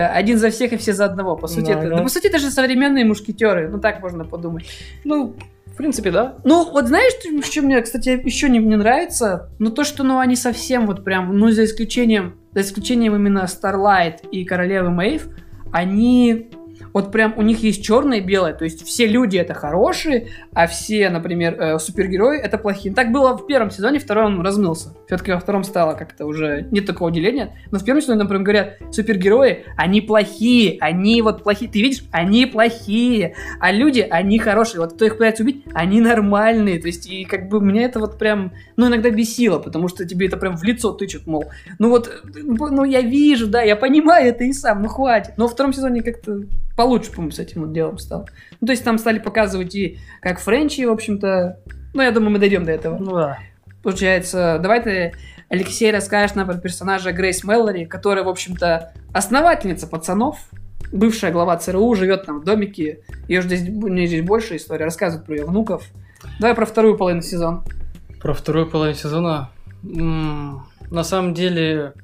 один 0.00 0.38
за 0.38 0.50
всех 0.50 0.72
и 0.72 0.76
все 0.76 0.92
за 0.92 1.04
одного. 1.06 1.36
По 1.36 1.46
сути, 1.46 1.66
Да, 1.66 1.72
это, 1.78 1.88
да. 1.90 1.96
да, 1.96 2.02
по 2.02 2.08
сути, 2.08 2.26
это 2.26 2.38
же 2.38 2.50
современные 2.50 3.04
мушкетеры. 3.04 3.68
Ну, 3.68 3.78
так 3.78 4.00
можно 4.00 4.24
подумать. 4.24 4.66
Ну, 5.04 5.34
в 5.66 5.76
принципе, 5.76 6.10
да. 6.10 6.36
Ну, 6.44 6.70
вот 6.70 6.86
знаешь, 6.86 7.12
что 7.44 7.62
мне, 7.62 7.80
кстати, 7.82 8.20
еще 8.24 8.48
не, 8.48 8.58
не 8.58 8.76
нравится? 8.76 9.50
Ну, 9.58 9.70
то, 9.70 9.84
что, 9.84 10.04
ну, 10.04 10.18
они 10.18 10.34
совсем 10.36 10.86
вот 10.86 11.04
прям, 11.04 11.36
ну, 11.36 11.50
за 11.50 11.64
исключением, 11.64 12.36
за 12.52 12.62
исключением 12.62 13.14
именно 13.14 13.44
Starlight 13.46 14.28
и 14.30 14.44
Королевы 14.44 14.90
Мэйв, 14.90 15.28
они 15.72 16.50
вот 16.96 17.12
прям 17.12 17.34
у 17.36 17.42
них 17.42 17.62
есть 17.62 17.84
черное 17.84 18.20
и 18.20 18.20
белое, 18.22 18.54
то 18.54 18.64
есть 18.64 18.82
все 18.86 19.06
люди 19.06 19.36
это 19.36 19.52
хорошие, 19.52 20.28
а 20.54 20.66
все, 20.66 21.10
например, 21.10 21.60
э, 21.60 21.78
супергерои 21.78 22.38
это 22.38 22.56
плохие. 22.56 22.94
Так 22.94 23.12
было 23.12 23.36
в 23.36 23.46
первом 23.46 23.70
сезоне, 23.70 23.98
второй 23.98 24.24
он 24.24 24.40
размылся. 24.40 24.94
Все-таки 25.06 25.30
во 25.30 25.38
втором 25.38 25.62
стало 25.62 25.92
как-то 25.92 26.24
уже 26.24 26.66
нет 26.70 26.86
такого 26.86 27.10
деления. 27.10 27.54
Но 27.70 27.80
в 27.80 27.84
первом 27.84 28.00
сезоне, 28.00 28.20
например, 28.20 28.42
говорят, 28.42 28.78
супергерои, 28.92 29.66
они 29.76 30.00
плохие, 30.00 30.78
они 30.80 31.20
вот 31.20 31.42
плохие. 31.42 31.70
Ты 31.70 31.82
видишь, 31.82 32.02
они 32.12 32.46
плохие, 32.46 33.34
а 33.60 33.72
люди, 33.72 34.00
они 34.00 34.38
хорошие. 34.38 34.80
Вот 34.80 34.94
кто 34.94 35.04
их 35.04 35.18
пытается 35.18 35.42
убить, 35.42 35.66
они 35.74 36.00
нормальные. 36.00 36.80
То 36.80 36.86
есть, 36.86 37.06
и 37.10 37.26
как 37.26 37.50
бы 37.50 37.60
меня 37.60 37.82
это 37.82 38.00
вот 38.00 38.16
прям, 38.18 38.52
ну, 38.76 38.86
иногда 38.86 39.10
бесило, 39.10 39.58
потому 39.58 39.88
что 39.88 40.06
тебе 40.06 40.28
это 40.28 40.38
прям 40.38 40.56
в 40.56 40.62
лицо 40.62 40.92
тычут, 40.92 41.26
мол, 41.26 41.44
ну 41.78 41.90
вот, 41.90 42.10
ну, 42.34 42.84
я 42.84 43.02
вижу, 43.02 43.48
да, 43.48 43.60
я 43.60 43.76
понимаю 43.76 44.30
это 44.30 44.44
и 44.44 44.54
сам, 44.54 44.80
ну, 44.80 44.88
хватит. 44.88 45.34
Но 45.36 45.44
во 45.44 45.50
втором 45.50 45.74
сезоне 45.74 46.02
как-то 46.02 46.40
получше, 46.86 47.10
по-моему, 47.10 47.32
с 47.32 47.40
этим 47.40 47.62
вот 47.62 47.72
делом 47.72 47.98
стал. 47.98 48.28
Ну, 48.60 48.66
то 48.66 48.72
есть, 48.72 48.84
там 48.84 48.98
стали 48.98 49.18
показывать 49.18 49.74
и 49.74 49.98
как 50.22 50.38
Френчи, 50.38 50.82
в 50.84 50.92
общем-то, 50.92 51.58
ну, 51.94 52.02
я 52.02 52.12
думаю, 52.12 52.30
мы 52.30 52.38
дойдем 52.38 52.64
до 52.64 52.70
этого. 52.70 52.96
Ну 52.96 53.12
да. 53.12 53.38
Получается, 53.82 54.58
давай 54.62 54.80
ты, 54.82 55.12
Алексей, 55.48 55.90
расскажешь 55.90 56.36
нам 56.36 56.46
про 56.46 56.56
персонажа 56.56 57.10
Грейс 57.10 57.42
Меллори, 57.42 57.86
которая, 57.86 58.24
в 58.24 58.28
общем-то, 58.28 58.92
основательница 59.12 59.88
пацанов, 59.88 60.38
бывшая 60.92 61.32
глава 61.32 61.56
ЦРУ, 61.56 61.94
живет 61.96 62.24
там 62.24 62.40
в 62.40 62.44
домике. 62.44 63.00
Ее 63.26 63.40
же 63.40 63.48
здесь, 63.48 63.68
у 63.68 63.88
нее 63.88 64.06
здесь 64.06 64.22
больше 64.22 64.54
история, 64.56 64.84
рассказывает 64.84 65.26
про 65.26 65.36
ее 65.36 65.44
внуков. 65.44 65.84
Давай 66.38 66.54
про 66.54 66.66
вторую 66.66 66.96
половину 66.96 67.22
сезона. 67.22 67.64
Про 68.20 68.32
вторую 68.32 68.66
половину 68.70 68.96
сезона. 68.96 69.50
м, 69.82 70.64
На 70.90 71.02
самом 71.02 71.34
деле, 71.34 71.94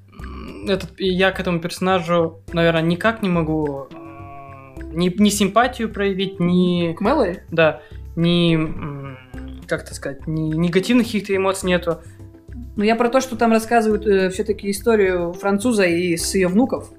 этот, 0.69 0.91
я 0.99 1.31
к 1.31 1.39
этому 1.41 1.61
персонажу, 1.61 2.41
наверное, 2.53 2.83
никак 2.83 3.23
не 3.23 3.29
могу 3.29 3.89
ни, 4.93 5.09
ни 5.21 5.29
симпатию 5.29 5.93
проявить, 5.93 6.41
ни, 6.41 6.93
К 6.95 7.01
Меллори? 7.01 7.41
да, 7.51 7.83
м, 8.55 9.19
как 9.67 9.83
это 9.85 9.95
сказать, 9.95 10.27
ни 10.27 10.55
негативных 10.57 11.07
каких-то 11.07 11.35
эмоций 11.37 11.69
нету. 11.69 11.99
Ну, 12.77 12.85
я 12.85 12.97
про 12.97 13.09
то, 13.09 13.21
что 13.21 13.37
там 13.37 13.53
рассказывают 13.53 14.33
все-таки 14.33 14.71
историю 14.71 15.33
француза 15.33 15.85
и 15.85 16.17
с 16.17 16.35
ее 16.35 16.49
внуков. 16.49 16.91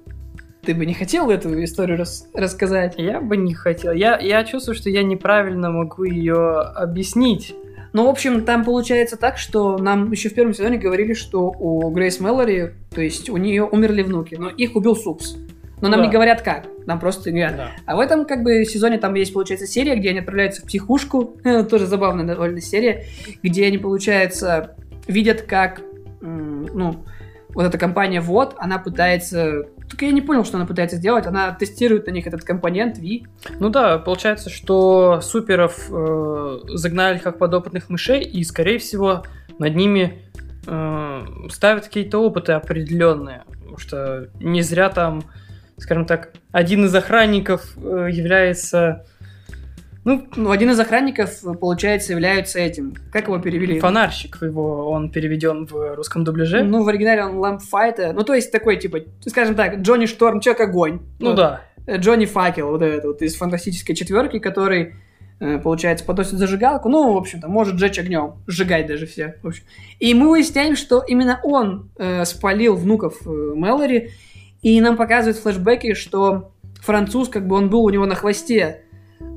Ты 0.65 0.73
бы 0.73 0.85
не 0.85 0.93
хотел 0.93 1.29
эту 1.29 1.61
историю 1.63 1.97
рас- 1.97 2.29
рассказать? 2.33 2.95
Я 2.97 3.19
бы 3.19 3.35
не 3.35 3.53
хотел. 3.53 3.91
Я, 3.91 4.17
я 4.17 4.43
чувствую, 4.45 4.75
что 4.75 4.89
я 4.89 5.03
неправильно 5.03 5.69
могу 5.71 6.03
ее 6.05 6.35
объяснить. 6.61 7.53
Ну, 7.91 8.05
в 8.05 8.09
общем, 8.09 8.43
там 8.45 8.63
получается 8.63 9.17
так, 9.17 9.37
что 9.37 9.77
нам 9.77 10.11
еще 10.11 10.29
в 10.29 10.33
первом 10.33 10.53
сезоне 10.53 10.77
говорили, 10.77 11.13
что 11.13 11.51
у 11.51 11.89
Грейс 11.91 12.19
Меллори, 12.19 12.71
то 12.89 13.01
есть 13.01 13.29
у 13.29 13.37
нее 13.37 13.63
умерли 13.65 14.01
внуки, 14.03 14.35
но 14.35 14.49
их 14.49 14.75
убил 14.75 14.95
Супс. 14.95 15.35
Но 15.83 15.89
нам 15.89 15.99
Да. 15.99 16.05
не 16.05 16.11
говорят 16.13 16.41
как, 16.41 16.65
нам 16.85 16.97
просто 16.97 17.29
говорят. 17.29 17.57
Да. 17.57 17.71
А 17.85 17.97
в 17.97 17.99
этом 17.99 18.23
как 18.23 18.41
бы 18.41 18.63
сезоне 18.63 18.97
там 18.97 19.13
есть, 19.15 19.33
получается, 19.33 19.67
серия, 19.67 19.95
где 19.95 20.11
они 20.11 20.19
отправляются 20.19 20.61
в 20.61 20.65
психушку, 20.65 21.35
тоже 21.69 21.87
забавная 21.87 22.25
довольно 22.25 22.61
серия, 22.61 23.03
где 23.43 23.65
они, 23.67 23.77
получается, 23.77 24.77
видят, 25.07 25.41
как, 25.41 25.81
ну, 26.21 27.03
вот 27.53 27.65
эта 27.65 27.77
компания 27.77 28.21
вот, 28.21 28.55
она 28.59 28.79
пытается... 28.79 29.63
Только 29.89 30.05
я 30.05 30.13
не 30.13 30.21
понял, 30.21 30.45
что 30.45 30.55
она 30.55 30.65
пытается 30.65 30.95
сделать. 30.95 31.27
Она 31.27 31.51
тестирует 31.51 32.07
на 32.07 32.11
них 32.11 32.25
этот 32.25 32.43
компонент 32.43 32.97
V. 32.97 33.27
Ну 33.59 33.67
да, 33.67 33.97
получается, 33.99 34.49
что 34.49 35.19
суперов 35.21 35.87
э, 35.91 36.59
загнали 36.75 37.17
как 37.17 37.37
подопытных 37.37 37.89
мышей, 37.89 38.21
и, 38.21 38.41
скорее 38.45 38.79
всего, 38.79 39.23
над 39.59 39.75
ними 39.75 40.23
э, 40.65 41.25
ставят 41.51 41.83
какие-то 41.83 42.19
опыты 42.19 42.53
определенные. 42.53 43.43
Потому 43.59 43.77
что 43.77 44.29
не 44.39 44.61
зря 44.61 44.89
там, 44.89 45.23
скажем 45.77 46.05
так, 46.05 46.31
один 46.51 46.85
из 46.85 46.95
охранников 46.95 47.73
э, 47.77 48.09
является 48.11 49.05
ну, 50.05 50.27
Ну, 50.35 50.51
один 50.51 50.69
из 50.71 50.79
охранников, 50.79 51.41
получается, 51.59 52.11
является 52.11 52.59
этим. 52.59 52.93
Как 53.11 53.27
его 53.27 53.39
перевели? 53.39 53.79
фонарщик 53.79 54.41
его, 54.41 54.89
он 54.89 55.09
переведен 55.09 55.65
в 55.65 55.95
русском 55.95 56.23
дубляже. 56.23 56.63
Ну, 56.63 56.83
в 56.83 56.89
оригинале 56.89 57.23
он 57.23 57.37
лампфайта. 57.37 58.11
Ну, 58.13 58.23
то 58.23 58.33
есть 58.33 58.51
такой, 58.51 58.77
типа, 58.77 58.99
скажем 59.25 59.55
так, 59.55 59.77
Джонни 59.77 60.05
Шторм, 60.05 60.41
Человек-огонь. 60.41 60.99
Ну 61.19 61.33
да. 61.33 61.61
Э, 61.85 61.97
Джонни 61.97 62.25
Факел, 62.25 62.69
вот 62.69 62.81
этот 62.81 63.05
вот 63.05 63.21
из 63.21 63.35
фантастической 63.35 63.95
четверки, 63.95 64.39
который, 64.39 64.95
э, 65.39 65.57
получается, 65.59 66.03
подносит 66.03 66.33
зажигалку, 66.33 66.89
ну, 66.89 67.13
в 67.13 67.17
общем-то, 67.17 67.47
может 67.47 67.79
жечь 67.79 67.97
огнем, 67.97 68.35
сжигать 68.45 68.87
даже 68.87 69.05
все, 69.05 69.37
в 69.41 69.47
общем. 69.47 69.63
И 69.99 70.13
мы 70.13 70.29
выясняем, 70.29 70.75
что 70.75 71.01
именно 71.07 71.39
он 71.43 71.89
э, 71.97 72.25
спалил 72.25 72.75
внуков 72.75 73.25
э, 73.25 73.29
Мэлори, 73.29 74.11
и 74.63 74.79
нам 74.81 74.97
показывают 74.97 75.37
флешбеки, 75.37 75.93
что 75.93 76.51
француз, 76.81 77.29
как 77.29 77.47
бы 77.47 77.55
он 77.55 77.69
был 77.69 77.83
у 77.83 77.89
него 77.89 78.05
на 78.05 78.15
хвосте, 78.15 78.81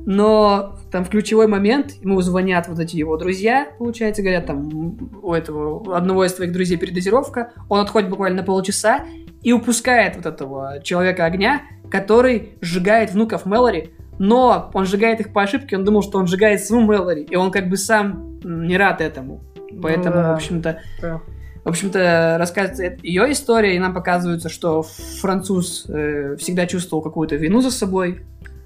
но 0.05 0.77
там 0.91 1.03
в 1.03 1.09
ключевой 1.09 1.47
момент 1.47 1.91
ему 2.01 2.21
звонят 2.21 2.67
вот 2.67 2.79
эти 2.79 2.95
его 2.95 3.17
друзья, 3.17 3.67
получается, 3.77 4.21
говорят, 4.21 4.45
там 4.45 4.97
у 5.21 5.33
этого 5.33 5.95
одного 5.95 6.25
из 6.25 6.33
твоих 6.33 6.51
друзей 6.51 6.77
передозировка, 6.77 7.51
он 7.69 7.81
отходит 7.81 8.09
буквально 8.09 8.37
на 8.37 8.43
полчаса 8.43 9.05
и 9.43 9.53
упускает 9.53 10.15
вот 10.15 10.25
этого 10.25 10.79
человека 10.81 11.25
огня, 11.25 11.63
который 11.91 12.53
сжигает 12.61 13.11
внуков 13.11 13.45
Мэлори, 13.45 13.91
но 14.17 14.71
он 14.73 14.85
сжигает 14.85 15.19
их 15.19 15.31
по 15.31 15.43
ошибке, 15.43 15.77
он 15.77 15.83
думал, 15.83 16.01
что 16.01 16.17
он 16.19 16.27
сжигает 16.27 16.63
свою 16.63 16.83
Мэлори, 16.83 17.23
и 17.23 17.35
он 17.35 17.51
как 17.51 17.69
бы 17.69 17.77
сам 17.77 18.39
не 18.43 18.77
рад 18.77 19.01
этому. 19.01 19.41
Поэтому, 19.81 20.15
Ну 20.15 20.21
да. 20.21 20.31
в 20.31 20.35
общем-то, 20.35 20.79
Да. 21.01 21.21
В 21.67 21.69
общем-то, 21.71 22.37
рассказывается 22.39 22.97
ее 23.03 23.29
история, 23.29 23.75
и 23.75 23.79
нам 23.79 23.93
показывается, 23.93 24.47
что 24.47 24.83
француз 24.83 25.83
э, 25.89 26.37
всегда 26.39 26.65
чувствовал 26.65 27.03
какую-то 27.03 27.35
вину 27.35 27.59
за 27.59 27.71
собой. 27.71 28.21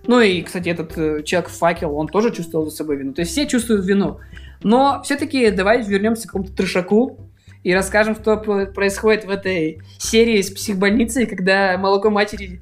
Ну 0.06 0.20
и, 0.20 0.44
кстати, 0.44 0.70
этот 0.70 0.96
э, 1.00 1.24
человек 1.24 1.50
факел, 1.50 1.96
он 1.96 2.08
тоже 2.08 2.32
чувствовал 2.32 2.70
за 2.70 2.76
собой 2.76 2.98
вину. 2.98 3.14
То 3.14 3.22
есть 3.22 3.32
все 3.32 3.48
чувствуют 3.48 3.88
вину. 3.88 4.20
Но 4.62 5.02
все-таки 5.04 5.50
давай 5.50 5.82
вернемся 5.82 6.24
к 6.24 6.26
какому-то 6.28 6.56
трешаку 6.56 7.18
и 7.64 7.74
расскажем, 7.74 8.16
что 8.16 8.38
про- 8.38 8.68
происходит 8.68 9.26
в 9.26 9.32
этой 9.32 9.82
серии 9.98 10.40
с 10.40 10.52
психбольницей, 10.52 11.26
когда 11.26 11.80
молоко 11.80 12.12
матери... 12.12 12.62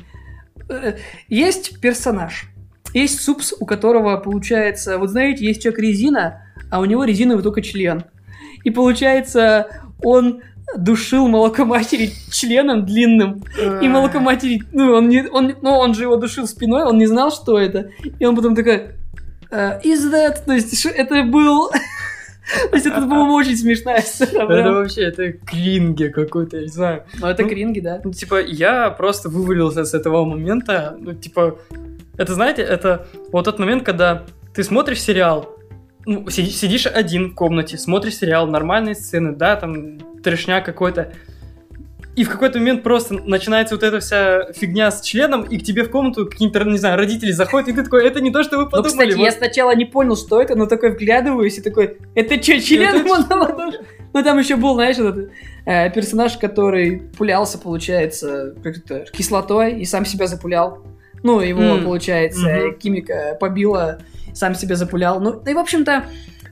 Э, 0.70 0.94
Есть 1.28 1.82
персонаж. 1.82 2.46
Есть 2.94 3.20
супс, 3.20 3.54
у 3.60 3.66
которого, 3.66 4.16
получается, 4.16 5.00
вот 5.00 5.10
знаете, 5.10 5.46
есть 5.46 5.62
человек-резина, 5.62 6.44
а 6.72 6.80
у 6.80 6.86
него 6.86 7.04
резиновый 7.04 7.44
только 7.44 7.62
член. 7.62 8.06
И 8.64 8.72
получается, 8.72 9.89
он 10.04 10.42
душил 10.78 11.28
молоко 11.28 11.66
матери 11.66 12.12
членом 12.32 12.86
длинным. 12.86 13.44
И 13.82 13.88
молоко 13.88 14.20
матери, 14.20 14.64
ну, 14.72 14.94
он, 14.94 15.10
не, 15.10 15.28
он, 15.28 15.56
ну, 15.62 15.72
он 15.72 15.94
же 15.94 16.04
его 16.04 16.16
душил 16.16 16.48
спиной, 16.48 16.84
он 16.84 16.98
не 16.98 17.08
знал, 17.08 17.32
что 17.32 17.60
это. 17.60 17.92
И 18.20 18.26
он 18.26 18.36
потом 18.36 18.56
такой, 18.56 18.92
is 19.52 20.12
that? 20.12 20.46
То 20.46 20.54
есть, 20.54 20.86
это 20.86 21.24
был... 21.24 21.70
То 22.72 22.76
есть, 22.76 22.88
это, 22.88 23.02
по-моему, 23.02 23.34
очень 23.36 23.56
смешная 23.56 24.02
сцена. 24.02 24.52
Это 24.52 24.72
вообще, 24.72 25.04
это 25.04 25.34
кринги 25.34 26.08
какой-то, 26.08 26.58
я 26.58 26.64
не 26.64 26.70
знаю. 26.70 27.04
Ну, 27.20 27.28
это 27.28 27.44
ну, 27.44 27.50
кринги, 27.50 27.80
да. 27.80 28.02
Ну, 28.04 28.12
типа, 28.12 28.42
я 28.42 28.90
просто 28.90 29.30
вывалился 29.30 29.86
с 29.86 29.94
этого 29.94 30.26
момента. 30.26 30.98
Ну, 31.00 31.14
типа, 31.14 31.60
это, 32.18 32.34
знаете, 32.34 32.64
это 32.64 33.06
вот 33.32 33.46
тот 33.46 33.60
момент, 33.60 33.84
когда 33.84 34.24
ты 34.56 34.64
смотришь 34.64 35.02
сериал, 35.02 35.59
ну, 36.10 36.30
сидишь, 36.30 36.56
сидишь 36.56 36.88
один 36.88 37.32
в 37.32 37.36
комнате, 37.36 37.78
смотришь 37.78 38.18
сериал, 38.18 38.48
нормальные 38.48 38.96
сцены, 38.96 39.36
да, 39.36 39.56
там 39.56 40.00
трешня 40.24 40.60
какой-то. 40.60 41.14
И 42.16 42.24
в 42.24 42.30
какой-то 42.30 42.58
момент 42.58 42.82
просто 42.82 43.14
начинается 43.14 43.76
вот 43.76 43.84
эта 43.84 44.00
вся 44.00 44.52
фигня 44.54 44.90
с 44.90 45.02
членом, 45.02 45.44
и 45.44 45.60
к 45.60 45.64
тебе 45.64 45.84
в 45.84 45.92
комнату 45.92 46.26
какие-то, 46.26 46.64
не 46.66 46.80
знаю, 46.80 46.98
родители 46.98 47.32
заходят, 47.32 47.70
и 47.70 47.74
ты 47.74 47.84
такой, 47.84 48.06
это 48.08 48.22
не 48.22 48.32
то, 48.32 48.42
что 48.42 48.58
вы 48.58 48.64
Ну, 48.64 48.70
подумали. 48.72 48.92
кстати, 48.92 49.14
вот». 49.16 49.24
я 49.24 49.32
сначала 49.32 49.76
не 49.76 49.86
понял, 49.86 50.18
что 50.18 50.42
это, 50.42 50.56
но 50.56 50.66
такой 50.66 50.92
вглядываюсь 50.92 51.60
и 51.60 51.62
такой, 51.62 51.98
это 52.16 52.42
что, 52.42 52.60
член 52.60 52.96
Это 52.96 52.98
ему 52.98 53.16
наложил?» 53.16 53.82
Ну, 54.12 54.24
там 54.24 54.40
еще 54.40 54.56
был, 54.56 54.74
знаешь, 54.74 54.98
этот 54.98 55.30
э, 55.66 55.92
персонаж, 55.92 56.38
который 56.38 57.04
пулялся, 57.16 57.60
получается, 57.60 58.56
как 58.64 58.78
это, 58.78 59.06
кислотой 59.12 59.80
и 59.80 59.86
сам 59.86 60.06
себя 60.06 60.26
запулял. 60.26 60.84
Ну, 61.24 61.42
его, 61.42 61.62
М, 61.62 61.84
получается, 61.84 62.48
мгм. 62.48 62.76
Кимика 62.78 63.38
побила, 63.40 64.00
сам 64.34 64.56
себя 64.56 64.76
запулял. 64.76 65.20
Ну, 65.20 65.42
и, 65.46 65.54
в 65.54 65.58
общем-то, 65.60 66.06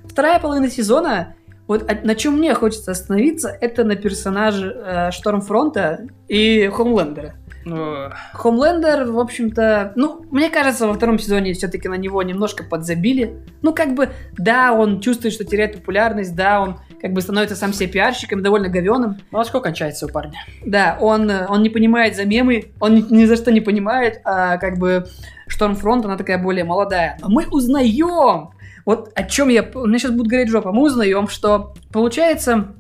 вторая 0.06 0.40
половина 0.40 0.70
сезона, 0.70 1.36
вот 1.68 1.90
от- 1.90 2.04
на 2.04 2.16
чем 2.16 2.38
мне 2.38 2.54
хочется 2.54 2.92
остановиться, 2.92 3.56
это 3.62 3.84
на 3.84 3.96
персонаже 3.96 4.74
э, 4.76 5.12
Штормфронта 5.12 6.08
и 6.28 6.70
Хомлендера. 6.74 7.36
Ну, 7.66 8.10
Хомлендер, 8.34 9.12
в 9.12 9.20
общем-то, 9.20 9.92
ну, 9.98 10.26
мне 10.32 10.50
кажется, 10.50 10.88
во 10.88 10.94
втором 10.94 11.20
сезоне 11.20 11.52
все-таки 11.54 11.90
на 11.90 11.96
него 11.96 12.24
немножко 12.24 12.64
подзабили. 12.64 13.36
Ну, 13.62 13.74
как 13.74 13.94
бы, 13.94 14.10
да, 14.38 14.72
он 14.72 15.02
чувствует, 15.02 15.34
что 15.34 15.44
теряет 15.44 15.76
популярность, 15.76 16.34
да, 16.34 16.62
он 16.62 16.78
как 17.02 17.14
бы 17.14 17.22
становится 17.22 17.56
сам 17.56 17.74
себе 17.74 17.88
пиарщиком, 17.88 18.42
довольно 18.42 18.70
говеным. 18.70 19.18
молочко 19.32 19.62
кончается 19.62 20.06
у 20.06 20.10
парня. 20.10 20.40
Да, 20.66 20.98
он, 21.00 21.30
он 21.30 21.62
не 21.62 21.70
понимает 21.70 22.16
за 22.16 22.26
мемы, 22.26 22.72
он 22.80 22.96
ни, 22.96 23.14
ни 23.14 23.26
за 23.26 23.36
что 23.36 23.52
не 23.52 23.62
понимает, 23.62 24.22
а 24.24 24.58
как 24.58 24.78
бы 24.78 25.08
Штормфронт, 25.48 26.06
она 26.06 26.18
такая 26.18 26.42
более 26.42 26.64
молодая. 26.64 27.18
Но 27.22 27.30
мы 27.30 27.48
узнаем, 27.50 28.50
вот 28.86 29.12
о 29.16 29.24
чем 29.24 29.50
я... 29.50 29.70
У 29.76 29.86
меня 29.86 30.00
сейчас 30.00 30.12
будет 30.12 30.28
гореть 30.28 30.50
жопа. 30.50 30.72
Мы 30.72 30.84
узнаем, 30.84 31.28
что, 31.28 31.74
получается, 31.92 32.76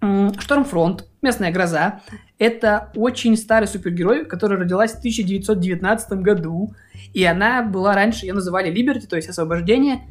Штормфронт, 0.00 1.06
местная 1.22 1.50
гроза, 1.50 2.00
это 2.38 2.90
очень 2.94 3.36
старый 3.36 3.66
супергерой, 3.66 4.24
который 4.24 4.58
родилась 4.58 4.92
в 4.92 4.98
1919 4.98 6.12
году. 6.20 6.72
И 7.12 7.24
она 7.24 7.62
была 7.62 7.94
раньше, 7.94 8.26
ее 8.26 8.34
называли 8.34 8.70
Либерти, 8.70 9.06
то 9.06 9.16
есть 9.16 9.28
освобождение. 9.28 10.06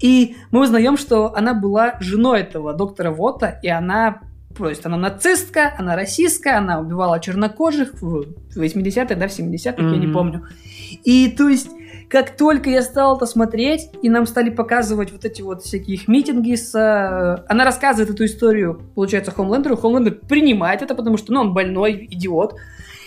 И 0.00 0.36
мы 0.50 0.62
узнаем, 0.62 0.96
что 0.96 1.34
она 1.34 1.54
была 1.54 1.96
женой 2.00 2.40
этого 2.40 2.72
доктора 2.74 3.10
Вота, 3.10 3.58
и 3.62 3.68
она, 3.68 4.20
то 4.56 4.68
есть 4.68 4.84
она 4.86 4.96
нацистка, 4.96 5.74
она 5.78 5.96
расистка, 5.96 6.58
она 6.58 6.80
убивала 6.80 7.18
чернокожих 7.20 8.00
в 8.00 8.26
80-х, 8.56 9.14
да, 9.14 9.28
в 9.28 9.30
70-х, 9.38 9.82
я 9.82 9.96
не 9.98 10.06
помню. 10.12 10.46
И 11.04 11.28
то 11.36 11.48
есть, 11.48 11.70
как 12.08 12.36
только 12.36 12.70
я 12.70 12.82
стал 12.82 13.16
это 13.16 13.26
смотреть, 13.26 13.90
и 14.02 14.08
нам 14.08 14.26
стали 14.26 14.50
показывать 14.50 15.12
вот 15.12 15.24
эти 15.24 15.42
вот 15.42 15.62
всякие 15.62 15.96
их 15.96 16.08
митинги 16.08 16.54
с... 16.54 16.74
э, 16.74 17.44
Она 17.48 17.64
рассказывает 17.64 18.10
эту 18.10 18.24
историю, 18.24 18.80
получается, 18.94 19.32
Хомлендеру. 19.32 19.76
Хомлендер 19.76 20.14
принимает 20.14 20.82
это, 20.82 20.94
потому 20.94 21.16
что, 21.16 21.32
ну, 21.32 21.40
он 21.40 21.52
больной, 21.54 22.06
идиот. 22.10 22.54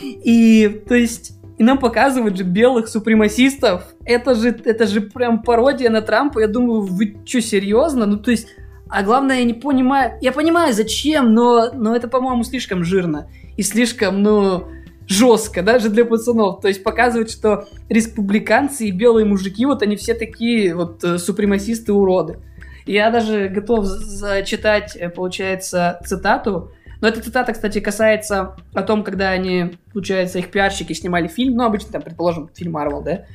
И, 0.02 0.84
то 0.88 0.95
есть, 0.95 1.39
и 1.60 1.64
нам 1.64 1.77
показывают 1.77 2.38
же 2.38 2.45
белых 2.45 2.88
супремасистов. 2.88 3.84
Это 4.06 4.34
же, 4.34 4.57
это 4.64 4.88
же 4.88 5.02
прям 5.02 5.44
пародия 5.44 5.90
на 5.90 6.02
Трампа. 6.02 6.40
Я 6.40 6.48
думаю, 6.48 6.84
вы 6.84 7.18
что, 7.26 7.41
серьезно? 7.41 8.06
Ну, 8.06 8.18
то 8.18 8.31
есть, 8.31 8.48
а 8.88 9.03
главное, 9.03 9.40
я 9.40 9.44
не 9.44 9.53
понимаю... 9.53 10.14
Я 10.22 10.31
понимаю, 10.31 10.73
зачем, 10.73 11.34
но, 11.34 11.69
но 11.73 11.94
это, 11.94 12.07
по-моему, 12.07 12.45
слишком 12.45 12.86
жирно. 12.86 13.30
И 13.57 13.61
слишком, 13.64 14.23
ну, 14.23 14.68
жестко, 15.06 15.61
даже 15.61 15.90
для 15.90 16.06
пацанов. 16.06 16.61
То 16.61 16.69
есть 16.69 16.81
показывать, 16.81 17.30
что 17.30 17.68
республиканцы 17.90 18.86
и 18.86 18.91
белые 18.91 19.26
мужики, 19.26 19.65
вот 19.65 19.81
они 19.81 19.98
все 19.98 20.14
такие 20.14 20.73
вот 20.73 21.03
э, 21.03 21.18
супремасисты-уроды. 21.18 22.40
Я 22.86 23.11
даже 23.11 23.49
готов 23.49 23.84
зачитать, 23.84 24.95
э, 24.95 25.10
получается, 25.10 25.99
цитату. 26.06 26.72
Но 27.01 27.07
эта 27.07 27.21
цитата, 27.21 27.53
кстати, 27.53 27.80
касается 27.80 28.55
о 28.73 28.84
том, 28.84 29.03
когда 29.03 29.30
они, 29.30 29.77
получается, 29.93 30.39
их 30.39 30.51
пиарщики 30.51 30.93
снимали 30.93 31.27
фильм, 31.27 31.55
ну, 31.55 31.63
обычно, 31.63 31.93
там, 31.93 32.01
предположим, 32.01 32.49
фильм 32.53 32.73
Марвел, 32.73 33.01
да? 33.01 33.26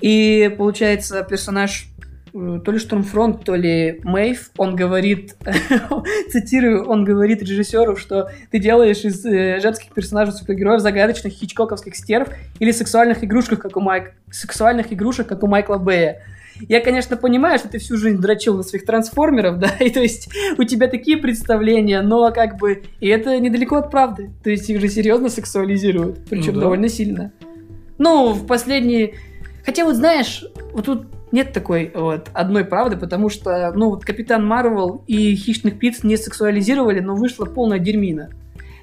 И, 0.00 0.54
получается, 0.56 1.26
персонаж 1.28 1.86
э, 2.32 2.60
то 2.64 2.70
ли 2.70 2.78
Штормфронт, 2.78 3.44
то 3.44 3.56
ли 3.56 4.00
Мэйв, 4.04 4.50
он 4.56 4.76
говорит, 4.76 5.34
цитирую, 6.30 6.86
он 6.86 7.04
говорит 7.04 7.42
режиссеру, 7.42 7.96
что 7.96 8.30
ты 8.52 8.60
делаешь 8.60 9.04
из 9.04 9.24
э, 9.26 9.58
женских 9.60 9.92
персонажей 9.92 10.34
супергероев 10.34 10.80
загадочных 10.80 11.32
хичкоковских 11.32 11.96
стерв 11.96 12.28
или 12.60 12.70
сексуальных 12.70 13.24
игрушек, 13.24 13.60
как 13.60 13.76
у 13.76 13.80
Майк... 13.80 14.12
сексуальных 14.30 14.92
игрушек, 14.92 15.26
как 15.26 15.42
у 15.42 15.48
Майкла 15.48 15.78
Бэя. 15.78 16.22
Я, 16.68 16.80
конечно, 16.80 17.16
понимаю, 17.16 17.58
что 17.58 17.68
ты 17.68 17.78
всю 17.78 17.96
жизнь 17.96 18.18
дрочил 18.18 18.56
на 18.56 18.62
своих 18.62 18.84
трансформеров, 18.84 19.58
да, 19.58 19.68
и 19.80 19.90
то 19.90 20.00
есть 20.00 20.28
у 20.56 20.64
тебя 20.64 20.88
такие 20.88 21.16
представления, 21.16 22.02
но 22.02 22.32
как 22.32 22.58
бы 22.58 22.82
и 23.00 23.08
это 23.08 23.38
недалеко 23.38 23.76
от 23.76 23.90
правды. 23.90 24.30
То 24.42 24.50
есть 24.50 24.68
их 24.70 24.80
же 24.80 24.88
серьезно 24.88 25.28
сексуализируют, 25.28 26.24
причем 26.28 26.54
Ну 26.54 26.54
да. 26.54 26.60
довольно 26.60 26.88
сильно. 26.88 27.32
Ну, 27.98 28.32
в 28.32 28.46
последние... 28.46 29.14
Хотя 29.64 29.84
вот 29.84 29.96
знаешь, 29.96 30.44
вот 30.72 30.86
тут 30.86 31.06
нет 31.32 31.52
такой 31.52 31.92
вот 31.94 32.30
одной 32.32 32.64
правды, 32.64 32.96
потому 32.96 33.28
что, 33.28 33.70
ну, 33.74 33.90
вот 33.90 34.04
Капитан 34.04 34.46
Марвел 34.46 35.04
и 35.06 35.34
Хищных 35.34 35.76
Птиц 35.76 36.02
не 36.04 36.16
сексуализировали, 36.16 37.00
но 37.00 37.14
вышла 37.14 37.44
полная 37.44 37.78
дерьмина. 37.78 38.30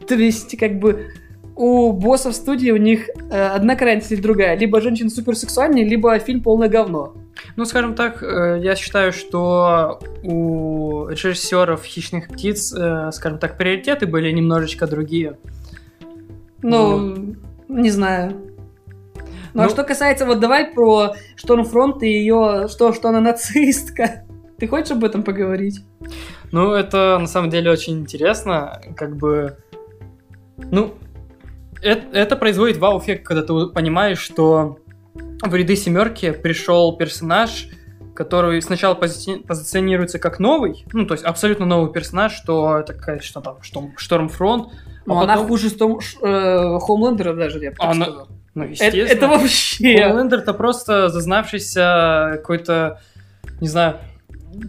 То 0.08 0.14
есть, 0.16 0.56
как 0.58 0.78
бы, 0.78 1.08
у 1.56 1.94
боссов 1.94 2.36
студии 2.36 2.70
у 2.70 2.78
них 2.78 3.10
э, 3.10 3.48
одна 3.48 3.76
крайность 3.76 4.12
или 4.12 4.22
другая. 4.22 4.58
Либо 4.58 4.82
женщины 4.82 5.10
суперсексуальные, 5.10 5.86
либо 5.86 6.20
фильм 6.20 6.42
полное 6.42 6.68
говно. 6.68 7.16
Ну, 7.56 7.66
скажем 7.66 7.96
так, 7.96 8.22
э, 8.22 8.60
я 8.62 8.76
считаю, 8.76 9.14
что 9.14 10.00
у 10.24 11.08
режиссеров 11.08 11.84
«Хищных 11.84 12.28
птиц», 12.28 12.74
э, 12.74 13.12
скажем 13.14 13.40
так, 13.40 13.58
приоритеты 13.58 14.08
были 14.08 14.30
немножечко 14.32 14.88
другие. 14.88 15.38
Ну, 16.62 17.36
не 17.70 17.90
знаю. 17.90 18.34
Ну, 19.54 19.62
а 19.62 19.66
Ну- 19.66 19.70
что 19.70 19.84
касается, 19.84 20.26
вот 20.26 20.42
давай 20.42 20.74
про 20.74 21.14
Штормфронт 21.38 22.04
и 22.04 22.10
ее, 22.10 22.68
что, 22.68 22.92
что 22.94 23.10
она 23.10 23.22
нацистка. 23.22 24.26
Ты 24.58 24.68
хочешь 24.68 24.92
об 24.92 25.04
этом 25.06 25.24
поговорить? 25.24 25.82
Ну, 26.52 26.74
это 26.74 27.18
на 27.20 27.28
самом 27.28 27.50
деле 27.50 27.72
очень 27.72 28.00
интересно, 28.00 28.82
как 28.98 29.16
бы... 29.16 29.58
Ну, 30.58 30.94
это, 31.82 32.18
это 32.18 32.36
производит 32.36 32.78
вау-эффект, 32.78 33.26
когда 33.26 33.44
ты 33.44 33.68
понимаешь, 33.68 34.20
что 34.20 34.80
в 35.42 35.54
ряды 35.56 35.76
семерки 35.76 36.32
пришел 36.32 36.96
персонаж, 36.98 37.68
который 38.14 38.62
сначала 38.62 38.96
пози- 38.96 39.46
позиционируется 39.46 40.20
как 40.20 40.40
новый, 40.40 40.86
ну, 40.94 41.06
то 41.06 41.14
есть 41.14 41.24
абсолютно 41.26 41.66
новый 41.66 41.92
персонаж, 41.92 42.34
что 42.34 42.78
это 42.80 42.94
какая 42.94 43.20
что 43.20 43.42
там, 43.42 43.58
что, 43.62 43.90
Штормфронт, 43.98 44.72
Ну, 45.06 45.18
а 45.18 45.24
она 45.24 45.34
потом- 45.34 45.48
хуже 45.48 45.70
Стом- 45.70 46.00
Ш- 46.02 46.18
э, 46.22 46.80
Хомлендера 46.80 47.34
даже, 47.34 47.60
я 47.60 47.72
бы 47.72 47.78
так 47.78 47.90
Она- 47.92 48.06
сказал. 48.06 48.28
ну, 48.56 48.64
Это, 48.64 48.72
естественно. 48.72 49.08
это 49.08 49.28
вообще... 49.28 50.04
Хомлендер 50.08 50.40
это 50.40 50.54
просто 50.54 51.10
зазнавшийся 51.10 52.32
какой-то, 52.38 53.02
не 53.62 53.68
знаю, 53.68 53.98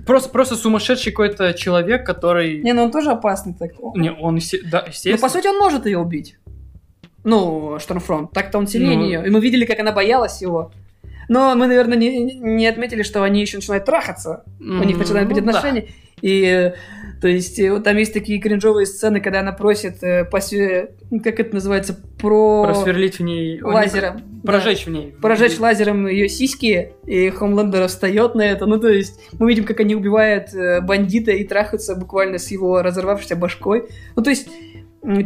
просто, 0.06 0.28
просто 0.31 0.56
сумасшедший 0.56 1.12
какой-то 1.12 1.55
человек, 1.55 2.05
который... 2.05 2.60
Не, 2.62 2.73
ну 2.73 2.85
он 2.85 2.90
тоже 2.90 3.10
опасный 3.12 3.55
так. 3.55 3.70
Не, 3.94 4.10
он, 4.10 4.39
да, 4.70 4.82
Ну, 4.82 4.89
естественно. 4.89 5.18
по 5.18 5.28
сути, 5.28 5.47
он 5.47 5.59
может 5.59 5.86
ее 5.86 5.98
убить. 5.98 6.36
Ну, 7.27 7.78
Штормфронт. 7.81 8.31
Так-то 8.31 8.57
он 8.59 8.66
сильнее 8.66 8.97
Ну. 8.97 9.05
нее. 9.05 9.23
И 9.27 9.31
мы 9.31 9.40
видели, 9.40 9.65
как 9.66 9.81
она 9.81 9.93
боялась 9.93 10.40
его. 10.40 10.73
Но 11.28 11.55
мы, 11.57 11.66
наверное, 11.66 11.98
не, 11.98 12.35
не 12.39 12.66
отметили, 12.69 13.03
что 13.03 13.23
они 13.24 13.40
еще 13.40 13.57
начинают 13.57 13.85
трахаться. 13.85 14.44
У 14.61 14.85
них 14.85 14.97
начинают 14.97 15.28
быть 15.28 15.39
Ну, 15.44 15.51
да. 15.51 15.59
отношения. 15.59 15.89
И, 16.23 16.44
э, 16.44 16.74
то 17.20 17.28
есть, 17.28 17.61
вот 17.69 17.82
там 17.85 17.97
есть 17.97 18.15
такие 18.15 18.39
кринжовые 18.39 18.86
сцены, 18.86 19.20
когда 19.20 19.40
она 19.40 19.53
просит, 19.53 20.03
э, 20.03 20.27
посве- 20.32 20.90
как 21.23 21.40
это 21.40 21.53
называется, 21.53 21.98
про... 22.19 22.62
Просверлить 22.65 23.19
в 23.19 23.23
ней... 23.24 23.61
о, 23.61 23.66
не, 23.69 23.74
лазером. 23.74 24.23
Прожечь 24.43 24.86
в 24.86 24.90
ней. 24.90 25.15
прожечь 25.20 25.59
лазером 25.59 26.07
ее 26.07 26.28
сиськи, 26.28 26.93
и 27.05 27.28
Хомлендер 27.31 27.89
встает 27.89 28.35
на 28.36 28.43
это. 28.43 28.65
Ну, 28.66 28.78
то 28.81 28.89
есть, 28.89 29.19
мы 29.39 29.48
видим, 29.48 29.65
как 29.65 29.81
они 29.81 29.94
убивают 29.97 30.55
э, 30.55 30.81
бандита 30.81 31.32
и 31.32 31.43
трахаются 31.44 31.97
буквально 31.97 32.39
с 32.39 32.51
его 32.53 32.81
разорвавшейся 32.82 33.35
башкой. 33.36 33.82
Ну, 34.15 34.23
то 34.23 34.31
есть, 34.31 34.48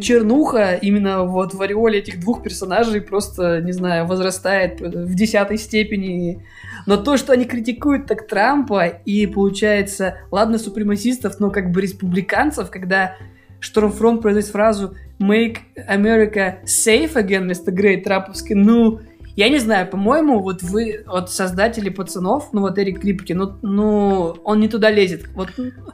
чернуха 0.00 0.74
именно 0.74 1.24
вот 1.24 1.54
в 1.54 1.62
ореоле 1.62 2.00
этих 2.00 2.20
двух 2.20 2.42
персонажей 2.42 3.00
просто, 3.00 3.60
не 3.60 3.72
знаю, 3.72 4.06
возрастает 4.06 4.80
в 4.80 5.14
десятой 5.14 5.58
степени. 5.58 6.44
Но 6.86 6.96
то, 6.96 7.16
что 7.16 7.32
они 7.32 7.44
критикуют 7.44 8.06
так 8.06 8.26
Трампа 8.26 8.86
и, 8.86 9.26
получается, 9.26 10.18
ладно, 10.30 10.58
супремасистов, 10.58 11.40
но 11.40 11.50
как 11.50 11.70
бы 11.70 11.80
республиканцев, 11.80 12.70
когда 12.70 13.16
Штормфронт 13.60 14.22
произносит 14.22 14.50
фразу 14.50 14.96
«Make 15.20 15.58
America 15.88 16.56
safe 16.64 17.14
again» 17.14 17.42
вместо 17.42 17.70
Great 17.70 18.02
Трамповской, 18.02 18.56
ну, 18.56 19.00
я 19.40 19.48
не 19.48 19.58
знаю, 19.58 19.86
по-моему, 19.88 20.40
вот 20.40 20.62
вы, 20.62 21.02
вот 21.06 21.30
создатели 21.30 21.88
пацанов, 21.88 22.50
ну 22.52 22.60
вот 22.60 22.78
Эрик 22.78 23.00
Крипки, 23.00 23.32
ну, 23.32 23.56
ну, 23.62 24.36
он 24.44 24.60
не 24.60 24.68
туда 24.68 24.90
лезет. 24.90 25.28
Вот, 25.34 25.48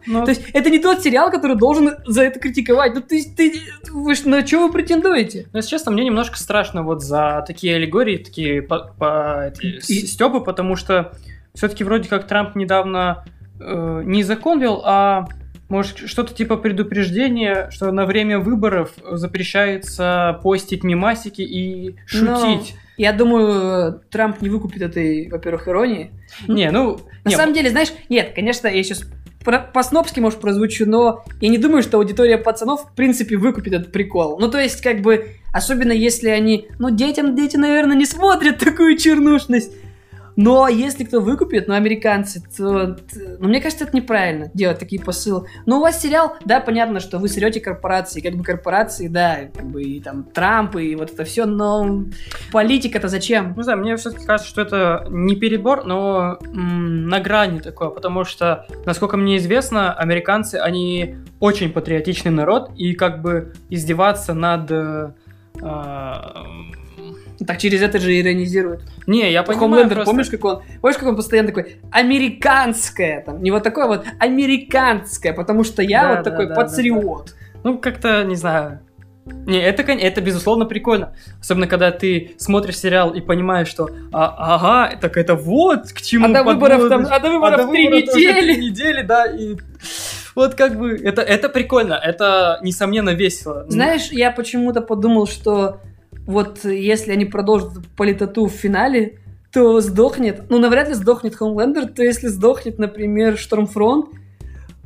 Ну, 0.07 0.25
то 0.25 0.31
есть 0.31 0.43
это 0.53 0.69
не 0.69 0.81
тот 0.81 1.03
сериал, 1.03 1.31
который 1.31 1.57
должен 1.57 1.91
за 2.07 2.23
это 2.23 2.41
критиковать. 2.41 2.93
Ну, 2.95 3.01
ты, 3.03 3.25
ты, 3.37 3.53
вы 3.93 4.15
на 4.25 4.45
что 4.45 4.67
вы 4.67 4.73
претендуете? 4.73 5.47
ну, 5.53 5.59
если 5.59 5.71
честно, 5.71 5.93
мне 5.93 6.05
немножко 6.05 6.37
страшно 6.39 6.83
вот 6.83 7.03
за 7.05 7.45
такие 7.47 7.77
аллегории, 7.77 8.17
такие 8.17 8.63
по, 8.63 8.93
по- 8.99 9.47
эти, 9.53 9.93
И- 9.93 10.07
стёбы, 10.07 10.43
потому 10.43 10.75
что 10.75 11.13
все-таки 11.55 11.85
вроде 11.85 12.09
как 12.09 12.27
Трамп 12.27 12.57
недавно 12.57 13.25
э, 13.61 14.03
не 14.05 14.25
закон 14.25 14.61
вел, 14.61 14.83
а 14.85 15.29
может 15.69 15.99
что-то 15.99 16.35
типа 16.35 16.57
предупреждения, 16.57 17.71
что 17.71 17.93
на 17.93 18.07
время 18.07 18.41
выборов 18.41 18.91
запрещается 19.09 20.41
постить 20.43 20.83
мемасики 20.85 21.43
и 21.43 21.97
шутить. 22.07 22.75
Я 22.97 23.13
думаю, 23.13 24.01
Трамп 24.11 24.41
не 24.41 24.49
выкупит 24.49 24.83
этой, 24.83 25.29
во-первых, 25.29 25.69
иронии. 25.69 26.13
Не, 26.49 26.71
ну... 26.71 26.99
На 27.25 27.31
не, 27.31 27.37
самом 27.37 27.55
деле, 27.55 27.71
знаешь, 27.71 27.93
нет, 28.09 28.33
конечно, 28.35 28.69
я 28.69 28.83
сейчас 28.83 29.05
по-снобски, 29.73 30.19
может, 30.19 30.41
прозвучу, 30.41 30.87
но 30.87 31.25
я 31.41 31.49
не 31.49 31.59
думаю, 31.59 31.83
что 31.83 31.99
аудитория 31.99 32.37
пацанов, 32.37 32.91
в 32.91 32.95
принципе, 32.95 33.37
выкупит 33.37 33.75
этот 33.75 33.93
прикол. 33.93 34.39
Ну, 34.41 34.51
то 34.51 34.59
есть, 34.59 34.81
как 34.81 35.03
бы, 35.03 35.29
особенно 35.53 35.93
если 35.93 36.29
они... 36.31 36.69
Ну, 36.79 36.91
детям 36.91 37.37
дети, 37.37 37.57
наверное, 37.57 37.97
не 37.97 38.07
смотрят 38.07 38.59
такую 38.59 38.97
чернушность. 38.99 39.73
Но 40.37 40.69
если 40.69 41.05
кто 41.05 41.21
выкупит, 41.21 41.67
ну, 41.67 41.75
американцы, 41.75 42.43
то, 42.57 42.97
ну, 43.39 43.49
мне 43.49 43.61
кажется, 43.61 43.85
это 43.85 43.97
неправильно 43.97 44.51
делать 44.53 44.79
такие 44.79 45.03
посылы. 45.03 45.49
Но 45.65 45.79
у 45.79 45.81
вас 45.81 46.01
сериал, 46.01 46.37
да, 46.45 46.61
понятно, 46.61 47.01
что 47.01 47.19
вы 47.19 47.29
срете 47.29 47.61
корпорации, 47.61 48.21
как 48.21 48.35
бы 48.35 48.45
корпорации, 48.45 49.09
да, 49.09 49.39
как 49.55 49.65
бы 49.65 49.83
и 49.83 50.01
там 50.01 50.25
Трамп 50.25 50.77
и 50.77 50.95
вот 50.95 51.11
это 51.11 51.25
все, 51.25 51.47
но 51.47 52.05
политика-то 52.53 53.09
зачем? 53.09 53.55
Не 53.57 53.63
знаю, 53.63 53.79
мне 53.79 53.97
все-таки 53.97 54.27
кажется, 54.27 54.51
что 54.51 54.61
это 54.61 55.07
не 55.09 55.37
перебор, 55.37 55.85
но 55.85 56.39
м, 56.45 57.09
на 57.09 57.21
грани 57.21 57.61
такое, 57.61 57.89
потому 57.89 58.25
что, 58.25 58.67
насколько 58.85 59.17
мне 59.17 59.39
известно, 59.39 59.95
американцы, 59.95 60.57
они 60.57 61.17
очень 61.41 61.73
патриотичный 61.73 62.31
народ, 62.31 62.71
и 62.77 62.93
как 62.95 63.23
бы 63.23 63.55
издеваться 63.71 64.35
над... 64.35 64.71
э, 64.71 65.13
а, 65.63 66.45
Так 67.47 67.59
через 67.59 67.83
это 67.83 67.99
же 67.99 68.19
иронизируют. 68.19 68.83
Не, 69.07 69.31
я 69.31 69.43
понимаю 69.43 69.71
Хомлендер, 69.71 69.95
просто- 69.97 70.11
помнишь, 70.11 70.29
как 70.31 70.45
он, 70.45 70.63
помнишь, 70.81 70.99
как 70.99 71.09
он 71.09 71.17
постоянно 71.17 71.49
такой, 71.49 71.77
американское, 71.91 73.23
там, 73.23 73.43
не 73.43 73.51
вот 73.51 73.63
такое 73.63 73.87
вот, 73.87 74.05
американское, 74.19 75.33
потому 75.33 75.65
что 75.65 75.83
я 75.83 76.03
Да, 76.03 76.09
вот 76.17 76.25
да, 76.25 76.31
такой 76.31 76.47
да, 76.49 76.55
патриот. 76.55 77.35
Ну, 77.65 77.79
как-то, 77.79 78.25
не 78.25 78.37
знаю. 78.37 78.81
Не, 79.45 79.59
это, 79.61 79.83
это 79.83 80.21
безусловно 80.21 80.67
прикольно. 80.67 81.15
Особенно, 81.41 81.67
когда 81.67 81.91
ты 81.91 82.37
смотришь 82.39 82.79
сериал 82.79 83.11
и 83.13 83.21
понимаешь, 83.21 83.67
что 83.67 83.91
а, 84.13 84.55
ага, 84.55 84.97
так 85.01 85.17
это 85.17 85.35
вот 85.35 85.89
к 85.93 86.01
чему 86.01 86.27
А 86.27 86.33
до 86.33 86.45
выборов 86.45 86.89
там, 86.89 87.07
а 87.11 87.19
до 87.19 87.29
А 87.29 87.31
выборов 87.33 87.67
до 87.67 87.73
три 87.73 87.89
недели. 87.89 88.41
три 88.41 88.57
недели, 88.71 89.03
да, 89.03 89.27
и 89.27 89.57
вот 90.37 90.55
как 90.55 90.79
бы, 90.79 90.95
это, 90.97 91.23
это 91.23 91.49
прикольно, 91.49 91.95
это, 91.95 92.61
несомненно, 92.63 93.11
весело. 93.11 93.67
Знаешь, 93.69 94.13
я 94.13 94.31
почему-то 94.31 94.81
подумал, 94.81 95.27
что 95.27 95.81
вот 96.27 96.65
если 96.65 97.13
они 97.13 97.25
продолжат 97.25 97.73
политоту 97.97 98.47
в 98.47 98.53
финале, 98.53 99.19
то 99.53 99.81
сдохнет, 99.81 100.51
ну, 100.51 100.59
навряд 100.59 100.89
ли 100.89 100.95
сдохнет 100.95 101.35
Хомлендер, 101.35 101.87
то 101.87 102.03
если 102.03 102.27
сдохнет, 102.27 102.79
например, 102.79 103.39
Штормфронт, 103.39 104.11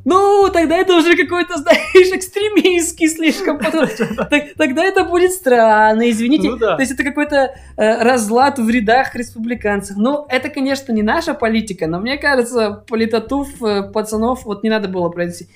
ну, 0.03 0.49
тогда 0.51 0.77
это 0.77 0.95
уже 0.95 1.15
какой-то, 1.15 1.57
знаешь, 1.61 2.11
экстремистский 2.13 3.07
слишком. 3.07 3.59
Тогда 4.57 4.83
это 4.83 5.03
будет 5.03 5.31
странно, 5.31 6.09
извините. 6.09 6.49
Ну 6.49 6.57
да. 6.57 6.75
То 6.75 6.81
есть 6.81 6.93
это 6.93 7.03
какой-то 7.03 7.53
э, 7.77 8.03
разлад 8.03 8.57
в 8.57 8.69
рядах 8.69 9.15
республиканцев. 9.15 9.97
Ну, 9.97 10.25
это, 10.29 10.49
конечно, 10.49 10.91
не 10.91 11.03
наша 11.03 11.33
политика, 11.33 11.87
но 11.87 11.99
мне 11.99 12.17
кажется, 12.17 12.83
политоту 12.87 13.45
э, 13.63 13.83
пацанов 13.91 14.45
вот 14.45 14.63
не 14.63 14.69
надо 14.69 14.87
было 14.87 15.09
пройти. 15.09 15.47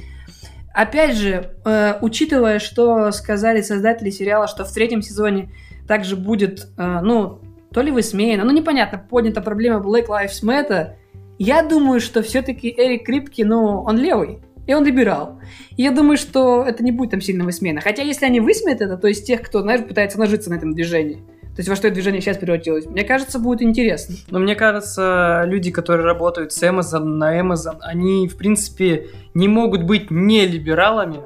Опять 0.74 1.16
же, 1.16 1.54
э, 1.64 1.96
учитывая, 2.02 2.60
что 2.60 3.12
сказали 3.12 3.62
создатели 3.62 4.10
сериала, 4.10 4.48
что 4.48 4.66
в 4.66 4.72
третьем 4.72 5.02
сезоне 5.02 5.50
также 5.88 6.16
будет, 6.16 6.68
э, 6.78 7.00
ну, 7.02 7.40
то 7.72 7.82
ли 7.82 7.92
высмеяно, 7.92 8.44
ну, 8.46 8.52
непонятно, 8.52 8.98
поднята 8.98 9.42
проблема 9.42 9.80
Black 9.80 10.08
Lives 10.08 10.44
Matter, 10.44 10.94
я 11.38 11.64
думаю, 11.64 12.00
что 12.00 12.22
все-таки 12.22 12.74
Эрик 12.76 13.06
Крипки, 13.06 13.42
ну, 13.42 13.82
он 13.82 13.98
левый, 13.98 14.40
и 14.68 14.74
он 14.74 14.86
либерал. 14.86 15.40
И 15.76 15.84
я 15.84 15.92
думаю, 15.92 16.18
что 16.18 16.64
это 16.64 16.84
не 16.84 16.92
будет 16.92 17.12
там 17.12 17.22
сильно 17.22 17.44
высмеяно. 17.44 17.82
Хотя, 17.82 18.04
если 18.04 18.26
они 18.26 18.40
высмеют 18.40 18.82
это, 18.82 18.98
то 18.98 19.08
есть 19.08 19.28
тех, 19.28 19.42
кто, 19.42 19.62
знаешь, 19.62 19.86
пытается 19.86 20.18
нажиться 20.20 20.50
на 20.50 20.56
этом 20.56 20.74
движении, 20.74 21.18
то 21.56 21.60
есть 21.60 21.70
во 21.70 21.76
что 21.78 21.88
это 21.88 21.94
движение 21.94 22.22
сейчас 22.22 22.38
превратилось, 22.38 22.86
мне 22.86 23.06
кажется, 23.06 23.40
будет 23.40 23.62
интересно. 23.62 24.16
Но 24.30 24.40
мне 24.40 24.56
кажется, 24.56 25.44
люди, 25.46 25.72
которые 25.72 26.06
работают 26.06 26.52
с 26.52 26.62
Amazon 26.62 27.04
на 27.04 27.40
Amazon, 27.40 27.78
они, 27.80 28.28
в 28.28 28.36
принципе, 28.36 29.08
не 29.34 29.48
могут 29.48 29.84
быть 29.84 30.12
не 30.12 30.46
либералами. 30.46 31.22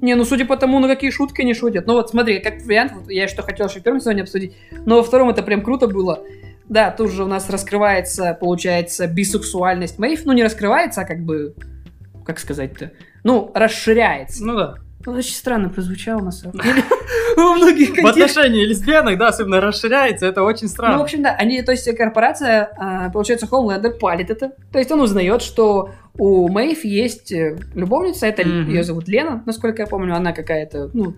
Не, 0.00 0.14
ну 0.14 0.24
судя 0.24 0.46
по 0.46 0.56
тому, 0.56 0.78
на 0.80 0.88
какие 0.88 1.10
шутки 1.10 1.42
они 1.42 1.54
шутят. 1.54 1.86
Ну 1.86 1.94
вот 1.94 2.10
смотри, 2.10 2.40
как 2.40 2.62
вариант, 2.62 2.92
вот 2.92 3.10
я 3.10 3.28
что 3.28 3.42
хотел 3.42 3.66
еще 3.66 3.80
в 3.80 3.82
первом 3.82 4.00
сезоне 4.00 4.22
обсудить, 4.22 4.56
но 4.86 4.96
во 4.96 5.02
втором 5.02 5.28
это 5.28 5.42
прям 5.42 5.62
круто 5.62 5.86
было. 5.86 6.24
Да, 6.68 6.90
тут 6.90 7.10
же 7.10 7.24
у 7.24 7.26
нас 7.26 7.50
раскрывается, 7.50 8.36
получается, 8.40 9.06
бисексуальность 9.06 9.98
Мэйв. 9.98 10.24
Ну 10.24 10.32
не 10.32 10.42
раскрывается, 10.42 11.02
а 11.02 11.04
как 11.04 11.20
бы, 11.20 11.54
как 12.24 12.38
сказать-то, 12.38 12.92
ну, 13.24 13.50
расширяется. 13.54 14.44
Ну 14.44 14.56
да. 14.56 14.74
Ну, 15.06 15.12
очень 15.12 15.34
странно 15.34 15.68
прозвучало, 15.70 16.20
на 16.20 16.30
самом 16.30 16.58
деле. 16.58 16.82
У 17.36 17.54
многих 17.54 17.90
В 17.90 18.06
отношении 18.06 18.64
лесбиянок, 18.64 19.18
да, 19.18 19.28
особенно 19.28 19.60
расширяется, 19.60 20.26
это 20.26 20.42
очень 20.42 20.62
Ну, 20.62 20.68
в 20.68 20.72
странно. 20.72 21.02
общем, 21.02 21.22
да, 21.22 21.34
они, 21.34 21.62
то 21.62 21.72
есть 21.72 21.94
корпорация, 21.96 22.70
а, 22.76 23.10
получается, 23.10 23.46
Homelander 23.46 23.90
палит 23.90 24.30
это. 24.30 24.52
То 24.72 24.78
есть 24.78 24.90
он 24.90 25.00
узнает, 25.00 25.42
что 25.42 25.90
у 26.18 26.48
Мэйв 26.48 26.84
есть 26.84 27.32
э, 27.32 27.56
любовница, 27.74 28.26
это 28.26 28.42
ее 28.42 28.82
зовут 28.82 29.08
Лена, 29.08 29.42
насколько 29.46 29.82
я 29.82 29.86
помню, 29.86 30.14
она 30.14 30.32
какая-то, 30.32 30.90
ну, 30.92 31.14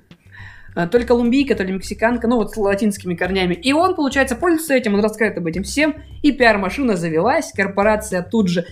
а, 0.74 0.86
то 0.86 0.98
ли 0.98 1.04
колумбийка, 1.04 1.54
то 1.54 1.64
ли 1.64 1.72
мексиканка, 1.72 2.28
ну 2.28 2.36
вот 2.36 2.52
с 2.52 2.56
латинскими 2.56 3.14
корнями. 3.14 3.54
И 3.54 3.72
он, 3.72 3.94
получается, 3.94 4.36
пользуется 4.36 4.74
этим, 4.74 4.94
он 4.94 5.00
рассказывает 5.00 5.38
об 5.38 5.46
этом 5.46 5.62
всем, 5.64 5.96
и 6.22 6.32
пиар-машина 6.32 6.96
завелась, 6.96 7.52
корпорация 7.52 8.22
тут 8.22 8.48
же. 8.48 8.64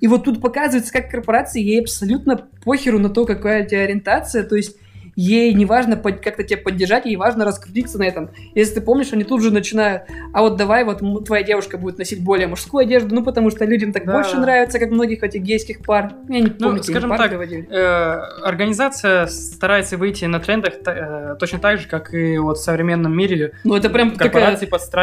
И 0.00 0.06
вот 0.06 0.24
тут 0.24 0.40
показывается, 0.40 0.92
как 0.92 1.10
корпорации 1.10 1.62
ей 1.62 1.80
абсолютно 1.80 2.48
похеру 2.64 2.98
на 2.98 3.08
то, 3.08 3.24
какая 3.24 3.64
у 3.64 3.68
тебя 3.68 3.82
ориентация, 3.82 4.44
то 4.44 4.56
есть 4.56 4.76
ей 5.16 5.52
не 5.54 5.64
важно 5.64 5.96
как-то 5.96 6.44
тебя 6.44 6.58
поддержать, 6.58 7.06
ей 7.06 7.16
важно 7.16 7.44
раскрутиться 7.44 7.98
на 7.98 8.04
этом. 8.04 8.30
Если 8.54 8.74
ты 8.74 8.80
помнишь, 8.82 9.12
они 9.12 9.24
тут 9.24 9.42
же 9.42 9.50
начинают, 9.50 10.02
а 10.32 10.42
вот 10.42 10.56
давай 10.56 10.84
вот 10.84 11.00
твоя 11.24 11.42
девушка 11.42 11.78
будет 11.78 11.98
носить 11.98 12.22
более 12.22 12.46
мужскую 12.46 12.82
одежду, 12.82 13.14
ну 13.14 13.24
потому 13.24 13.50
что 13.50 13.64
людям 13.64 13.92
так 13.92 14.04
Да. 14.04 14.12
больше 14.12 14.36
нравится, 14.36 14.78
как 14.78 14.90
многих 14.90 15.22
этих 15.22 15.40
гейских 15.42 15.80
пар. 15.82 16.12
Я 16.28 16.40
не 16.40 16.50
помню, 16.50 16.76
Ну, 16.76 16.82
скажем 16.82 17.10
так, 17.16 17.30
приводили. 17.30 17.66
Э, 17.70 18.20
организация 18.44 19.26
старается 19.26 19.96
выйти 19.96 20.26
на 20.26 20.38
трендах 20.38 20.74
э, 20.86 21.36
точно 21.40 21.58
так 21.58 21.78
же, 21.78 21.88
как 21.88 22.12
и 22.12 22.38
вот 22.38 22.58
в 22.58 22.62
современном 22.62 23.16
мире 23.16 23.52
Ну 23.64 23.74
это 23.74 23.88
прям 23.90 24.12
такая 24.12 24.58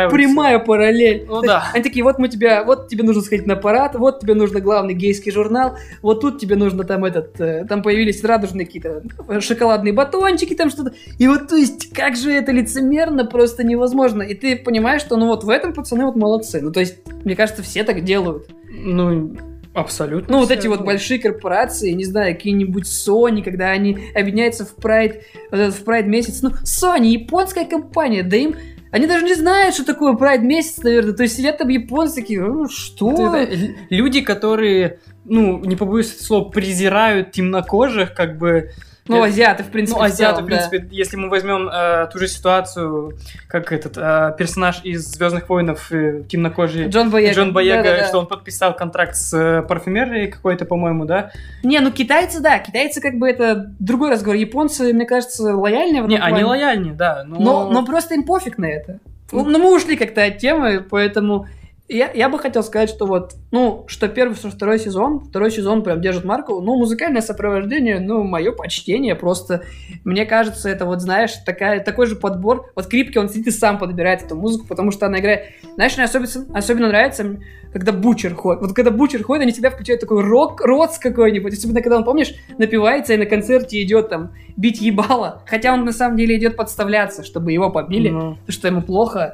прямая 0.10 0.60
параллель. 0.60 1.26
Ну 1.28 1.42
да. 1.42 1.66
Они 1.74 1.84
такие, 1.84 2.04
вот 2.04 2.20
мы 2.20 2.28
тебя, 2.28 2.64
вот 2.64 2.88
тебе 2.88 3.04
нужно 3.04 3.22
сходить 3.24 3.48
на 3.48 3.56
парад, 3.56 3.96
вот 3.96 4.20
тебе 4.22 4.36
нужно 4.36 4.60
главный 4.60 4.94
гейский 4.94 5.32
журнал, 5.32 5.78
вот 6.02 6.22
тут 6.22 6.40
тебе 6.40 6.56
нужно 6.56 6.84
там 6.84 7.04
этот, 7.06 7.40
э, 7.42 7.66
там 7.68 7.82
появились 7.82 8.24
радужные 8.24 8.66
какие-то 8.66 9.02
э, 9.28 9.40
шоколадные 9.40 9.94
батончики, 10.06 10.54
там 10.54 10.70
что-то. 10.70 10.94
И 11.18 11.28
вот, 11.28 11.48
то 11.48 11.56
есть, 11.56 11.94
как 11.94 12.16
же 12.16 12.32
это 12.32 12.52
лицемерно, 12.52 13.26
просто 13.26 13.64
невозможно. 13.64 14.22
И 14.22 14.34
ты 14.34 14.56
понимаешь, 14.56 15.02
что, 15.02 15.18
ну 15.18 15.28
вот 15.28 15.44
в 15.44 15.50
этом 15.50 15.74
пацаны 15.74 16.06
вот 16.06 16.16
молодцы. 16.16 16.62
Ну 16.62 16.72
то 16.72 16.80
есть, 16.80 16.98
мне 17.24 17.36
кажется, 17.36 17.64
все 17.64 17.84
так 17.84 18.04
делают. 18.04 18.50
Ну, 18.70 19.36
абсолютно. 19.74 20.34
Ну, 20.34 20.40
вот 20.40 20.52
эти 20.52 20.68
вот 20.68 20.82
большие 20.82 21.20
корпорации, 21.20 21.92
не 21.92 22.06
знаю, 22.06 22.36
какие-нибудь 22.36 22.86
Sony, 22.86 23.44
когда 23.44 23.70
они 23.70 23.98
объединяются 24.16 24.66
в 24.66 24.76
Pride, 24.78 25.22
этот 25.52 25.76
в 25.76 25.84
Pride 25.84 26.08
месяц. 26.08 26.42
Ну, 26.42 26.52
Sony, 26.64 27.08
японская 27.08 27.66
компания, 27.66 28.24
да 28.24 28.38
им... 28.38 28.56
Они 28.92 29.08
даже 29.08 29.26
не 29.26 29.34
знают, 29.34 29.74
что 29.74 29.86
такое 29.86 30.14
Pride 30.14 30.42
месяц, 30.42 30.84
наверное. 30.84 31.14
То 31.14 31.24
есть 31.24 31.36
сидят 31.36 31.58
там 31.58 31.68
японцы 31.70 32.16
такие, 32.16 32.42
«Ну, 32.42 32.70
что? 32.70 33.10
Вот 33.10 33.36
это 33.36 33.74
люди, 33.90 34.22
которые, 34.22 35.00
ну, 35.26 35.60
не 35.66 35.76
побоюсь 35.76 36.10
этого 36.10 36.24
слова, 36.24 36.50
презирают 36.50 37.32
темнокожих, 37.32 38.14
как 38.14 38.38
бы... 38.38 38.70
Ну, 39.08 39.24
э, 39.24 39.28
азиаты, 39.28 39.64
в 39.64 39.68
принципе, 39.70 40.00
ну, 40.00 40.04
в 40.04 40.06
азиаты, 40.06 40.36
целом, 40.36 40.46
в 40.46 40.50
да. 40.50 40.56
принципе, 40.70 40.96
если 40.96 41.18
мы 41.18 41.30
возьмем 41.30 41.68
э, 41.68 42.08
ту 42.12 42.20
же 42.20 42.28
ситуацию, 42.28 43.18
как 43.48 43.72
этот 43.74 43.98
э, 43.98 44.34
персонаж 44.38 44.82
из 44.84 45.06
Звездных 45.06 45.50
войнов, 45.50 45.92
э, 45.92 46.24
темнокожий 46.30 46.88
Джон 46.88 47.10
Боега. 47.10 47.34
Джон 47.34 47.52
Боега, 47.54 47.84
Да-да-да. 47.84 48.08
что 48.08 48.20
он 48.20 48.28
подписал 48.28 48.76
контракт 48.76 49.16
с 49.18 49.34
э, 49.34 49.62
парфюмерией 49.64 50.28
какой-то, 50.32 50.66
по-моему, 50.66 51.04
да? 51.04 51.32
Не, 51.64 51.80
ну 51.82 51.92
китайцы, 51.92 52.40
да, 52.40 52.60
китайцы 52.60 53.02
как 53.02 53.16
бы 53.16 53.30
это 53.30 53.74
другой 53.80 54.12
разговор. 54.12 54.38
Японцы, 54.38 54.94
мне 54.94 55.06
кажется, 55.06 55.56
лояльнее 55.56 56.02
в 56.02 56.08
Не, 56.08 56.18
они 56.18 56.30
плане. 56.30 56.46
лояльнее, 56.46 56.94
да. 56.94 57.24
Но, 57.26 57.40
Но, 57.40 57.70
но 57.72 57.86
просто 57.86 58.14
им 58.16 58.24
пофиг 58.24 58.58
на 58.58 58.66
это. 58.66 59.00
Ну. 59.34 59.44
Ну, 59.44 59.60
мы 59.60 59.76
ушли 59.76 59.98
как-то 59.98 60.24
от 60.24 60.38
темы, 60.38 60.86
поэтому 60.88 61.48
я, 61.90 62.12
я 62.12 62.30
бы 62.30 62.40
хотел 62.40 62.64
сказать, 62.64 62.90
что 62.90 63.06
вот, 63.06 63.34
ну, 63.52 63.84
что 63.88 64.08
первый, 64.08 64.36
что 64.36 64.50
второй 64.50 64.80
сезон, 64.80 65.20
второй 65.20 65.52
сезон 65.52 65.84
прям 65.84 66.02
держит 66.02 66.24
марку, 66.24 66.62
ну, 66.62 66.76
музыкальное 66.78 67.22
сопровождение, 67.22 68.00
ну, 68.00 68.24
мое 68.24 68.52
почтение, 68.54 69.16
просто, 69.16 69.64
мне 70.06 70.26
кажется, 70.26 70.70
это 70.70 70.86
вот, 70.86 71.02
знаешь, 71.02 71.34
такая, 71.46 71.82
такой 71.82 72.06
же 72.08 72.16
подбор, 72.16 72.72
вот 72.76 72.88
Крипки, 72.88 73.18
он 73.18 73.28
сидит 73.28 73.48
и 73.48 73.52
сам 73.52 73.78
подбирает 73.80 74.24
эту 74.24 74.36
музыку, 74.36 74.66
потому 74.68 74.92
что 74.92 75.08
она 75.08 75.20
играет, 75.20 75.48
знаешь, 75.76 75.98
мне 75.98 76.06
особенно, 76.06 76.58
особенно 76.58 76.88
нравится, 76.88 77.38
когда 77.74 77.92
Бучер 77.92 78.34
ходит, 78.34 78.62
вот 78.62 78.74
когда 78.74 78.90
Бучер 78.90 79.22
ходит, 79.24 79.44
они 79.44 79.52
всегда 79.52 79.70
включают 79.70 80.00
такой 80.00 80.24
рок, 80.24 80.62
роц 80.62 80.98
какой-нибудь, 80.98 81.54
особенно 81.54 81.82
когда 81.82 81.98
он, 81.98 82.06
помнишь, 82.06 82.34
напивается 82.58 83.14
и 83.14 83.18
на 83.18 83.26
концерте 83.26 83.82
идет 83.84 84.10
там 84.10 84.34
бить 84.56 84.80
ебало, 84.80 85.44
хотя 85.46 85.74
он 85.74 85.84
на 85.84 85.92
самом 85.92 86.16
деле 86.16 86.38
идет 86.38 86.56
подставляться, 86.56 87.24
чтобы 87.24 87.52
его 87.52 87.70
побили, 87.70 88.10
Ну, 88.10 88.38
то, 88.46 88.52
что 88.52 88.68
ему 88.68 88.82
плохо. 88.82 89.34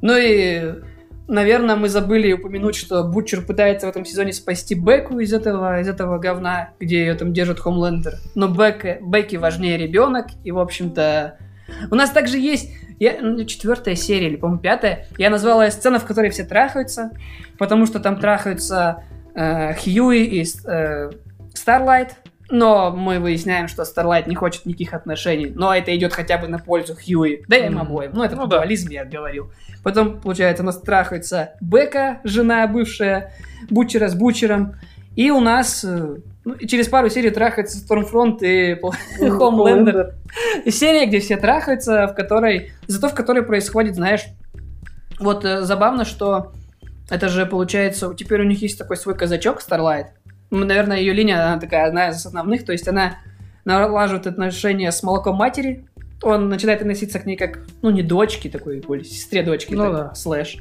Ну 0.00 0.16
и, 0.16 0.74
наверное, 1.28 1.76
мы 1.76 1.88
забыли 1.88 2.32
упомянуть, 2.32 2.74
что 2.74 3.04
Бутчер 3.04 3.42
пытается 3.42 3.86
в 3.86 3.90
этом 3.90 4.04
сезоне 4.04 4.32
спасти 4.32 4.74
Беку 4.74 5.20
из 5.20 5.32
этого, 5.32 5.80
из 5.80 5.88
этого 5.88 6.18
говна, 6.18 6.70
где 6.80 7.00
ее 7.00 7.14
там 7.14 7.32
держит 7.32 7.60
Хомлендер. 7.60 8.14
Но 8.34 8.48
Бека, 8.48 8.98
Бекки 9.00 9.36
важнее 9.36 9.76
ребенок, 9.76 10.26
и, 10.44 10.50
в 10.50 10.58
общем-то... 10.58 11.38
У 11.90 11.94
нас 11.94 12.10
также 12.10 12.38
есть 12.38 12.70
я, 12.98 13.18
ну, 13.20 13.44
четвертая 13.44 13.94
серия, 13.94 14.28
или, 14.28 14.36
по-моему, 14.36 14.60
пятая. 14.60 15.06
Я 15.18 15.30
назвала 15.30 15.66
ее 15.66 15.70
сцена, 15.70 15.98
в 15.98 16.04
которой 16.04 16.30
все 16.30 16.44
трахаются, 16.44 17.12
потому 17.58 17.86
что 17.86 18.00
там 18.00 18.18
трахаются 18.18 19.04
э, 19.34 19.74
Хьюи 19.74 20.24
и 20.24 20.42
э, 20.42 21.10
Starlight, 21.54 22.10
но 22.50 22.90
мы 22.90 23.20
выясняем, 23.20 23.68
что 23.68 23.82
Starlight 23.82 24.28
не 24.28 24.34
хочет 24.34 24.66
никаких 24.66 24.94
отношений, 24.94 25.52
но 25.54 25.74
это 25.74 25.94
идет 25.94 26.12
хотя 26.12 26.38
бы 26.38 26.48
на 26.48 26.58
пользу 26.58 26.94
Хьюи, 26.96 27.44
да 27.46 27.56
и 27.56 27.66
им 27.66 27.78
обоим. 27.78 28.12
Ну, 28.14 28.24
это 28.24 28.34
Ну 28.36 28.46
да. 28.46 28.64
я 28.64 29.04
говорил. 29.04 29.52
Потом, 29.88 30.20
получается, 30.20 30.62
у 30.62 30.66
нас 30.66 30.78
трахается 30.82 31.54
Бека, 31.62 32.20
жена 32.22 32.66
бывшая, 32.66 33.32
Бучера 33.70 34.08
с 34.08 34.14
Бучером, 34.14 34.74
и 35.16 35.30
у 35.30 35.40
нас 35.40 35.82
э, 35.82 36.16
ну, 36.44 36.52
и 36.52 36.66
через 36.66 36.88
пару 36.88 37.08
серий 37.08 37.30
трахается 37.30 37.78
Stormfront 37.78 38.40
и 38.42 38.74
Homelander. 39.18 40.12
И 40.66 40.70
серия, 40.70 41.06
где 41.06 41.20
все 41.20 41.38
трахаются, 41.38 42.06
в 42.06 42.14
которой... 42.14 42.72
Зато 42.86 43.08
в 43.08 43.14
которой 43.14 43.42
происходит, 43.42 43.94
знаешь... 43.94 44.26
Вот 45.18 45.46
э, 45.46 45.62
забавно, 45.62 46.04
что 46.04 46.52
это 47.08 47.30
же, 47.30 47.46
получается, 47.46 48.14
теперь 48.14 48.42
у 48.42 48.44
них 48.44 48.60
есть 48.60 48.76
такой 48.76 48.98
свой 48.98 49.16
казачок 49.16 49.62
Starlight. 49.66 50.08
Ну, 50.50 50.66
Наверное, 50.66 50.98
ее 50.98 51.14
линия, 51.14 51.42
она 51.42 51.58
такая 51.58 51.86
одна 51.86 52.10
из 52.10 52.26
основных. 52.26 52.66
То 52.66 52.72
есть 52.72 52.86
она 52.86 53.16
налаживает 53.64 54.26
отношения 54.26 54.92
с 54.92 55.02
молоком 55.02 55.36
матери. 55.36 55.87
Он 56.22 56.48
начинает 56.48 56.80
относиться 56.80 57.18
к 57.20 57.26
ней 57.26 57.36
как, 57.36 57.60
ну, 57.82 57.90
не 57.90 58.02
дочке 58.02 58.48
такой, 58.50 58.80
более 58.80 59.04
сестре 59.04 59.42
дочки, 59.42 59.74
Ну 59.74 59.84
так, 59.84 59.92
да. 59.92 60.14
слэш. 60.14 60.58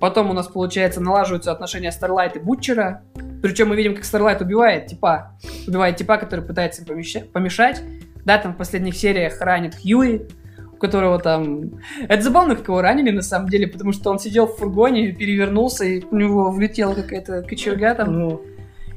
Потом 0.00 0.30
у 0.30 0.32
нас, 0.32 0.46
получается, 0.46 1.00
налаживаются 1.00 1.50
отношения 1.50 1.90
Starlight 1.90 2.36
и 2.36 2.38
Бутчера. 2.38 3.02
Причем 3.42 3.68
мы 3.68 3.76
видим, 3.76 3.94
как 3.94 4.04
Starlight 4.04 4.42
убивает 4.42 4.86
типа, 4.86 5.38
убивает 5.66 5.96
типа, 5.96 6.18
который 6.18 6.44
пытается 6.44 6.82
им 6.82 7.28
помешать. 7.32 7.82
Да, 8.24 8.38
там 8.38 8.52
в 8.52 8.56
последних 8.56 8.96
сериях 8.96 9.40
ранит 9.40 9.74
Хьюи, 9.74 10.28
у 10.72 10.76
которого 10.76 11.18
там... 11.18 11.80
Это 12.08 12.22
забавно, 12.22 12.54
как 12.54 12.68
его 12.68 12.80
ранили, 12.82 13.10
на 13.10 13.22
самом 13.22 13.48
деле, 13.48 13.66
потому 13.66 13.92
что 13.92 14.10
он 14.10 14.18
сидел 14.18 14.46
в 14.46 14.56
фургоне, 14.56 15.12
перевернулся, 15.12 15.84
и 15.84 16.04
у 16.10 16.16
него 16.16 16.50
влетела 16.50 16.94
какая-то 16.94 17.42
кочерга 17.42 17.94
там. 17.94 18.12
Ну, 18.12 18.42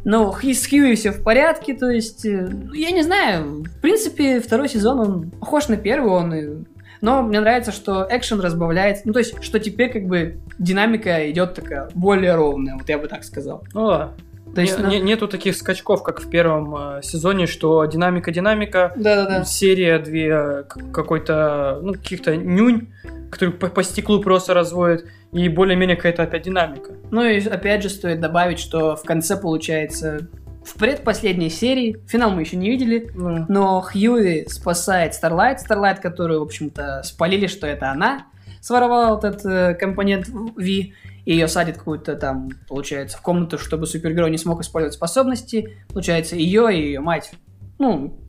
Но 0.03 0.31
Хи- 0.31 0.53
с 0.53 0.67
Хьюи 0.67 0.95
все 0.95 1.11
в 1.11 1.21
порядке, 1.23 1.73
то 1.75 1.89
есть... 1.89 2.25
э, 2.25 2.47
ну, 2.51 2.73
Я 2.73 2.91
не 2.91 3.03
знаю, 3.03 3.63
в 3.63 3.81
принципе, 3.81 4.39
второй 4.39 4.67
сезон, 4.69 4.99
он 4.99 5.29
похож 5.31 5.67
на 5.67 5.77
первый, 5.77 6.11
он... 6.11 6.33
и- 6.33 6.65
Но 7.01 7.21
мне 7.23 7.39
нравится, 7.39 7.71
что 7.71 8.07
экшен 8.09 8.39
разбавляется. 8.39 9.03
Ну, 9.05 9.13
то 9.13 9.19
есть, 9.19 9.43
что 9.43 9.59
теперь 9.59 9.91
как 9.91 10.05
бы 10.05 10.37
динамика 10.59 11.29
идет 11.29 11.53
такая 11.53 11.89
более 11.93 12.35
ровная, 12.35 12.75
вот 12.75 12.89
я 12.89 12.97
бы 12.97 13.07
так 13.07 13.23
сказал. 13.23 13.63
ну 13.73 13.87
да. 13.87 14.11
То 14.55 14.61
есть, 14.61 14.77
Не- 14.77 14.83
на- 14.83 14.89
не- 14.89 14.99
нету 14.99 15.27
таких 15.27 15.55
скачков, 15.55 16.03
как 16.03 16.21
в 16.21 16.29
первом 16.29 16.75
э, 16.75 17.01
сезоне, 17.03 17.47
что 17.47 17.85
динамика-динамика, 17.85 18.93
Да-да-да. 18.95 19.45
серия 19.45 19.99
две 19.99 20.27
э, 20.29 20.63
какой-то, 20.91 21.79
ну, 21.81 21.93
каких-то 21.93 22.35
нюнь, 22.35 22.89
который 23.29 23.51
по, 23.53 23.67
по 23.67 23.83
стеклу 23.83 24.21
просто 24.21 24.53
разводит, 24.53 25.05
и 25.31 25.47
более-менее 25.47 25.95
какая-то 25.95 26.23
опять 26.23 26.43
динамика. 26.43 26.91
Ну 27.11 27.23
и 27.23 27.39
опять 27.47 27.83
же 27.83 27.89
стоит 27.89 28.19
добавить, 28.19 28.59
что 28.59 28.95
в 28.97 29.03
конце 29.03 29.37
получается 29.37 30.27
в 30.65 30.75
предпоследней 30.77 31.49
серии, 31.49 31.97
финал 32.07 32.31
мы 32.31 32.41
еще 32.41 32.57
не 32.57 32.69
видели, 32.69 33.09
Ну, 33.15 33.45
но 33.47 33.81
Хьюи 33.81 34.45
спасает 34.47 35.13
Старлайт, 35.15 35.59
Старлайт, 35.61 35.99
которую, 35.99 36.39
в 36.41 36.43
общем-то, 36.43 37.01
спалили, 37.03 37.47
что 37.47 37.65
это 37.67 37.89
она 37.89 38.27
своровала 38.59 39.17
этот 39.17 39.43
э, 39.45 39.73
компонент 39.73 40.27
V, 40.29 40.91
и 41.25 41.33
ее 41.33 41.47
садит 41.47 41.77
какую-то 41.77 42.15
там, 42.15 42.49
получается, 42.67 43.17
в 43.17 43.21
комнату, 43.21 43.57
чтобы 43.57 43.87
супергерой 43.87 44.31
не 44.31 44.37
смог 44.37 44.61
использовать 44.61 44.95
способности. 44.95 45.77
Получается, 45.89 46.35
ее 46.35 46.73
и 46.73 46.81
ее 46.81 46.99
мать, 46.99 47.31
ну, 47.77 48.19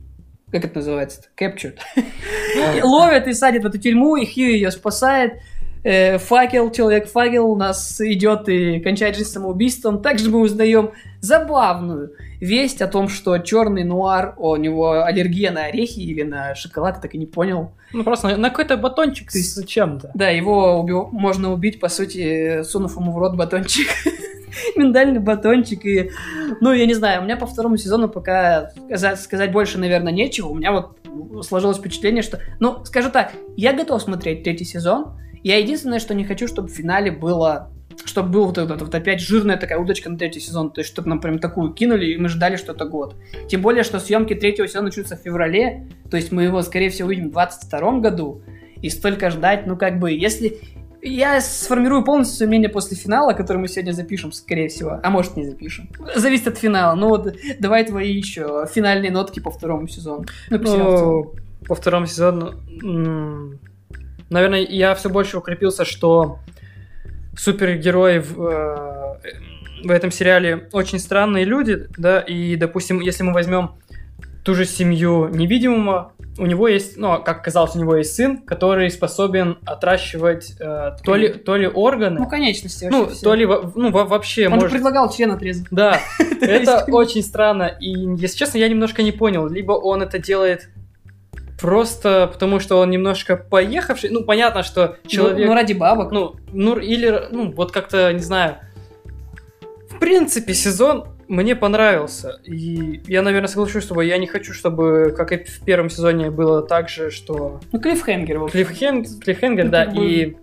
как 0.51 0.65
это 0.65 0.75
называется? 0.75 1.21
Captured. 1.35 1.79
Ловят 2.83 3.27
и 3.27 3.33
садят 3.33 3.63
в 3.63 3.65
эту 3.65 3.79
тюрьму, 3.79 4.15
и 4.17 4.25
Хью 4.25 4.51
ее 4.51 4.69
спасает. 4.69 5.41
Э, 5.83 6.17
Факел, 6.17 6.71
человек-факел 6.71 7.45
у 7.49 7.55
нас 7.55 7.99
идет 7.99 8.47
и 8.47 8.79
кончает 8.79 9.15
жизнь 9.17 9.29
самоубийством. 9.29 10.01
Также 10.01 10.29
мы 10.29 10.39
узнаем 10.39 10.91
забавную 11.19 12.13
весть 12.39 12.81
о 12.81 12.87
том, 12.87 13.09
что 13.09 13.37
черный 13.39 13.83
нуар, 13.83 14.33
у 14.37 14.55
него 14.55 15.03
аллергия 15.03 15.51
на 15.51 15.65
орехи 15.65 15.99
или 15.99 16.23
на 16.23 16.55
шоколад, 16.55 16.95
я 16.95 17.01
так 17.01 17.15
и 17.15 17.17
не 17.17 17.25
понял. 17.25 17.71
ну, 17.91 18.03
просто 18.03 18.29
на, 18.29 18.37
на 18.37 18.49
какой-то 18.49 18.77
батончик 18.77 19.31
То 19.31 19.37
есть- 19.37 19.55
с 19.55 19.65
чем-то. 19.65 20.11
Да, 20.13 20.29
его 20.29 20.81
уби- 20.81 21.09
можно 21.11 21.51
убить, 21.53 21.79
по 21.79 21.89
сути, 21.89 22.63
сунув 22.63 22.95
ему 22.97 23.11
в 23.11 23.17
рот 23.17 23.35
батончик. 23.35 23.87
Миндальный 24.75 25.19
батончик. 25.19 25.85
И, 25.85 26.11
ну, 26.61 26.71
я 26.71 26.85
не 26.85 26.93
знаю, 26.93 27.21
у 27.21 27.23
меня 27.25 27.37
по 27.37 27.45
второму 27.45 27.75
сезону 27.77 28.07
пока 28.07 28.71
сказать, 28.85 29.19
сказать 29.19 29.51
больше, 29.51 29.77
наверное, 29.79 30.13
нечего. 30.13 30.47
У 30.47 30.55
меня 30.55 30.71
вот 30.71 30.97
сложилось 31.45 31.77
впечатление, 31.77 32.23
что... 32.23 32.39
Ну, 32.59 32.83
скажу 32.85 33.09
так, 33.09 33.31
я 33.57 33.73
готов 33.73 34.01
смотреть 34.01 34.43
третий 34.43 34.65
сезон. 34.65 35.13
Я 35.43 35.57
единственное, 35.57 35.99
что 35.99 36.13
не 36.13 36.25
хочу, 36.25 36.47
чтобы 36.47 36.69
в 36.69 36.71
финале 36.71 37.11
было... 37.11 37.69
Чтобы 38.05 38.29
был 38.29 38.45
вот 38.45 38.57
этот 38.57 38.81
вот 38.81 38.95
опять 38.95 39.21
жирная 39.21 39.57
такая 39.57 39.77
удочка 39.77 40.09
на 40.09 40.17
третий 40.17 40.39
сезон. 40.39 40.71
То 40.71 40.81
есть, 40.81 40.89
чтобы 40.89 41.09
нам 41.09 41.19
прям 41.19 41.37
такую 41.37 41.73
кинули, 41.73 42.07
и 42.07 42.17
мы 42.17 42.27
ждали 42.29 42.55
что-то 42.55 42.85
год. 42.85 43.15
Тем 43.47 43.61
более, 43.61 43.83
что 43.83 43.99
съемки 43.99 44.33
третьего 44.33 44.67
сезона 44.67 44.85
начнутся 44.85 45.15
в 45.15 45.19
феврале. 45.19 45.87
То 46.09 46.17
есть, 46.17 46.31
мы 46.31 46.43
его, 46.43 46.61
скорее 46.63 46.89
всего, 46.89 47.07
увидим 47.07 47.29
в 47.29 47.33
22 47.33 47.99
году. 47.99 48.41
И 48.81 48.89
столько 48.89 49.29
ждать, 49.29 49.67
ну, 49.67 49.77
как 49.77 49.99
бы, 49.99 50.11
если... 50.11 50.57
Я 51.05 51.41
сформирую 51.41 52.05
полностью 52.05 52.37
свое 52.37 52.47
мнение 52.47 52.69
после 52.69 52.95
финала, 52.95 53.33
который 53.33 53.57
мы 53.57 53.67
сегодня 53.67 53.91
запишем, 53.91 54.31
скорее 54.31 54.69
всего. 54.69 55.01
А 55.03 55.09
может, 55.09 55.35
не 55.35 55.43
запишем. 55.43 55.89
Зависит 56.15 56.47
от 56.47 56.57
финала. 56.57 56.95
Ну 56.95 57.09
вот, 57.09 57.35
давай 57.59 57.83
твои 57.83 58.09
еще 58.13 58.65
финальные 58.73 59.11
нотки 59.11 59.41
по 59.41 59.51
второму 59.51 59.89
сезону. 59.89 60.23
Ну, 60.49 60.59
по 60.59 61.33
по 61.67 61.75
второму 61.75 62.05
сезону, 62.05 62.53
наверное, 64.29 64.61
я 64.61 64.95
все 64.95 65.09
больше 65.09 65.37
укрепился, 65.37 65.85
что 65.85 66.39
супергерои 67.37 68.19
в, 68.19 68.41
э, 68.41 69.15
в 69.83 69.91
этом 69.91 70.11
сериале 70.11 70.69
очень 70.71 70.99
странные 70.99 71.45
люди, 71.45 71.87
да, 71.97 72.19
и, 72.19 72.55
допустим, 72.55 72.99
если 73.01 73.23
мы 73.23 73.33
возьмем 73.33 73.71
ту 74.43 74.53
же 74.55 74.65
семью 74.65 75.27
невидимого, 75.29 76.11
у 76.37 76.45
него 76.45 76.67
есть, 76.67 76.97
ну, 76.97 77.21
как 77.23 77.41
оказалось, 77.41 77.75
у 77.75 77.79
него 77.79 77.95
есть 77.95 78.15
сын, 78.15 78.37
который 78.39 78.89
способен 78.89 79.57
отращивать 79.65 80.55
э, 80.59 80.91
то, 81.03 81.15
ли, 81.15 81.29
то 81.29 81.55
ли 81.55 81.67
органы, 81.67 82.19
Ну, 82.21 82.27
конечности 82.27 82.87
ну, 82.89 83.07
все. 83.07 83.23
то 83.23 83.35
ли, 83.35 83.45
ну, 83.45 83.91
во- 83.91 84.05
вообще, 84.05 84.47
Он 84.47 84.53
же 84.53 84.59
может... 84.61 84.71
предлагал 84.71 85.11
член 85.13 85.31
отрезать. 85.31 85.67
Да, 85.69 85.99
это 86.41 86.85
очень 86.89 87.21
странно. 87.21 87.65
И, 87.79 87.91
если 88.17 88.35
честно, 88.37 88.57
я 88.57 88.67
немножко 88.67 89.03
не 89.03 89.11
понял. 89.11 89.47
Либо 89.47 89.73
он 89.73 90.01
это 90.01 90.17
делает 90.17 90.69
просто 91.59 92.29
потому, 92.31 92.59
что 92.59 92.79
он 92.79 92.89
немножко 92.89 93.35
поехавший. 93.37 94.09
Ну, 94.09 94.23
понятно, 94.23 94.63
что 94.63 94.97
Ну, 95.03 95.09
человек... 95.09 95.47
Ну, 95.47 95.53
ради 95.53 95.73
бабок. 95.73 96.11
Ну, 96.11 96.35
ну, 96.51 96.77
или, 96.77 97.27
ну, 97.31 97.51
вот 97.51 97.71
как-то, 97.71 98.11
не 98.13 98.19
знаю. 98.19 98.57
В 99.89 99.99
принципе, 99.99 100.53
сезон 100.53 101.07
мне 101.27 101.55
понравился. 101.55 102.39
И 102.43 103.01
я, 103.07 103.21
наверное, 103.21 103.47
соглашусь, 103.47 103.83
что 103.83 103.99
я 104.01 104.17
не 104.17 104.27
хочу, 104.27 104.53
чтобы, 104.53 105.13
как 105.15 105.31
и 105.31 105.43
в 105.43 105.61
первом 105.63 105.89
сезоне, 105.89 106.29
было 106.31 106.61
так 106.61 106.89
же, 106.89 107.09
что 107.11 107.59
Ну, 107.71 107.79
клиффхенгер, 107.79 108.39
в 108.39 108.43
общем. 108.45 108.59
Клиффхен- 108.59 109.19
Клиффхенгер, 109.21 109.65
Ну, 109.65 109.71
да, 109.71 109.85
бы- 109.85 110.05
и 110.05 110.37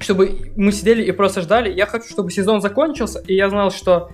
чтобы 0.00 0.52
мы 0.56 0.72
сидели 0.72 1.02
и 1.04 1.12
просто 1.12 1.42
ждали. 1.42 1.70
Я 1.70 1.84
хочу, 1.84 2.08
чтобы 2.08 2.30
сезон 2.30 2.62
закончился, 2.62 3.22
и 3.26 3.34
я 3.34 3.50
знал, 3.50 3.70
что 3.70 4.10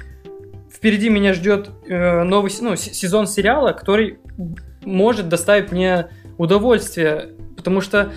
впереди 0.75 1.09
меня 1.09 1.33
ждет 1.33 1.71
э, 1.89 2.25
новый 2.25 2.51
ну, 2.61 2.75
с- 2.75 2.81
сезон 2.93 3.29
сериала, 3.29 3.71
который 3.73 4.19
может 4.87 5.29
доставить 5.29 5.73
мне 5.73 6.09
удовольствие, 6.39 7.31
потому 7.57 7.81
что 7.83 8.13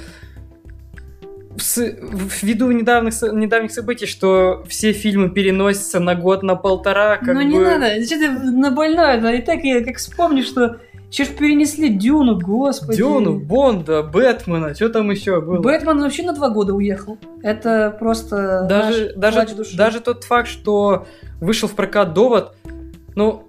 ввиду 1.75 2.71
недавних, 2.71 3.21
недавних 3.21 3.71
событий, 3.71 4.05
что 4.05 4.63
все 4.69 4.93
фильмы 4.93 5.29
переносятся 5.29 5.99
на 5.99 6.15
год, 6.15 6.43
на 6.43 6.55
полтора, 6.55 7.17
как 7.17 7.35
ну, 7.35 7.41
не 7.41 7.57
бы- 7.57 7.65
надо. 7.65 8.01
Что 8.05 8.15
ты 8.15 8.29
на 8.29 8.71
больное? 8.71 9.19
Да 9.19 9.33
и 9.33 9.41
так 9.41 9.63
я 9.63 9.83
как 9.83 9.97
вспомню, 9.97 10.43
что 10.43 10.77
Че 11.09 11.25
ж 11.25 11.29
перенесли 11.29 11.89
Дюну, 11.89 12.39
господи. 12.39 12.97
Дюну, 12.97 13.39
Бонда, 13.39 14.03
Бэтмена, 14.03 14.75
что 14.75 14.89
там 14.89 15.09
еще 15.09 15.41
было? 15.41 15.59
Бэтмен 15.59 15.99
вообще 15.99 16.23
на 16.23 16.33
два 16.33 16.49
года 16.49 16.75
уехал. 16.75 17.17
Это 17.41 17.95
просто 17.99 18.67
даже, 18.69 19.13
даже, 19.15 19.55
души. 19.55 19.75
даже 19.75 20.01
тот 20.01 20.23
факт, 20.23 20.47
что 20.47 21.07
вышел 21.41 21.67
в 21.67 21.73
прокат 21.73 22.13
довод, 22.13 22.55
ну, 23.15 23.48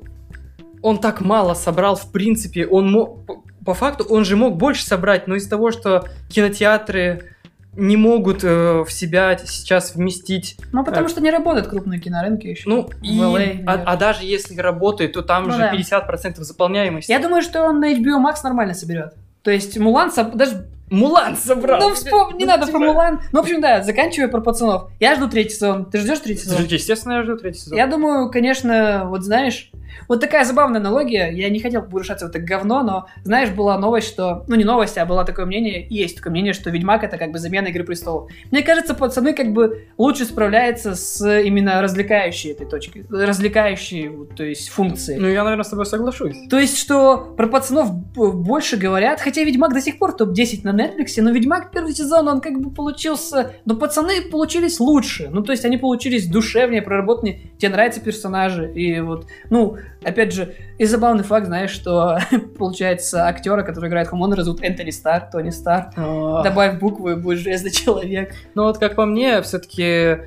он 0.83 0.99
так 0.99 1.21
мало 1.21 1.55
собрал, 1.55 1.97
в 1.97 2.11
принципе, 2.13 2.67
он 2.67 2.91
мог, 2.91 3.19
по- 3.65 3.75
факту, 3.75 4.05
он 4.09 4.25
же 4.25 4.37
мог 4.37 4.57
больше 4.57 4.85
собрать, 4.87 5.27
но 5.27 5.37
из-за 5.37 5.51
того, 5.51 5.71
что 5.71 6.05
кинотеатры 6.29 7.35
не 7.77 7.97
могут 7.97 8.43
э, 8.43 8.83
в 8.85 8.91
себя 8.91 9.39
сейчас 9.39 9.95
вместить, 9.95 10.57
Ну, 10.73 10.85
потому 10.85 11.09
что 11.09 11.21
не 11.21 11.31
работают 11.31 11.69
крупные 11.69 12.01
кинорынки 12.01 12.49
еще. 12.49 12.69
ну, 12.69 12.89
и, 13.01 13.17
LA, 13.17 13.23
а, 13.23 13.29
наверное. 13.37 13.85
а 13.87 13.97
даже 13.97 14.25
если 14.25 14.57
работает, 14.57 15.13
то 15.13 15.23
там 15.23 15.45
Ну 15.45 15.53
же 15.53 15.59
да. 15.59 15.73
50% 15.75 16.41
заполняемости. 16.41 17.11
Я 17.11 17.21
думаю, 17.21 17.43
что 17.43 17.63
он 17.65 17.79
на 17.79 17.93
HBO 17.95 18.19
Max 18.25 18.39
нормально 18.43 18.75
соберет. 18.75 19.15
То 19.43 19.51
есть 19.53 19.79
Мулан, 19.79 20.11
даже 20.35 20.67
Мулан 20.91 21.37
собрал. 21.37 21.81
Ну, 21.81 21.95
вспомни, 21.95 22.41
не 22.41 22.45
надо 22.45 22.67
типа- 22.67 22.79
про 22.79 22.87
Мулан. 22.87 23.21
Ну, 23.33 23.41
в 23.41 23.43
общем, 23.43 23.61
да, 23.61 23.83
заканчивая 23.83 24.29
про 24.29 24.41
пацанов. 24.41 24.91
Я 24.99 25.15
жду 25.15 25.29
третий 25.29 25.55
сезон. 25.55 25.85
Ты 25.87 25.99
ждешь 25.99 26.19
третий 26.19 26.45
сезон? 26.45 26.65
Естественно, 26.65 27.15
я 27.15 27.23
жду 27.23 27.37
третий 27.37 27.61
сезон. 27.61 27.79
Я 27.79 27.87
думаю, 27.87 28.31
конечно, 28.31 29.07
вот 29.07 29.23
знаешь, 29.23 29.71
вот 30.09 30.21
такая 30.21 30.45
забавная 30.45 30.81
аналогия. 30.81 31.31
Я 31.31 31.49
не 31.51 31.61
хотел 31.61 31.83
погружаться 31.83 32.27
в 32.27 32.31
это 32.31 32.39
говно, 32.41 32.83
но, 32.83 33.07
знаешь, 33.23 33.51
была 33.51 33.79
новость, 33.79 34.09
что... 34.09 34.45
Ну, 34.49 34.57
не 34.57 34.65
новость, 34.65 34.99
а 34.99 35.07
было 35.07 35.25
такое 35.25 35.47
мнение, 35.47 35.87
и 35.87 35.95
есть 35.95 36.17
такое 36.17 36.33
мнение, 36.33 36.53
что 36.53 36.71
Ведьмак— 36.71 37.05
это 37.05 37.17
как 37.17 37.31
бы 37.31 37.39
замена 37.39 37.69
Игры 37.69 37.85
Престолов. 37.85 38.31
Мне 38.51 38.63
кажется, 38.63 38.95
пацаны 38.95 39.35
как 39.35 39.53
бы 39.53 39.87
лучше 39.99 40.25
справляются 40.25 40.95
с 40.95 41.41
именно 41.41 41.81
развлекающей 41.81 42.51
этой 42.51 42.67
точки. 42.67 43.07
Развлекающей, 43.11 44.11
то 44.37 44.45
есть, 44.45 44.69
функции. 44.69 45.17
Ну, 45.17 45.29
я, 45.29 45.45
наверное, 45.45 45.65
с 45.65 45.69
тобой 45.69 45.87
соглашусь. 45.87 46.37
То 46.49 46.59
есть, 46.59 46.79
что 46.79 47.35
про 47.37 47.47
пацанов 47.47 47.93
больше 47.93 48.77
говорят, 48.77 49.21
хотя 49.21 49.43
Ведьмак 49.43 49.73
до 49.73 49.81
сих 49.81 49.99
пор 49.99 50.13
топ-10 50.13 50.61
на 50.65 50.73
Netflix, 50.81 51.21
но 51.23 51.31
Ведьмак 51.31 51.71
первый 51.71 51.93
сезон, 51.93 52.29
он 52.29 52.41
как 52.41 52.61
бы 52.61 52.71
получился... 52.71 53.53
Но 53.65 53.77
пацаны 53.77 54.23
получились 54.23 54.81
лучше. 54.81 55.29
Ну, 55.31 55.43
то 55.43 55.53
есть, 55.53 55.65
они 55.65 55.77
получились 55.77 56.27
душевнее, 56.27 56.83
проработаннее. 56.83 57.51
Тебе 57.59 57.73
нравятся 57.73 58.01
персонажи. 58.01 58.73
И 58.73 59.01
вот, 59.01 59.27
ну, 59.51 59.77
опять 60.03 60.33
же, 60.33 60.55
и 60.79 60.85
забавный 60.85 61.25
факт, 61.25 61.47
знаешь, 61.47 61.71
что, 61.71 62.19
получается, 62.59 63.27
актера, 63.27 63.63
который 63.63 63.89
играет 63.89 64.09
Хумонера, 64.09 64.43
зовут 64.43 64.63
Энтони 64.63 64.91
Стар, 64.91 65.29
Тони 65.31 65.51
Стар. 65.51 65.93
Добавь 65.97 66.79
буквы, 66.79 67.17
будешь 67.17 67.41
железный 67.41 67.71
человек. 67.71 68.35
Ну, 68.55 68.65
вот 68.65 68.79
как 68.79 68.95
по 68.97 69.07
мне, 69.07 69.43
все-таки 69.43 70.19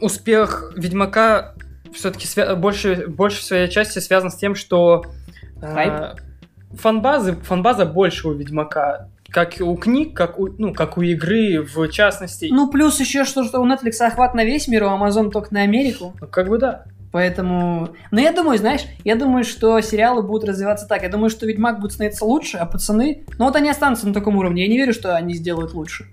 успех 0.00 0.72
Ведьмака 0.76 1.54
все-таки 1.92 2.26
больше, 2.54 3.06
больше 3.06 3.40
в 3.40 3.44
своей 3.44 3.68
части 3.68 3.98
связан 3.98 4.30
с 4.30 4.36
тем, 4.36 4.54
что 4.54 5.04
э, 5.60 5.72
Хайп? 5.74 6.20
Фанбазы, 6.78 7.34
фанбаза 7.36 7.86
больше 7.86 8.28
у 8.28 8.32
Ведьмака. 8.32 9.08
Как 9.28 9.54
у 9.60 9.76
книг, 9.76 10.14
как 10.14 10.38
у, 10.38 10.48
ну, 10.58 10.74
как 10.74 10.98
у 10.98 11.02
игры, 11.02 11.62
в 11.62 11.88
частности. 11.88 12.48
Ну, 12.50 12.70
плюс 12.70 13.00
еще, 13.00 13.24
что, 13.24 13.44
что 13.44 13.60
у 13.60 13.66
Netflix 13.66 14.00
охват 14.00 14.34
на 14.34 14.44
весь 14.44 14.68
мир, 14.68 14.84
у 14.84 14.86
Amazon 14.88 15.30
только 15.30 15.54
на 15.54 15.62
Америку. 15.62 16.14
Ну, 16.20 16.26
как 16.26 16.48
бы 16.48 16.58
да. 16.58 16.84
Поэтому... 17.12 17.90
Но 18.10 18.20
я 18.20 18.32
думаю, 18.32 18.58
знаешь, 18.58 18.82
я 19.04 19.16
думаю, 19.16 19.44
что 19.44 19.80
сериалы 19.80 20.22
будут 20.22 20.48
развиваться 20.48 20.86
так. 20.86 21.02
Я 21.02 21.10
думаю, 21.10 21.30
что 21.30 21.46
Ведьмак 21.46 21.78
будет 21.78 21.92
становиться 21.92 22.24
лучше, 22.24 22.56
а 22.56 22.66
пацаны... 22.66 23.24
Ну 23.38 23.44
вот 23.44 23.56
они 23.56 23.68
останутся 23.68 24.08
на 24.08 24.14
таком 24.14 24.36
уровне. 24.36 24.62
Я 24.62 24.68
не 24.68 24.78
верю, 24.78 24.94
что 24.94 25.14
они 25.14 25.34
сделают 25.34 25.74
лучше. 25.74 26.06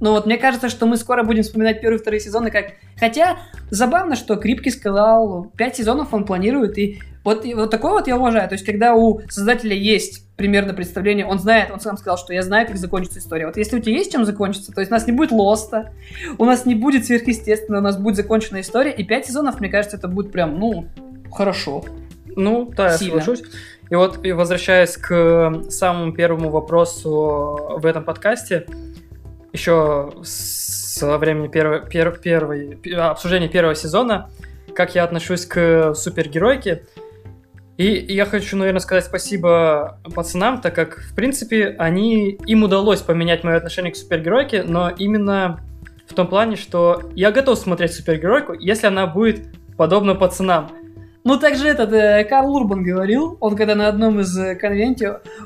Но 0.00 0.12
вот 0.12 0.26
мне 0.26 0.36
кажется, 0.36 0.68
что 0.68 0.86
мы 0.86 0.96
скоро 0.96 1.22
будем 1.22 1.42
вспоминать 1.42 1.80
первые 1.80 1.98
и 1.98 2.02
вторые 2.02 2.20
сезоны 2.20 2.50
как... 2.50 2.72
Хотя 2.98 3.38
забавно, 3.70 4.14
что 4.14 4.36
Крипки 4.36 4.68
сказал, 4.68 5.50
пять 5.56 5.76
сезонов 5.76 6.12
он 6.12 6.24
планирует, 6.24 6.76
и 6.76 7.00
вот, 7.24 7.44
вот 7.44 7.70
такое 7.70 7.92
вот 7.92 8.08
я 8.08 8.16
уважаю. 8.16 8.48
То 8.48 8.54
есть, 8.54 8.64
когда 8.64 8.94
у 8.94 9.20
создателя 9.28 9.74
есть 9.74 10.26
примерно 10.36 10.74
представление, 10.74 11.26
он 11.26 11.38
знает, 11.38 11.70
он 11.70 11.80
сам 11.80 11.96
сказал, 11.96 12.18
что 12.18 12.32
я 12.32 12.42
знаю, 12.42 12.66
как 12.66 12.76
закончится 12.76 13.18
история. 13.18 13.46
Вот 13.46 13.56
если 13.56 13.76
у 13.76 13.80
тебя 13.80 13.94
есть 13.96 14.12
чем 14.12 14.24
закончиться, 14.24 14.72
то 14.72 14.80
есть 14.80 14.90
у 14.90 14.94
нас 14.94 15.06
не 15.06 15.12
будет 15.12 15.30
лоста, 15.30 15.92
у 16.38 16.44
нас 16.44 16.66
не 16.66 16.74
будет 16.74 17.06
сверхъестественно, 17.06 17.78
у 17.78 17.82
нас 17.82 17.96
будет 17.96 18.16
законченная 18.16 18.62
история, 18.62 18.92
и 18.92 19.04
пять 19.04 19.26
сезонов, 19.26 19.60
мне 19.60 19.68
кажется, 19.68 19.96
это 19.96 20.08
будет 20.08 20.32
прям, 20.32 20.58
ну, 20.58 20.86
хорошо. 21.30 21.84
Ну, 22.34 22.72
да, 22.76 22.92
я 22.92 22.98
Сильно. 22.98 23.20
соглашусь. 23.20 23.44
И 23.90 23.94
вот, 23.94 24.24
и 24.24 24.32
возвращаясь 24.32 24.96
к 24.96 25.64
самому 25.68 26.12
первому 26.12 26.50
вопросу 26.50 27.76
в 27.76 27.84
этом 27.84 28.04
подкасте, 28.04 28.66
еще 29.52 30.12
со 30.22 31.18
времени 31.18 31.48
первой, 31.48 31.80
пер- 31.80 32.18
первой, 32.18 32.76
пе- 32.76 32.96
обсуждения 32.96 33.48
первого 33.48 33.74
сезона, 33.74 34.30
как 34.74 34.94
я 34.94 35.04
отношусь 35.04 35.44
к 35.44 35.94
супергеройке. 35.94 36.84
И 37.78 38.04
я 38.08 38.26
хочу, 38.26 38.56
наверное, 38.56 38.80
сказать 38.80 39.04
спасибо 39.04 39.98
пацанам, 40.14 40.60
так 40.60 40.74
как, 40.74 41.00
в 41.00 41.14
принципе, 41.14 41.74
они, 41.78 42.38
им 42.46 42.62
удалось 42.64 43.00
поменять 43.00 43.44
мое 43.44 43.56
отношение 43.56 43.92
к 43.92 43.96
супергеройке, 43.96 44.62
но 44.62 44.90
именно 44.90 45.60
в 46.06 46.14
том 46.14 46.26
плане, 46.26 46.56
что 46.56 47.10
я 47.14 47.32
готов 47.32 47.58
смотреть 47.58 47.94
супергеройку, 47.94 48.52
если 48.52 48.86
она 48.86 49.06
будет 49.06 49.46
подобна 49.76 50.14
пацанам. 50.14 50.70
Ну, 51.24 51.38
также 51.38 51.68
этот 51.68 51.92
э, 51.92 52.24
Карл 52.24 52.54
Урбан 52.54 52.82
говорил, 52.82 53.38
он 53.40 53.56
когда 53.56 53.74
на 53.74 53.88
одном 53.88 54.20
из 54.20 54.36
э, 54.36 54.58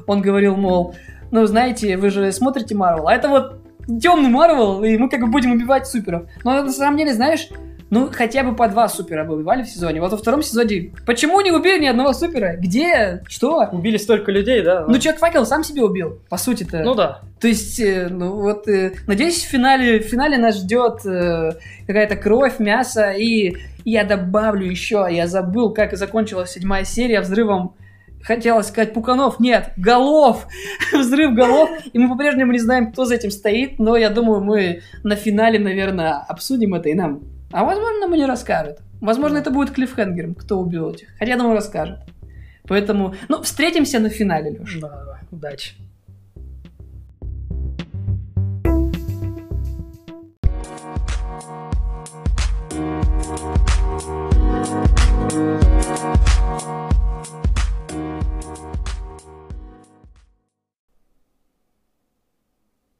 он 0.06 0.22
говорил, 0.22 0.56
мол, 0.56 0.94
ну, 1.30 1.46
знаете, 1.46 1.96
вы 1.96 2.10
же 2.10 2.32
смотрите 2.32 2.74
Марвел, 2.74 3.08
а 3.08 3.14
это 3.14 3.28
вот 3.28 3.60
темный 4.00 4.30
Марвел, 4.30 4.82
и 4.82 4.96
мы 4.96 5.08
как 5.08 5.20
бы 5.20 5.26
будем 5.26 5.52
убивать 5.52 5.86
суперов. 5.86 6.24
Но 6.44 6.62
на 6.62 6.72
самом 6.72 6.96
деле, 6.96 7.12
знаешь, 7.12 7.48
ну, 7.88 8.10
хотя 8.12 8.42
бы 8.42 8.56
по 8.56 8.68
два 8.68 8.88
супера 8.88 9.24
бы 9.24 9.34
убивали 9.34 9.62
в 9.62 9.68
сезоне. 9.68 10.00
Вот 10.00 10.10
во 10.10 10.16
втором 10.16 10.42
сезоне, 10.42 10.92
почему 11.06 11.40
не 11.40 11.52
убили 11.52 11.82
ни 11.82 11.86
одного 11.86 12.12
супера? 12.12 12.56
Где? 12.56 13.22
Что? 13.28 13.68
Убили 13.70 13.96
столько 13.96 14.32
людей, 14.32 14.62
да? 14.62 14.84
Ну, 14.88 14.98
человек 14.98 15.20
факел 15.20 15.46
сам 15.46 15.62
себе 15.62 15.82
убил, 15.82 16.18
по 16.28 16.36
сути-то. 16.36 16.82
Ну 16.82 16.94
да. 16.94 17.20
То 17.40 17.48
есть, 17.48 17.78
э, 17.78 18.08
ну 18.08 18.40
вот, 18.40 18.66
э, 18.66 18.94
надеюсь, 19.06 19.44
в 19.44 19.48
финале, 19.48 20.00
в 20.00 20.04
финале 20.04 20.36
нас 20.36 20.58
ждет 20.58 21.06
э, 21.06 21.52
какая-то 21.86 22.16
кровь, 22.16 22.58
мясо, 22.58 23.12
и 23.12 23.56
я 23.84 24.04
добавлю 24.04 24.66
еще, 24.68 25.06
я 25.10 25.26
забыл, 25.28 25.72
как 25.72 25.96
закончилась 25.96 26.50
седьмая 26.50 26.84
серия 26.84 27.20
взрывом 27.20 27.74
Хотелось 28.26 28.66
сказать 28.66 28.92
пуканов, 28.92 29.38
нет, 29.38 29.70
голов, 29.76 30.48
взрыв 30.92 31.32
голов, 31.34 31.70
и 31.92 31.96
мы 31.96 32.08
по-прежнему 32.08 32.50
не 32.50 32.58
знаем, 32.58 32.90
кто 32.90 33.04
за 33.04 33.14
этим 33.14 33.30
стоит, 33.30 33.78
но 33.78 33.96
я 33.96 34.10
думаю, 34.10 34.42
мы 34.42 34.80
на 35.04 35.14
финале, 35.14 35.60
наверное, 35.60 36.24
обсудим 36.26 36.74
это 36.74 36.88
и 36.88 36.94
нам, 36.94 37.22
а 37.52 37.64
возможно, 37.64 38.00
нам 38.00 38.12
не 38.12 38.26
расскажут. 38.26 38.78
Возможно, 39.00 39.38
это 39.38 39.50
будет 39.50 39.72
клиффхенгером, 39.72 40.34
кто 40.34 40.58
убил 40.58 40.90
этих, 40.90 41.08
хотя, 41.18 41.32
я 41.32 41.36
думаю, 41.36 41.54
расскажет. 41.54 41.98
Поэтому, 42.68 43.14
ну, 43.28 43.42
встретимся 43.42 44.00
на 44.00 44.08
финале, 44.08 44.50
Леша. 44.50 44.80
Да, 44.80 44.88
давай, 44.88 45.20
удачи. 45.30 45.74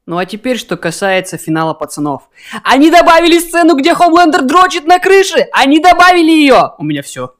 Ну 0.07 0.17
а 0.17 0.25
теперь, 0.25 0.57
что 0.57 0.77
касается 0.77 1.37
финала 1.37 1.73
пацанов. 1.73 2.29
Они 2.63 2.89
добавили 2.89 3.39
сцену, 3.39 3.75
где 3.75 3.93
Хомлендер 3.93 4.43
дрочит 4.43 4.85
на 4.85 4.99
крыше! 4.99 5.49
Они 5.51 5.79
добавили 5.79 6.31
ее! 6.31 6.71
У 6.77 6.85
меня 6.85 7.03
все. 7.03 7.33